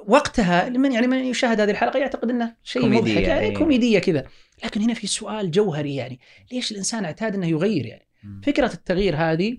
وقتها 0.07 0.69
لمن 0.69 0.93
يعني 0.93 1.07
من 1.07 1.17
يشاهد 1.25 1.61
هذه 1.61 1.71
الحلقة 1.71 1.99
يعتقد 1.99 2.31
إنه 2.31 2.55
شيء 2.63 2.83
كوميدية، 2.83 3.13
مضحك 3.13 3.29
يعني 3.29 3.41
إيه. 3.41 3.55
كوميدية 3.55 3.99
كذا. 3.99 4.27
لكن 4.65 4.81
هنا 4.81 4.95
في 4.95 5.07
سؤال 5.07 5.51
جوهري 5.51 5.95
يعني. 5.95 6.21
ليش 6.53 6.73
الإنسان 6.73 7.05
اعتاد 7.05 7.35
إنه 7.35 7.47
يغير 7.47 7.87
يعني. 7.87 8.07
فكرة 8.43 8.73
التغيير 8.73 9.17
هذه 9.17 9.59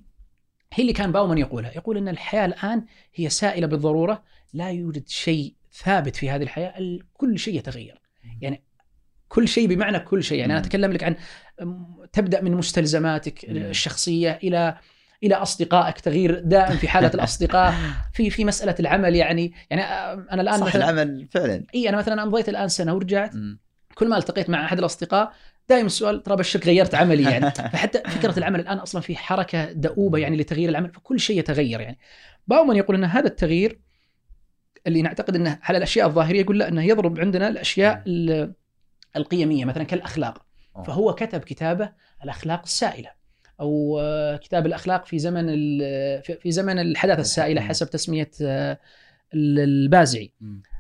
هي 0.74 0.82
اللي 0.82 0.94
كان 0.94 1.12
باومان 1.12 1.38
يقولها. 1.38 1.72
يقول 1.76 1.98
إن 1.98 2.08
الحياة 2.08 2.46
الآن 2.46 2.86
هي 3.16 3.30
سائلة 3.30 3.68
بالضرورة 3.68 4.24
لا 4.54 4.72
يوجد 4.72 5.08
شيء 5.08 5.56
ثابت 5.74 6.16
في 6.16 6.30
هذه 6.30 6.44
الحياة 6.44 6.78
ال- 6.78 7.04
كل 7.14 7.40
شيء 7.40 7.56
يتغير. 7.56 8.02
يعني 8.42 8.64
كل 9.28 9.48
شيء 9.48 9.68
بمعنى 9.68 10.00
كل 10.00 10.24
شيء. 10.24 10.40
يعني 10.40 10.54
أنا. 10.54 10.62
أتكلم 10.62 10.92
لك 10.92 11.04
عن 11.04 11.16
تبدأ 12.14 12.42
من 12.42 12.52
مستلزماتك. 12.52 13.46
الشخصية 13.46 14.40
إلى 14.44 14.78
إلى 15.24 15.36
أصدقائك 15.36 16.00
تغيير 16.00 16.40
دائم 16.40 16.78
في 16.78 16.88
حالة 16.88 17.12
الأصدقاء 17.14 17.74
في 18.14 18.30
في 18.30 18.46
مسألة 18.46 18.76
العمل 18.80 19.16
يعني 19.16 19.54
يعني 19.70 19.84
آه، 19.84 20.26
أنا 20.32 20.42
الآن 20.42 20.60
صح 20.60 20.66
مثلا 20.68 20.90
العمل 20.90 21.28
فعلا. 21.32 21.64
إي 21.76 21.90
أنا 21.90 21.98
مثلا 21.98 22.24
امضيت 22.24 22.50
الآن 22.50 22.68
سنة 22.68 22.94
ورجعت. 22.94 23.32
كل 23.96 24.08
ما 24.10 24.18
التقيت 24.18 24.50
مع 24.50 24.66
أحد 24.66 24.80
الأصدقاء 24.80 25.34
دائما 25.70 25.86
السؤال 25.86 26.24
ترى 26.24 26.36
بشك 26.36 26.66
غيرت 26.66 26.96
عملي 26.96 27.24
يعني. 27.24 27.52
فحتى 27.74 28.00
فكرة 28.00 28.40
العمل 28.40 28.60
الآن 28.60 28.78
أصلا 28.78 29.02
في 29.02 29.16
حركة 29.16 29.72
دؤوبة 29.72 30.18
يعني 30.20 30.38
لتغيير 30.38 30.70
العمل 30.70 30.90
فكل 30.90 31.20
شيء 31.20 31.40
يتغير 31.40 31.82
يعني. 31.82 32.00
باومان 32.48 32.78
يقول 32.78 32.96
إن 32.96 33.04
هذا 33.04 33.28
التغيير 33.28 33.80
اللي 34.88 35.02
نعتقد 35.02 35.36
إنه 35.36 35.60
على 35.64 35.78
الأشياء 35.78 36.08
الظاهرية 36.08 36.42
يقول 36.42 36.60
لا 36.60 36.68
إنه 36.68 36.84
يضرب 36.84 37.20
عندنا 37.20 37.48
الأشياء 37.48 38.04
ال- 38.08 38.54
القيمية 39.16 39.66
مثلا 39.66 39.84
كالأخلاق. 39.84 40.46
فهو 40.88 41.16
كتب 41.16 41.40
كتابه 41.40 41.92
الأخلاق 42.24 42.62
السائلة. 42.64 43.17
أو 43.60 44.00
آه، 44.00 44.38
كتاب 44.38 44.66
الأخلاق 44.66 45.06
في 45.06 45.20
زمن 45.20 45.46
ال- 45.50 46.24
في- 46.24 46.52
زمن 46.52 46.80
الحداثه 46.80 47.22
السائله 47.22 47.62
حسب 47.62 47.90
تسمية 47.90 48.32
آه، 48.42 48.80
ال- 49.34 49.60
البازعي. 49.60 50.32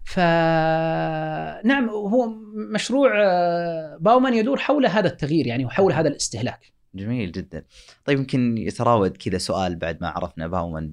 فنعم 0.06 1.90
هو 1.90 2.30
مشروع 2.74 3.12
آه، 3.26 3.98
باومان 4.02 4.34
يدور 4.34 4.58
حول 4.58 4.86
هذا 4.86 5.08
التغيير 5.08 5.48
يعني 5.48 5.66
وحول 5.66 5.94
هذا 5.94 6.08
الاستهلاك. 6.08 6.72
جميل 6.96 7.32
جدا. 7.32 7.66
طيب 8.06 8.18
يمكن 8.18 8.58
يتراود 8.58 9.18
كذا 9.18 9.38
سؤال 9.38 9.76
بعد 9.76 9.98
ما 10.02 10.08
عرفنا 10.08 10.48
باومان 10.48 10.92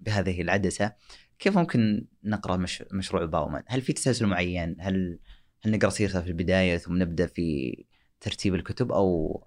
بهذه 0.00 0.40
العدسة. 0.42 0.92
كيف 1.38 1.58
ممكن 1.58 2.06
نقرأ 2.24 2.56
مش 2.56 2.84
مشروع 2.92 3.24
باومان؟ 3.24 3.62
هل 3.66 3.80
في 3.80 3.92
تسلسل 3.92 4.26
معين؟ 4.26 4.76
هل 4.80 5.18
هل 5.64 5.70
نقرأ 5.72 5.90
سيرته 5.90 6.20
في 6.20 6.28
البداية 6.28 6.76
ثم 6.76 7.02
نبدأ 7.02 7.26
في 7.26 7.76
ترتيب 8.20 8.54
الكتب 8.54 8.92
أو 8.92 9.42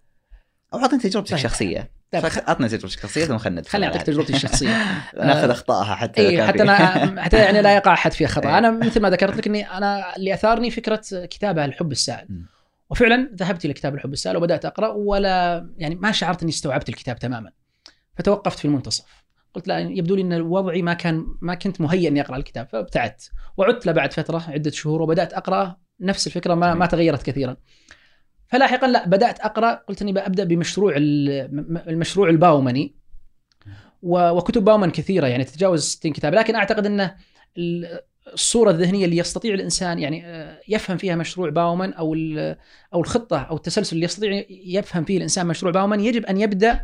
أو 0.74 0.80
اعطنا 0.80 1.00
تجربتك 1.00 1.30
طيب. 1.30 1.38
الشخصيه 1.38 1.92
طيب، 2.12 2.28
خ- 2.28 2.38
اعطنا 2.48 2.68
تجربتك 2.68 2.86
الشخصية 2.98 3.26
ثم 3.26 3.38
خلينا 3.38 3.60
ندخل 3.60 3.72
خليني 3.72 3.88
أعطيك. 3.88 4.02
تجربتي 4.02 4.34
الشخصية. 4.34 4.68
ناخذ 5.18 5.50
اخطائها 5.50 5.96
حتى 5.96 6.36
كان 6.38 6.48
حتى 6.48 6.62
أنا 6.64 7.22
حتى 7.24 7.38
يعني 7.38 7.62
لا 7.62 7.76
يقع 7.76 7.94
أحد 7.94 8.12
فيها 8.14 8.28
خطأ. 8.28 8.50
إيه. 8.50 8.58
أنا 8.58 8.72
مثل 8.72 9.02
ما 9.02 9.10
ذكرت 9.10 9.38
لك 9.38 9.48
إني 9.48 9.72
أنا 9.72 10.16
اللي 10.16 10.34
أثارني 10.34 10.72
فكرة 10.72 11.02
كتابه 11.26 11.66
الحب 11.66 11.92
السائل. 11.92 12.28
وفعلا 12.90 13.32
ذهبت 13.36 13.66
إلى 13.66 13.74
كتاب 13.74 13.96
الحب 13.96 14.14
السائل 14.14 14.38
وبدأت 14.38 14.66
أقرأ 14.66 14.88
ولا 14.88 15.68
يعني 15.78 15.96
ما 15.96 16.12
شعرت 16.12 16.42
إني 16.42 16.52
استوعبت 16.52 16.90
الكتاب 16.90 17.20
تماما. 17.20 17.52
فتوقفت 18.18 18.60
في 18.60 18.66
المنتصف. 18.66 19.06
قلت 19.54 19.68
لا 19.68 19.80
يبدو 19.80 20.16
لي 20.16 20.22
إن 20.22 20.42
وضعي 20.42 20.82
ما 20.82 20.94
كان 20.94 21.26
ما 21.42 21.56
كنت 21.56 21.82
مهيئ 21.82 22.08
إني 22.08 22.22
أقرأ 22.22 22.38
الكتاب. 22.38 22.68
فابتعدت. 22.72 23.32
وعدت 23.58 23.86
له 23.86 23.92
بعد 23.92 24.14
فترة 24.14 24.44
عدة 24.48 24.72
شهور 24.72 25.02
وبدأت 25.02 25.34
أقرأ 25.34 25.76
نفس 26.02 26.28
الفكرة 26.28 26.54
ما 26.54 26.74
ما 26.74 26.86
تغيرت 26.86 27.24
كثيرا. 27.24 27.58
فلاحقا 28.50 28.88
لا 28.88 29.08
بدأت 29.08 29.40
أقرأ. 29.40 29.74
قلت 29.74 30.02
إني 30.02 30.14
ببدا 30.14 30.44
بمشروع 30.44 30.94
المشروع 30.98 32.30
الباومني. 32.30 32.96
وكتب 34.04 34.64
باومان 34.66 34.92
كثيرة 34.92 35.28
يعني 35.28 35.44
تتجاوز 35.44 35.84
60 35.84 36.14
كتاب. 36.14 36.34
لكن 36.34 36.56
أعتقد 36.56 36.86
انه 36.86 37.16
ال- 37.58 38.00
الصورة 38.34 38.72
الذهنية 38.72 39.06
اللي 39.06 39.18
يستطيع 39.18 39.54
الإنسان 39.54 40.00
يعني 40.00 40.26
آه، 40.26 40.60
يفهم 40.68 40.98
فيها 40.98 41.16
مشروع 41.16 41.50
باومان 41.50 41.94
أو 41.94 42.16
أو 42.94 43.02
الخطة 43.02 43.38
أو 43.40 43.56
التسلسل 43.56 43.96
اللي 43.96 44.06
يستطيع 44.06 44.46
يفهم 44.50 45.04
فيه 45.04 45.18
الإنسان 45.18 45.48
مشروع 45.48 45.72
باومان 45.72 46.00
يجب 46.00 46.26
أن 46.26 46.38
يبدأ 46.42 46.82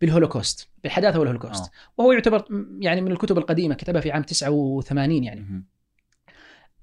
بالهولوكوست 0.00 0.68
بالحداثة 0.82 1.18
والهولوكوست. 1.18 1.64
آه. 1.64 1.70
وهو 1.98 2.12
يعتبر 2.12 2.44
يعني 2.80 3.00
من 3.00 3.12
الكتب 3.12 3.38
القديمة 3.38 3.74
كتبها 3.74 4.00
في 4.00 4.10
عام 4.12 4.22
89 4.22 5.24
يعني. 5.24 5.64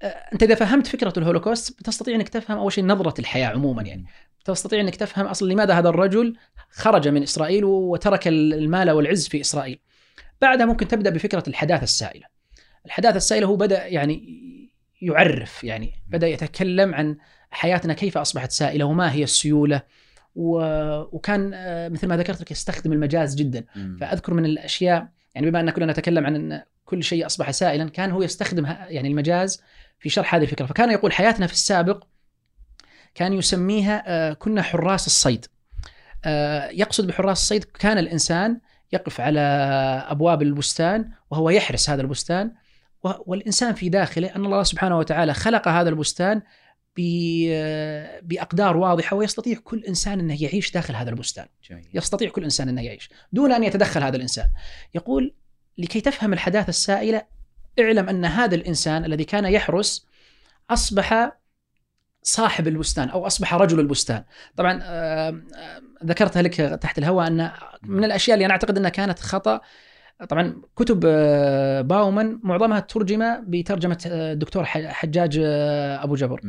أنت 0.02 0.42
إذا 0.42 0.54
فهمت 0.54 0.86
فكرة 0.86 1.12
الهولوكوست 1.16 1.78
بتستطيع 1.80 2.14
إنك 2.14 2.28
تفهم 2.28 2.58
أول 2.58 2.72
شيء 2.72 2.84
نظرة 2.84 3.14
الحياة 3.20 3.46
عموما 3.46 3.82
يعني 3.82 4.06
تستطيع 4.44 4.80
إنك 4.80 4.96
تفهم 4.96 5.26
أصلا 5.26 5.52
لماذا 5.52 5.74
هذا 5.74 5.88
الرجل 5.88 6.36
خرج 6.70 7.08
من 7.08 7.22
إسرائيل 7.22 7.64
وترك 7.64 8.28
المال 8.28 8.90
والعز 8.90 9.28
في 9.28 9.40
إسرائيل. 9.40 9.78
بعدها 10.40 10.66
ممكن 10.66 10.88
تبدأ 10.88 11.10
بفكرة 11.10 11.42
الحداثة 11.48 11.82
السائلة. 11.82 12.26
الحداثة 12.86 13.16
السائلة 13.16 13.46
هو 13.46 13.56
بدأ 13.56 13.86
يعني 13.86 14.38
يعرف 15.02 15.64
يعني 15.64 15.92
بدأ 16.08 16.28
يتكلم 16.28 16.94
عن 16.94 17.16
حياتنا 17.50 17.94
كيف 17.94 18.18
أصبحت 18.18 18.50
سائلة 18.50 18.84
وما 18.84 19.12
هي 19.12 19.22
السيولة 19.22 19.82
و... 20.34 20.60
وكان 21.16 21.50
آه، 21.54 21.88
مثل 21.88 22.08
ما 22.08 22.16
ذكرت 22.16 22.40
لك 22.40 22.50
يستخدم 22.50 22.92
المجاز 22.92 23.34
جدا. 23.34 23.64
فأذكر 24.00 24.34
من 24.34 24.44
الأشياء 24.44 25.08
يعني 25.34 25.50
بما 25.50 25.60
أن 25.60 25.70
كلنا 25.70 25.92
نتكلم 25.92 26.26
عن 26.26 26.34
أن 26.34 26.62
كل 26.84 27.02
شيء 27.02 27.26
أصبح 27.26 27.50
سائلا 27.50 27.88
كان 27.88 28.10
هو 28.10 28.22
يستخدم 28.22 28.66
يعني 28.66 29.08
المجاز 29.08 29.62
في 29.98 30.08
شرح 30.08 30.34
هذه 30.34 30.42
الفكرة. 30.42 30.66
فكان 30.66 30.90
يقول 30.90 31.12
حياتنا 31.12 31.46
في 31.46 31.52
السابق 31.52 32.04
كان 33.14 33.32
يسميها 33.32 34.04
آه، 34.06 34.32
كنا 34.32 34.62
حراس 34.62 35.06
الصيد. 35.06 35.46
آه، 36.24 36.68
يقصد 36.68 37.06
بحراس 37.06 37.40
الصيد 37.42 37.64
كان 37.64 37.98
الإنسان 37.98 38.60
يقف 38.92 39.20
على 39.20 39.40
أبواب 40.08 40.42
البستان 40.42 41.10
وهو 41.30 41.50
يحرس 41.50 41.90
هذا 41.90 42.02
البستان 42.02 42.52
والإنسان 43.02 43.74
في 43.74 43.88
داخله 43.88 44.36
أن 44.36 44.44
الله 44.44 44.62
سبحانه 44.62 44.98
وتعالى 44.98 45.34
خلق 45.34 45.68
هذا 45.68 45.88
البستان 45.88 46.42
آه، 47.50 48.20
بأقدار 48.22 48.76
واضحة 48.76 49.16
ويستطيع 49.16 49.58
كل 49.64 49.84
إنسان 49.84 50.20
أنه 50.20 50.42
يعيش 50.42 50.72
داخل 50.72 50.94
هذا 50.94 51.10
البستان. 51.10 51.46
جميل. 51.70 51.88
يستطيع 51.94 52.30
كل 52.30 52.44
إنسان 52.44 52.68
أنه 52.68 52.82
يعيش 52.82 53.10
دون 53.32 53.52
أن 53.52 53.64
يتدخل 53.64 54.02
هذا 54.02 54.16
الإنسان. 54.16 54.48
يقول 54.94 55.34
لكي 55.78 56.00
تفهم 56.00 56.32
الحداثة 56.32 56.68
السائلة 56.68 57.22
اعلم 57.80 58.08
أن 58.08 58.24
هذا 58.24 58.54
الإنسان 58.54 59.04
الذي 59.04 59.24
كان 59.24 59.44
يحرس 59.44 60.06
أصبح 60.70 61.32
صاحب 62.22 62.68
البستان 62.68 63.08
أو 63.08 63.26
أصبح 63.26 63.54
رجل 63.54 63.80
البستان. 63.80 64.24
طبعا 64.56 64.80
آه، 64.82 65.28
آه، 65.56 65.80
ذكرتها 66.04 66.42
لك 66.42 66.54
تحت 66.54 66.98
الهواء 66.98 67.26
أن 67.26 67.50
من 67.82 68.04
الأشياء 68.04 68.34
اللي 68.34 68.44
أنا 68.44 68.52
أعتقد 68.52 68.78
أنها 68.78 68.90
كانت 68.90 69.18
خطأ 69.18 69.60
طبعا 70.28 70.62
كتب 70.76 71.04
آه، 71.06 71.80
باومان 71.80 72.40
معظمها 72.42 72.80
ترجم 72.80 73.36
بترجمة 73.46 73.98
آه، 74.06 74.32
الدكتور 74.32 74.64
ح- 74.64 74.86
حجاج 74.92 75.40
آه، 75.44 76.04
أبو 76.04 76.14
جبر. 76.14 76.40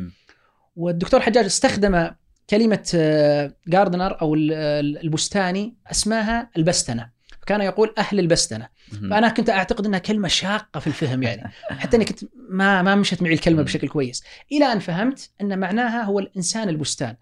والدكتور 0.76 1.20
حجاج 1.20 1.46
استخدم 1.46 2.10
كلمة 2.50 2.92
آه، 2.96 3.54
جاردنر 3.68 4.18
ال- 4.34 4.98
البستاني 5.04 5.76
اسمها 5.92 6.50
البستنة 6.58 7.10
كان 7.50 7.62
يقول 7.62 7.93
أهل 7.97 8.20
البستنة 8.20 8.68
مهم. 8.93 9.10
فأنا 9.10 9.30
كنت 9.30 9.50
أعتقد 9.50 9.86
أنها 9.86 10.00
كلمة 10.00 10.28
شاقة 10.28 10.80
في 10.80 10.88
الفهم 10.88 11.24
يعني 11.24 11.52
حتى 11.70 11.97
أني 11.97 12.06
كنت 12.06 12.20
ما 12.50 12.82
ما 12.82 12.95
مشت 12.95 13.22
معي 13.22 13.34
الكلمة 13.34 13.64
بشكل 13.64 13.88
كويس 13.88 14.24
إلى 14.52 14.66
أن 14.66 14.80
فهمت 14.80 15.30
أن 15.41 15.60
معناها 15.60 16.04
هو 16.04 16.20
الإنسان 16.20 16.70
البستان. 16.70 17.16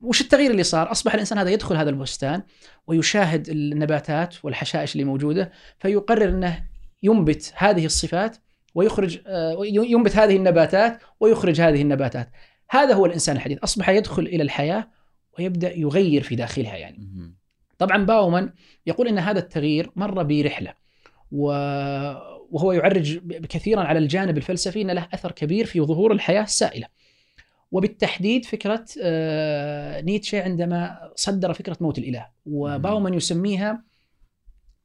وش 0.00 0.20
التغيير 0.20 0.50
اللي 0.50 0.62
صار؟ 0.62 0.90
أصبح 0.90 1.14
الإنسان 1.14 1.38
هذا 1.38 1.50
يدخل 1.50 1.76
هذا 1.76 1.90
البستان 1.90 2.42
ويشاهد 2.86 3.48
النباتات 3.48 4.34
والحشائش 4.44 4.92
اللي 4.92 5.04
موجودة 5.04 5.52
فيقرر 5.78 6.28
أنه 6.28 6.64
ينبت 7.02 7.52
هذه 7.56 7.86
الصفات 7.86 8.36
ويخرج 8.74 9.20
آه، 9.26 9.56
ينبت 9.64 10.16
هذه 10.16 10.36
النباتات 10.36 10.98
ويخرج 11.20 11.60
هذه 11.60 11.82
النباتات. 11.82 12.30
هذا 12.70 12.94
هو 12.94 13.06
الإنسان 13.06 13.36
الحديث، 13.36 13.58
أصبح 13.58 13.88
يدخل 13.88 14.22
إلى 14.22 14.42
الحياة 14.42 14.88
ويبدأ 15.38 15.78
يغير 15.78 16.22
في 16.22 16.36
داخلها 16.36 16.76
يعني. 16.76 17.35
طبعا 17.78 18.04
باومان 18.04 18.52
يقول 18.86 19.08
إن 19.08 19.18
هذا 19.18 19.38
التغيير 19.38 19.90
مر 19.96 20.22
برحلة 20.22 20.74
و... 21.32 21.46
وهو 22.50 22.72
يعرج 22.72 23.18
كثيرا 23.46 23.82
على 23.82 23.98
الجانب 23.98 24.36
الفلسفي 24.36 24.82
إن 24.82 24.90
له 24.90 25.08
أثر 25.14 25.32
كبير 25.32 25.66
في 25.66 25.80
ظهور 25.80 26.12
الحياة 26.12 26.42
السائلة. 26.42 26.86
وبالتحديد 27.72 28.44
فكرة 28.44 28.84
آه، 29.02 30.00
نيتشه 30.00 30.42
عندما 30.42 31.10
صدر 31.14 31.52
فكرة 31.52 31.76
موت 31.80 31.98
الإله. 31.98 32.26
وباومان 32.46 33.14
يسميها 33.14 33.84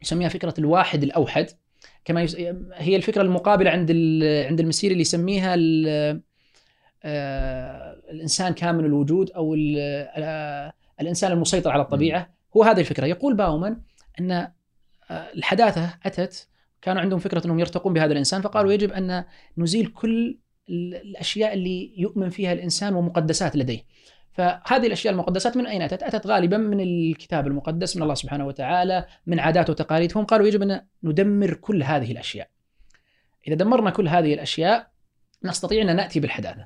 يسميها 0.02 0.30
فكرة 0.30 0.54
الواحد 0.58 1.04
الأوحد. 1.04 1.48
كما 2.06 2.22
يس... 2.22 2.36
هي 2.74 2.96
الفكرة 2.96 3.22
المقابلة 3.22 3.72
عند 3.72 3.88
ال... 3.92 4.24
عند 4.48 4.60
المسيري 4.60 4.92
اللي 4.92 5.02
يسميها 5.02 5.56
ال... 5.56 5.88
آه، 7.04 8.02
الإنسان 8.12 8.54
كامل 8.54 8.86
الوجود 8.86 9.32
أو 9.32 9.54
ال... 9.54 9.76
آه، 10.16 10.74
الإنسان 11.02 11.32
المسيطر 11.32 11.72
على 11.72 11.82
الطبيعة. 11.82 12.41
هو 12.58 12.64
هذه 12.64 12.80
الفكرة 12.80 13.06
يقول 13.06 13.36
باومان 13.36 13.82
أن 14.20 14.32
آه، 14.32 14.52
الحداثة 15.12 15.93
أتت 16.06 16.47
كانوا 16.82 17.02
عندهم 17.02 17.20
فكرة 17.20 17.45
أنهم 17.45 17.60
يرتقون 17.60 17.93
بهذا 17.93 18.12
الإنسان 18.12 18.41
فقالوا 18.41 18.74
يجب 18.74 18.91
أن 18.91 19.24
نزيل 19.58 19.88
كل 19.88 20.39
ال- 20.70 20.95
الأشياء 20.95 21.54
اللي 21.54 21.93
يؤمن 21.97 22.30
فيها 22.30 22.54
الإنسان 22.54 22.93
ومقدسات 22.95 23.56
لديه. 23.56 23.86
فهذه 24.34 24.88
الأشياء 24.88 25.14
المقدسات 25.14 25.58
من 25.58 25.68
أين 25.68 25.82
أتت؟ 25.82 26.04
أتت 26.04 26.28
غالبا 26.28 26.58
من 26.58 26.80
الكتاب 26.80 27.47
المقدس 27.47 27.97
من 27.97 28.04
الله 28.04 28.14
سبحانه 28.14 28.47
وتعالى، 28.47 29.06
من 29.28 29.39
عادات 29.39 29.70
وتقاليد، 29.70 30.12
فهم 30.12 30.26
قالوا 30.26 30.47
يجب 30.47 30.62
أن 30.62 30.82
ندمر 31.04 31.54
كل 31.54 31.84
هذه 31.84 32.12
الأشياء. 32.12 32.49
إذا 33.47 33.56
دمرنا 33.56 33.89
كل 33.89 34.08
هذه 34.08 34.34
الأشياء 34.34 34.91
نستطيع 35.43 35.82
أن 35.82 35.95
نأتي 35.95 36.20
بالحداثة. 36.20 36.66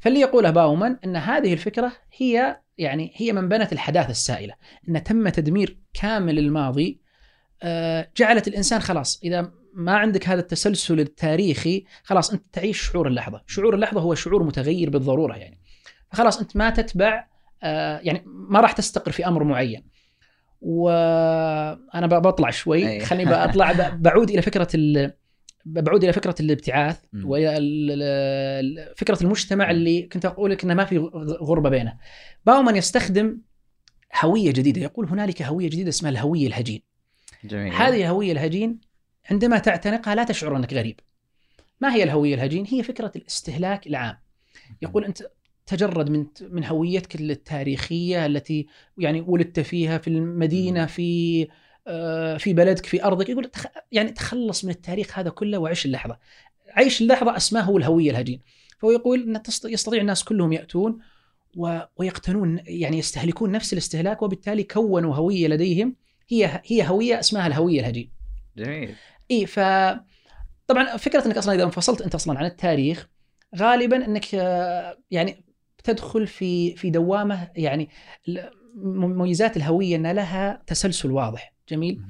فاللي 0.00 0.20
يقوله 0.20 0.50
باومان 0.50 0.98
إن 1.04 1.16
هذه 1.16 1.52
الفكرة 1.52 1.92
هي 2.16 2.60
يعني 2.78 3.12
هي 3.16 3.32
من 3.32 3.48
بنت 3.48 3.72
الحداثة 3.72 4.10
السائلة، 4.10 4.54
إن 4.88 5.04
تم 5.04 5.28
تدمير 5.28 5.78
كامل 5.94 6.38
الماضي 6.38 7.00
آه، 7.62 8.10
جعلت 8.16 8.48
الإنسان 8.48 8.80
خلاص 8.80 9.20
إذا 9.24 9.52
ما 9.74 9.96
عندك 9.96 10.28
هذا 10.28 10.40
التسلسل 10.40 11.00
التاريخي 11.00 11.84
خلاص 12.04 12.32
أنت 12.32 12.42
تعيش 12.52 12.82
شعور 12.82 13.08
اللحظة، 13.08 13.42
شعور 13.46 13.74
اللحظة 13.74 14.00
هو 14.00 14.14
شعور 14.14 14.42
متغير 14.42 14.90
بالضرورة 14.90 15.36
يعني. 15.36 15.60
فخلاص 16.12 16.40
أنت 16.40 16.56
ما 16.56 16.70
تتبع 16.70 17.26
آه، 17.62 17.98
يعني 17.98 18.22
ما 18.26 18.60
راح 18.60 18.72
تستقر 18.72 19.12
في 19.12 19.26
أمر 19.26 19.44
معين. 19.44 19.90
وأنا 20.60 22.06
بطلع 22.06 22.50
شوي. 22.50 23.00
خليني 23.00 23.30
بطلع 23.30 23.72
بعود 24.04 24.30
إلى 24.30 24.42
فكرة 24.42 24.68
ال... 24.74 25.12
بعود 25.64 26.04
إلى 26.04 26.12
فكرة 26.12 26.34
الابتعاث 26.40 26.98
ال- 27.14 28.94
فكرة 28.96 29.18
المجتمع 29.22 29.70
اللي 29.70 30.02
كنت 30.02 30.24
أقول 30.24 30.50
لك 30.50 30.64
إنه 30.64 30.74
ما 30.74 30.84
في 30.84 30.98
غربة 31.42 31.70
بينه. 31.70 31.98
باومان 32.46 32.76
يستخدم 32.76 33.38
هوية 34.20 34.50
جديدة، 34.50 34.80
يقول 34.80 35.06
هنالك 35.06 35.42
هوية 35.42 35.68
جديدة 35.68 35.88
اسمها 35.88 36.10
الهوية 36.10 36.46
الهجين. 36.46 36.82
جميل 37.44 37.72
هذه 37.72 37.96
الهويه 37.96 38.32
الهجين 38.32 38.80
عندما 39.30 39.58
تعتنقها 39.58 40.14
لا 40.14 40.24
تشعر 40.24 40.56
أنك 40.56 40.74
غريب. 40.74 41.00
ما 41.80 41.94
هي 41.94 42.02
الهوية 42.02 42.34
الهجين؟ 42.34 42.66
هي 42.66 42.82
فكرة 42.82 43.12
الاستهلاك 43.16 43.86
العام. 43.86 44.16
يقول 44.82 45.04
أنت 45.04 45.22
تجرد 45.66 46.10
من 46.10 46.26
من 46.50 46.64
هويتك 46.64 47.20
التاريخية 47.20 48.26
التي 48.26 48.66
يعني 48.98 49.20
ولدت 49.20 49.60
فيها 49.60 49.98
في 49.98 50.08
المدينة 50.08 50.86
في 50.86 51.48
في 52.38 52.52
بلدك 52.52 52.86
في 52.86 53.04
أرضك 53.04 53.28
يقول 53.28 53.44
تخ... 53.44 53.66
يعني 53.92 54.10
تخلص 54.10 54.64
من 54.64 54.70
التاريخ 54.70 55.18
هذا 55.18 55.30
كله 55.30 55.58
وعيش 55.58 55.86
اللحظة. 55.86 56.18
عيش 56.68 57.00
اللحظة 57.00 57.36
أسماه 57.36 57.62
هو 57.62 57.78
الهوية 57.78 58.10
الهجين. 58.10 58.40
فهو 58.78 58.90
يقول 58.90 59.22
إن 59.22 59.42
يستطيع 59.64 60.00
الناس 60.00 60.24
كلهم 60.24 60.52
يأتون 60.52 60.98
و... 61.56 61.78
ويقتنون 61.96 62.60
يعني 62.66 62.98
يستهلكون 62.98 63.52
نفس 63.52 63.72
الاستهلاك 63.72 64.22
وبالتالي 64.22 64.62
كونوا 64.62 65.14
هوية 65.14 65.48
لديهم 65.48 65.96
هي 66.28 66.62
هي 66.66 66.88
هوية 66.88 67.20
اسمها 67.20 67.46
الهوية 67.46 67.80
الهجين. 67.80 68.10
جميل 68.56 68.94
إي 69.30 69.46
ف 69.46 69.60
طبعا 70.66 70.96
فكرة 70.96 71.26
إنك 71.26 71.36
أصلا 71.36 71.54
إذا 71.54 71.64
انفصلت 71.64 72.02
أنت 72.02 72.14
أصلا 72.14 72.38
عن 72.38 72.44
التاريخ 72.44 73.08
غالبا 73.56 74.06
إنك 74.06 74.34
آه، 74.34 74.98
يعني 75.10 75.44
تدخل 75.84 76.26
في 76.26 76.76
في 76.76 76.90
دوامة 76.90 77.48
يعني 77.56 77.88
مميزات 78.84 79.56
الهوية 79.56 79.96
إن 79.96 80.06
لها 80.06 80.62
تسلسل 80.66 81.10
واضح 81.10 81.54
جميل. 81.70 82.02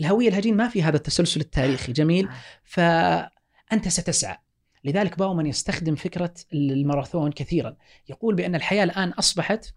الهوية 0.00 0.28
الهجين 0.28 0.56
ما 0.56 0.68
في 0.68 0.82
هذا 0.82 0.96
التسلسل 0.96 1.40
التاريخي 1.40 1.92
جميل. 1.92 2.28
فأنت 2.64 3.88
ستسعى. 3.88 4.36
لذلك 4.84 5.18
باومان 5.18 5.46
يستخدم 5.46 5.94
فكرة 5.94 6.34
الماراثون 6.54 7.32
كثيرا. 7.32 7.76
يقول 8.08 8.34
بأن 8.34 8.54
الحياة 8.54 8.84
الآن 8.84 9.08
أصبحت 9.08 9.74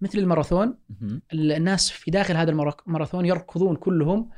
مثل 0.00 0.18
الماراثون. 0.18 0.78
الناس 1.32 1.90
في 1.90 2.10
داخل 2.10 2.36
هذا 2.36 2.50
الماراثون 2.50 3.26
يركضون 3.26 3.76
كلهم. 3.76 4.30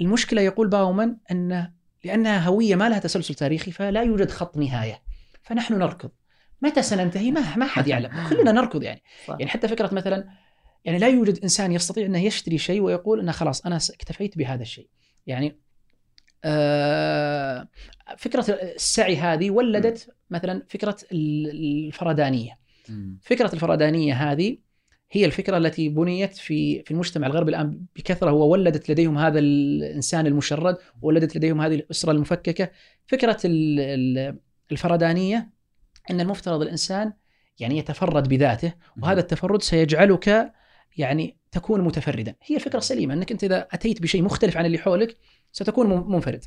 المشكلة 0.00 0.42
يقول 0.42 0.68
باومان 0.68 1.16
ان 1.30 1.72
لأنها 2.04 2.46
هوية 2.48 2.74
ما 2.74 2.88
لها 2.88 2.98
تسلسل 2.98 3.34
تاريخي 3.34 3.70
فلا 3.70 4.02
يوجد 4.02 4.30
خط 4.30 4.56
نهاية. 4.56 5.02
فنحن 5.42 5.74
نركض. 5.74 6.10
متى 6.62 6.82
سننتهي؟ 6.82 7.30
ما 7.30 7.56
ما 7.56 7.66
حد 7.66 7.88
يعلم. 7.88 8.10
كلنا 8.30 8.52
نركض 8.52 8.82
يعني. 8.82 9.02
صح. 9.26 9.36
يعني 9.38 9.50
حتى 9.50 9.68
فكرة 9.68 9.94
مثلا 9.94 10.28
يعني 10.86 10.98
لا 10.98 11.08
يوجد 11.08 11.38
إنسان 11.42 11.72
يستطيع 11.72 12.06
انه 12.06 12.18
يشتري 12.24 12.58
شيء 12.58 12.80
ويقول 12.80 13.20
انه 13.20 13.32
خلاص 13.32 13.66
أنا 13.66 13.76
اكتفيت 13.76 14.38
بهذا 14.38 14.62
الشيء. 14.62 14.88
يعني 15.26 15.58
آه، 16.44 17.68
فكرة 18.18 18.44
السعي 18.74 19.16
هذه 19.16 19.50
ولدت 19.50 20.14
مثلا 20.30 20.62
فكرة 20.68 20.96
ال- 21.12 21.50
الفردانيه. 21.86 22.58
فكرة 23.22 23.50
الفردانيه 23.54 24.14
هذه 24.14 24.58
هي 25.10 25.24
الفكرة 25.24 25.56
التي 25.56 25.88
بنيت 25.88 26.36
في 26.36 26.82
في 26.82 26.90
المجتمع 26.90 27.26
الغربي 27.26 27.50
الآن 27.50 27.80
بكثرة. 27.96 28.32
وولدت 28.32 28.90
لديهم 28.90 29.18
هذا 29.18 29.38
الإنسان 29.38 30.26
المشرد 30.26 30.76
وولدت 31.02 31.36
لديهم 31.36 31.60
هذه 31.60 31.74
الأسرة 31.74 32.12
المفككة. 32.12 32.70
فكرة 33.06 33.38
ال- 33.44 33.80
ال- 33.80 34.38
الفردانيه 34.72 35.50
إن 36.10 36.20
المفترض 36.20 36.62
الإنسان 36.62 37.12
يعني 37.58 37.78
يتفرد 37.78 38.28
بذاته 38.28 38.72
وهذا 39.02 39.20
التفرد 39.20 39.62
سيجعلك 39.62 40.52
يعني 40.96 41.36
تكون 41.52 41.80
متفردا. 41.80 42.34
هي 42.46 42.56
الفكرة 42.56 42.78
السليمه 42.78 43.14
إنك 43.14 43.32
أنت 43.32 43.44
إذا 43.44 43.68
أتيت 43.72 44.02
بشيء 44.02 44.22
مختلف 44.22 44.56
عن 44.56 44.66
اللي 44.66 44.78
حولك 44.78 45.16
ستكون 45.52 46.10
منفرد. 46.12 46.44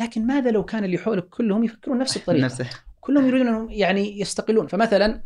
لكن 0.00 0.26
ماذا 0.26 0.50
لو 0.50 0.64
كان 0.64 0.84
اللي 0.84 0.98
حولك 0.98 1.28
كلهم 1.28 1.64
يفكرون 1.64 1.98
نفس 1.98 2.16
الطريقة؟ 2.16 2.44
نفسه. 2.44 2.66
كلهم 3.00 3.26
يريدون 3.26 3.48
أنهم 3.48 3.70
يعني 3.70 4.20
يستقلون. 4.20 4.66
فمثلا 4.66 5.22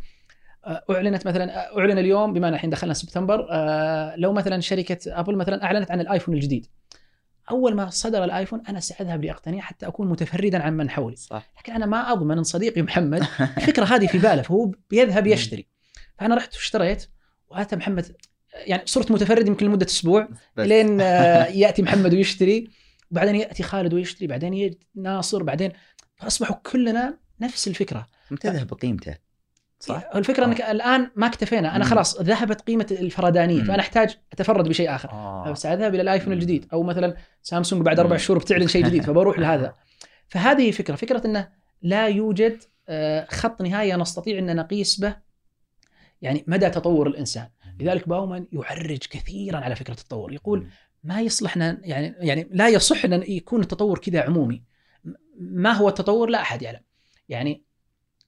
آه، 0.65 0.83
أعلنت 0.89 1.27
مثلا 1.27 1.55
آه، 1.55 1.79
أعلن 1.79 1.97
اليوم 1.97 2.33
بما 2.33 2.49
الحين 2.49 2.69
دخلنا 2.69 2.93
سبتمبر 2.93 3.47
آه، 3.51 4.15
لو 4.15 4.33
مثلا 4.33 4.61
شركة 4.61 5.19
أبل 5.19 5.35
مثلا 5.35 5.63
أعلنت 5.63 5.91
عن 5.91 5.99
الآيفون 5.99 6.35
الجديد. 6.35 6.67
أول 7.51 7.75
ما 7.75 7.89
صدر 7.89 8.23
الآيفون 8.23 8.61
أنا 8.69 8.79
سأذهب 8.79 9.23
لاقتنيه 9.23 9.61
حتى 9.61 9.87
أكون 9.87 10.09
متفردا 10.09 10.63
عن 10.63 10.77
من 10.77 10.89
حولي. 10.89 11.15
صح. 11.15 11.51
لكن 11.59 11.73
أنا 11.73 11.85
ما 11.85 12.11
أضمن 12.11 12.37
إن 12.37 12.43
صديقي 12.43 12.81
محمد 12.81 13.27
الفكرة 13.57 13.85
هذه 13.85 14.07
في 14.07 14.17
باله 14.17 14.41
فهو 14.41 14.71
بيذهب 14.89 15.27
يشتري. 15.33 15.67
فأنا 16.19 16.35
رحت 16.35 16.55
واشتريت 16.55 17.07
واتى 17.49 17.75
محمد 17.75 18.15
يعني 18.53 18.81
صرت 18.85 19.11
متفرد 19.11 19.47
يمكن 19.47 19.65
لمدة 19.65 19.85
أسبوع 19.85 20.27
لين 20.57 21.01
آه، 21.01 21.45
يأتي 21.63 21.81
محمد 21.81 22.13
ويشتري 22.13 22.69
وبعدين 23.11 23.35
يأتي 23.35 23.63
خالد 23.63 23.93
ويشتري 23.93 24.27
بعدين 24.27 24.53
يجي 24.53 24.79
ناصر 24.95 25.43
بعدين 25.43 25.71
فأصبحوا 26.15 26.55
كلنا 26.55 27.17
نفس 27.41 27.67
الفكرة 27.67 28.07
تذهب 28.39 28.67
بقيمته 28.67 29.15
صح؟ 29.81 30.09
الفكرة 30.15 30.45
إنك 30.45 30.61
الآن 30.61 31.11
ما 31.15 31.27
اكتفينا 31.27 31.75
أنا. 31.75 31.85
خلاص 31.85 32.21
ذهبت 32.21 32.61
قيمة 32.61 32.87
الفردانيه. 32.91 33.63
فأنا 33.63 33.79
أحتاج 33.79 34.17
أتفرد 34.33 34.69
بشيء 34.69 34.95
آخر 34.95 35.09
آه. 35.11 35.53
ساذهب 35.53 35.93
إلى 35.93 36.01
الآيفون. 36.01 36.33
الجديد 36.33 36.65
أو 36.73 36.83
مثلا 36.83 37.15
سامسونج 37.41 37.81
بعد 37.81 37.99
أربع. 37.99 38.17
شهور 38.17 38.39
بتعلن 38.39 38.67
شيء 38.67 38.85
جديد 38.85 39.03
فبروح 39.07 39.39
لهذا 39.39 39.75
فهذه 40.27 40.71
فكرة 40.71 40.95
فكرة 40.95 41.27
إنه 41.27 41.47
لا 41.81 42.07
يوجد 42.07 42.63
آه، 42.89 43.27
خط 43.29 43.61
نهايه 43.61 43.95
نستطيع 43.95 44.39
إن 44.39 44.55
نقيس 44.55 44.99
به 44.99 45.15
يعني 46.21 46.43
مدى 46.47 46.69
تطور 46.69 47.07
الإنسان 47.07 47.47
لذلك 47.81 48.09
باومان 48.09 48.47
يعرج 48.51 48.97
كثيرا 48.97 49.57
على 49.57 49.75
فكرة 49.75 49.93
التطور. 49.93 50.33
يقول 50.33 50.67
ما 51.03 51.21
يصلحنا 51.21 51.81
يعني 51.83 52.15
يعني 52.19 52.47
لا 52.51 52.69
يصح 52.69 53.05
إن 53.05 53.23
يكون 53.27 53.61
التطور 53.61 53.99
كذا 53.99 54.21
عمومي. 54.21 54.63
ما 55.35 55.71
هو 55.71 55.89
التطور؟ 55.89 56.29
لا 56.29 56.41
أحد 56.41 56.61
يعلم. 56.61 56.81
يعني 57.29 57.63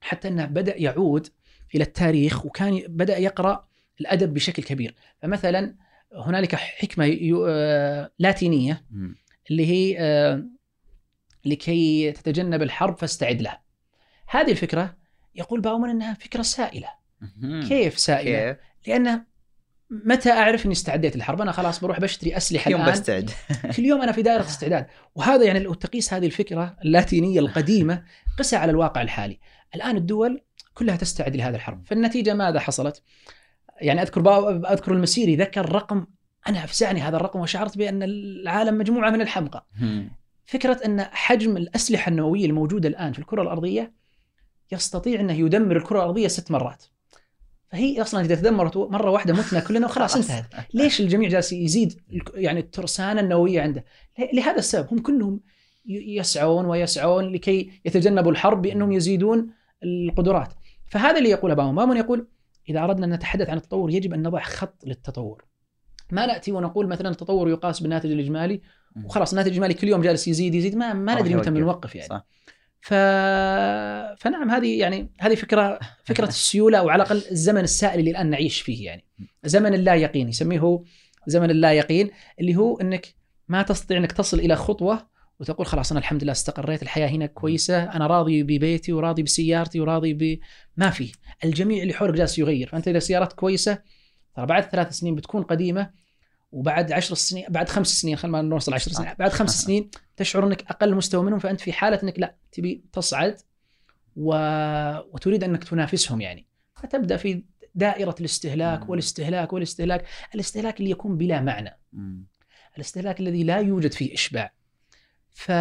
حتى 0.02 0.28
إنه 0.28 0.46
بدأ 0.46 0.82
يعود 0.82 1.28
إلى 1.76 1.84
التاريخ 1.84 2.46
وكان 2.46 2.84
بدأ 2.88 3.18
يقرأ 3.18 3.68
الأدب 4.02 4.34
بشكل 4.34 4.64
كبير. 4.64 4.96
فمثلا 5.22 5.76
هنالك 6.14 6.56
حكمة 6.56 7.18
آه، 7.48 8.12
لاتينية. 8.20 8.86
اللي 9.52 9.66
هي 9.68 9.96
آه، 10.00 10.44
لكي 11.46 12.12
تتجنب 12.12 12.62
الحرب 12.62 12.98
فاستعد 12.98 13.42
لها. 13.42 13.64
هذه 14.28 14.52
الفكرة 14.52 14.98
يقول 15.36 15.62
باومان 15.62 15.90
إنها 15.90 16.14
فكرة 16.14 16.42
سائلة. 16.42 16.90
كيف 17.68 18.00
سائلة؟ 18.00 18.52
كيف؟ 18.52 18.58
لأن 18.88 19.26
متى 20.06 20.32
أعرف 20.32 20.66
إني 20.66 20.74
استعديت 20.74 21.16
للحرب؟ 21.16 21.42
أنا 21.42 21.52
خلاص 21.52 21.80
بروح 21.80 22.00
بشتري 22.00 22.38
أسلحة 22.38 22.72
يوم 22.72 22.82
الآن. 22.82 22.94
بستعد. 22.94 23.32
كل 23.76 23.86
يوم 23.86 24.02
أنا 24.02 24.12
في 24.12 24.22
دائرة 24.22 24.42
استعداد. 24.54 24.86
وهذا 25.16 25.44
يعني 25.44 25.60
لو 25.60 25.74
تقيس 25.74 26.14
هذه 26.14 26.26
الفكرة 26.26 26.76
اللاتينية 26.86 27.40
القديمة 27.40 28.04
قسها 28.40 28.60
على 28.60 28.72
الواقع 28.72 29.02
الحالي. 29.02 29.40
الآن 29.76 29.98
الدول 29.98 30.42
كلها 30.74 30.96
تستعد 30.96 31.36
لهذا 31.36 31.56
الحرب. 31.56 31.86
فالنتيجة 31.86 32.34
ماذا 32.34 32.60
حصلت؟ 32.60 33.02
يعني 33.82 34.02
أذكر. 34.02 34.50
أذكر 34.74 34.92
المسيري 34.92 35.36
ذكر 35.36 35.72
رقم 35.72 36.06
أنا 36.48 36.64
أفزعني 36.64 37.02
هذا 37.02 37.16
الرقم 37.16 37.40
وشعرت 37.40 37.78
بأن 37.78 38.04
العالم 38.04 38.78
مجموعة 38.78 39.10
من 39.10 39.22
الحمقى. 39.22 39.66
فكرة 40.46 40.80
أن 40.86 41.02
حجم 41.02 41.58
الأسلحة 41.58 42.10
النووية 42.10 42.46
الموجودة 42.46 42.90
الآن 42.90 43.14
في 43.14 43.20
الكرة 43.20 43.42
الأرضية 43.42 43.94
يستطيع 44.72 45.20
انه 45.20 45.34
يدمر 45.34 45.78
الكرة 45.78 45.98
الأرضية 45.98 46.28
ست 46.28 46.52
مرات. 46.52 46.84
فهي 47.74 48.02
أصلا 48.02 48.22
إذا 48.22 48.36
تدمرت 48.36 48.78
مرة 48.78 49.10
واحدة 49.10 49.34
متنا 49.34 49.60
كلنا 49.60 49.86
وخلاص 49.86 50.16
انتهت 50.16 50.46
ليش 50.74 51.02
الجميع 51.02 51.30
جالس 51.30 51.54
يزيد 51.54 52.02
يعني 52.36 52.60
الترسانة 52.60 53.22
النووية 53.22 53.62
عنده؟ 53.62 53.86
لهذا 54.34 54.58
السبب 54.58 54.88
هم 54.92 55.00
كلهم 55.00 55.40
يسعون 55.86 56.66
ويسعون 56.66 57.32
لكي 57.32 57.72
يتجنبوا 57.86 58.32
الحرب 58.32 58.62
بأنهم 58.62 58.92
يزيدون 58.92 59.50
القدرات. 59.84 60.54
فهذا 60.92 61.18
اللي 61.18 61.30
يقوله 61.30 61.54
باومان، 61.54 61.76
باومان 61.76 61.98
يقول 61.98 62.28
إذا 62.70 62.84
أردنا 62.84 63.06
أن 63.06 63.14
نتحدث 63.14 63.50
عن 63.50 63.58
التطور 63.58 63.92
يجب 63.92 64.14
أن 64.14 64.24
نضع 64.24 64.42
خط 64.42 64.86
للتطور. 64.86 65.46
ما 66.12 66.26
نأتي 66.26 66.52
ونقول 66.52 66.88
مثلا 66.88 67.10
التطور 67.10 67.50
يقاس 67.50 67.80
بالناتج 67.80 68.12
الإجمالي 68.12 68.62
وخلاص 69.06 69.30
الناتج 69.30 69.50
الإجمالي 69.50 69.74
كل 69.74 69.88
يوم 69.88 70.02
جالس 70.02 70.28
يزيد 70.28 70.56
يزيد 70.56 70.76
ما 70.76 70.94
ما 70.94 71.22
ندري 71.22 71.36
متى. 71.36 71.52
بنوقف 71.52 71.96
يعني. 71.96 72.10
صح 72.10 72.26
ف... 72.84 72.94
فنعم 74.20 74.50
هذه 74.50 74.80
يعني 74.80 75.12
هذه 75.20 75.36
فكرة 75.36 75.80
فكرة 76.06 76.28
السيولة 76.36 76.78
أو 76.78 76.90
على 76.90 77.04
الأقل 77.04 77.24
الزمن 77.32 77.62
السائل 77.62 78.00
اللي 78.00 78.12
الآن 78.12 78.30
نعيش 78.30 78.62
فيه 78.62 78.86
يعني. 78.86 79.06
زمن 79.44 79.74
اللا 79.74 79.96
يقين 79.96 80.30
يسميه 80.30 80.60
هو 80.60 80.84
زمن 81.28 81.52
اللا 81.52 81.74
يقين 81.74 82.12
اللي 82.40 82.56
هو 82.56 82.80
إنك 82.80 83.16
ما 83.48 83.62
تستطيع 83.62 83.98
إنك 83.98 84.12
تصل 84.12 84.40
إلى 84.40 84.56
خطوة 84.56 85.08
وتقول 85.40 85.66
خلاص 85.66 85.92
أنا 85.92 86.00
الحمد 86.00 86.24
لله 86.24 86.32
استقريت 86.32 86.84
الحياة 86.84 87.08
هنا 87.08 87.26
كويسة 87.26 87.84
أنا 87.84 88.08
راضي 88.08 88.44
ببيتي 88.44 88.94
وراضي 88.94 89.24
بسيارتي 89.24 89.80
وراضي 89.80 90.14
ب 90.14 90.40
ما 90.78 90.90
في. 90.90 91.12
الجميع 91.44 91.84
اللي 91.84 91.94
حولك 91.94 92.14
جالس 92.14 92.40
يغير. 92.40 92.68
فأنت 92.68 92.88
إذا 92.88 93.00
سيارتك 93.00 93.36
كويسة 93.36 93.78
ترى 94.36 94.46
بعد 94.46 94.64
ثلاث 94.64 94.94
سنين 94.94 95.16
بتكون 95.16 95.44
قديمة 95.44 95.90
وبعد 96.52 96.92
عشر 96.92 97.16
سنين 97.16 97.46
بعد 97.50 97.70
خمس 97.70 98.02
سنين 98.02 98.16
خلينا 98.16 98.42
ما 98.42 98.50
نوصل 98.50 98.74
عشر 98.74 98.92
سنين 98.92 99.14
بعد 99.20 99.32
خمس 99.32 99.62
سنين 99.66 99.90
تشعر 100.18 100.48
أنك 100.48 100.62
أقل 100.72 100.96
مستوى 100.96 101.24
منهم 101.24 101.40
فأنت 101.40 101.62
في 101.62 101.74
حالة 101.74 102.00
أنك 102.04 102.20
لا 102.20 102.36
تبي 102.52 102.84
تصعد 102.94 103.36
و... 104.16 104.36
وتريد 105.14 105.44
أنك 105.44 105.64
تنافسهم 105.64 106.22
يعني. 106.22 106.48
فتبدأ 106.76 107.18
في 107.18 107.44
دائرة 107.76 108.16
الاستهلاك. 108.20 108.90
والاستهلاك 108.90 109.54
والاستهلاك. 109.54 110.06
الاستهلاك 110.36 110.80
اللي 110.80 110.92
يكون 110.92 111.18
بلا 111.18 111.42
معنى. 111.42 111.80
الاستهلاك 112.76 113.20
الذي 113.20 113.44
لا 113.44 113.58
يوجد 113.58 113.92
فيه 113.92 114.14
إشباع. 114.14 114.54
ف... 115.30 115.52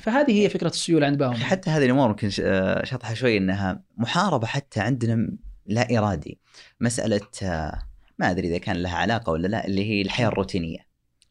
فهذه 0.00 0.42
هي 0.42 0.48
فكرة 0.48 0.68
السيولة 0.68 1.06
عند 1.06 1.18
باوم 1.18 1.34
حتى 1.34 1.70
هذه 1.70 1.84
الأمور 1.84 2.08
ممكن 2.08 2.30
ش- 2.30 2.40
آه، 2.44 3.14
شوي 3.14 3.36
إنها 3.36 3.82
محاربة 3.96 4.46
حتى 4.46 4.80
عندنا 4.80 5.36
لا 5.66 5.98
إرادي. 5.98 6.38
مسألة 6.80 7.20
آه، 7.42 7.82
ما 8.18 8.30
أدري 8.30 8.48
إذا 8.48 8.58
كان 8.58 8.76
لها 8.76 8.96
علاقة 8.96 9.30
ولا 9.30 9.48
لا 9.48 9.66
اللي 9.66 9.84
هي 9.90 10.02
الحياة 10.02 10.28
الروتينية. 10.28 10.86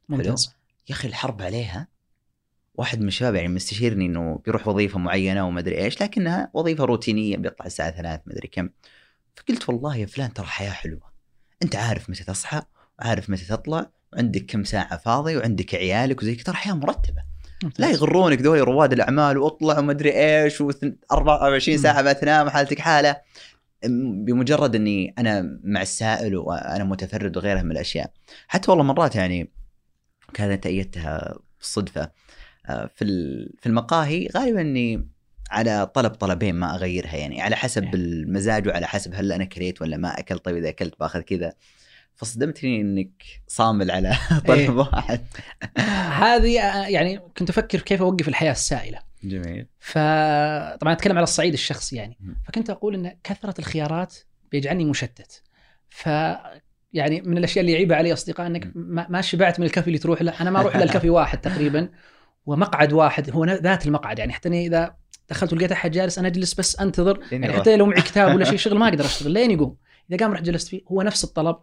ممتاز. 0.10 0.54
يا 0.90 0.94
أخي 0.96 1.08
الحرب 1.08 1.42
عليها 1.42 1.88
واحد 2.76 3.02
من 3.02 3.08
الشباب 3.08 3.36
يعني 3.36 3.48
مستشيرني 3.48 4.06
إنه 4.06 4.42
بيروح 4.46 4.68
وظيفة 4.68 5.00
معينة 5.00 5.48
وما 5.48 5.60
أدري 5.60 5.78
إيش 5.78 6.02
لكنها 6.02 6.52
وظيفة 6.54 6.86
روتينية 6.86 7.38
بيطلع 7.38 7.66
الساعة 7.66 7.92
3 7.92 8.22
ما 8.26 8.34
أدري 8.34 8.48
كم. 8.48 8.70
فقلت 9.36 9.70
والله 9.70 9.96
يا 9.96 10.06
فلان 10.06 10.34
ترى 10.34 10.46
حياة 10.46 10.72
حلوة. 10.72 11.12
أنت 11.64 11.76
عارف 11.76 12.10
متى 12.10 12.24
تصحى 12.24 12.62
وعارف 13.00 13.30
متى 13.30 13.46
تطلع 13.46 13.90
وعندك 14.14 14.46
كم 14.46 14.64
ساعة 14.64 14.98
فاضي 14.98 15.38
وعندك 15.38 15.76
عيالك 15.76 16.22
وزي 16.22 16.36
ترى 16.36 16.56
حياة 16.56 16.74
مرتبة. 16.74 17.24
ممتاز. 17.64 17.86
لا 17.86 17.92
يغرونك 17.92 18.42
ذول 18.42 18.60
رواد 18.60 18.94
الأعمال 18.94 19.38
وأطلع 19.38 19.80
وما 19.80 19.92
أدري 19.92 20.12
إيش 20.12 20.64
و24 20.64 21.70
مم. 21.70 21.78
ساعة 21.78 22.02
ما 22.02 22.14
تنام 22.14 22.50
حالتك 22.50 22.80
حالة. 22.80 23.22
بمجرد 24.26 24.76
إني 24.76 25.14
أنا 25.18 25.60
مع 25.64 25.82
السائل 25.82 26.36
وأنا 26.38 26.84
متفرد 26.84 27.38
وغيرها 27.38 27.62
من 27.62 27.72
الأشياء. 27.72 28.12
حتى 28.48 28.72
والله 28.72 28.84
مرات 28.84 29.16
يعني 29.16 29.52
كانت 30.34 30.66
أيدتها 30.66 31.40
بالصدفه 31.60 32.12
في 32.68 33.02
ال- 33.02 33.54
في 33.60 33.66
المقاهي 33.68 34.28
غالبا 34.38 34.62
إني 34.62 35.08
على 35.52 35.86
طلب 35.96 36.12
طلبين 36.12 36.56
ما 36.56 36.76
أغيرها 36.76 37.16
يعني 37.16 37.42
على 37.42 37.56
حسب 37.56 37.84
إيه. 37.84 37.92
المزاج 37.96 38.68
وعلى 38.68 38.88
حسب 38.88 39.16
هل 39.16 39.32
أنا 39.32 39.44
كليت 39.46 39.82
ولا 39.82 39.98
ما 39.98 40.20
أكلت. 40.20 40.46
طيب 40.46 40.56
إذا 40.58 40.70
أكلت 40.70 41.00
بأخذ 41.00 41.22
كذا. 41.22 41.54
فصدمتني 42.16 42.82
إنك 42.82 43.12
صامل 43.48 43.92
على 43.92 44.16
طلب 44.48 44.60
إيه. 44.60 44.70
واحد. 44.70 45.22
هذه 46.20 46.60
آه، 46.62 46.88
يعني 46.88 47.20
كنت 47.38 47.50
أفكر 47.50 47.80
كيف 47.80 48.02
أوقف 48.02 48.28
الحياة 48.28 48.52
السائلة. 48.52 49.00
جميل. 49.24 49.68
فطبعا 49.80 50.94
أتكلم 50.94 51.18
على 51.18 51.24
الصعيد 51.24 51.54
الشخصي 51.54 51.96
يعني. 51.96 52.18
فكنت 52.48 52.70
أقول 52.70 52.96
إن 52.96 53.18
كثرة 53.24 53.54
الخيارات 53.60 54.16
بيجعلني 54.52 54.86
مشتت. 54.86 55.44
ف 55.90 56.06
يعني 56.94 57.22
من 57.22 57.38
الأشياء 57.38 57.62
اللي 57.62 57.72
يعيبها 57.72 57.98
علي 57.98 58.14
أصدقاء 58.14 58.48
إنك 58.48 58.72
ما 59.10 59.22
شبعت 59.22 59.60
من 59.60 59.66
الكافي 59.66 59.88
اللي 59.88 60.00
تروح 60.00 60.22
له. 60.22 60.42
أنا 60.42 60.50
ما 60.50 60.60
أروح 60.60 60.76
إلا 60.76 60.84
الكافي 60.84 61.10
واحد 61.10 61.42
تقريبا. 61.42 61.90
ومقعد 62.46 62.94
واحد 62.94 63.30
هو 63.32 63.46
ذات 63.46 63.88
المقعد. 63.88 64.20
يعني 64.20 64.34
حتى 64.34 64.50
إذا 64.50 64.96
دخلت 65.30 65.54
ولقيت 65.54 65.72
أحد 65.72 65.92
جالس 65.92 66.20
أنا 66.20 66.28
أجلس 66.28 66.54
بس 66.54 66.80
أنتظر. 66.80 67.20
يعني. 67.32 67.54
حتى 67.54 67.76
لو 67.78 67.86
معي 67.86 68.02
كتاب 68.02 68.36
ولا 68.36 68.46
شيء 68.46 68.58
شغل 68.66 68.78
ما 68.78 68.88
أقدر 68.88 69.06
أشتغل 69.06 69.32
لين 69.32 69.52
يقوم. 69.52 69.78
إذا 70.12 70.18
قام 70.20 70.32
رحت 70.34 70.44
جلست 70.44 70.68
فيه 70.68 70.82
هو 70.92 71.02
نفس 71.02 71.24
الطلب. 71.24 71.56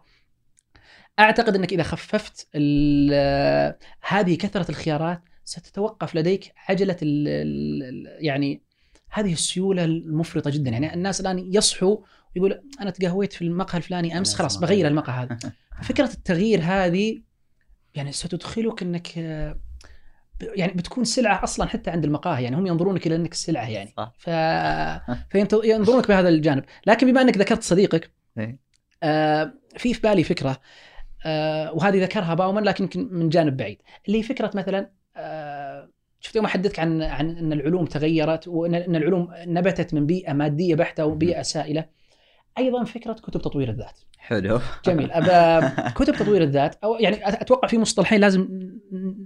أعتقد 1.19 1.55
إنك 1.55 1.73
إذا 1.73 1.83
خففت 1.83 2.47
ال- 2.55 3.75
هذه 4.07 4.35
كثرة 4.37 4.69
الخيارات 4.71 5.21
ستتوقف 5.45 6.15
لديك 6.15 6.53
عجلة 6.69 6.97
ال 7.01 7.27
ال 7.27 8.25
يعني 8.25 8.61
هذه 9.09 9.33
السيولة 9.33 9.83
المفرطة 9.83 10.49
جدا. 10.49 10.69
يعني 10.71 10.93
الناس 10.93 11.21
الآن 11.21 11.39
يصحوا 11.53 11.97
ويقول 12.35 12.61
أنا 12.81 12.89
تقهويت 12.89 13.33
في 13.33 13.41
المقهى 13.41 13.77
الفلاني 13.77 14.17
أمس 14.17 14.35
خلاص 14.35 14.57
بغير. 14.57 14.87
المقهى 14.87 15.23
هذا. 15.23 15.37
فكرة 15.89 16.09
التغيير 16.13 16.59
هذه 16.63 17.21
يعني 17.95 18.11
ستدخلك 18.11 18.81
إنك 18.81 19.07
آه، 19.17 19.59
يعني 20.41 20.73
بتكون 20.73 21.03
سلعة 21.03 21.43
أصلا 21.43 21.67
حتى 21.67 21.89
عند 21.89 22.05
المقاهي 22.05 22.43
يعني 22.43 22.55
هم 22.55 22.67
ينظرونك 22.67 23.07
إلى 23.07 23.15
إنك 23.15 23.33
سلعة 23.33 23.69
يعني. 23.69 23.93
صح. 23.97 24.13
ف 24.17 24.29
فينظرونك 25.31 26.07
بهذا 26.07 26.29
الجانب. 26.29 26.63
لكن 26.87 27.11
بما 27.11 27.21
إنك 27.21 27.37
ذكرت 27.37 27.63
صديقك 27.63 28.11
إيه. 28.37 28.59
آه 29.03 29.53
في 29.77 29.93
في 29.93 30.01
بالي 30.01 30.23
فكرة 30.23 30.61
آه 31.25 31.73
وهذه 31.73 32.03
ذكرها 32.03 32.33
باومان 32.33 32.63
لكن 32.63 32.83
يمكن 32.83 33.09
من 33.11 33.29
جانب 33.29 33.57
بعيد. 33.57 33.81
اللي 34.07 34.17
هي 34.17 34.23
فكرة 34.23 34.51
مثلا 34.55 34.91
آه 35.17 35.89
شفت 36.19 36.35
يوم 36.35 36.45
أحدثك 36.45 36.79
عن 36.79 37.01
عن 37.01 37.37
إن 37.37 37.53
العلوم 37.53 37.85
تغيرت 37.85 38.47
وإن 38.47 38.95
العلوم 38.95 39.29
نبتت 39.37 39.93
من 39.93 40.05
بيئة 40.05 40.33
مادية 40.33 40.75
بحتة 40.75 41.05
وبيئه 41.05 41.41
سائلة. 41.41 41.98
أيضا 42.59 42.83
فكرة 42.83 43.13
كتب 43.13 43.41
تطوير 43.41 43.69
الذات. 43.69 43.99
حلو. 44.17 44.59
جميل. 44.85 45.11
أبا 45.11 45.69
كتب 45.99 46.13
تطوير 46.13 46.43
الذات 46.43 46.75
أو 46.83 46.95
يعني 46.95 47.27
أتوقع 47.27 47.67
في 47.67 47.77
مصطلحين 47.77 48.21
لازم 48.21 48.69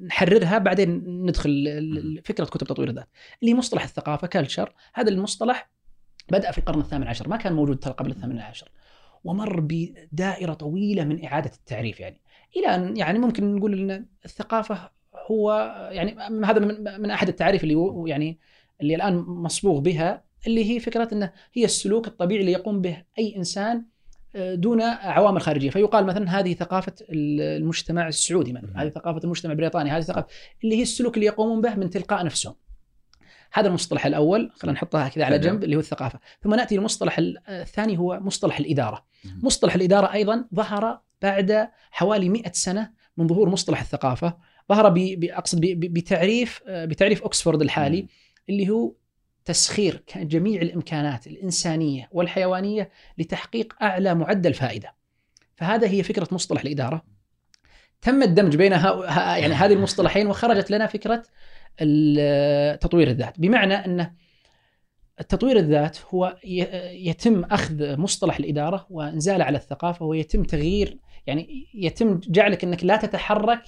نحررها 0.05 0.57
بعدين 0.57 1.03
ندخل 1.07 2.21
فكره 2.25 2.45
كتب 2.45 2.67
تطوير 2.67 2.89
الذات. 2.89 3.09
اللي 3.43 3.53
مصطلح 3.53 3.83
الثقافة 3.83 4.27
كلتشر 4.27 4.73
هذا 4.93 5.09
المصطلح 5.09 5.69
بدأ 6.31 6.51
في 6.51 6.57
القرن 6.57 6.79
الثامن 6.79 7.07
عشر 7.07 7.29
ما 7.29 7.37
كان 7.37 7.53
موجود 7.53 7.85
قبل 7.85 8.11
الثامن 8.11 8.39
عشر. 8.39 8.71
ومر 9.23 9.59
بدائرة 9.59 10.53
طويلة 10.53 11.03
من 11.03 11.25
إعادة 11.25 11.51
التعريف 11.55 11.99
يعني. 11.99 12.21
إلى 12.57 12.67
أن 12.67 12.97
يعني 12.97 13.19
ممكن 13.19 13.55
نقول 13.55 13.91
إن 13.91 14.05
الثقافة 14.25 14.89
هو 15.31 15.51
يعني 15.91 16.15
هذا 16.45 16.59
من, 16.59 17.01
من 17.01 17.11
أحد 17.11 17.27
التعريف 17.27 17.63
اللي 17.63 17.93
يعني 18.05 18.39
اللي 18.81 18.95
الآن 18.95 19.15
مصبوغ 19.15 19.79
بها 19.79 20.23
اللي 20.47 20.71
هي 20.71 20.79
فكرة 20.79 21.09
إنه 21.13 21.31
هي 21.53 21.65
السلوك 21.65 22.07
الطبيعي 22.07 22.41
اللي 22.41 22.51
يقوم 22.51 22.81
به 22.81 23.03
أي 23.19 23.35
إنسان 23.37 23.85
دون 24.35 24.81
عوامل 24.81 25.41
خارجية. 25.41 25.69
فيقال 25.69 26.05
مثلا 26.05 26.39
هذه 26.39 26.53
ثقافة 26.53 26.93
المجتمع 27.09 28.07
السعودي 28.07 28.53
مثلا 28.53 28.83
هذه 28.83 28.89
ثقافة 28.89 29.21
المجتمع 29.23 29.51
البريطاني 29.51 29.89
هذه 29.89 30.01
ثقافة 30.01 30.27
اللي 30.63 30.77
هي 30.77 30.81
السلوك 30.81 31.15
اللي 31.15 31.25
يقومون 31.25 31.61
به 31.61 31.75
من 31.75 31.89
تلقاء 31.89 32.25
نفسهم. 32.25 32.55
هذا 33.53 33.67
المصطلح 33.67 34.05
الأول 34.05 34.51
خلينا 34.53 34.75
نحطها 34.75 35.09
كذا 35.09 35.25
على. 35.25 35.39
جنب 35.39 35.63
اللي 35.63 35.75
هو 35.75 35.79
الثقافة. 35.79 36.19
ثم 36.43 36.53
نأتي 36.53 36.77
للمصطلح 36.77 37.15
الثاني 37.49 37.97
هو 37.99 38.19
مصطلح 38.21 38.59
الإدارة. 38.59 39.05
مصطلح 39.43 39.75
الإدارة 39.75 40.13
أيضا 40.13 40.45
ظهر 40.55 41.01
بعد 41.21 41.69
حوالي 41.91 42.29
100 42.29 42.51
سنة 42.51 42.91
من 43.17 43.27
ظهور 43.27 43.49
مصطلح 43.49 43.81
الثقافة. 43.81 44.37
ظهر 44.69 44.93
أقصد 45.23 45.61
بتعريف 45.61 46.63
بتعريف 46.67 47.21
اوكسفورد 47.21 47.61
الحالي 47.61 48.07
اللي 48.49 48.69
هو 48.69 48.93
تسخير 49.45 50.03
جميع 50.15 50.61
الإمكانات 50.61 51.27
الإنسانية 51.27 52.09
والحيوانية 52.11 52.89
لتحقيق 53.17 53.73
أعلى 53.81 54.15
معدل 54.15 54.53
فائدة. 54.53 54.95
فهذا 55.55 55.87
هي 55.87 56.03
فكرة 56.03 56.27
مصطلح 56.31 56.61
الإدارة. 56.61 57.03
تم 58.01 58.23
الدمج 58.23 58.55
بين 58.55 58.71
يعني 58.71 59.53
هذه 59.53 59.73
المصطلحين 59.73 60.27
وخرجت 60.27 60.71
لنا 60.71 60.87
فكرة 60.87 61.23
تطوير 62.75 63.09
الذات، 63.09 63.39
بمعنى 63.39 63.73
أن 63.73 64.13
التطوير 65.19 65.57
الذات 65.57 65.97
هو 66.13 66.37
يتم 66.93 67.43
أخذ 67.43 67.97
مصطلح 67.97 68.37
الإدارة 68.37 68.87
وإنزاله 68.89 69.45
على 69.45 69.57
الثقافة 69.57 70.05
ويتم 70.05 70.43
تغيير 70.43 70.97
يعني 71.27 71.67
يتم 71.73 72.19
جعلك 72.27 72.63
أنك 72.63 72.83
لا 72.83 72.95
تتحرك 72.95 73.63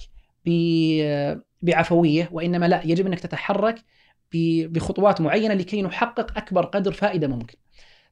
بعفوية 1.62 2.28
وإنما 2.32 2.66
لا 2.66 2.80
يجب 2.84 3.06
أنك 3.06 3.20
تتحرك 3.20 3.84
بخطوات 4.32 5.20
معينة 5.20 5.54
لكي 5.54 5.82
نحقق 5.82 6.38
أكبر 6.38 6.64
قدر 6.64 6.92
فائدة 6.92 7.28
ممكن. 7.28 7.56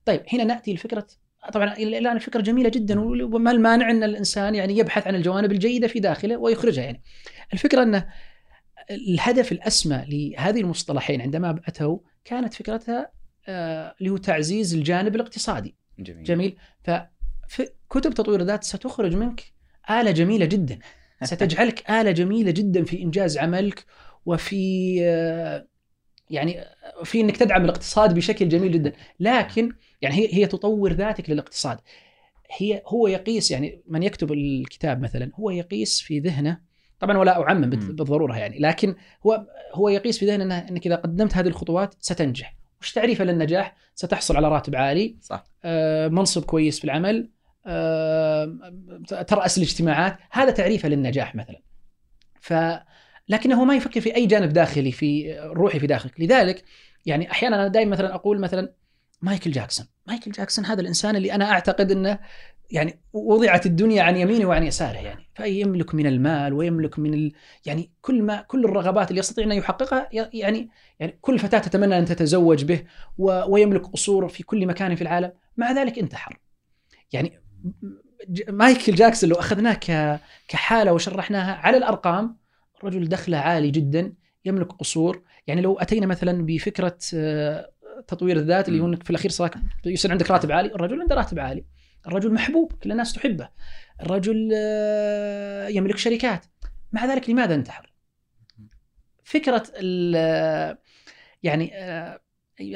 طيب 0.05 0.23
هنا 0.33 0.45
نأتي 0.45 0.75
لفكرة 0.75 1.07
طبعا 1.53 1.73
إلى 1.73 1.99
الآن 1.99 2.17
الفكرة 2.17 2.41
جميلة 2.41 2.69
جدا 2.69 3.01
وما 3.01 3.51
المانع 3.51 3.91
أن 3.91 4.05
الإنسان 4.05 4.55
يعني 4.55 4.79
يبحث 4.79 5.07
عن 5.07 5.15
الجوانب 5.15 5.53
الجيدة 5.53 5.89
في 5.89 6.01
داخله 6.01 6.37
ويخرجها 6.37 6.85
يعني. 6.85 7.03
الفكرة 7.53 7.83
أن 7.83 8.05
الهدف 8.91 9.53
الأسمى 9.53 10.05
لهذه 10.09 10.61
المصطلحين 10.61 11.21
عندما 11.21 11.61
أتوا 11.69 11.99
كانت 12.25 12.55
فكرتها 12.55 13.11
آه، 13.49 13.95
اللي 13.99 14.11
هو 14.11 14.17
تعزيز 14.17 14.75
الجانب 14.75 15.15
الاقتصادي. 15.15 15.75
جميل 15.99 16.25
جميل 16.25 16.57
فكتب 17.49 18.15
تطوير 18.15 18.41
الذات 18.41 18.65
ستخرج 18.65 19.15
منك 19.15 19.43
آلة 19.91 20.11
جميلة 20.11 20.47
جدا 20.47 20.79
ستجعلك 21.23 21.91
آلة 21.91 22.11
جميلة 22.11 22.51
جدا 22.51 22.85
في 22.85 23.03
إنجاز 23.03 23.39
عملك 23.39 23.85
وفي 24.27 24.97
آه، 25.03 25.67
يعني 26.35 26.65
في 27.05 27.21
إنك 27.21 27.37
تدعم 27.37 27.65
الاقتصاد 27.65 28.15
بشكل 28.15 28.49
جميل 28.49 28.73
جدا. 28.73 28.93
لكن 29.21 29.73
يعني 30.03 30.15
هي 30.15 30.35
هي 30.35 30.47
تطور 30.47 30.93
ذاتك 30.93 31.31
للاقتصاد. 31.31 31.79
هي 32.59 32.83
هو 32.87 33.07
يقيس 33.07 33.51
يعني 33.51 33.83
من 33.87 34.03
يكتب 34.03 34.33
الكتاب 34.33 35.01
مثلا 35.03 35.31
هو 35.35 35.51
يقيس 35.51 36.01
في 36.01 36.19
ذهنه. 36.19 36.61
طبعا 37.01 37.19
ولا 37.19 37.43
أعمم 37.49 37.71
بال- 37.71 37.81
مم. 37.81 37.87
بالضرورة 37.97 38.37
يعني 38.37 38.59
لكن 38.59 38.95
هو 39.27 39.47
هو 39.75 39.89
يقيس 39.89 40.19
في 40.19 40.27
ذهنه 40.27 40.59
إنك 40.59 40.87
إذا 40.87 40.97
قدمت 40.97 41.37
هذه 41.37 41.47
الخطوات 41.47 41.95
ستنجح. 42.01 42.57
وش 42.81 42.93
تعريفه 42.93 43.25
للنجاح؟ 43.25 43.77
ستحصل 43.95 44.37
على 44.37 44.49
راتب 44.49 44.77
عالي. 44.77 45.17
صح. 45.21 45.45
آه، 45.65 46.09
منصب 46.09 46.45
كويس 46.45 46.79
في 46.79 46.85
العمل. 46.85 47.31
آه، 47.67 48.59
ترأس 49.27 49.59
الاجتماعات. 49.59 50.19
هذا 50.31 50.51
تعريفه 50.51 50.89
للنجاح 50.89 51.35
مثلا. 51.35 51.63
ف 52.41 52.53
لكنه 53.29 53.65
ما 53.65 53.77
يفكر 53.77 54.01
في 54.01 54.17
أي 54.17 54.27
جانب 54.27 54.53
داخلي 54.53 54.93
في 54.93 55.39
روحي 55.41 55.81
في 55.81 55.87
داخلك. 55.87 56.21
لذلك 56.21 56.65
يعني 57.07 57.31
أحيانا 57.31 57.57
أنا 57.57 57.69
دائما 57.69 57.91
مثلا 57.91 58.15
أقول 58.15 58.41
مثلا 58.41 58.75
مايكل 59.23 59.51
جاكسون. 59.51 59.87
مايكل 60.07 60.31
جاكسون 60.31 60.65
هذا 60.65 60.81
الإنسان 60.81 61.17
اللي 61.17 61.33
أنا 61.33 61.51
أعتقد 61.51 61.91
إنه 61.91 62.19
يعني 62.71 63.01
وضعت 63.13 63.67
الدنيا 63.67 64.03
عن 64.03 64.17
يمينه 64.17 64.47
وعن 64.47 64.63
يساره 64.63 64.99
يعني. 64.99 65.31
فيملك 65.35 65.95
من 65.95 66.07
المال 66.07 66.53
ويملك 66.53 66.99
من 66.99 67.15
ال... 67.15 67.33
يعني 67.67 67.93
كل 68.01 68.23
ما 68.23 68.41
كل 68.41 68.65
الرغبات 68.65 69.11
اللي 69.11 69.19
يستطيع 69.19 69.45
ان 69.45 69.53
يحققها 69.53 70.09
يعني 70.13 70.71
يعني 71.01 71.19
كل 71.21 71.39
فتاة 71.39 71.59
تتمنى 71.59 71.99
أن 71.99 72.05
تتزوج 72.05 72.65
به 72.65 72.85
و... 73.19 73.43
ويملك 73.49 73.87
قصور 73.87 74.29
في 74.29 74.43
كل 74.43 74.67
مكان 74.67 74.95
في 74.95 75.03
العالم. 75.03 75.33
مع 75.57 75.73
ذلك 75.73 75.99
انتحر. 75.99 76.39
يعني 77.13 77.41
مايكل 78.49 78.95
جاكسون 78.95 79.31
لو 79.31 79.37
أخذناه 79.37 79.75
ك... 79.75 80.21
كحالة 80.49 80.93
وشرحناها 80.93 81.55
على 81.55 81.77
الأرقام 81.77 82.44
رجل 82.85 83.09
دخله 83.09 83.37
عالي 83.39 83.71
جدا 83.71 84.13
يملك 84.45 84.73
قصور. 84.73 85.23
يعني 85.47 85.61
لو 85.61 85.79
أتينا 85.79 86.07
مثلا 86.07 86.47
بفكرة 86.47 86.99
آه، 87.15 87.71
تطوير 88.09 88.37
الذات 88.37 88.69
اللي 88.69 88.81
هو 88.81 88.87
إنك 88.87 89.03
في 89.03 89.11
الأخير 89.11 89.31
صار 89.31 89.51
يصير 89.87 90.11
عندك 90.11 90.31
راتب 90.31 90.53
عالي 90.53 90.75
الرجل 90.75 91.01
عنده 91.01 91.15
راتب 91.15 91.39
عالي. 91.39 91.65
الرجل 92.07 92.33
محبوب 92.33 92.73
كل 92.73 92.93
الناس 92.93 93.13
تحبه. 93.13 93.49
الرجل 94.01 94.51
آه، 94.57 95.69
يملك 95.69 95.97
شركات. 95.97 96.47
مع 96.93 97.05
ذلك 97.05 97.31
لماذا 97.31 97.55
انتحر؟ 97.55 97.93
فكرة 99.25 99.63
ال- 99.77 100.79
يعني 101.43 101.71
آه، 101.75 102.21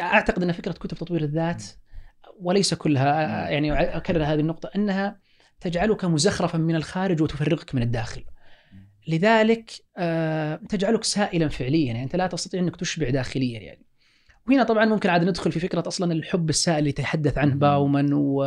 أعتقد 0.00 0.42
أن 0.42 0.52
فكرة 0.52 0.72
كتب 0.72 0.96
تطوير 0.98 1.22
الذات 1.22 1.64
وليس 2.40 2.74
كلها 2.74 3.46
آه، 3.46 3.48
يعني 3.50 3.96
أكرر 3.96 4.24
هذه 4.24 4.40
النقطة 4.40 4.70
أنها 4.76 5.20
تجعلك 5.60 6.04
مزخرفا 6.04 6.58
من 6.58 6.74
الخارج 6.74 7.22
وتفرغك 7.22 7.74
من 7.74 7.82
الداخل. 7.82 8.24
لذلك 9.08 9.70
آه، 9.98 10.60
تجعلك 10.68 11.04
سائلا 11.04 11.48
فعليا 11.48 11.86
يعني 11.86 12.02
أنت 12.02 12.16
لا 12.16 12.26
تستطيع 12.26 12.60
أنك 12.60 12.76
تشبع 12.76 13.10
داخليا 13.10 13.60
يعني. 13.60 13.84
وهنا 14.48 14.62
طبعا 14.62 14.84
ممكن 14.84 15.08
عاد 15.10 15.24
ندخل 15.24 15.52
في 15.52 15.60
فكرة 15.60 15.84
أصلا 15.86 16.12
الحب 16.12 16.50
السائل 16.50 16.78
اللي 16.78 16.90
يتحدث 16.90 17.38
عنه 17.38 17.54
باومان 17.54 18.12
و 18.12 18.44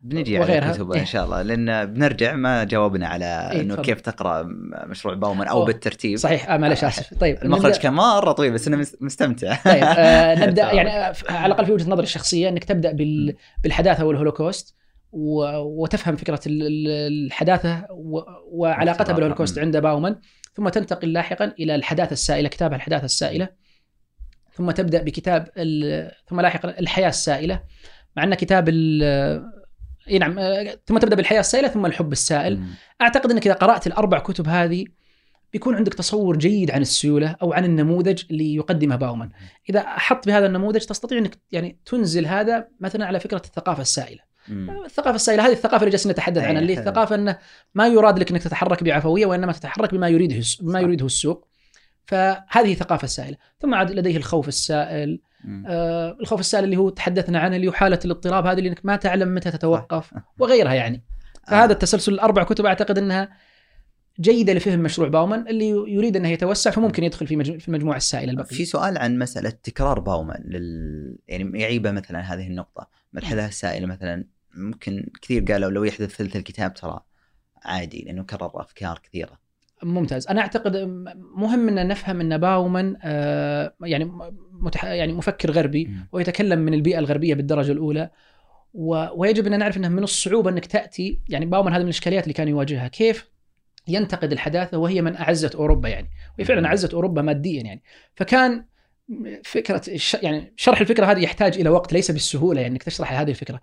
بنجي 0.00 0.38
وغيرها. 0.38 0.64
على 0.64 0.74
كتبه 0.74 0.94
إيه. 0.94 1.00
ان 1.00 1.06
شاء 1.06 1.24
الله 1.24 1.42
لأن 1.42 1.86
بنرجع 1.94 2.34
ما 2.34 2.64
جاوبنا 2.64 3.06
على 3.08 3.50
إيه، 3.52 3.60
إنه. 3.60 3.76
كيف 3.76 4.00
تقرأ 4.00 4.42
مشروع 4.86 5.14
باومن 5.14 5.46
أو 5.46 5.56
أوه. 5.58 5.66
بالترتيب. 5.66 6.18
صحيح. 6.18 6.50
آه 6.50 6.56
معلش 6.56 6.84
آسف. 6.84 7.14
طيب 7.14 7.38
المخرج 7.44 7.74
نبدأ- 7.74 7.78
كان 7.78 7.92
مرة 7.92 8.32
طويل 8.32 8.52
بس 8.52 8.66
أنا 8.68 8.76
مس- 8.76 8.96
مستمتع. 9.00 9.56
طيب 9.64 9.82
آه 9.84 10.34
نبدأ 10.46 10.72
يعني 10.72 10.90
آه، 10.90 11.14
على 11.28 11.46
الأقل 11.46 11.66
في 11.66 11.72
وجهة 11.72 11.90
نظري 11.90 12.02
الشخصية 12.04 12.48
إنك 12.48 12.64
تبدأ 12.64 12.92
بال 12.92 13.34
بالحداثة 13.62 14.04
والهولوكوست. 14.04 14.74
وتفهم 15.12 16.16
فكرة 16.16 16.40
ال- 16.46 16.62
ال- 16.62 17.26
الحداثة 17.26 17.86
وعلاقتها. 18.52 19.12
بالهولوكوست 19.12 19.58
مم. 19.58 19.64
عند 19.64 19.76
باومان 19.76 20.16
ثم 20.54 20.68
تنتقل 20.68 21.12
لاحقا 21.12 21.44
إلى 21.44 21.74
الحداثة 21.74 22.12
السائلة 22.12 22.48
كتابها 22.48 22.76
الحداثة 22.76 23.04
السائلة 23.04 23.48
ثم 24.52 24.70
تبدأ 24.70 25.02
بكتاب 25.02 25.48
ثم 26.28 26.40
لاحقا 26.40 26.68
الحياة 26.68 27.08
السائلة 27.08 27.62
مع 28.16 28.24
أن 28.24 28.34
كتاب 28.34 28.68
إي 28.68 30.18
نعم 30.18 30.34
ثم 30.86 30.98
تبدأ 30.98 31.16
بالحياة 31.16 31.40
السائلة 31.40 31.68
ثم 31.68 31.86
الحب 31.86 32.12
السائل 32.12 32.58
مم. 32.58 32.66
أعتقد 33.00 33.30
أنك 33.30 33.46
إذا 33.46 33.54
قرأت 33.54 33.86
الأربع 33.86 34.18
كتب 34.18 34.48
هذه 34.48 34.84
بيكون 35.52 35.74
عندك 35.74 35.94
تصور 35.94 36.36
جيد 36.36 36.70
عن 36.70 36.80
السيولة 36.80 37.36
أو 37.42 37.52
عن 37.52 37.64
النموذج 37.64 38.22
اللي 38.30 38.54
يقدمه 38.54 38.96
باومان. 38.96 39.30
إذا 39.70 39.80
أحط 39.80 40.26
بهذا 40.26 40.46
النموذج 40.46 40.80
تستطيع 40.80 41.18
أنك 41.18 41.38
يعني 41.52 41.78
تنزل 41.86 42.26
هذا 42.26 42.68
مثلا 42.80 43.06
على 43.06 43.20
فكرة 43.20 43.42
الثقافة 43.44 43.82
السائلة. 43.82 44.31
مم. 44.48 44.84
الثقافة 44.84 45.14
السائلة 45.14 45.46
هذه 45.46 45.52
الثقافة 45.52 45.78
اللي 45.78 45.90
جالسين 45.90 46.12
نتحدث 46.12 46.42
عنها 46.42 46.60
اللي 46.60 46.76
حلو. 46.76 46.82
الثقافة 46.82 47.14
إنه 47.14 47.38
ما 47.74 47.86
يراد 47.86 48.18
لك 48.18 48.30
إنك 48.30 48.42
تتحرك 48.42 48.84
بعفوية 48.84 49.26
وإنما 49.26 49.52
تتحرك 49.52 49.94
بما 49.94 50.08
يريده 50.08 50.42
بما. 50.60 50.80
يريده 50.80 51.06
السوق 51.06 51.48
فهذه 52.06 52.72
الثقافه 52.72 53.04
السائله 53.04 53.36
ثم 53.60 53.74
عاد 53.74 53.90
لديه 53.90 54.16
الخوف 54.16 54.48
السائل. 54.48 55.20
آه 55.66 56.16
الخوف 56.20 56.40
السائل 56.40 56.64
اللي 56.64 56.76
هو 56.76 56.88
تحدثنا 56.88 57.38
عنه 57.38 57.56
اللي 57.56 57.68
هو 57.68 57.72
حالة 57.72 57.98
الاضطراب 58.04 58.46
هذه 58.46 58.58
اللي 58.58 58.68
إنك 58.68 58.80
ما 58.84 58.96
تعلم 58.96 59.34
متى 59.34 59.50
تتوقف 59.50 60.14
وغيرها 60.38 60.74
يعني 60.74 61.04
فهذا 61.48 61.72
التسلسل 61.72 62.12
الأربع 62.12 62.42
كتب 62.42 62.66
أعتقد 62.66 62.98
إنها 62.98 63.28
جيدة 64.22 64.52
لفهم 64.52 64.80
مشروع 64.80 65.08
باومان 65.08 65.48
اللي 65.48 65.68
يريد 65.68 66.16
أنه 66.16 66.28
يتوسع 66.28 66.70
فممكن 66.70 67.04
يدخل 67.04 67.26
في 67.26 67.58
في 67.58 67.68
المجموعة 67.68 67.96
السائلة 67.96 68.30
البقية. 68.30 68.56
في 68.56 68.64
سؤال 68.64 68.98
عن 68.98 69.18
مسألة 69.18 69.50
تكرار 69.62 70.00
باومان 70.00 70.42
لل... 70.44 71.18
يعني 71.28 71.60
يعيبه 71.60 71.90
مثلا 71.90 72.20
هذه 72.20 72.46
النقطة. 72.46 72.88
ملحظة 73.12 73.46
السائلة 73.46 73.86
مثلا 73.86 74.24
ممكن 74.54 75.06
كثير 75.22 75.44
قالوا 75.44 75.70
لو 75.70 75.84
يحدث 75.84 76.16
ثلث 76.16 76.36
الكتاب 76.36 76.74
ترى 76.74 77.00
عادي 77.64 78.02
لأنه 78.06 78.22
كرر 78.22 78.50
أفكار 78.54 78.98
كثيرة. 78.98 79.42
ممتاز. 79.82 80.26
أنا 80.26 80.40
أعتقد 80.40 80.76
مهم 81.36 81.68
أن 81.68 81.88
نفهم 81.88 82.20
أن 82.20 82.38
باومان 82.38 82.96
آه، 83.02 83.74
يعني 83.80 84.12
متح... 84.52 84.84
يعني 84.84 85.12
مفكر 85.12 85.50
غربي 85.50 85.90
ويتكلم 86.12 86.58
من 86.58 86.74
البيئة 86.74 86.98
الغربية 86.98 87.34
بالدرجة 87.34 87.72
الأولى 87.72 88.10
و... 88.74 89.06
ويجب 89.14 89.46
أن 89.46 89.58
نعرف 89.58 89.76
إنه 89.76 89.88
من 89.88 90.02
الصعوبة 90.02 90.50
أنك 90.50 90.66
تأتي 90.66 91.20
يعني 91.28 91.46
باومان 91.46 91.72
هذه 91.72 91.80
من 91.80 91.84
الإشكاليات 91.84 92.22
اللي 92.22 92.34
كان 92.34 92.48
يواجهها. 92.48 92.88
كيف 92.88 93.31
ينتقد 93.88 94.32
الحداثة 94.32 94.78
وهي 94.78 95.02
من 95.02 95.16
أعزت 95.16 95.54
أوروبا 95.54 95.88
يعني. 95.88 96.10
وهي 96.38 96.44
فعلا 96.44 96.66
أعزت 96.66 96.94
أوروبا 96.94 97.22
ماديا 97.22 97.62
يعني. 97.62 97.82
فكان 98.14 98.64
فكرة. 99.44 99.82
يعني 100.22 100.52
شرح 100.56 100.80
الفكرة 100.80 101.06
هذه 101.06 101.20
يحتاج 101.20 101.58
إلى 101.58 101.68
وقت 101.68 101.92
ليس 101.92 102.10
بالسهولة 102.10 102.60
يعني 102.60 102.72
إنك 102.72 102.82
تشرح 102.82 103.12
هذه 103.12 103.30
الفكرة. 103.30 103.60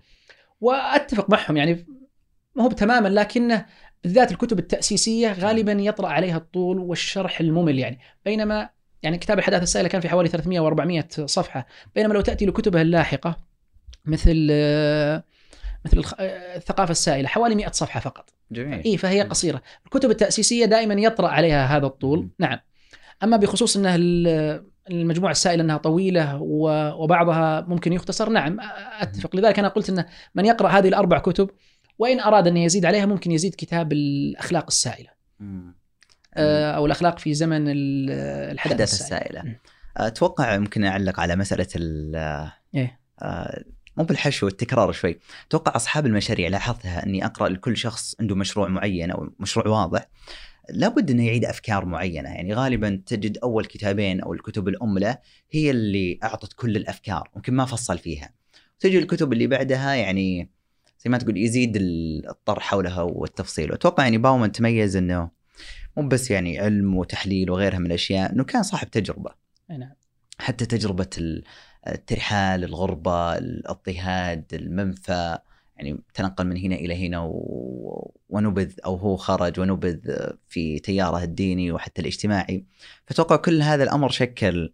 وأتفق 0.62 1.30
معهم 1.30 1.58
يعني 1.58 1.86
ما 2.56 2.64
هو 2.64 2.72
تماما 2.72 3.08
لكنه 3.08 3.66
بالذات 4.04 4.32
الكتب 4.32 4.60
التأسيسية 4.60 5.34
غالبا 5.34 5.72
يطرأ 5.72 6.08
عليها 6.08 6.38
الطول 6.38 6.80
والشرح 6.80 7.40
الممل 7.40 7.80
يعني. 7.80 8.00
بينما 8.26 8.70
يعني 9.04 9.18
كتاب 9.18 9.40
الحداثة 9.40 9.64
السائلة 9.64 9.90
كان 9.90 10.02
في 10.02 10.10
حوالي 10.10 10.30
300 10.30 10.70
و400 10.70 11.26
صفحة. 11.26 11.68
بينما 11.96 12.14
لو 12.14 12.22
تأتي 12.22 12.46
لكتبه 12.46 12.82
اللاحقة 12.82 13.38
مثل 14.06 14.48
آه، 14.52 15.24
مثل 15.98 16.16
آه، 16.20 16.56
الثقافة 16.58 16.92
السائلة 16.92 17.28
حوالي 17.28 17.56
100 17.56 17.72
صفحة 17.72 18.00
فقط. 18.00 18.30
جميل. 18.52 18.84
اي 18.86 18.98
فهي 18.98 19.22
قصيرة. 19.22 19.62
الكتب 19.86 20.12
التأسيسية 20.12 20.66
دائما 20.66 20.94
يطرأ 20.94 21.28
عليها 21.28 21.78
هذا 21.78 21.86
الطول. 21.86 22.30
نعم. 22.40 22.60
أما 23.24 23.38
بخصوص 23.38 23.78
انها 23.78 23.96
ال- 23.96 24.64
المجموعة 24.92 25.32
السائلة 25.32 25.64
إنها 25.64 25.78
طويلة 25.78 26.38
وبعضها 26.42 27.62
ممكن 27.62 27.94
يختصر 27.94 28.30
نعم 28.30 28.58
أتفق. 29.00 29.36
لذلك 29.36 29.60
أنا 29.60 29.68
قلت 29.68 29.90
انه 29.90 30.06
من 30.36 30.46
يقرأ 30.46 30.70
هذه 30.70 30.88
الأربع 30.88 31.20
كتب 31.20 31.50
وإن 32.00 32.20
أراد 32.20 32.48
أن 32.48 32.58
يزيد 32.58 32.86
عليها 32.86 33.06
ممكن 33.06 33.32
يزيد 33.32 33.56
كتاب 33.58 33.92
الأخلاق 33.94 34.66
السائلة. 34.68 35.10
آه، 36.34 36.72
أو 36.72 36.86
الأخلاق 36.86 37.20
في 37.20 37.34
زمن 37.34 37.68
ال- 37.68 38.10
الحداثه 38.52 38.52
الحداثة 38.52 38.84
السائلة. 38.84 39.28
السائلة. 39.28 39.44
مم. 39.44 39.60
أتوقع 39.98 40.58
ممكن 40.58 40.84
أعلق 40.84 41.20
على 41.20 41.36
مسألة 41.36 41.68
ال 41.76 42.16
إيه. 42.76 43.00
مو 44.00 44.06
بالحشو 44.06 44.48
التكرار 44.48 44.92
شوي. 44.92 45.20
أتوقع 45.48 45.76
أصحاب 45.76 46.06
المشاريع 46.06 46.48
لاحظتها 46.48 47.06
أني 47.06 47.26
أقرأ 47.26 47.50
لكل 47.50 47.78
شخص 47.78 48.16
عنده 48.20 48.36
مشروع 48.36 48.68
معين 48.68 49.12
أو 49.12 49.30
مشروع 49.40 49.68
واضح. 49.68 50.10
لابد 50.70 51.12
أنه 51.12 51.26
يعيد 51.28 51.46
أفكار 51.46 51.86
معينة. 51.86 52.30
يعني 52.30 52.54
غالبا 52.54 53.02
تجد 53.06 53.38
أول 53.38 53.66
كتابين 53.66 54.22
أو 54.22 54.34
الكتب 54.34 54.68
الام 54.68 54.98
له 55.00 55.18
هي 55.52 55.72
اللي 55.72 56.20
أعطت 56.24 56.54
كل 56.54 56.76
الأفكار 56.76 57.30
ممكن 57.36 57.54
ما 57.54 57.66
فصل 57.66 57.98
فيها. 57.98 58.30
تجي 58.80 59.00
الكتب 59.00 59.34
اللي 59.34 59.48
بعدها 59.48 59.94
يعني 59.94 60.50
زي 61.00 61.10
ما 61.10 61.18
تقول 61.18 61.38
يزيد 61.38 61.78
الطرح 62.30 62.64
حولها 62.64 63.02
والتفصيل. 63.02 63.72
واتوقع 63.72 64.04
يعني 64.04 64.18
باومان 64.18 64.52
تميز 64.52 64.96
أنه 64.96 65.30
مو 65.98 66.08
بس 66.08 66.32
يعني 66.32 66.60
علم 66.60 66.96
وتحليل 66.98 67.52
وغيرها 67.52 67.80
من 67.80 67.86
الأشياء 67.86 68.32
إنه 68.32 68.44
كان 68.44 68.64
صاحب 68.64 68.92
تجربة. 68.92 69.32
نعم. 69.70 69.94
حتى 70.40 70.66
تجربة 70.66 71.10
ال- 71.18 71.44
الترحال 71.94 72.64
الغربة 72.64 73.38
الاضطهاد 73.38 74.46
المنفى 74.54 75.38
يعني 75.78 76.00
تنقل 76.14 76.48
من 76.48 76.58
هنا 76.58 76.76
إلى 76.76 77.08
هنا 77.08 77.20
و... 77.20 78.14
ونبذ 78.30 78.74
أو 78.86 78.96
هو 78.96 79.18
خرج 79.18 79.60
ونبذ 79.60 80.30
في 80.48 80.80
تياره 80.80 81.24
الديني 81.24 81.72
وحتى 81.72 82.02
الاجتماعي. 82.02 82.66
فأتوقع 83.06 83.36
كل 83.36 83.62
هذا 83.62 83.84
الأمر 83.84 84.10
شكل 84.10 84.72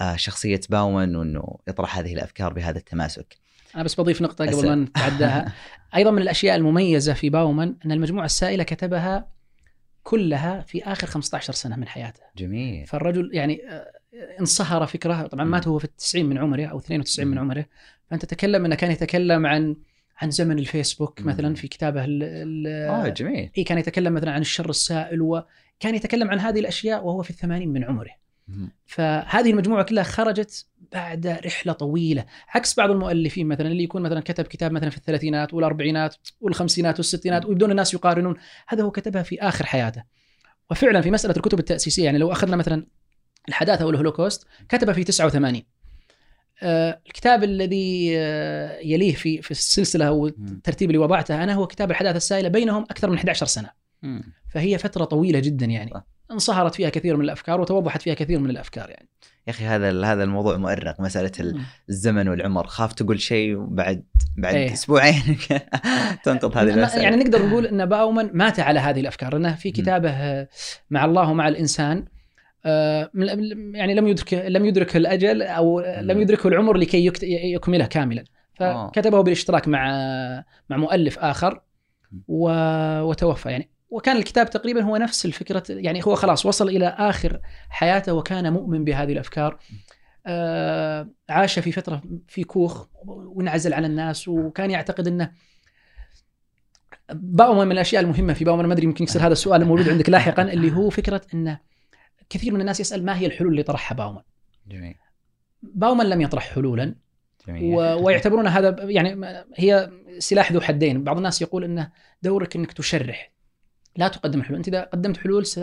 آه، 0.00 0.16
شخصية 0.16 0.60
باومان 0.70 1.16
وأنه 1.16 1.58
يطرح 1.68 1.98
هذه 1.98 2.14
الأفكار 2.14 2.52
بهذا 2.52 2.78
التماسك. 2.78 3.36
أنا 3.74 3.84
بس 3.84 4.00
بضيف 4.00 4.22
نقطة 4.22 4.46
قبل. 4.46 4.68
ما 4.68 4.74
نتعداها. 4.74 5.52
أيضا 5.96 6.10
من 6.10 6.22
الأشياء 6.22 6.56
المميزة 6.56 7.12
في 7.12 7.30
باومان 7.30 7.76
أن 7.84 7.92
المجموعة 7.92 8.24
السائلة 8.24 8.64
كتبها 8.64 9.28
كلها 10.02 10.60
في 10.60 10.84
آخر 10.84 11.06
15 11.06 11.52
سنة 11.52 11.76
من 11.76 11.88
حياته 11.88 12.22
جميل. 12.36 12.86
فالرجل 12.86 13.30
يعني 13.32 13.68
آه، 13.68 13.92
انصهر 14.40 14.86
فكره 14.86 15.26
طبعا 15.26 15.44
مات 15.44 15.68
هو 15.68 15.78
في 15.78 15.84
التسعين 15.84 16.26
من 16.26 16.38
عمره 16.38 16.64
أو 16.64 16.78
92 16.78 17.28
من. 17.28 17.38
عمره 17.38 17.66
فأنت 18.10 18.24
تتكلم 18.24 18.64
إنه 18.64 18.74
كان 18.74 18.90
يتكلم 18.90 19.46
عن 19.46 19.76
عن 20.16 20.30
زمن 20.30 20.58
الفيسبوك. 20.58 21.20
مثلا 21.20 21.54
في 21.54 21.68
كتابه 21.68 22.04
ال 22.04 22.22
ال 22.22 22.66
آه 22.66 23.08
جميل 23.08 23.50
اي 23.58 23.64
كان 23.64 23.78
يتكلم 23.78 24.14
مثلا 24.14 24.32
عن 24.32 24.40
الشر 24.40 24.70
السائل 24.70 25.22
وكان 25.22 25.94
يتكلم 25.94 26.30
عن 26.30 26.40
هذه 26.40 26.60
الأشياء 26.60 27.04
وهو 27.04 27.22
في 27.22 27.30
الثمانين 27.30 27.68
من 27.68 27.84
عمره. 27.84 28.10
فهذه 28.86 29.50
المجموعة 29.50 29.82
كلها 29.84 30.02
خرجت 30.02 30.66
بعد 30.92 31.26
رحلة 31.26 31.72
طويلة 31.72 32.24
عكس 32.48 32.76
بعض 32.76 32.90
المؤلفين 32.90 33.46
مثلا 33.46 33.68
اللي 33.68 33.82
يكون 33.82 34.02
مثلا 34.02 34.20
كتب 34.20 34.44
كتاب 34.44 34.72
مثلا 34.72 34.90
في 34.90 34.96
الثلاثينات 34.96 35.54
والأربعينات 35.54 36.16
والخمسينات 36.40 36.96
والستينات 36.96 37.46
ويبدون 37.46 37.70
الناس 37.70 37.94
يقارنون 37.94 38.36
هذا 38.68 38.82
هو 38.82 38.90
كتبها 38.90 39.22
في 39.22 39.40
آخر 39.40 39.66
حياته 39.66 40.04
وفعلا 40.70 41.00
في 41.00 41.10
مسألة 41.10 41.36
الكتب 41.36 41.58
التأسيسية 41.58 42.04
يعني 42.04 42.18
لو 42.18 42.32
أخذنا 42.32 42.56
مثلا 42.56 42.86
الحداثة 43.48 43.86
والهولوكوست 43.86 44.46
كتبها 44.68 44.94
في 44.94 45.04
89 45.04 45.62
آه، 46.62 47.00
الكتاب 47.06 47.44
الذي 47.44 48.14
آه، 48.18 48.78
يليه 48.78 49.14
في 49.14 49.42
في 49.42 49.50
السلسلة 49.50 50.08
أو 50.08 50.22
مم. 50.38 50.46
الترتيب 50.46 50.90
اللي 50.90 50.98
وضعته 50.98 51.44
أنا 51.44 51.54
هو 51.54 51.66
كتاب 51.66 51.90
الحداثة 51.90 52.16
السائلة 52.16 52.48
بينهم 52.48 52.82
أكثر 52.82 53.10
من 53.10 53.16
11 53.16 53.46
سنة. 53.46 53.70
فهي 54.48 54.78
فترة 54.78 55.04
طويلة 55.04 55.38
جدا 55.38 55.66
يعني. 55.66 55.92
انصهرت 56.30 56.74
فيها 56.74 56.88
كثير 56.88 57.16
من 57.16 57.24
الأفكار 57.24 57.60
وتوضحت 57.60 58.02
فيها 58.02 58.14
كثير 58.14 58.38
من 58.38 58.50
الأفكار 58.50 58.90
يعني 58.90 59.08
يا 59.46 59.52
أخي 59.52 59.64
هذا 59.64 60.04
هذا 60.04 60.24
الموضوع 60.24 60.56
مؤرق 60.56 61.00
مسألة. 61.00 61.54
الزمن 61.88 62.28
والعمر 62.28 62.66
خاف 62.66 62.92
تقول 62.92 63.20
شيء 63.20 63.56
وبعد 63.56 64.04
بعد 64.36 64.54
إيه. 64.54 64.72
أسبوعين 64.72 65.38
تنقض 66.24 66.56
هذه 66.56 66.70
المساله 66.70 67.02
يعني 67.02 67.16
نقدر 67.16 67.46
نقول 67.46 67.66
إن 67.66 67.86
باومان 67.86 68.30
مات 68.32 68.60
على 68.60 68.80
هذه 68.80 69.00
الأفكار 69.00 69.32
لأنه 69.32 69.54
في. 69.54 69.70
كتابه 69.70 70.46
مع 70.90 71.04
الله 71.04 71.30
ومع 71.30 71.48
الإنسان 71.48 72.04
يعني 72.64 73.94
لم 73.94 74.08
يدرك 74.08 74.34
لم 74.34 74.64
يدرك 74.64 74.96
الأجل 74.96 75.42
أو 75.42 75.80
لم. 75.80 76.20
يدركه 76.20 76.48
العمر 76.48 76.76
لكي 76.76 77.12
يكمله 77.22 77.86
كاملا 77.86 78.24
آه. 78.60 78.86
فكتبه 78.86 79.20
بالاشتراك 79.20 79.68
مع 79.68 79.88
مع 80.70 80.76
مؤلف 80.76 81.18
آخر. 81.18 81.62
وتوفى 82.28 83.50
يعني 83.50 83.70
وكان 83.90 84.16
الكتاب 84.16 84.50
تقريبا 84.50 84.82
هو 84.82 84.96
نفس 84.96 85.26
الفكرة 85.26 85.62
يعني 85.68 86.06
هو 86.06 86.14
خلاص 86.14 86.46
وصل 86.46 86.68
إلى 86.68 86.86
آخر 86.86 87.40
حياته 87.68 88.12
وكان 88.12 88.52
مؤمن 88.52 88.84
بهذه 88.84 89.12
الأفكار 89.12 89.58
آه 90.26 91.08
عاش 91.28 91.58
في 91.58 91.72
فترة 91.72 92.02
في 92.28 92.44
كوخ 92.44 92.86
وانعزل 93.06 93.74
عن 93.74 93.84
الناس 93.84 94.28
وكان 94.28 94.70
يعتقد 94.70 95.06
إنه 95.06 95.30
باومان 97.12 97.66
من 97.66 97.72
الأشياء 97.72 98.02
المهمة 98.02 98.32
في 98.32 98.44
باومان 98.44 98.66
ما 98.66 98.72
أدري 98.72 98.84
يمكن 98.84 99.04
يصير 99.04 99.22
هذا 99.22 99.32
السؤال 99.32 99.62
الموجود 99.62 99.88
عندك 99.88 100.08
لاحقا 100.08 100.42
اللي 100.42 100.72
هو 100.72 100.90
فكرة 100.90 101.22
إنه 101.34 101.60
كثير 102.30 102.54
من 102.54 102.60
الناس 102.60 102.80
يسأل 102.80 103.04
ما 103.04 103.18
هي 103.18 103.26
الحلول 103.26 103.50
اللي 103.50 103.62
طرحها 103.62 103.94
باومان 103.94 104.22
جميل. 104.68 104.94
باومان 105.62 106.08
لم 106.08 106.20
يطرح 106.20 106.54
حلولا 106.54 106.94
جميل. 107.48 107.74
و- 107.74 108.04
ويعتبرون 108.06 108.46
هذا 108.46 108.76
يعني 108.82 109.26
هي 109.56 109.90
سلاح 110.18 110.52
ذو 110.52 110.60
حدين. 110.60 111.04
بعض 111.04 111.16
الناس 111.16 111.42
يقول 111.42 111.64
انه 111.64 111.92
دورك 112.22 112.56
إنك 112.56 112.72
تشرح 112.72 113.32
لا 113.96 114.08
تقدم 114.08 114.42
حلول. 114.42 114.56
أنت 114.56 114.68
إذا 114.68 114.80
قدمت 114.82 115.16
حلول 115.16 115.46
س... 115.46 115.60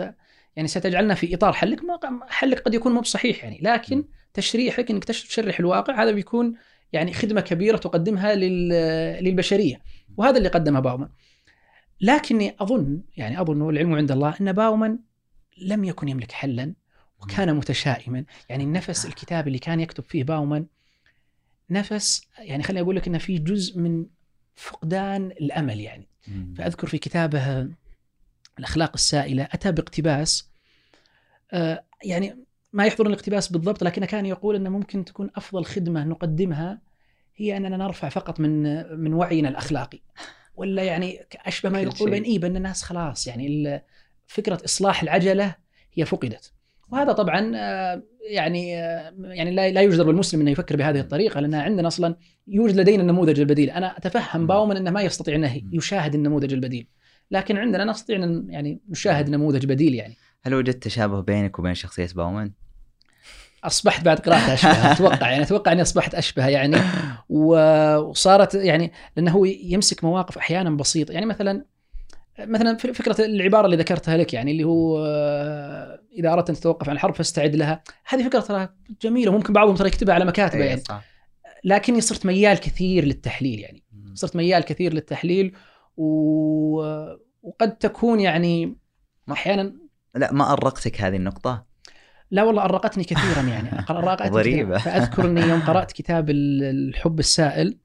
يعني 0.56 0.68
ستجعلنا 0.68 1.14
في 1.14 1.34
إطار 1.34 1.52
حلك 1.52 1.84
ما 1.84 1.98
حلك 2.28 2.60
قد 2.60 2.74
يكون 2.74 2.92
مو 2.92 3.00
بصحيح 3.00 3.44
يعني. 3.44 3.58
لكن 3.62 3.98
م. 3.98 4.04
تشريحك 4.34 4.90
إنك 4.90 5.04
تش- 5.04 5.24
تشرح 5.28 5.58
الواقع 5.60 6.02
هذا 6.02 6.10
بيكون 6.10 6.54
يعني 6.92 7.12
خدمة 7.12 7.40
كبيرة 7.40 7.76
تقدمها 7.76 8.34
لل... 8.34 8.68
للبشرية 9.24 9.80
وهذا 10.16 10.38
اللي 10.38 10.48
قدمه 10.48 10.80
باومان 10.80 11.08
لكني 12.00 12.56
أظن 12.60 13.02
يعني 13.16 13.40
أظن 13.40 13.60
والعلم 13.60 13.94
عند 13.94 14.12
الله 14.12 14.34
إن 14.40 14.52
باومان 14.52 14.98
لم 15.66 15.84
يكن 15.84 16.08
يملك 16.08 16.32
حلا 16.32 16.74
وكان 17.22 17.54
متشائما. 17.54 18.24
يعني 18.48 18.64
النفس 18.64 19.06
الكتاب 19.06 19.46
اللي 19.46 19.58
كان 19.58 19.80
يكتب 19.80 20.04
فيه 20.04 20.24
باومان 20.24 20.66
نفس 21.70 22.26
يعني 22.38 22.62
خليني 22.62 22.80
أقول 22.80 22.96
لك 22.96 23.06
إنه 23.08 23.18
في 23.18 23.38
جزء 23.38 23.78
من 23.78 24.06
فقدان 24.54 25.26
الأمل 25.26 25.80
يعني. 25.80 26.08
فأذكر 26.56 26.86
في 26.86 26.98
كتابه 26.98 27.68
الأخلاق 28.58 28.90
السائلة 28.94 29.48
أتى 29.52 29.72
باقتباس 29.72 30.48
آه، 31.52 31.84
يعني 32.04 32.36
ما 32.72 32.86
يحضرني 32.86 33.14
الاقتباس 33.14 33.48
بالضبط 33.48 33.84
لكنه 33.84 34.06
كان 34.06 34.26
يقول 34.26 34.56
إنه 34.56 34.70
ممكن 34.70 35.04
تكون 35.04 35.30
أفضل 35.36 35.64
خدمة 35.64 36.04
نقدمها 36.04 36.78
هي 37.36 37.56
أننا 37.56 37.76
نرفع 37.76 38.08
فقط 38.08 38.40
من 38.40 38.62
من 39.00 39.14
وعينا 39.14 39.48
الأخلاقي. 39.48 40.00
ولا 40.56 40.82
يعني 40.82 41.26
اشبه 41.34 41.68
ما 41.70 41.80
يقول. 41.80 42.10
بين 42.10 42.22
اي 42.22 42.38
بان 42.38 42.56
الناس 42.56 42.82
خلاص 42.82 43.26
يعني 43.26 43.82
فكرة 44.32 44.58
إصلاح 44.64 45.02
العجلة 45.02 45.54
هي 45.94 46.04
فقدت. 46.04 46.52
وهذا 46.92 47.12
طبعا 47.12 47.52
آه، 47.56 48.02
يعني 48.30 48.82
آه، 48.82 49.12
يعني 49.18 49.50
لا 49.50 49.70
لا 49.70 49.82
يجدر 49.82 50.04
بالمسلم 50.04 50.40
إنه 50.40 50.50
يفكر 50.50 50.76
بهذه 50.76 51.00
الطريقة 51.00 51.40
لأن 51.40 51.54
عندنا 51.54 51.88
أصلا 51.88 52.16
يوجد 52.48 52.76
لدينا 52.76 53.02
النموذج 53.02 53.40
البديل. 53.40 53.70
أنا 53.70 53.96
أتفهم 53.96 54.42
م. 54.42 54.46
باومن 54.46 54.76
إنه 54.76 54.90
ما 54.90 55.02
يستطيع 55.02 55.34
إنه 55.34 55.54
م. 55.54 55.70
يشاهد 55.72 56.14
النموذج 56.14 56.52
البديل. 56.52 56.86
لكن 57.30 57.56
عندنا 57.56 57.84
نستطيع 57.84 58.16
إن 58.16 58.46
يعني 58.50 58.80
نشاهد 58.88 59.30
نموذج 59.30 59.66
بديل 59.66 59.94
يعني. 59.94 60.16
هل 60.42 60.54
وجدت 60.54 60.82
تشابه 60.82 61.20
بينك 61.20 61.58
وبين 61.58 61.74
شخصية 61.74 62.08
باومن؟ 62.16 62.50
أصبحت 63.64 64.04
بعد 64.04 64.18
قراءته 64.18 64.54
أشبه. 64.54 64.92
أتوقع 64.92 65.30
يعني 65.30 65.42
أتوقع 65.42 65.72
إني 65.72 65.82
أصبحت 65.82 66.14
أشبه 66.14 66.48
يعني. 66.48 66.76
وصارت 67.28 68.54
يعني 68.54 68.92
لأنه 69.16 69.30
هو 69.30 69.44
يمسك 69.44 70.04
مواقف 70.04 70.38
أحيانا 70.38 70.70
بسيطة. 70.70 71.12
يعني 71.12 71.26
مثلا 71.26 71.64
مثلا 72.46 72.76
فكرة 72.76 73.24
العبارة 73.24 73.64
اللي 73.66 73.76
ذكرتها 73.76 74.16
لك 74.16 74.34
يعني 74.34 74.50
اللي 74.52 74.64
هو 74.64 75.04
آه، 75.06 76.00
إذا 76.12 76.32
أردت 76.32 76.50
أن 76.50 76.56
تتوقف 76.56 76.88
عن 76.88 76.94
الحرب 76.94 77.14
فاستعد 77.14 77.54
لها 77.56 77.82
هذه 78.08 78.24
فكرة 78.24 78.40
ترى 78.40 78.68
جميلة 79.02 79.32
ممكن 79.32 79.52
بعضهم 79.52 79.74
ترى 79.74 79.88
يكتبها 79.88 80.14
على 80.14 80.24
مكاتبة 80.24 80.62
إيه، 80.62 80.68
يعني 80.68 80.80
صح 80.88 81.04
لكني 81.64 82.00
صرت 82.00 82.26
ميال 82.26 82.58
كثير 82.60 83.04
للتحليل 83.04 83.58
يعني. 83.60 83.84
صرت 84.14 84.36
ميال 84.36 84.62
كثير 84.64 84.92
للتحليل 84.94 85.52
و... 85.96 86.06
وقد 87.42 87.76
تكون 87.78 88.20
يعني 88.20 88.76
أحيانا 89.32 89.74
لا 90.14 90.32
ما 90.32 90.52
أرقتك 90.52 91.00
هذه 91.00 91.16
النقطة؟ 91.16 91.66
لا 92.30 92.42
والله 92.42 92.64
أرقتني 92.64 93.04
كثيرا 93.04 93.42
يعني 93.42 93.84
أرقتني 93.90 94.30
ضريبة. 94.40 94.78
كثيراً. 94.78 94.98
فأذكر 94.98 95.24
أني 95.24 95.40
يوم 95.40 95.60
قرأت 95.60 95.92
كتاب 95.92 96.30
ال- 96.30 96.62
الحب 96.62 97.18
السائل 97.18 97.78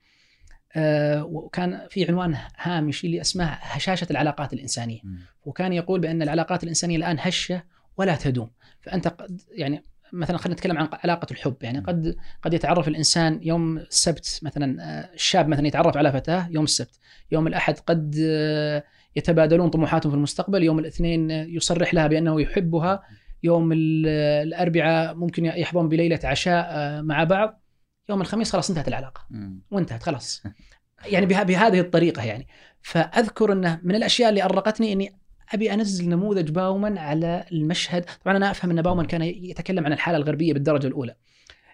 وكان 1.24 1.88
في 1.90 2.06
عنوان 2.08 2.36
هامشي 2.58 3.08
اللي 3.08 3.22
اسمه 3.22 3.46
هشاشة 3.46 4.08
العلاقات 4.12 4.54
الإنسانية. 4.54 5.00
مم. 5.04 5.20
وكان 5.46 5.74
يقول 5.74 6.00
بأن 6.00 6.22
العلاقات 6.22 6.64
الإنسانية 6.64 6.98
الآن 6.98 7.18
هشة 7.20 7.64
ولا 7.98 8.16
تدوم. 8.16 8.50
فأنت 8.82 9.08
قد 9.08 9.42
يعني 9.52 9.84
مثلا 10.14 10.38
خلينا 10.38 10.54
نتكلم 10.54 10.78
عن 10.78 10.90
علاقة 11.04 11.28
الحب. 11.32 11.56
يعني 11.62 11.80
قد 11.80 12.16
قد 12.42 12.54
يتعرف 12.54 12.88
الإنسان 12.88 13.40
يوم 13.44 13.78
السبت 13.78 14.40
مثلا 14.44 14.84
آه، 14.84 15.14
الشاب 15.14 15.48
مثلا 15.48 15.68
يتعرف 15.68 15.98
على 15.98 16.12
فتاة 16.12 16.48
يوم 16.52 16.64
السبت. 16.64 17.00
يوم 17.32 17.48
الأحد 17.48 17.80
قد 17.80 18.16
آه، 18.22 18.84
يتبادلون 19.16 19.70
طموحاتهم 19.70 20.12
في 20.12 20.18
المستقبل. 20.18 20.64
يوم 20.64 20.80
الاثنين 20.80 21.32
آه، 21.32 21.44
يصرح 21.44 21.94
لها 21.94 22.08
بأنه 22.08 22.42
يحبها. 22.42 23.04
يوم 23.44 23.72
ال- 23.72 24.08
الأربعاء 24.48 25.16
ممكن 25.16 25.46
يحظون 25.46 25.90
بليلة 25.90 26.20
عشاء 26.24 26.66
آه، 26.70 27.02
مع 27.02 27.24
بعض. 27.24 27.62
يوم 28.10 28.22
الخميس 28.22 28.52
خلاص 28.52 28.70
انتهت 28.70 28.88
العلاقة. 28.88 29.22
مم. 29.30 29.62
وانتهت 29.72 30.04
خلاص. 30.04 30.44
يعني 31.06 31.26
بهذه 31.26 31.80
الطريقة 31.80 32.24
يعني. 32.24 32.48
فأذكر 32.82 33.54
أنه 33.54 33.80
من 33.84 33.96
الأشياء 33.96 34.30
اللي 34.30 34.44
أرقتني 34.44 34.94
إني 34.94 35.20
أبي 35.54 35.74
أنزل 35.74 36.10
نموذج 36.10 36.50
باومن 36.50 36.98
على 36.98 37.46
المشهد. 37.52 38.06
طبعا 38.26 38.38
أنا 38.38 38.52
أفهم 38.52 38.72
أن 38.72 38.82
باومن 38.82 39.06
كان 39.06 39.22
يتكلم 39.22 39.86
عن 39.86 39.94
الحالة 39.94 40.18
الغربية 40.18 40.54
بالدرجة 40.54 40.88
الأولى. 40.88 41.16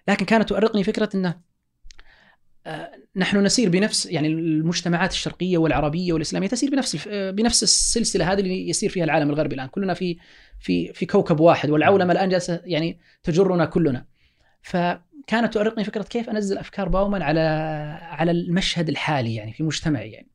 لكن 0.08 0.24
كانت 0.24 0.48
تؤرقني 0.48 0.84
فكرة 0.84 1.08
أنه 1.14 1.54
آه، 2.66 2.90
نحن 3.16 3.42
نسير 3.42 3.68
بنفس 3.68 4.06
يعني 4.06 4.28
المجتمعات 4.28 5.12
الشرقية 5.12 5.58
والعربية 5.58 6.12
والإسلامية 6.12 6.48
تسير 6.48 6.70
بنفس 6.70 7.08
آه، 7.08 7.30
بنفس 7.30 7.62
السلسلة 7.62 8.32
هذه 8.32 8.40
اللي 8.40 8.68
يسير 8.68 8.90
فيها 8.90 9.04
العالم 9.04 9.30
الغربي 9.30 9.54
الآن. 9.54 9.66
كلنا 9.66 9.94
في 9.94 10.18
في 10.60 10.92
في 10.92 11.06
كوكب 11.06 11.40
واحد 11.40 11.70
والعولمة 11.70 12.12
الآن 12.12 12.28
جالسة 12.28 12.60
يعني 12.64 12.98
تجرنا 13.22 13.64
كلنا. 13.64 14.06
فكانت 15.26 15.54
تؤرقني 15.54 15.84
فكرة 15.84 16.02
كيف 16.02 16.30
أنزل 16.30 16.58
أفكار 16.58 16.88
باومن 16.88 17.22
على 17.22 17.40
على 18.02 18.30
المشهد 18.30 18.88
الحالي 18.88 19.34
يعني 19.34 19.52
في 19.52 19.62
مجتمعي 19.62 20.10
يعني. 20.10 20.28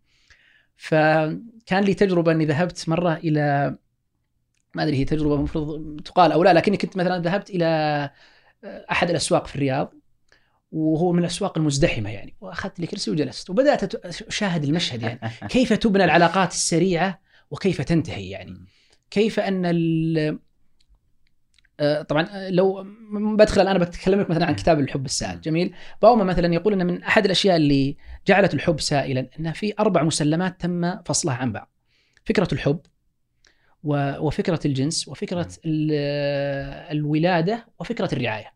فكان 0.77 1.83
لي 1.83 1.93
تجربة 1.93 2.31
أني 2.31 2.45
ذهبت 2.45 2.89
مرة 2.89 3.13
إلى 3.13 3.75
ما 4.75 4.83
أدري 4.83 4.97
هي 4.97 5.05
تجربة 5.05 5.35
المفروض 5.35 6.01
تقال 6.01 6.31
أو 6.31 6.43
لا 6.43 6.53
لكني 6.53 6.77
كنت 6.77 6.97
مثلا 6.97 7.21
ذهبت 7.21 7.49
إلى 7.49 8.09
أحد 8.91 9.09
الأسواق 9.09 9.47
في 9.47 9.55
الرياض 9.55 9.93
وهو 10.71 11.11
من 11.11 11.19
الأسواق 11.19 11.57
المزدحمة 11.57 12.09
يعني. 12.09 12.35
وأخذت 12.41 12.79
لي 12.79 12.87
كرسي 12.87 13.11
وجلست 13.11 13.49
وبدأت 13.49 13.95
أشاهد 14.05 14.63
المشهد 14.63 15.01
يعني. 15.01 15.19
كيف 15.49 15.73
تبنى 15.73 16.03
العلاقات 16.03 16.51
السريعة 16.51 17.21
وكيف 17.51 17.81
تنتهي 17.81 18.29
يعني. 18.29 18.57
كيف 19.11 19.39
أن 19.39 19.65
آه، 19.65 20.39
طبعا 22.07 22.27
آه، 22.31 22.49
لو 22.49 22.85
بدخل 23.37 23.61
الآن 23.61 23.77
بتكلمك 23.77 24.29
مثلا 24.29 24.45
عن 24.45 24.55
كتاب 24.55 24.79
الحب 24.79 25.05
السائل. 25.05 25.41
جميل. 25.41 25.73
باوما 26.01 26.23
مثلا 26.23 26.53
يقول 26.53 26.73
إن 26.73 26.87
من 26.87 27.03
أحد 27.03 27.25
الأشياء 27.25 27.55
اللي 27.55 27.97
جعلت 28.27 28.53
الحب 28.53 28.79
سائلا 28.79 29.29
ان 29.39 29.51
في 29.51 29.73
أربع 29.79 30.03
مسلمات 30.03 30.61
تم 30.61 31.01
فصلها 31.05 31.33
عن 31.35 31.51
بعض. 31.51 31.71
فكرة 32.25 32.47
الحب 32.53 32.79
وفكرة 33.83 34.59
الجنس 34.65 35.07
وفكرة 35.07 35.47
ال- 35.65 35.89
آه، 35.93 36.91
الولادة 36.91 37.67
وفكرة 37.79 38.09
الرعاية. 38.13 38.53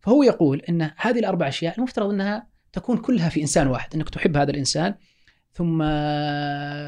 فهو 0.00 0.22
يقول 0.22 0.60
إن 0.68 0.90
هذه 0.96 1.18
الأربع 1.18 1.48
أشياء 1.48 1.78
المفترض 1.78 2.10
إنها 2.10 2.46
تكون 2.72 2.96
كلها 2.98 3.28
في 3.28 3.40
إنسان 3.40 3.66
واحد 3.66 3.94
إنك 3.94 4.08
تحب 4.10 4.36
هذا 4.36 4.50
الإنسان 4.50 4.94
ثم 5.52 5.78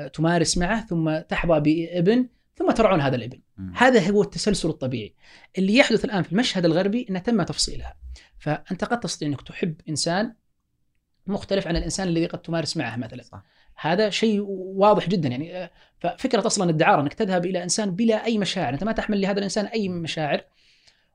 تمارس 0.08 0.58
معه 0.58 0.86
ثم 0.86 1.18
تحظى 1.18 1.60
بابن 1.60 2.28
ثم 2.58 2.70
ترعون 2.70 3.00
هذا 3.00 3.16
الابن 3.16 3.40
مم. 3.56 3.72
هذا 3.76 4.10
هو 4.10 4.22
التسلسل 4.22 4.68
الطبيعي. 4.68 5.14
اللي 5.58 5.76
يحدث 5.76 6.04
الآن 6.04 6.22
في 6.22 6.32
المشهد 6.32 6.64
الغربي 6.64 7.06
إنه 7.10 7.18
تم 7.18 7.42
تفصيلها. 7.42 7.96
فأنت 8.38 8.84
قد 8.84 9.00
تستطيع 9.00 9.28
إنك 9.28 9.42
تحب 9.42 9.80
إنسان 9.88 10.34
مختلف 11.26 11.66
عن 11.66 11.76
الإنسان 11.76 12.08
الذي 12.08 12.26
قد 12.26 12.42
تمارس 12.42 12.76
معه 12.76 12.96
مثلا. 12.96 13.22
صح. 13.22 13.42
هذا 13.80 14.10
شيء 14.10 14.40
واضح 14.48 15.08
جدا 15.08 15.28
يعني. 15.28 15.70
ففكرة 15.98 16.46
أصلا 16.46 16.70
الدعارة 16.70 17.00
إنك 17.00 17.14
تذهب 17.14 17.46
إلى 17.46 17.62
إنسان 17.62 17.90
بلا 17.90 18.24
أي 18.24 18.38
مشاعر. 18.38 18.74
أنت 18.74 18.84
ما 18.84 18.92
تحمل 18.92 19.20
لهذا 19.20 19.38
الإنسان 19.38 19.66
أي 19.66 19.88
مشاعر 19.88 20.44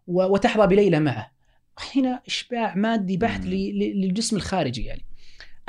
وتحظى 0.08 0.68
بليلة 0.68 1.00
معه. 1.00 1.32
هنا 1.96 2.22
إشباع 2.28 2.76
مادي 2.76 3.18
بحت 3.18 3.46
للجسم 3.46 4.36
الخارجي 4.36 4.86
يعني. 4.86 5.06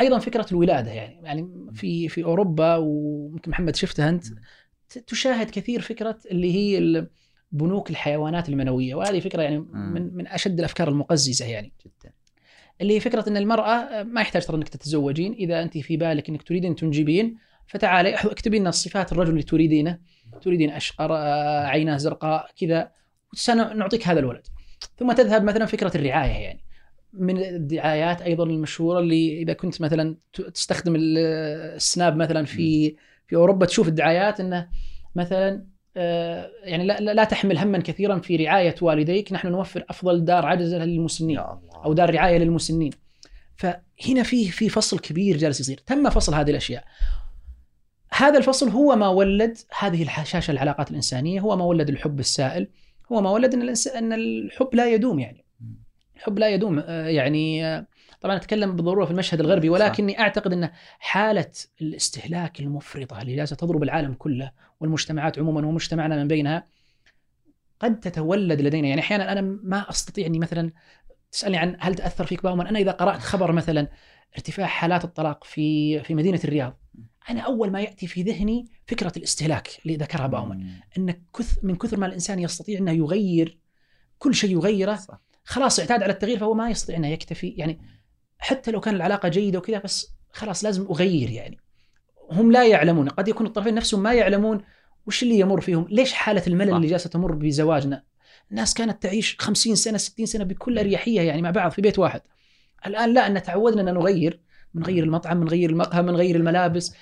أيضا 0.00 0.18
فكرة 0.18 0.46
الولادة 0.52 0.90
يعني. 0.90 1.20
يعني 1.22 1.70
في 1.72 2.08
في 2.08 2.24
أوروبا 2.24 2.76
ويمكن 2.76 3.50
محمد 3.50 3.76
شفتها 3.76 4.08
أنت. 4.08 4.24
تشاهد 5.06 5.50
كثير 5.50 5.80
فكرة 5.80 6.18
اللي 6.30 6.54
هي 6.54 7.06
بنوك 7.52 7.90
الحيوانات 7.90 8.48
المنوية 8.48 8.94
وهذه 8.94 9.20
فكرة 9.20 9.42
يعني 9.42 9.58
من 9.58 10.14
من 10.14 10.26
أشد 10.26 10.58
الأفكار 10.58 10.88
المقززة 10.88 11.46
يعني. 11.46 11.72
جدا. 11.86 12.12
اللي 12.80 12.94
هي 12.94 13.00
فكرة 13.00 13.28
إن 13.28 13.36
المرأة 13.36 14.02
ما 14.02 14.20
يحتاج 14.20 14.46
ترى 14.46 14.56
إنك 14.56 14.68
تتزوجين 14.68 15.32
إذا 15.32 15.62
انت 15.62 15.78
في 15.78 15.96
بالك 15.96 16.28
إنك 16.28 16.42
تريدين 16.42 16.76
تنجبين 16.76 17.36
فتعالي 17.66 18.14
اكتبي 18.14 18.58
لنا 18.58 18.68
الصفات 18.68 19.12
الرجل 19.12 19.30
اللي 19.30 19.42
تريدينه. 19.42 19.98
تريدين 20.42 20.70
أشقر 20.70 21.16
آه، 21.16 21.66
عيناه 21.66 21.96
زرقاء 21.96 22.50
كذا 22.60 22.90
سنعطيك 23.34 24.08
هذا 24.08 24.20
الولد. 24.20 24.46
ثم 24.98 25.12
تذهب 25.12 25.44
مثلا 25.44 25.66
فكرة 25.66 25.96
الرعاية 25.96 26.30
يعني. 26.32 26.60
من 27.12 27.38
الدعايات 27.38 28.22
أيضا 28.22 28.44
المشهورة 28.44 28.98
اللي 28.98 29.42
إذا 29.42 29.52
كنت 29.52 29.80
مثلا 29.80 30.16
تستخدم 30.54 30.96
ال- 30.96 31.18
السناب 31.76 32.16
مثلا 32.16 32.44
في 32.44 32.96
في 33.26 33.36
أوروبا 33.36 33.66
تشوف 33.66 33.88
الدعايات 33.88 34.40
إنه 34.40 34.68
مثلا 35.14 35.66
آه، 35.96 36.50
يعني 36.64 36.86
لا, 36.86 37.00
لا 37.00 37.24
تحمل 37.24 37.58
هما 37.58 37.78
كثيرا 37.78 38.18
في 38.18 38.36
رعاية 38.36 38.74
والديك 38.80 39.32
نحن 39.32 39.48
نوفر 39.48 39.84
أفضل 39.90 40.24
دار 40.24 40.46
عجزه 40.46 40.78
للمسنين 40.78 41.38
أو 41.84 41.92
دار 41.92 42.14
رعاية 42.14 42.38
للمسنين. 42.38 42.90
فهنا 43.56 44.22
في 44.22 44.48
في 44.48 44.68
فصل 44.68 44.98
كبير 44.98 45.36
جالس 45.36 45.60
يصير. 45.60 45.80
تم 45.86 46.10
فصل 46.10 46.34
هذه 46.34 46.50
الأشياء. 46.50 46.84
هذا 48.12 48.38
الفصل 48.38 48.68
هو 48.68 48.96
ما 48.96 49.08
ولد 49.08 49.58
هذه 49.78 50.02
الحشاشة 50.02 50.50
العلاقات 50.50 50.90
الإنسانية 50.90 51.40
هو 51.40 51.56
ما 51.56 51.64
ولد 51.64 51.88
الحب 51.88 52.20
السائل 52.20 52.68
هو 53.12 53.20
ما 53.20 53.30
ولد 53.30 53.54
إن 53.54 53.62
الإنس... 53.62 53.88
إن 53.88 54.12
الحب 54.12 54.74
لا 54.74 54.94
يدوم 54.94 55.18
يعني. 55.18 55.44
الحب 56.16 56.38
لا 56.38 56.48
يدوم 56.48 56.78
آه، 56.78 57.06
يعني 57.06 57.66
آه، 57.66 57.86
طبعا 58.24 58.36
أتكلم 58.36 58.76
بالضروره 58.76 59.04
في 59.04 59.10
المشهد 59.10 59.40
الغربي 59.40 59.68
صح. 59.68 59.72
ولكني 59.72 60.20
أعتقد 60.20 60.52
إن 60.52 60.70
حالة 60.98 61.50
الاستهلاك 61.80 62.60
المفرطة 62.60 63.22
اللي 63.22 63.36
جالسه 63.36 63.56
تضرب 63.56 63.82
العالم 63.82 64.14
كله 64.14 64.52
والمجتمعات 64.80 65.38
عموما 65.38 65.66
ومجتمعنا 65.66 66.16
من 66.16 66.28
بينها 66.28 66.66
قد 67.80 68.00
تتولد 68.00 68.60
لدينا 68.60 68.88
يعني 68.88 69.00
أحيانا 69.00 69.32
أنا 69.32 69.40
ما 69.40 69.90
أستطيع 69.90 70.26
إني 70.26 70.38
مثلا 70.38 70.72
تسألني 71.32 71.56
عن 71.56 71.76
هل 71.80 71.94
تأثر 71.94 72.26
فيك 72.26 72.42
باومن 72.42 72.66
أنا 72.66 72.78
إذا 72.78 72.90
قرأت 72.90 73.20
خبر 73.20 73.52
مثلا 73.52 73.88
ارتفاع 74.34 74.66
حالات 74.66 75.04
الطلاق 75.04 75.44
في 75.44 76.00
في 76.02 76.14
مدينة 76.14 76.40
الرياض 76.44 76.78
أنا 77.30 77.40
أول 77.40 77.70
ما 77.70 77.80
يأتي 77.80 78.06
في 78.06 78.22
ذهني 78.22 78.66
فكرة 78.86 79.12
الاستهلاك 79.16 79.68
اللي 79.84 79.96
ذكرها 79.96 80.26
باومن. 80.26 80.66
إن 80.98 81.14
كث 81.38 81.58
من 81.62 81.76
كثر 81.76 81.96
ما 81.96 82.06
الإنسان 82.06 82.38
يستطيع 82.38 82.78
إنه 82.78 82.92
يغير 82.92 83.58
كل 84.18 84.34
شيء 84.34 84.50
يغيره 84.50 84.94
صح. 84.94 85.20
خلاص 85.44 85.80
اعتاد 85.80 86.02
على 86.02 86.12
التغيير 86.12 86.38
فهو 86.38 86.54
ما 86.54 86.70
يستطيع 86.70 86.96
إنه 86.96 87.08
يكتفي 87.08 87.48
يعني 87.48 87.80
حتى 88.44 88.70
لو 88.70 88.80
كان 88.80 88.94
العلاقة 88.94 89.28
جيدة 89.28 89.58
وكذا 89.58 89.78
بس 89.78 90.14
خلاص 90.32 90.64
لازم 90.64 90.86
أغير 90.90 91.30
يعني. 91.30 91.58
هم 92.30 92.52
لا 92.52 92.66
يعلمون 92.66 93.08
قد 93.08 93.28
يكون 93.28 93.46
الطرفين 93.46 93.74
نفسهم 93.74 94.02
ما 94.02 94.14
يعلمون 94.14 94.62
وش 95.06 95.22
اللي 95.22 95.38
يمر 95.38 95.60
فيهم. 95.60 95.86
ليش 95.90 96.12
حالة 96.12 96.42
الملل. 96.46 96.74
اللي 96.74 96.86
جالسة 96.86 97.10
تمر 97.10 97.32
بزواجنا؟ 97.32 98.02
الناس 98.50 98.74
كانت 98.74 99.02
تعيش 99.02 99.36
50 99.38 99.74
سنة 99.74 99.98
60 99.98 100.26
سنة 100.26 100.44
بكل 100.44 100.78
أريحية 100.78 101.20
يعني 101.20 101.42
مع 101.42 101.50
بعض 101.50 101.70
في 101.70 101.82
بيت 101.82 101.98
واحد. 101.98 102.20
الآن 102.86 103.14
لا 103.14 103.26
إن 103.26 103.42
تعودنا 103.42 103.90
إن 103.90 103.94
نغير 103.94 104.40
بنغير 104.74 105.04
المطعم 105.04 105.40
بنغير 105.40 105.70
المقهى 105.70 106.02
بنغير 106.02 106.36
الملابس. 106.36 106.94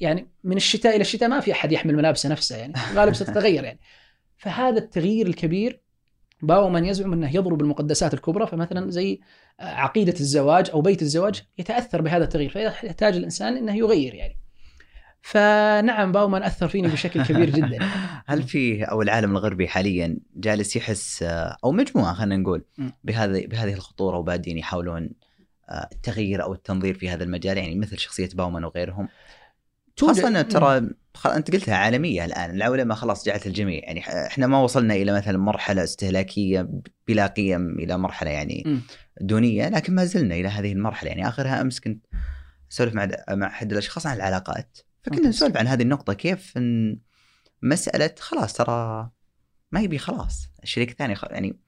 يعني 0.00 0.28
من 0.44 0.56
الشتاء 0.56 0.94
إلى 0.94 1.00
الشتاء 1.00 1.28
ما 1.28 1.40
في 1.40 1.52
أحد 1.52 1.72
يحمل 1.72 1.96
ملابسه 1.96 2.28
نفسه 2.28 2.56
يعني 2.56 2.74
غالبا 2.94 3.14
ستتغير 3.14 3.64
يعني. 3.64 3.80
فهذا 4.36 4.78
التغيير 4.78 5.26
الكبير 5.26 5.80
باومان 6.42 6.84
يزعم 6.84 7.12
أنه 7.12 7.36
يضرب 7.36 7.60
المقدسات 7.60 8.14
الكبرى 8.14 8.46
فمثلا 8.46 8.90
زي 8.90 9.20
عقيدة 9.60 10.14
الزواج 10.20 10.70
أو 10.70 10.80
بيت 10.80 11.02
الزواج 11.02 11.42
يتأثر 11.58 12.02
بهذا 12.02 12.24
التغيير 12.24 12.50
فيحتاج 12.50 13.16
الإنسان 13.16 13.56
أنه 13.56 13.76
يغير 13.76 14.14
يعني. 14.14 14.38
فنعم 15.20 16.12
باومان 16.12 16.42
أثر 16.42 16.68
فيني 16.68 16.88
بشكل 16.88 17.24
كبير 17.24 17.50
جدا. 17.50 17.78
هل 18.26 18.42
في 18.42 18.84
أو 18.84 19.02
العالم 19.02 19.32
الغربي 19.36 19.68
حاليا 19.68 20.18
جالس 20.36 20.76
يحس 20.76 21.22
أو 21.64 21.72
مجموعة 21.72 22.14
خلينا 22.14 22.36
نقول 22.36 22.64
بهذه 23.04 23.46
بهذه 23.46 23.72
الخطورة 23.72 24.18
وبادين 24.18 24.58
يحاولون 24.58 25.10
التغيير 25.92 26.42
أو 26.42 26.52
التنظير 26.52 26.94
في 26.94 27.08
هذا 27.08 27.24
المجال؟ 27.24 27.58
يعني 27.58 27.74
مثل 27.74 27.98
شخصية 27.98 28.28
باومان 28.34 28.64
وغيرهم. 28.64 29.08
خاصة 30.00 30.42
ترى 30.42 30.90
أنت 31.26 31.50
قلتها 31.50 31.76
عالمية 31.76 32.24
الآن 32.24 32.50
العولمه 32.50 32.94
خلاص 32.94 33.26
جعلت 33.26 33.46
الجميع 33.46 33.80
يعني 33.84 34.00
إحنا 34.26 34.46
ما 34.46 34.60
وصلنا 34.60 34.94
إلى 34.94 35.12
مثلا 35.12 35.38
مرحلة 35.38 35.84
استهلاكية 35.84 36.68
بلا 37.08 37.26
قيم 37.26 37.78
إلى 37.78 37.98
مرحلة 37.98 38.30
يعني 38.30 38.82
دونية 39.20 39.68
لكن 39.68 39.94
ما 39.94 40.04
زلنا 40.04 40.34
إلى 40.34 40.48
هذه 40.48 40.72
المرحلة. 40.72 41.08
يعني 41.10 41.28
آخرها 41.28 41.60
أمس 41.60 41.80
كنت 41.80 42.06
أسولف 42.72 42.94
مع 42.94 43.08
مع 43.30 43.46
أحد 43.46 43.72
الأشخاص 43.72 44.06
عن 44.06 44.16
العلاقات 44.16 44.78
فكنا 45.02 45.28
نسولف 45.28 45.56
عن 45.56 45.66
هذه 45.66 45.82
النقطة 45.82 46.12
كيف 46.12 46.56
إن 46.56 46.98
مسألة 47.62 48.14
خلاص 48.18 48.52
ترى 48.52 49.10
ما 49.72 49.80
يبي 49.80 49.98
خلاص 49.98 50.48
الشريك 50.62 50.90
الثاني 50.90 51.14
يعني 51.30 51.58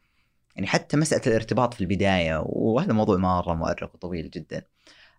يعني 0.57 0.67
حتى 0.67 0.97
مسألة 0.97 1.23
الارتباط 1.27 1.75
في 1.75 1.81
البداية 1.81 2.43
وهذا 2.47 2.93
موضوع 2.93 3.17
مرة 3.17 3.55
مؤرق 3.55 3.95
وطويل 3.95 4.31
جدا. 4.31 4.63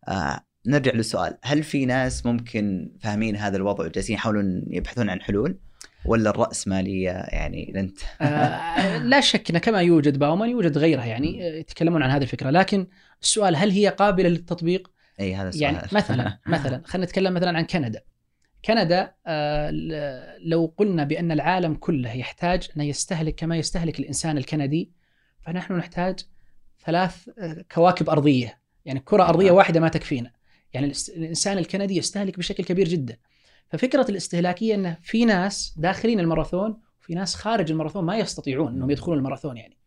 آه 0.07 0.39
نرجع 0.65 0.91
للسؤال. 0.91 1.37
هل 1.43 1.63
في 1.63 1.85
ناس 1.85 2.25
ممكن 2.25 2.91
فاهمين 2.99 3.35
هذا 3.35 3.57
الوضع 3.57 3.85
وجالسين 3.85 4.15
يحاولون 4.15 4.63
يبحثون 4.69 5.09
عن 5.09 5.21
حلول؟ 5.21 5.57
ولا 6.05 6.29
الرأسمالية 6.29 7.11
يعني 7.11 7.73
انت 7.75 7.99
آه 8.21 8.97
لا 8.97 9.21
شك 9.21 9.49
إنه 9.49 9.59
كما 9.59 9.81
يوجد 9.81 10.19
باومان 10.19 10.49
يوجد 10.49 10.77
غيرها 10.77 11.05
يعني 11.05 11.39
يتكلمون 11.39 12.03
عن 12.03 12.09
هذه 12.09 12.21
الفكرة. 12.21 12.49
لكن 12.49 12.87
السؤال 13.21 13.55
هل 13.55 13.71
هي 13.71 13.87
قابلة 13.87 14.29
للتطبيق؟ 14.29 14.91
إي 15.19 15.35
هذا 15.35 15.49
السؤال. 15.49 15.63
يعني 15.63 15.87
مثلا 15.91 16.39
مثلا 16.45 16.81
خلينا 16.85 17.05
نتكلم 17.05 17.33
مثلا 17.33 17.57
عن 17.57 17.65
كندا. 17.65 18.01
كندا 18.65 19.13
آه 19.27 19.69
لو 20.45 20.73
قلنا 20.77 21.03
بأن 21.03 21.31
العالم 21.31 21.75
كله 21.75 22.13
يحتاج 22.13 22.69
أن 22.77 22.81
يستهلك 22.81 23.35
كما 23.35 23.57
يستهلك 23.57 23.99
الإنسان 23.99 24.37
الكندي 24.37 24.91
فنحن 25.41 25.73
نحتاج 25.73 26.19
ثلاث 26.85 27.29
كواكب 27.75 28.09
أرضية. 28.09 28.61
يعني 28.85 28.99
كرة 28.99 29.23
أرضية 29.23 29.51
واحدة 29.51 29.79
ما 29.79 29.87
تكفينا. 29.89 30.31
يعني 30.73 30.93
الإنسان 31.15 31.57
الكندي 31.57 31.97
يستهلك 31.97 32.37
بشكل 32.37 32.63
كبير 32.63 32.87
جدا. 32.87 33.17
ففكرة 33.69 34.05
الاستهلاكية 34.09 34.75
إنه 34.75 34.97
في 35.01 35.25
ناس 35.25 35.75
داخلين 35.77 36.19
الماراثون 36.19 36.77
وفي 37.01 37.13
ناس 37.13 37.35
خارج 37.35 37.71
الماراثون 37.71 38.05
ما 38.05 38.17
يستطيعون 38.17 38.73
إنهم 38.73 38.91
يدخلون 38.91 39.17
الماراثون 39.17 39.57
يعني. 39.57 39.77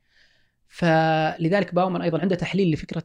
فلذلك 0.68 1.74
باومان 1.74 2.03
أيضا 2.03 2.20
عنده 2.20 2.37
تحليل 2.37 2.72
لفكرة 2.72 3.03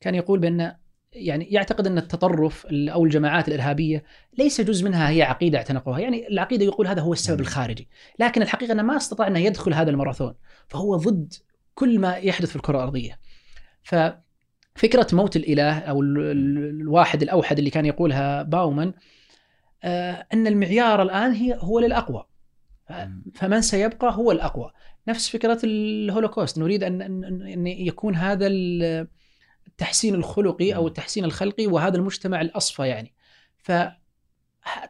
كان 0.00 0.14
يقول 0.14 0.38
بأن 0.38 0.76
يعني 1.12 1.44
يعتقد 1.44 1.86
أن 1.86 1.98
التطرف 1.98 2.66
أو 2.66 3.04
الجماعات 3.04 3.48
الإرهابية 3.48 4.04
ليس 4.38 4.60
جزء 4.60 4.84
منها 4.84 5.10
هي 5.10 5.22
عقيدة 5.22 5.58
اعتنقوها، 5.58 6.00
يعني 6.00 6.28
العقيدة 6.28 6.64
يقول 6.64 6.86
هذا 6.86 7.02
هو 7.02 7.12
السبب 7.12 7.40
الخارجي، 7.40 7.88
لكن 8.18 8.42
الحقيقة 8.42 8.72
أنه 8.72 8.82
ما 8.82 8.96
استطاع 8.96 9.26
إنه 9.26 9.38
يدخل 9.38 9.74
هذا 9.74 9.90
الماراثون، 9.90 10.34
فهو 10.68 10.96
ضد 10.96 11.34
كل 11.74 11.98
ما 11.98 12.16
يحدث 12.16 12.48
في 12.48 12.56
الكرة 12.56 12.76
الأرضية. 12.76 13.18
ف 13.82 13.94
فكرة 14.74 15.06
موت 15.12 15.36
الإله 15.36 15.78
أو 15.78 16.02
الواحد 16.02 17.22
الأوحد 17.22 17.58
اللي 17.58 17.70
كان 17.70 17.86
يقولها 17.86 18.42
باومان 18.42 18.92
آه، 19.84 20.26
أن 20.32 20.46
المعيار 20.46 21.02
الآن 21.02 21.32
هي 21.32 21.58
هو 21.60 21.80
للأقوى. 21.80 22.24
فمن 23.34 23.60
سيبقى 23.60 24.14
هو 24.14 24.32
الأقوى. 24.32 24.72
نفس 25.08 25.28
فكرة 25.28 25.60
الهولوكوست. 25.64 26.58
نريد 26.58 26.82
ان 26.84 27.02
ان 27.02 27.66
يكون 27.66 28.14
هذا 28.14 28.46
التحسين 29.66 30.14
الخلقي 30.14 30.74
أو 30.74 30.86
التحسين 30.86 31.24
الخلقي 31.24 31.66
وهذا 31.66 31.96
المجتمع 31.96 32.40
الأصفى 32.40 32.82
يعني. 32.82 33.14
ف 33.58 33.72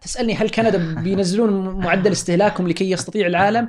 تسألني 0.01 0.35
هل 0.35 0.51
كندا 0.51 0.95
بينزلون 1.05 1.75
معدل 1.85 2.13
استهلاكهم 2.13 2.69
لكي 2.69 2.91
يستطيع 2.91 3.27
العالم؟ 3.27 3.69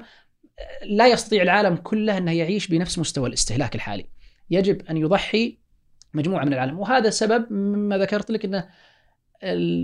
لا 0.83 1.07
يستطيع 1.07 1.43
العالم 1.43 1.75
كله 1.75 2.17
انه 2.17 2.31
يعيش 2.31 2.67
بنفس 2.67 2.99
مستوى 2.99 3.29
الاستهلاك 3.29 3.75
الحالي. 3.75 4.09
يجب 4.49 4.85
أن 4.85 4.97
يضحي 4.97 5.62
مجموعة 6.13 6.45
من 6.45 6.53
العالم. 6.53 6.79
وهذا 6.79 7.09
سبب 7.09 7.53
مما 7.53 7.97
ذكرت 7.97 8.31
لك 8.31 8.45
إنه 8.45 8.67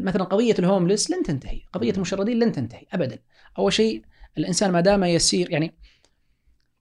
مثلا 0.03 0.23
قضية 0.23 0.55
الهوملس 0.59 1.11
لن 1.11 1.23
تنتهي، 1.23 1.61
قضية 1.73 1.91
المشردين 1.91 2.39
لن 2.39 2.51
تنتهي 2.51 2.86
ابدا. 2.93 3.19
أول 3.57 3.73
شيء 3.73 4.03
الإنسان 4.38 4.71
ما 4.71 4.82
دام 4.82 5.03
يسير 5.03 5.51
يعني 5.51 5.73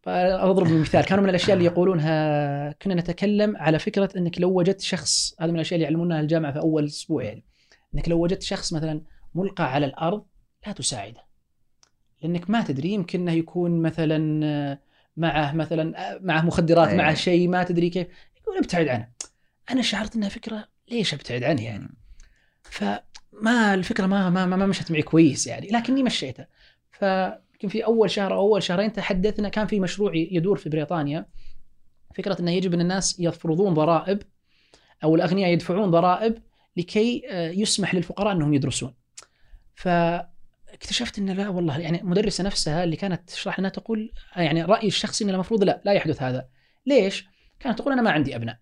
أضرب 0.07 0.72
مثال. 0.72 1.05
كانوا 1.05 1.24
من 1.24 1.30
الأشياء 1.30 1.57
اللي 1.57 1.64
يقولونها 1.64 2.72
كنا 2.72 2.94
نتكلم 2.94 3.57
على 3.57 3.78
فكرة 3.78 4.11
إنك 4.16 4.40
لو 4.40 4.59
وجدت 4.59 4.80
شخص 4.80 5.34
هذا 5.40 5.51
من 5.51 5.55
الأشياء 5.55 5.76
اللي 5.76 5.84
يعلمونها 5.84 6.20
الجامعة 6.20 6.53
في 6.53 6.59
أول 6.59 6.84
أسبوع 6.84 7.24
يعني. 7.24 7.44
إنك 7.94 8.09
لو 8.09 8.22
وجدت 8.22 8.42
شخص 8.42 8.72
مثلا 8.72 9.03
ملقى 9.34 9.72
على 9.72 9.86
الأرض 9.86 10.24
لا 10.66 10.72
تساعده. 10.72 11.24
لأنك 12.22 12.51
ما 12.51 12.62
تدري 12.62 12.88
يمكن 12.88 13.20
إنه 13.20 13.32
يكون 13.32 13.82
مثلا 13.82 14.78
معه 15.16 15.53
مثلا 15.53 16.18
معه 16.22 16.42
مخدرات 16.42 16.94
معه 16.94 17.14
شيء 17.14 17.49
ما 17.49 17.62
تدري 17.62 17.90
كيف. 17.90 18.07
يقول 18.40 18.59
ابتعد 18.59 18.88
عنه. 18.88 19.09
أنا 19.71 19.83
شعرت 19.83 20.16
إنها 20.16 20.29
فكرة 20.29 20.69
ليش 20.91 21.14
أبتعد 21.14 21.45
عنها 21.45 21.64
يعني 21.64 21.89
فما 22.62 23.75
الفكرة 23.75 24.07
ما 24.07 24.31
ما 24.31 24.47
ما 24.47 24.66
مشت 24.66 24.91
معي 24.91 25.03
كويس 25.03 25.47
يعني 25.47 25.69
لكني 25.69 26.03
مشيتها 26.03 26.49
فيمكن 26.93 27.69
في 27.69 27.85
أول 27.85 28.11
شهر 28.11 28.35
أو 28.35 28.41
أول 28.41 28.62
شهرين 28.62 28.93
تحدثنا 28.93 29.49
كان 29.49 29.66
في 29.66 29.81
مشروع 29.81 30.12
يدور 30.14 30.57
في 30.57 30.69
بريطانيا 30.69 31.27
فكرة 32.14 32.41
إنه 32.41 32.51
يجب 32.51 32.75
أن 32.75 32.81
الناس 32.81 33.21
يفرضون 33.21 33.75
ضرائب 33.75 34.23
أو 35.05 35.14
الأغنياء 35.14 35.51
يدفعون 35.51 35.91
ضرائب 35.91 36.43
لكي 36.77 37.23
آه، 37.31 37.51
يسمح 37.51 37.95
للفقراء 37.95 38.33
إنهم 38.33 38.55
يدرسون. 38.55 38.95
فاكتشفت 39.75 41.19
إن 41.19 41.31
لا 41.31 41.49
والله 41.49 41.79
يعني 41.79 42.01
المدرسة 42.01 42.45
نفسها 42.45 42.85
اللي 42.85 42.97
كانت 42.97 43.31
تشرح 43.31 43.61
لنا 43.61 43.69
تقول 43.69 44.12
يعني 44.37 44.64
رأيي 44.64 44.89
الشخصي 44.89 45.25
إن 45.25 45.31
المفروض 45.31 45.64
لا 45.64 45.83
لا 45.85 45.93
يحدث 45.93 46.23
هذا. 46.23 46.49
ليش؟ 46.87 47.27
كانت 47.61 47.79
تقول 47.79 47.93
أنا 47.93 48.03
ما 48.03 48.11
عندي 48.11 48.37
أبناء. 48.37 48.59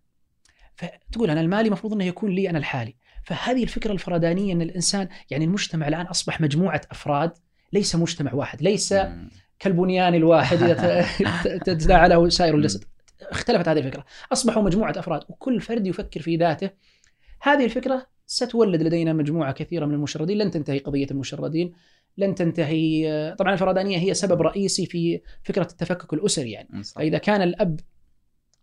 فتقول 0.77 1.31
أنا 1.31 1.41
المالي 1.41 1.67
المفروض 1.67 1.93
إنه 1.93 2.05
يكون 2.05 2.31
لي 2.31 2.51
أنا 2.51 2.59
الحالي. 2.59 2.97
فهذه 3.25 3.63
الفكرة 3.63 3.93
الفردانيه 3.93 4.53
إن 4.53 4.63
الإنسان 4.63 5.09
يعني 5.31 5.45
المجتمع 5.45 5.89
الآن 5.89 6.07
أصبح 6.07 6.41
مجموعة 6.41 6.81
أفراد 6.91 7.33
ليس 7.73 7.97
مجتمع 7.97 8.35
واحد 8.35 8.63
ليس 8.63 8.95
كالبنيان 9.59 10.15
الواحد 10.15 10.63
إذا 10.63 11.07
تتداعى 11.59 12.09
له 12.11 12.29
سائر 12.29 12.55
الجسد. 12.55 12.85
اختلفت 13.23 13.69
هذه 13.69 13.79
الفكرة. 13.79 14.05
أصبحوا 14.33 14.63
مجموعة 14.63 14.95
أفراد 14.97 15.23
وكل 15.29 15.61
فرد 15.61 15.87
يفكر 15.87 16.21
في 16.21 16.37
ذاته. 16.37 16.71
هذه 17.43 17.65
الفكرة 17.65 18.07
ستولد 18.27 18.83
لدينا 18.83 19.13
مجموعة 19.13 19.53
كثيرة 19.53 19.87
من 19.87 19.95
المشردين. 19.95 20.39
لن 20.39 20.51
تنتهي 20.51 20.79
قضية 20.79 21.07
المشردين. 21.11 21.73
لن 22.19 22.35
تنتهي 22.35 23.35
طبعا 23.39 23.53
الفردانيه 23.53 23.99
هي 23.99 24.15
سبب 24.15 24.43
رئيسي 24.43 24.87
في 24.87 25.21
فكرة 25.43 25.63
التفكك 25.71 26.13
الأسري 26.13 26.51
يعني. 26.51 26.83
فإذا 26.97 27.19
كان 27.19 27.43
الأب 27.43 27.81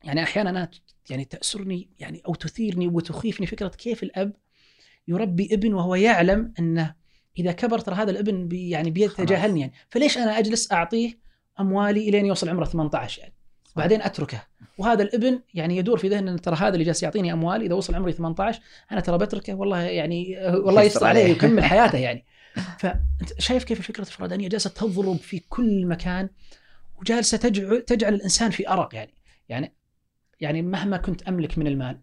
يعني 0.04 0.24
أحيانا 0.24 0.50
أنا 0.50 0.70
يعني 1.10 1.26
تأسرني 1.26 1.90
يعني 2.00 2.22
أو 2.28 2.36
تثيرني 2.36 2.88
وتخيفني 2.88 3.48
فكرة 3.48 3.68
كيف 3.68 4.04
الأب 4.04 4.34
يربي 5.08 5.50
ابن 5.52 5.74
وهو 5.74 5.96
يعلم 5.96 6.54
أنه 6.60 6.96
إذا 7.38 7.52
كبر 7.52 7.80
ترى 7.80 7.96
هذا 7.96 8.12
الابن 8.12 8.48
بي 8.48 8.70
يعني 8.70 8.92
بيتجاهلني 8.92 9.60
يعني. 9.60 9.74
فليش 9.90 10.18
أنا 10.18 10.40
أجلس 10.40 10.72
أعطيه 10.72 11.20
أموالي 11.60 12.10
إلين 12.10 12.26
يوصل 12.26 12.50
عمره 12.50 12.66
18 12.66 13.22
يعني؟ 13.22 13.34
بعدين 13.76 14.02
أتركه. 14.02 14.44
وهذا 14.78 15.04
الابن 15.04 15.40
يعني 15.54 15.78
يدور 15.78 15.98
في 15.98 16.08
ذهنه 16.08 16.38
ترى 16.38 16.56
هذا 16.56 16.74
اللي 16.74 16.84
جالس 16.84 17.04
يعطيني 17.04 17.34
اموال 17.34 17.62
إذا 17.62 17.74
وصل 17.74 17.96
عمري 17.96 18.12
18 18.12 18.62
أنا 18.92 19.02
ترى 19.02 19.18
بتركه 19.18 19.54
والله 19.54 19.82
يعني 19.82 20.38
والله 20.48 20.82
يستر 20.82 21.06
عليه 21.06 21.24
ويكمل 21.24 21.64
حياته 21.74 21.98
يعني. 21.98 22.26
فأنت 22.80 23.40
شايف 23.40 23.64
كيف 23.64 23.80
الفكرة 23.80 24.02
الفردانيه 24.02 24.50
جالسة 24.50 24.70
تضرب 24.70 25.18
في 25.18 25.40
كل 25.40 25.86
مكان 25.86 26.30
وجالسة 27.02 27.38
تجعل 27.38 27.82
تجعل 27.82 28.14
الإنسان 28.14 28.52
في 28.52 28.70
أرق 28.70 28.96
يعني. 28.96 29.14
يعني 29.50 29.74
يعني 30.44 30.62
مهما 30.62 30.98
كنت 30.98 31.24
أملك 31.24 31.58
من 31.58 31.68
المال 31.68 32.00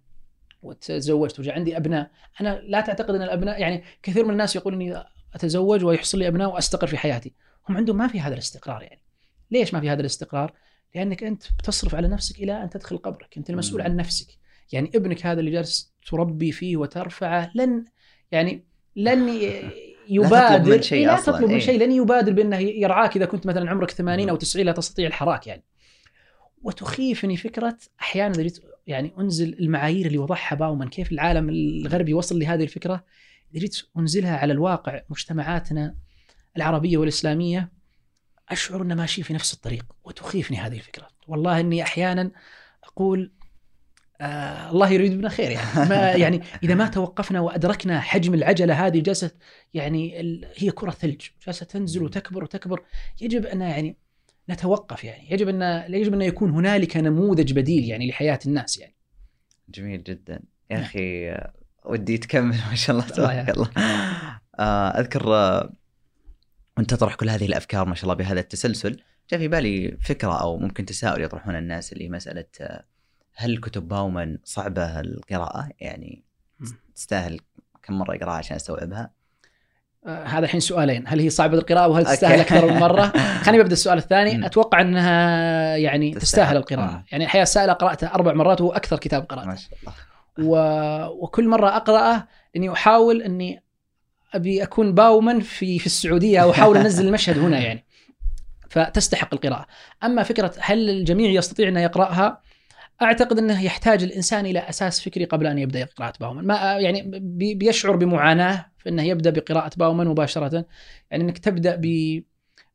وتزوجت 0.63 1.41
وجاء 1.41 1.55
عندي 1.55 1.77
أبناء 1.77 2.11
أنا 2.41 2.61
لا 2.65 2.81
تعتقد 2.81 3.15
أن 3.15 3.23
الأبناء 3.23 3.61
يعني 3.61 3.85
كثير 4.03 4.25
من 4.25 4.31
الناس 4.31 4.57
يقول 4.57 4.75
إني 4.75 5.05
أتزوج 5.35 5.85
ويحصل 5.85 6.19
لي 6.19 6.29
أبناء 6.29 6.51
وأستقر 6.51 6.87
في 6.87 6.99
حياتي. 6.99 7.35
هم 7.69 7.77
عندهم 7.77 7.97
ما 7.97 8.09
في 8.09 8.21
هذا 8.21 8.35
الاستقرار 8.35 8.83
يعني. 8.83 9.03
ليش 9.51 9.75
ما 9.75 9.81
في 9.81 9.91
هذا 9.91 10.01
الاستقرار؟ 10.01 10.53
لأنك 10.95 11.25
أنت 11.25 11.43
بتصرف 11.59 11.95
على 11.95 12.09
نفسك 12.09 12.39
إلى 12.39 12.63
أن 12.63 12.71
تدخل 12.71 12.99
قبرك. 12.99 13.37
أنت 13.37 13.51
المسؤول 13.51 13.83
عن 13.83 13.97
نفسك. 13.97 14.27
يعني 14.73 14.91
ابنك 14.95 15.27
هذا 15.27 15.41
اللي 15.41 15.51
جالس 15.51 15.95
تربي 16.07 16.53
فيه 16.53 16.77
وترفعه 16.77 17.51
لن 17.55 17.85
يعني 18.33 18.65
لن 18.97 19.29
يبادر 20.09 20.37
لا 20.37 20.59
تطلب 20.59 20.69
من 20.69 20.83
شيء 20.83 21.07
لا 21.07 21.21
تطلب 21.21 21.45
من 21.45 21.51
إيه. 21.51 21.59
شيء 21.59 21.81
لن 21.81 21.93
يبادر 21.93 22.33
بأنه 22.33 22.59
يرعاك 22.59 23.17
إذا 23.17 23.25
كنت 23.25 23.47
مثلا 23.47 23.71
عمرك 23.71 23.91
80 23.91 24.29
أو 24.29 24.37
90 24.37 24.67
لا 24.67 24.73
تستطيع 24.73 25.07
الحراك 25.07 25.47
يعني. 25.47 25.63
وتخيفني 26.63 27.37
فكرة 27.37 27.79
أحيانا 28.01 28.51
يعني 28.87 29.13
أنزل 29.19 29.59
المعايير 29.59 30.07
اللي 30.07 30.19
وضعها 30.19 30.55
باومان 30.55 30.89
كيف 30.89 31.13
العالم 31.13 31.49
الغربي 31.49 32.15
وصل 32.15 32.39
لهذه 32.39 32.63
الفكرة؟ 32.63 33.05
جيت 33.55 33.83
أنزلها 33.99 34.37
على 34.37 34.53
الواقع 34.53 35.01
مجتمعاتنا 35.11 35.95
العربية 36.57 36.97
والإسلامية. 36.97 37.73
أشعر 38.49 38.83
أن 38.83 38.97
ماشي 38.97 39.23
في 39.23 39.35
نفس 39.35 39.55
الطريق 39.55 39.85
وتخيفني 40.05 40.57
هذه 40.57 40.77
الفكرة. 40.77 41.09
والله 41.29 41.61
أني 41.61 41.83
أحيانا 41.83 42.31
أقول 42.85 43.33
آه 44.21 44.71
الله 44.71 44.91
يريد 44.91 45.19
بنا 45.19 45.29
خير 45.29 45.51
يعني. 45.51 45.89
ما 45.89 46.13
يعني 46.23 46.43
إذا 46.63 46.75
ما 46.75 46.87
توقفنا 46.87 47.41
وأدركنا 47.41 48.01
حجم 48.01 48.35
العجلة 48.35 48.87
هذه 48.87 49.01
جالسه 49.01 49.31
يعني 49.75 50.19
هي 50.57 50.71
كرة 50.71 50.91
ثلج. 50.91 51.21
جالسه 51.47 51.67
تنزل 51.67 52.03
وتكبر 52.03 52.45
وتكبر. 52.45 52.83
يجب 53.21 53.47
أن 53.47 53.61
يعني 53.61 53.97
نتوقف 54.51 55.05
يعني. 55.05 55.33
يجب 55.33 55.49
ان 55.49 55.93
يجب 55.95 56.15
أن 56.15 56.23
يكون 56.23 56.51
هنالك 56.51 56.97
نموذج 56.97 57.53
بديل 57.53 57.85
يعني 57.85 58.09
لحياة 58.09 58.39
الناس 58.47 58.79
يعني. 58.79 58.97
جميل 59.69 60.03
جدا. 60.03 60.43
يا 60.71 60.77
نعم. 60.77 60.85
أخي 60.85 61.31
آه، 61.31 61.53
ودي 61.85 62.19
تكمل 62.19 62.57
ما 62.71 62.75
شاء 62.75 62.97
الله 62.97 63.09
تبارك 63.09 63.51
الله. 63.51 63.71
آه، 64.59 64.89
أذكر 64.89 65.35
آه، 65.35 65.73
وانت 66.77 66.91
تطرح 66.95 67.15
كل 67.15 67.31
هذه 67.31 67.47
الأفكار 67.47 67.89
ما 67.89 67.95
شاء 67.95 68.05
الله 68.05 68.15
بهذا 68.15 68.41
التسلسل. 68.41 69.01
جاء 69.31 69.41
في 69.41 69.49
بالي 69.49 69.97
فكرة 70.01 70.41
أو 70.41 70.59
ممكن 70.59 70.85
تساؤل 70.85 71.23
يطرحون 71.23 71.57
الناس 71.57 71.93
اللي 71.93 72.09
مسألة 72.09 72.45
آه، 72.61 72.85
هل 73.35 73.59
كتب 73.59 73.89
باومن 73.89 74.39
صعبة 74.45 75.01
القراءة؟ 75.01 75.69
يعني. 75.81 76.25
تستاهل 76.95 77.41
كم 77.83 77.99
مرة 77.99 78.17
اقراها 78.17 78.35
عشان 78.35 78.57
أستوعبها؟ 78.57 79.20
آه 80.07 80.25
هذا 80.25 80.45
الحين 80.45 80.61
سؤالين. 80.61 81.05
هل 81.07 81.21
هي 81.21 81.31
صعبة 81.31 81.59
القراءة 81.59 81.89
وهل. 81.89 82.07
تستاهل 82.07 82.41
أكثر 82.41 82.67
من 82.73 82.81
مرة؟ 82.81 83.13
خليني 83.45 83.63
ببدا 83.63 83.73
السؤال. 83.73 83.99
الثاني. 83.99 84.47
أتوقع 84.47 84.81
أنها 84.81 85.77
يعني 85.77 86.11
تستاهل. 86.11 86.23
تستاهل 86.23 86.57
القراءة. 86.57 86.91
مم. 86.91 87.05
يعني 87.13 87.25
الحقيقة 87.25 87.43
السائلة 87.43 87.73
قراته 87.73 88.07
أربع 88.15 88.33
مرات 88.33 88.61
وهو 88.61 88.73
أكثر 88.73 88.99
كتاب 88.99 89.21
ما 89.21 89.27
قراته 89.27 89.55
شاء 89.55 89.79
الله. 89.83 89.93
و... 90.51 91.25
وكل 91.25 91.49
مرة 91.49 91.77
أقرأه 91.77 92.27
إني 92.57 92.73
أحاول 92.73 93.23
إني 93.23 93.63
أبي 94.35 94.63
أكون 94.63 94.95
باوما 94.95 95.41
في 95.41 95.79
في 95.79 95.87
السعودية 95.87 96.39
أو 96.43 96.51
أحاول 96.51 96.77
أنزل 96.77 97.07
المشهد 97.07 97.39
هنا 97.39 97.59
يعني. 97.59 97.85
فتستحق 98.71 99.29
القراءة. 99.35 99.67
أما 100.05 100.23
فكرة 100.23 100.53
هل 100.61 100.91
الجميع 100.91 101.31
يستطيع 101.31 101.69
انه 101.69 101.81
يقرأها؟ 101.81 102.41
أعتقد 103.03 103.39
إنه 103.39 103.63
يحتاج 103.65 104.03
الإنسان 104.03 104.47
إلى 104.47 104.59
أساس 104.59 105.01
فكري 105.01 105.25
قبل 105.25 105.47
أن 105.47 105.59
يبدأ 105.59 105.85
قراءه 105.85 106.13
باومن 106.21 106.47
ما 106.47 106.55
يعني 106.79 107.03
بي- 107.21 107.55
بيشعر 107.55 107.97
بمعاناة 107.97 108.67
في 108.79 108.89
إنه 108.89 109.03
يبدأ 109.03 109.31
بقراءة 109.31 109.71
باومن 109.77 110.07
مباشرة. 110.07 110.67
يعني 111.11 111.25
إنك 111.25 111.39
تبدأ 111.39 111.77
ب 111.83 112.23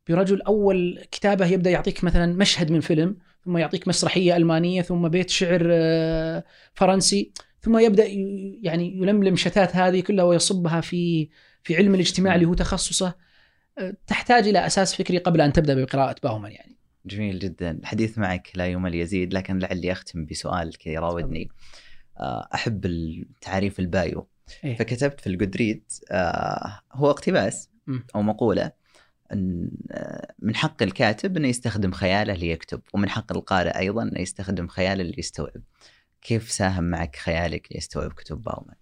برجل 0.08 0.42
أول 0.42 1.04
كتابه 1.10 1.46
يبدأ 1.46 1.70
يعطيك 1.70 2.04
مثلا 2.04 2.26
مشهد 2.36 2.70
من 2.72 2.80
فيلم 2.80 3.16
ثم 3.44 3.56
يعطيك 3.58 3.88
مسرحية 3.88 4.36
ألمانية 4.36 4.82
ثم 4.82 5.08
بيت 5.08 5.30
شعر 5.30 5.68
آه، 5.72 6.44
فرنسي 6.74 7.32
ثم 7.60 7.78
يبدأ 7.78 8.04
يعني 8.62 8.96
يلملم 9.02 9.36
شتات 9.36 9.76
هذه 9.76 10.00
كلها 10.00 10.24
ويصبها 10.24 10.80
في 10.80 11.28
في 11.62 11.76
علم 11.76 11.94
الاجتماع 11.94 12.34
اللي 12.34 12.46
هو 12.46 12.54
تخصصه. 12.54 13.14
آه، 13.78 13.96
تحتاج 14.06 14.48
إلى 14.48 14.66
أساس 14.66 14.94
فكري 14.96 15.18
قبل 15.18 15.40
أن 15.40 15.52
تبدأ 15.52 15.74
بقراءة 15.84 16.16
باومن 16.22 16.52
يعني. 16.52 16.75
جميل 17.06 17.38
جدا 17.38 17.70
الحديث 17.70 18.18
معك 18.18 18.50
لا 18.54 18.66
يمل 18.66 18.94
يزيد 18.94 19.34
لكن 19.34 19.58
لعلي 19.58 19.92
أختم 19.92 20.24
بسؤال 20.24 20.78
كذا 20.78 20.94
يراودني 20.94 21.48
آه، 22.20 22.48
أحب 22.54 22.86
تعريف 23.40 23.80
البايو 23.80 24.28
إيه؟ 24.64 24.76
فكتبت 24.76 25.20
في 25.20 25.26
الجودريد 25.26 25.82
آه 26.10 26.80
هو 26.92 27.10
اقتباس 27.10 27.70
مم. 27.86 28.06
أو 28.14 28.22
مقولة 28.22 28.72
إن 29.32 29.70
آه، 29.90 30.34
من 30.38 30.56
حق 30.56 30.82
الكاتب 30.82 31.36
إنه 31.36 31.48
يستخدم 31.48 31.92
خياله 31.92 32.34
ليكتب 32.34 32.80
ومن 32.94 33.08
حق 33.08 33.32
القارئ 33.32 33.78
أيضا 33.78 34.02
إنه 34.02 34.20
يستخدم 34.20 34.68
خياله 34.68 35.02
ليستوعب 35.02 35.62
كيف 36.22 36.52
ساهم 36.52 36.84
معك 36.84 37.16
خيالك 37.16 37.68
ليستوعب 37.72 38.12
كتب 38.12 38.42
باومان؟ 38.42 38.76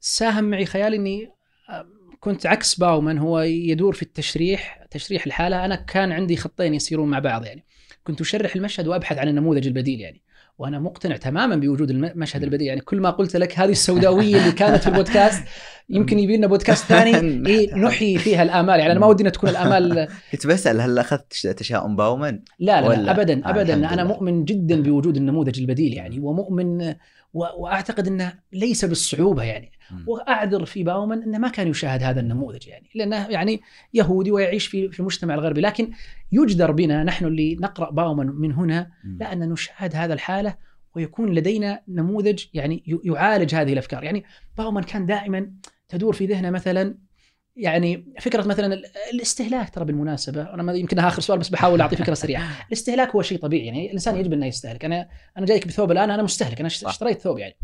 ساهم 0.00 0.44
معي 0.44 0.66
خيال 0.66 0.94
إني 0.94 1.32
آه، 1.68 1.86
كنت 2.20 2.46
عكس 2.46 2.74
باومان 2.74 3.18
هو 3.18 3.40
يدور 3.40 3.92
في 3.92 4.02
التشريح 4.02 4.80
تشريح 4.90 5.26
الحالة. 5.26 5.64
أنا 5.64 5.74
كان 5.74 6.12
عندي 6.12 6.36
خطين 6.36 6.74
يسيرون 6.74 7.10
مع 7.10 7.18
بعض 7.18 7.44
يعني. 7.44 7.64
كنت 8.04 8.20
أشرح 8.20 8.56
المشهد 8.56 8.88
وأبحث 8.88 9.18
عن 9.18 9.28
النموذج 9.28 9.66
البديل 9.66 10.00
يعني. 10.00 10.22
وأنا 10.58 10.78
مقتنع 10.78 11.16
تماما 11.16 11.56
بوجود 11.56 11.90
المشهد 11.90 12.42
البديل 12.42 12.66
يعني. 12.66 12.80
كل 12.80 13.00
ما 13.00 13.10
قلت 13.10 13.36
لك 13.36 13.58
هذه 13.58 13.70
السوداوية 13.70 14.36
اللي 14.36 14.52
كانت 14.52 14.82
في 14.82 14.88
البودكاست 14.88 15.44
يمكن 15.88 16.18
يبي 16.18 16.36
لنا 16.36 16.46
بودكاست 16.46 16.84
ثاني. 16.84 17.12
إيه 17.50 17.74
نحيي 17.74 18.18
فيها 18.18 18.42
الآمال 18.42 18.80
يعني. 18.80 18.92
أنا 18.92 19.00
ما 19.00 19.06
ودي 19.06 19.30
تكون 19.30 19.50
الآمال. 19.50 20.08
كنت 20.32 20.46
بسأل 20.46 20.80
هل 20.80 20.98
أخذت 20.98 21.46
تشاؤم 21.46 21.96
باومان؟ 21.96 22.42
لا 22.58 22.80
لا؟ 22.80 22.94
لا 22.94 23.10
ابدا 23.10 23.46
آه، 23.46 23.50
ابدا. 23.50 23.74
أنا. 23.74 24.04
مؤمن 24.04 24.44
جدا 24.44 24.82
بوجود 24.82 25.16
النموذج 25.16 25.60
البديل 25.60 25.94
يعني. 25.94 26.20
ومؤمن 26.20 26.94
وأعتقد 27.32 28.06
إنه 28.06 28.32
ليس 28.52 28.84
بالصعوبة 28.84 29.42
يعني. 29.42 29.72
وأعذر 30.06 30.64
في 30.64 30.82
باومن 30.82 31.22
إنه 31.22 31.38
ما 31.38 31.48
كان 31.48 31.68
يشاهد 31.68 32.02
هذا 32.02 32.20
النموذج 32.20 32.68
يعني 32.68 32.90
لأنه 32.94 33.26
يعني 33.28 33.60
يهودي 33.94 34.30
ويعيش 34.30 34.66
في 34.66 34.90
في 34.90 35.00
المجتمع 35.00 35.34
الغربي 35.34 35.60
لكن 35.60 35.90
يجدر 36.32 36.70
بنا 36.70 37.04
نحن 37.04 37.24
اللي 37.24 37.56
نقرأ 37.56 37.90
باومن 37.90 38.26
من 38.26 38.52
هنا. 38.52 38.90
لا 39.04 39.32
أن 39.32 39.48
نشاهد 39.48 39.96
هذا 39.96 40.14
الحالة 40.14 40.54
ويكون 40.96 41.34
لدينا 41.34 41.82
نموذج 41.88 42.44
يعني 42.54 43.00
يعالج 43.04 43.54
هذه 43.54 43.72
الأفكار 43.72 44.04
يعني 44.04 44.24
باومن 44.58 44.82
كان 44.82 45.06
دائما 45.06 45.52
تدور 45.88 46.12
في 46.12 46.26
ذهنه 46.26 46.50
مثلا 46.50 46.98
يعني 47.60 48.04
فكرة 48.20 48.42
مثلا 48.46 48.74
ال- 48.74 48.84
الاستهلاك 49.14 49.70
ترى 49.70 49.84
بالمناسبة 49.84 50.42
أنا 50.42 50.72
يمكن 50.72 50.98
آخر 50.98 51.22
سؤال 51.22 51.38
بس 51.38 51.48
بحاول 51.48 51.80
أعطي 51.80 51.96
فكرة 51.96 52.14
سريعة. 52.14 52.42
الاستهلاك 52.68 53.10
هو 53.10 53.22
شيء 53.22 53.38
طبيعي 53.38 53.66
يعني 53.66 53.86
الإنسان 53.86 54.16
يجب 54.16 54.32
انه 54.32 54.46
يستهلك. 54.46 54.84
أنا 54.84 55.08
أنا 55.38 55.46
جايك 55.46 55.66
بثوب 55.68 55.92
الآن 55.92 56.10
أنا 56.10 56.22
مستهلك 56.22 56.60
أنا. 56.60 56.66
اشتريت 56.68 57.20
ثوب 57.20 57.38
يعني. 57.38 57.56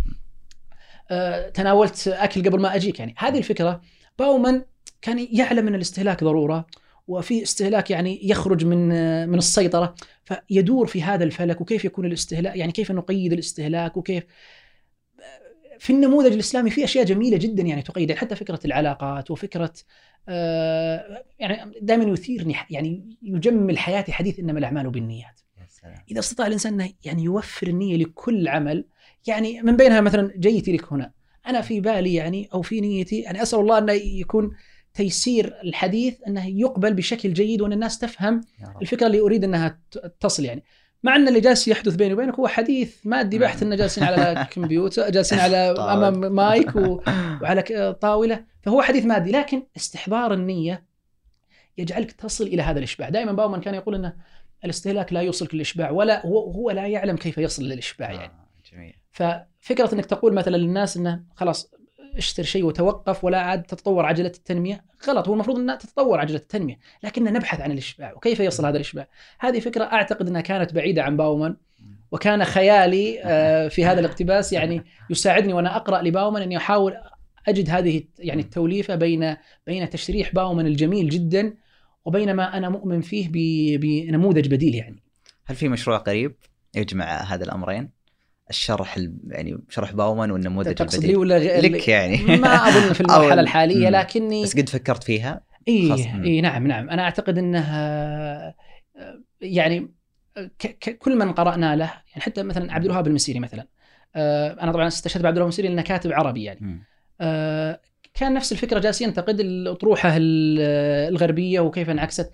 آه، 1.11 1.49
تناولت 1.49 2.09
أكل 2.09 2.43
قبل 2.43 2.61
ما 2.61 2.75
أجيك 2.75 2.99
يعني. 3.01 3.15
هذه 3.19 3.39
الفكرة 3.39 3.81
باومان 4.19 4.65
كان 5.03 5.29
يعلم 5.33 5.69
أن 5.69 5.75
الاستهلاك 5.75 6.25
ضرورة 6.25 6.67
وفي 7.09 7.43
استهلاك 7.43 7.91
يعني 7.91 8.29
يخرج 8.29 8.65
من 8.65 8.93
آه، 8.93 9.27
من 9.27 9.39
السيطرة 9.39 9.95
فيدور 10.25 10.87
في 10.87 11.03
هذا 11.03 11.25
الفلك 11.25 11.61
وكيف 11.61 11.85
يكون 11.85 12.07
الاستهلاك 12.07 12.57
يعني 12.57 12.73
كيف 12.73 12.91
نقيد 12.93 13.33
الاستهلاك 13.33 13.97
وكيف 13.97 14.25
في 15.79 15.93
النموذج 15.93 16.33
الإسلامي 16.33 16.71
في 16.71 16.85
أشياء 16.85 17.05
جميلة 17.05 17.37
جدا 17.37 17.63
يعني 17.63 17.83
تقيد 17.83 18.13
حتى 18.13 18.35
فكرة 18.37 18.61
العلاقات 18.65 19.31
وفكرة 19.31 19.73
آه، 20.29 21.25
يعني 21.39 21.73
دائما 21.81 22.05
يثيرني 22.05 22.55
يعني 22.71 23.17
يجمل 23.23 23.79
حياتي 23.79 24.13
حديث 24.13 24.39
إنما 24.39 24.59
الأعمال 24.59 24.91
بالنيات. 24.91 25.41
إذا 26.11 26.19
استطاع 26.19 26.47
الإنسان 26.47 26.81
إنه 26.81 26.93
يعني 27.05 27.25
يوفر 27.25 27.67
النية 27.67 27.97
لكل 27.97 28.49
عمل 28.49 28.85
يعني 29.27 29.63
من 29.63 29.77
بينها 29.77 30.01
مثلا 30.01 30.33
جيتي 30.37 30.73
لك 30.73 30.93
هنا 30.93 31.13
أنا 31.47 31.61
في 31.61 31.81
بالي 31.81 32.15
يعني 32.15 32.49
أو 32.55 32.63
في 32.63 32.81
نيتي 32.81 33.21
يعني 33.21 33.43
أسأل 33.43 33.61
الله 33.61 33.79
إنه 33.79 33.93
يكون 33.93 34.51
تيسير 34.95 35.61
الحديث 35.65 36.19
إنه 36.29 36.47
يقبل 36.47 36.95
بشكل 36.95 37.33
جيد 37.33 37.61
وإن 37.63 37.73
الناس 37.73 37.99
تفهم 37.99 38.41
الفكرة 38.83 39.07
اللي 39.07 39.21
أريد 39.21 39.45
إنها 39.45 39.81
تصل 40.21 40.45
يعني. 40.45 40.65
مع 41.07 41.17
أن 41.17 41.29
اللي 41.29 41.41
جالس 41.41 41.69
يحدث 41.69 41.95
بيني 41.95 42.15
وبينك 42.15 42.35
هو 42.35 42.49
حديث 42.49 42.97
مادي 43.05 43.39
بحت 43.39 43.63
ان 43.63 43.77
جالسين 43.77 44.05
على 44.05 44.47
كمبيوتر 44.53 45.11
جالسين 45.11 45.39
على. 45.39 45.57
أمام 45.95 46.35
مايك 46.35 46.77
و... 46.77 47.01
وعلى 47.43 47.93
طاولة. 48.01 48.45
فهو 48.63 48.83
حديث 48.83 49.05
مادي 49.05 49.31
لكن 49.33 49.63
استحضار 49.77 50.35
النية 50.35 50.85
يجعلك 51.79 52.13
تصل 52.13 52.45
إلى 52.45 52.63
هذا 52.63 52.79
الإشباع. 52.79 53.09
دائما 53.09 53.33
باومان 53.33 53.61
كان 53.61 53.75
يقول 53.75 53.95
ان 53.95 54.13
الاستهلاك 54.65 55.13
لا 55.13 55.21
يوصلك 55.21 55.55
للإشباع 55.55 55.91
ولا 55.91 56.27
هو 56.27 56.51
هو 56.51 56.71
لا 56.71 56.87
يعلم 56.87 57.17
كيف 57.17 57.39
يصل 57.39 57.63
للإشباع 57.63 58.13
يعني. 58.13 58.33
آه، 58.33 58.73
جميل. 58.73 58.95
ففكرة 59.11 59.95
إنك 59.95 60.07
تقول 60.07 60.35
مثلا 60.35 60.57
للناس 60.57 60.97
إنه 60.97 61.23
خلاص 61.35 61.75
اشتر 62.17 62.43
شيء 62.43 62.65
وتوقف 62.65 63.25
ولا 63.25 63.41
عاد 63.41 63.63
تتطور 63.63 64.07
عجلة 64.07 64.33
التنمية. 64.37 64.85
غلط 65.09 65.29
هو 65.29 65.35
المفروض 65.35 65.59
ان 65.59 65.79
تتطور 65.79 66.21
عجلة 66.21 66.37
التنمية 66.37 66.79
لكن 67.05 67.25
نبحث 67.25 67.61
عن 67.61 67.73
الإشباع 67.73 68.13
وكيف 68.13 68.41
يصل 68.41 68.67
هذا 68.67 68.77
الإشباع؟ 68.77 69.09
هذه 69.39 69.61
فكرة 69.61 69.85
أعتقد 69.85 70.29
إنها 70.29 70.41
كانت 70.41 70.75
بعيدة 70.75 71.03
عن 71.03 71.17
باومان 71.17 71.57
وكان 72.13 72.45
خيالي 72.45 73.21
آه، 73.25 73.69
في 73.69 73.85
هذا 73.85 74.01
الاقتباس 74.01 74.53
يعني 74.53 74.83
يساعدني 75.11 75.53
وأنا 75.53 75.77
أقرأ 75.77 76.03
لباومان 76.03 76.43
اني 76.43 76.57
احاول 76.57 76.95
أجد 77.49 77.71
هذه 77.71 78.03
يعني 78.19 78.43
التوليفة 78.43 78.95
بين 78.95 79.37
بين 79.67 79.91
تشريح 79.91 80.35
باومان 80.35 80.67
الجميل 80.67 81.09
جدا 81.09 81.55
وبين 82.05 82.35
ما 82.35 82.57
أنا 82.57 82.69
مؤمن 82.69 83.01
فيه 83.01 83.29
بنموذج 83.79 84.49
بديل 84.49 84.75
يعني. 84.75 85.03
هل 85.45 85.57
في 85.57 85.69
مشروع 85.69 85.97
قريب 85.97 86.37
يجمع 86.75 87.05
هذا 87.05 87.45
الأمرين؟ 87.45 87.96
الشرح 88.51 88.97
ال- 88.97 89.15
يعني 89.29 89.59
شرح 89.69 89.93
باومان 89.93 90.31
والنموذج 90.31 90.75
تقصد 90.75 90.95
البديل 90.95 91.11
لي 91.11 91.17
ولا 91.17 91.39
غ... 91.39 91.61
لك 91.61 91.89
يعني 91.89 92.17
ما 92.37 92.69
أظن 92.69 92.93
في 92.93 93.01
المرحلة 93.05 93.41
الحالية. 93.41 93.89
لكني 93.91 94.43
بس 94.43 94.57
قد 94.57 94.69
فكرت 94.69 95.05
فيها؟ 95.05 95.41
اي. 95.69 95.93
اي 96.25 96.41
نعم 96.41 96.67
نعم 96.67 96.91
أنا 96.91 97.03
أعتقد 97.03 97.39
إنها 97.39 98.55
يعني 99.41 99.95
ك 100.59 100.67
ك 100.67 100.99
كل 100.99 101.17
من 101.19 101.33
قرأنا 101.33 101.77
له 101.77 101.85
يعني 101.85 102.21
حتى 102.23 102.43
مثلا 102.43 102.73
عبد 102.73 102.85
الوهاب 102.85 103.07
المسيري 103.07 103.41
مثلا 103.41 103.67
آه، 104.17 104.57
أنا 104.63 104.73
طبعا 104.73 104.87
استشهدت 104.87 105.23
بعبد 105.25 105.37
الوهاب 105.37 105.49
المسيري 105.49 105.69
لأنه 105.69 105.83
كاتب 105.83 106.13
عربي 106.13 106.45
يعني. 106.45 106.83
آه، 107.21 107.81
كان 108.15 108.35
نفس 108.35 108.53
الفكرة 108.53 108.79
جالس 108.79 109.01
ينتقد 109.03 109.41
الأطروحة 109.41 110.17
ال- 110.17 110.61
الغربية 111.13 111.61
وكيف 111.61 111.91
انعكست 111.91 112.31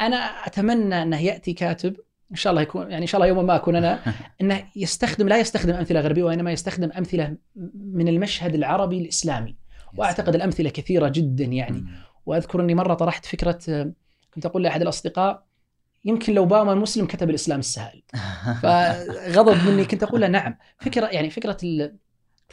أنا 0.00 0.16
أتمنى 0.16 1.02
أنه 1.02 1.20
يأتي 1.20 1.52
كاتب 1.52 1.96
إن 2.32 2.36
شاء 2.36 2.50
الله 2.50 2.62
يكون 2.62 2.82
يعني 2.90 3.02
إن 3.02 3.06
شاء 3.06 3.18
الله 3.20 3.26
يوما 3.28 3.42
ما 3.42 3.56
أكون 3.56 3.76
أنا 3.76 3.98
إنه 4.40 4.64
يستخدم 4.76 5.28
لا 5.28 5.38
يستخدم 5.38 5.74
أمثلة 5.74 6.00
غربية 6.00 6.22
وإنما 6.22 6.52
يستخدم 6.52 6.90
أمثلة 6.98 7.36
من 7.74 8.08
المشهد 8.08 8.54
العربي 8.54 8.98
الإسلامي. 8.98 9.56
وأعتقد 9.96 10.34
الأمثلة 10.34 10.70
كثيرة 10.70 11.08
جدا 11.08 11.44
يعني. 11.44 11.84
وأذكر 12.26 12.60
إني 12.60 12.74
مرة 12.74 12.94
طرحت 12.94 13.26
فكرة 13.26 13.58
كنت 14.34 14.46
أقول 14.46 14.62
لأحد 14.62 14.82
الأصدقاء 14.82 15.42
يمكن 16.04 16.34
لو 16.34 16.42
اوباما 16.42 16.74
مسلم 16.74 17.06
كتب 17.06 17.30
الإسلام 17.30 17.58
السهل. 17.58 18.02
فغضب 18.62 19.68
مني 19.70 19.84
كنت 19.84 20.02
أقول 20.02 20.20
له 20.20 20.28
نعم. 20.28 20.56
فكره 20.78 21.06
يعني 21.06 21.30
فكرة 21.30 21.56
ال... 21.64 21.96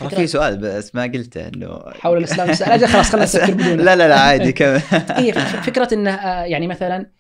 فكرة- 0.04 0.16
في 0.16 0.28
سؤال 0.28 0.58
بس 0.58 0.96
ما 0.96 1.04
قلته 1.04 1.48
إنه 1.48 1.80
حول 2.00 2.18
الإسلام 2.18 2.50
السهل. 2.50 2.88
خلاص 2.88 3.10
خلينا 3.12 3.26
نسكر 3.26 3.54
بدونه 3.54 3.84
لا 3.84 3.96
لا 3.96 4.08
لا 4.08 4.20
عادي 4.20 4.52
كمل. 4.52 4.82
هي 5.10 5.34
ف- 5.34 5.56
فكرة 5.66 5.94
إنه 5.94 6.12
آه، 6.14 6.44
يعني 6.44 6.68
مثلا 6.68 7.12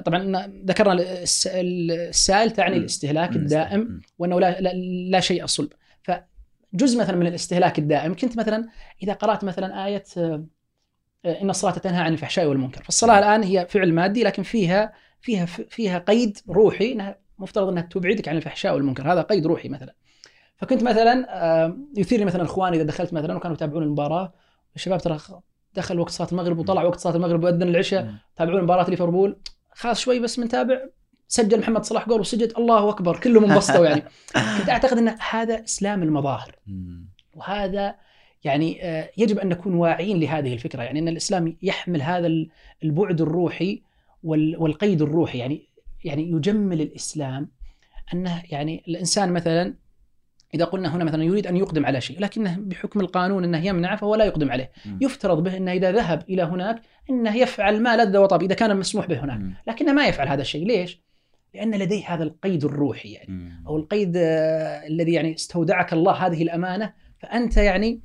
طبعا 0.00 0.22
إن 0.22 0.64
ذكرنا 0.66 0.92
الس- 0.92 1.46
السائل 1.52 2.50
تعني. 2.50 2.76
الاستهلاك. 2.76 3.36
الدائم. 3.36 4.00
وأنه 4.18 4.40
لا, 4.40 4.60
لا, 4.60 4.72
لا 5.10 5.20
شيء 5.20 5.46
صلب 5.46 5.72
فجزء 6.02 7.00
مثلا 7.00 7.16
من 7.16 7.26
الاستهلاك 7.26 7.78
الدائم 7.78 8.14
كنت 8.16 8.36
مثلا 8.38 8.68
إذا 9.02 9.12
قرأت 9.12 9.44
مثلا 9.44 9.86
آية 9.86 10.04
آه، 10.18 10.44
آه، 11.24 11.42
إن 11.42 11.50
الصلاة 11.50 11.72
تنهى 11.72 12.00
عن 12.02 12.12
الفحشاء 12.12 12.46
والمنكر 12.46 12.82
فالصلاة 12.84 13.18
الآن 13.18 13.42
هي 13.42 13.66
فعل 13.70 13.92
مادي 13.92 14.22
لكن 14.24 14.42
فيها 14.42 14.92
فيها 15.20 15.46
فيها 15.46 15.98
قيد 15.98 16.38
روحي 16.48 16.92
إنها 16.92 17.18
مفترض 17.38 17.68
إنها 17.68 17.82
تبعدك 17.82 18.28
عن 18.28 18.36
الفحشاء 18.36 18.74
والمنكر 18.74 19.12
هذا 19.12 19.22
قيد 19.22 19.46
روحي 19.46 19.68
مثلا 19.68 19.94
فكنت 20.56 20.82
مثلا 20.82 21.26
آه، 21.28 21.78
يثيرني 21.96 22.24
مثلا 22.24 22.42
إخواني 22.42 22.76
إذا 22.76 22.84
دخلت 22.84 23.12
مثلا 23.12 23.36
وكانوا 23.36 23.56
يتابعون 23.56 23.82
المباراة 23.82 24.32
الشباب 24.76 25.00
ترى 25.00 25.18
دخل 25.76 26.00
وقت 26.00 26.10
صلاة 26.10 26.28
المغرب 26.32 26.58
وطلع 26.58 26.82
وقت 26.82 26.98
صلاة 27.00 27.16
المغرب 27.16 27.44
وأذن 27.44 27.62
العشاء. 27.62 28.14
تابعون 28.36 28.62
مباراة 28.62 28.90
ليفربول. 28.90 29.36
خلاص 29.72 30.00
شوي 30.00 30.20
بس 30.20 30.38
منتابع 30.38 30.80
سجل 31.28 31.60
محمد 31.60 31.84
صلاح 31.84 32.08
جول 32.08 32.20
وسجد 32.20 32.52
الله 32.58 32.88
أكبر 32.90 33.20
كلهم 33.20 33.44
انبسطوا 33.50 33.86
يعني. 33.86 34.02
كنت 34.58 34.68
أعتقد 34.68 34.98
إن 34.98 35.14
هذا 35.30 35.64
إسلام 35.64 36.02
المظاهر. 36.02 36.56
وهذا 37.34 37.94
يعني 38.44 38.84
آه، 38.84 39.10
يجب 39.18 39.38
أن 39.38 39.48
نكون 39.48 39.74
واعيين 39.74 40.20
لهذه 40.20 40.52
الفكرة 40.54 40.82
يعني 40.82 40.98
إن 40.98 41.08
الإسلام 41.08 41.56
يحمل 41.62 42.02
هذا 42.02 42.26
ال- 42.26 42.50
البعد 42.84 43.20
الروحي 43.20 43.82
وال- 44.22 44.56
والقيد 44.58 45.02
الروحي 45.02 45.38
يعني 45.38 45.66
يعني 46.04 46.30
يجمل 46.30 46.80
الإسلام. 46.80 47.50
أنه 48.14 48.42
يعني 48.50 48.84
الإنسان 48.88 49.32
مثلا 49.32 49.74
إذا 50.56 50.64
قلنا 50.64 50.96
هنا 50.96 51.04
مثلا 51.04 51.24
يريد 51.24 51.46
أن 51.46 51.56
يقدم 51.56 51.86
على 51.86 52.00
شيء 52.00 52.20
لكنه 52.20 52.56
بحكم 52.60 53.00
القانون 53.00 53.44
إنه 53.44 53.66
يمنع 53.66 53.96
فهو 53.96 54.14
لا 54.14 54.24
يقدم 54.24 54.50
عليه 54.50 54.70
مم. 54.86 54.98
يفترض 55.02 55.42
به 55.42 55.56
إنه 55.56 55.72
إذا 55.72 55.92
ذهب 55.92 56.22
إلى 56.28 56.42
هناك 56.42 56.82
إنه 57.10 57.36
يفعل 57.36 57.82
ما 57.82 57.96
لذ 57.96 58.16
وطاب 58.16 58.42
إذا 58.42 58.54
كان 58.54 58.76
مسموح 58.76 59.06
به 59.06 59.24
هناك 59.24 59.38
مم. 59.40 59.54
لكنه 59.66 59.92
ما 59.92 60.06
يفعل 60.06 60.28
هذا 60.28 60.40
الشيء 60.42 60.66
ليش؟ 60.66 61.02
لأن 61.54 61.74
لديه 61.74 62.04
هذا 62.14 62.22
القيد 62.22 62.64
الروحي 62.64 63.08
يعني 63.12 63.32
مم. 63.32 63.64
أو 63.66 63.76
القيد 63.76 64.16
آه، 64.16 64.86
الذي 64.86 65.12
يعني 65.12 65.34
استودعك 65.34 65.92
الله 65.92 66.12
هذه 66.12 66.42
الأمانة 66.42 66.92
فأنت 67.18 67.56
يعني 67.56 68.00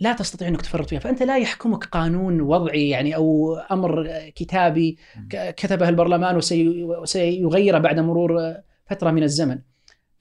لا 0.00 0.12
تستطيع 0.12 0.48
أنك 0.48 0.62
تفرط 0.62 0.88
فيها، 0.88 0.98
فأنت 0.98 1.22
لا 1.22 1.38
يحكمك 1.38 1.84
قانون 1.84 2.40
وضعي 2.40 2.88
يعني 2.88 3.16
أو 3.16 3.54
أمر 3.56 4.08
كتابي 4.34 4.96
كتبه 5.30 5.88
البرلمان 5.88 6.36
وسي- 6.36 6.84
وسيغيره 6.84 7.78
بعد 7.78 8.00
مرور 8.00 8.40
آه، 8.40 8.64
فترة 8.90 9.10
من 9.10 9.22
الزمن. 9.22 9.58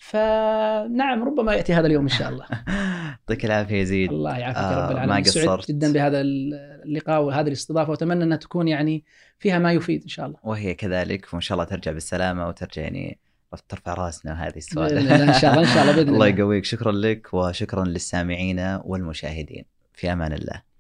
فنعم 0.04 1.24
ربما 1.24 1.54
يأتي 1.54 1.74
هذا 1.74 1.88
اليوم 1.88 2.04
إن 2.04 2.10
شاء 2.10 2.30
الله. 2.30 2.46
يعطيك 3.24 3.46
العافية 3.46 3.82
يزيد 3.82 4.12
الله 4.12 4.38
يعافيك 4.38 4.64
آه، 4.64 4.86
رب 4.86 4.92
العالمين. 4.92 5.24
سعدت 5.24 5.48
قصرت. 5.48 5.72
جدا 5.72 5.94
بهذا 5.94 6.22
اللقاء 6.22 7.22
وهذه 7.22 7.48
الاستضافة 7.48 7.90
وأتمنى 7.90 8.24
أنها 8.24 8.38
تكون 8.38 8.68
يعني 8.68 9.04
فيها 9.40 9.60
ما 9.60 9.74
يفيد 9.74 10.02
إن 10.02 10.08
شاء 10.08 10.26
الله. 10.26 10.38
وهي 10.44 10.74
كذلك 10.74 11.34
وإن 11.34 11.42
شاء 11.42 11.56
الله 11.56 11.70
ترجع 11.70 11.92
بالسلامة 11.92 12.48
وترجع 12.48 12.82
يعني 12.82 13.20
ترفع 13.70 13.94
راسنا 13.94 14.48
هذه 14.48 14.58
السؤال 14.58 14.98
إن 14.98 15.34
شاء 15.34 15.52
الله 15.52 15.62
إن 15.70 15.74
شاء 15.74 15.84
الله 15.84 15.96
بإذن 15.96 16.10
الله 16.14 16.28
الله. 16.28 16.40
يقويك 16.40 16.66
شكرا 16.66 16.92
لك 16.92 17.34
وشكرا 17.34 17.86
للسامعين 17.86 18.80
والمشاهدين 18.86 19.66
في 19.94 20.14
أمان 20.14 20.34
الله 20.34 20.73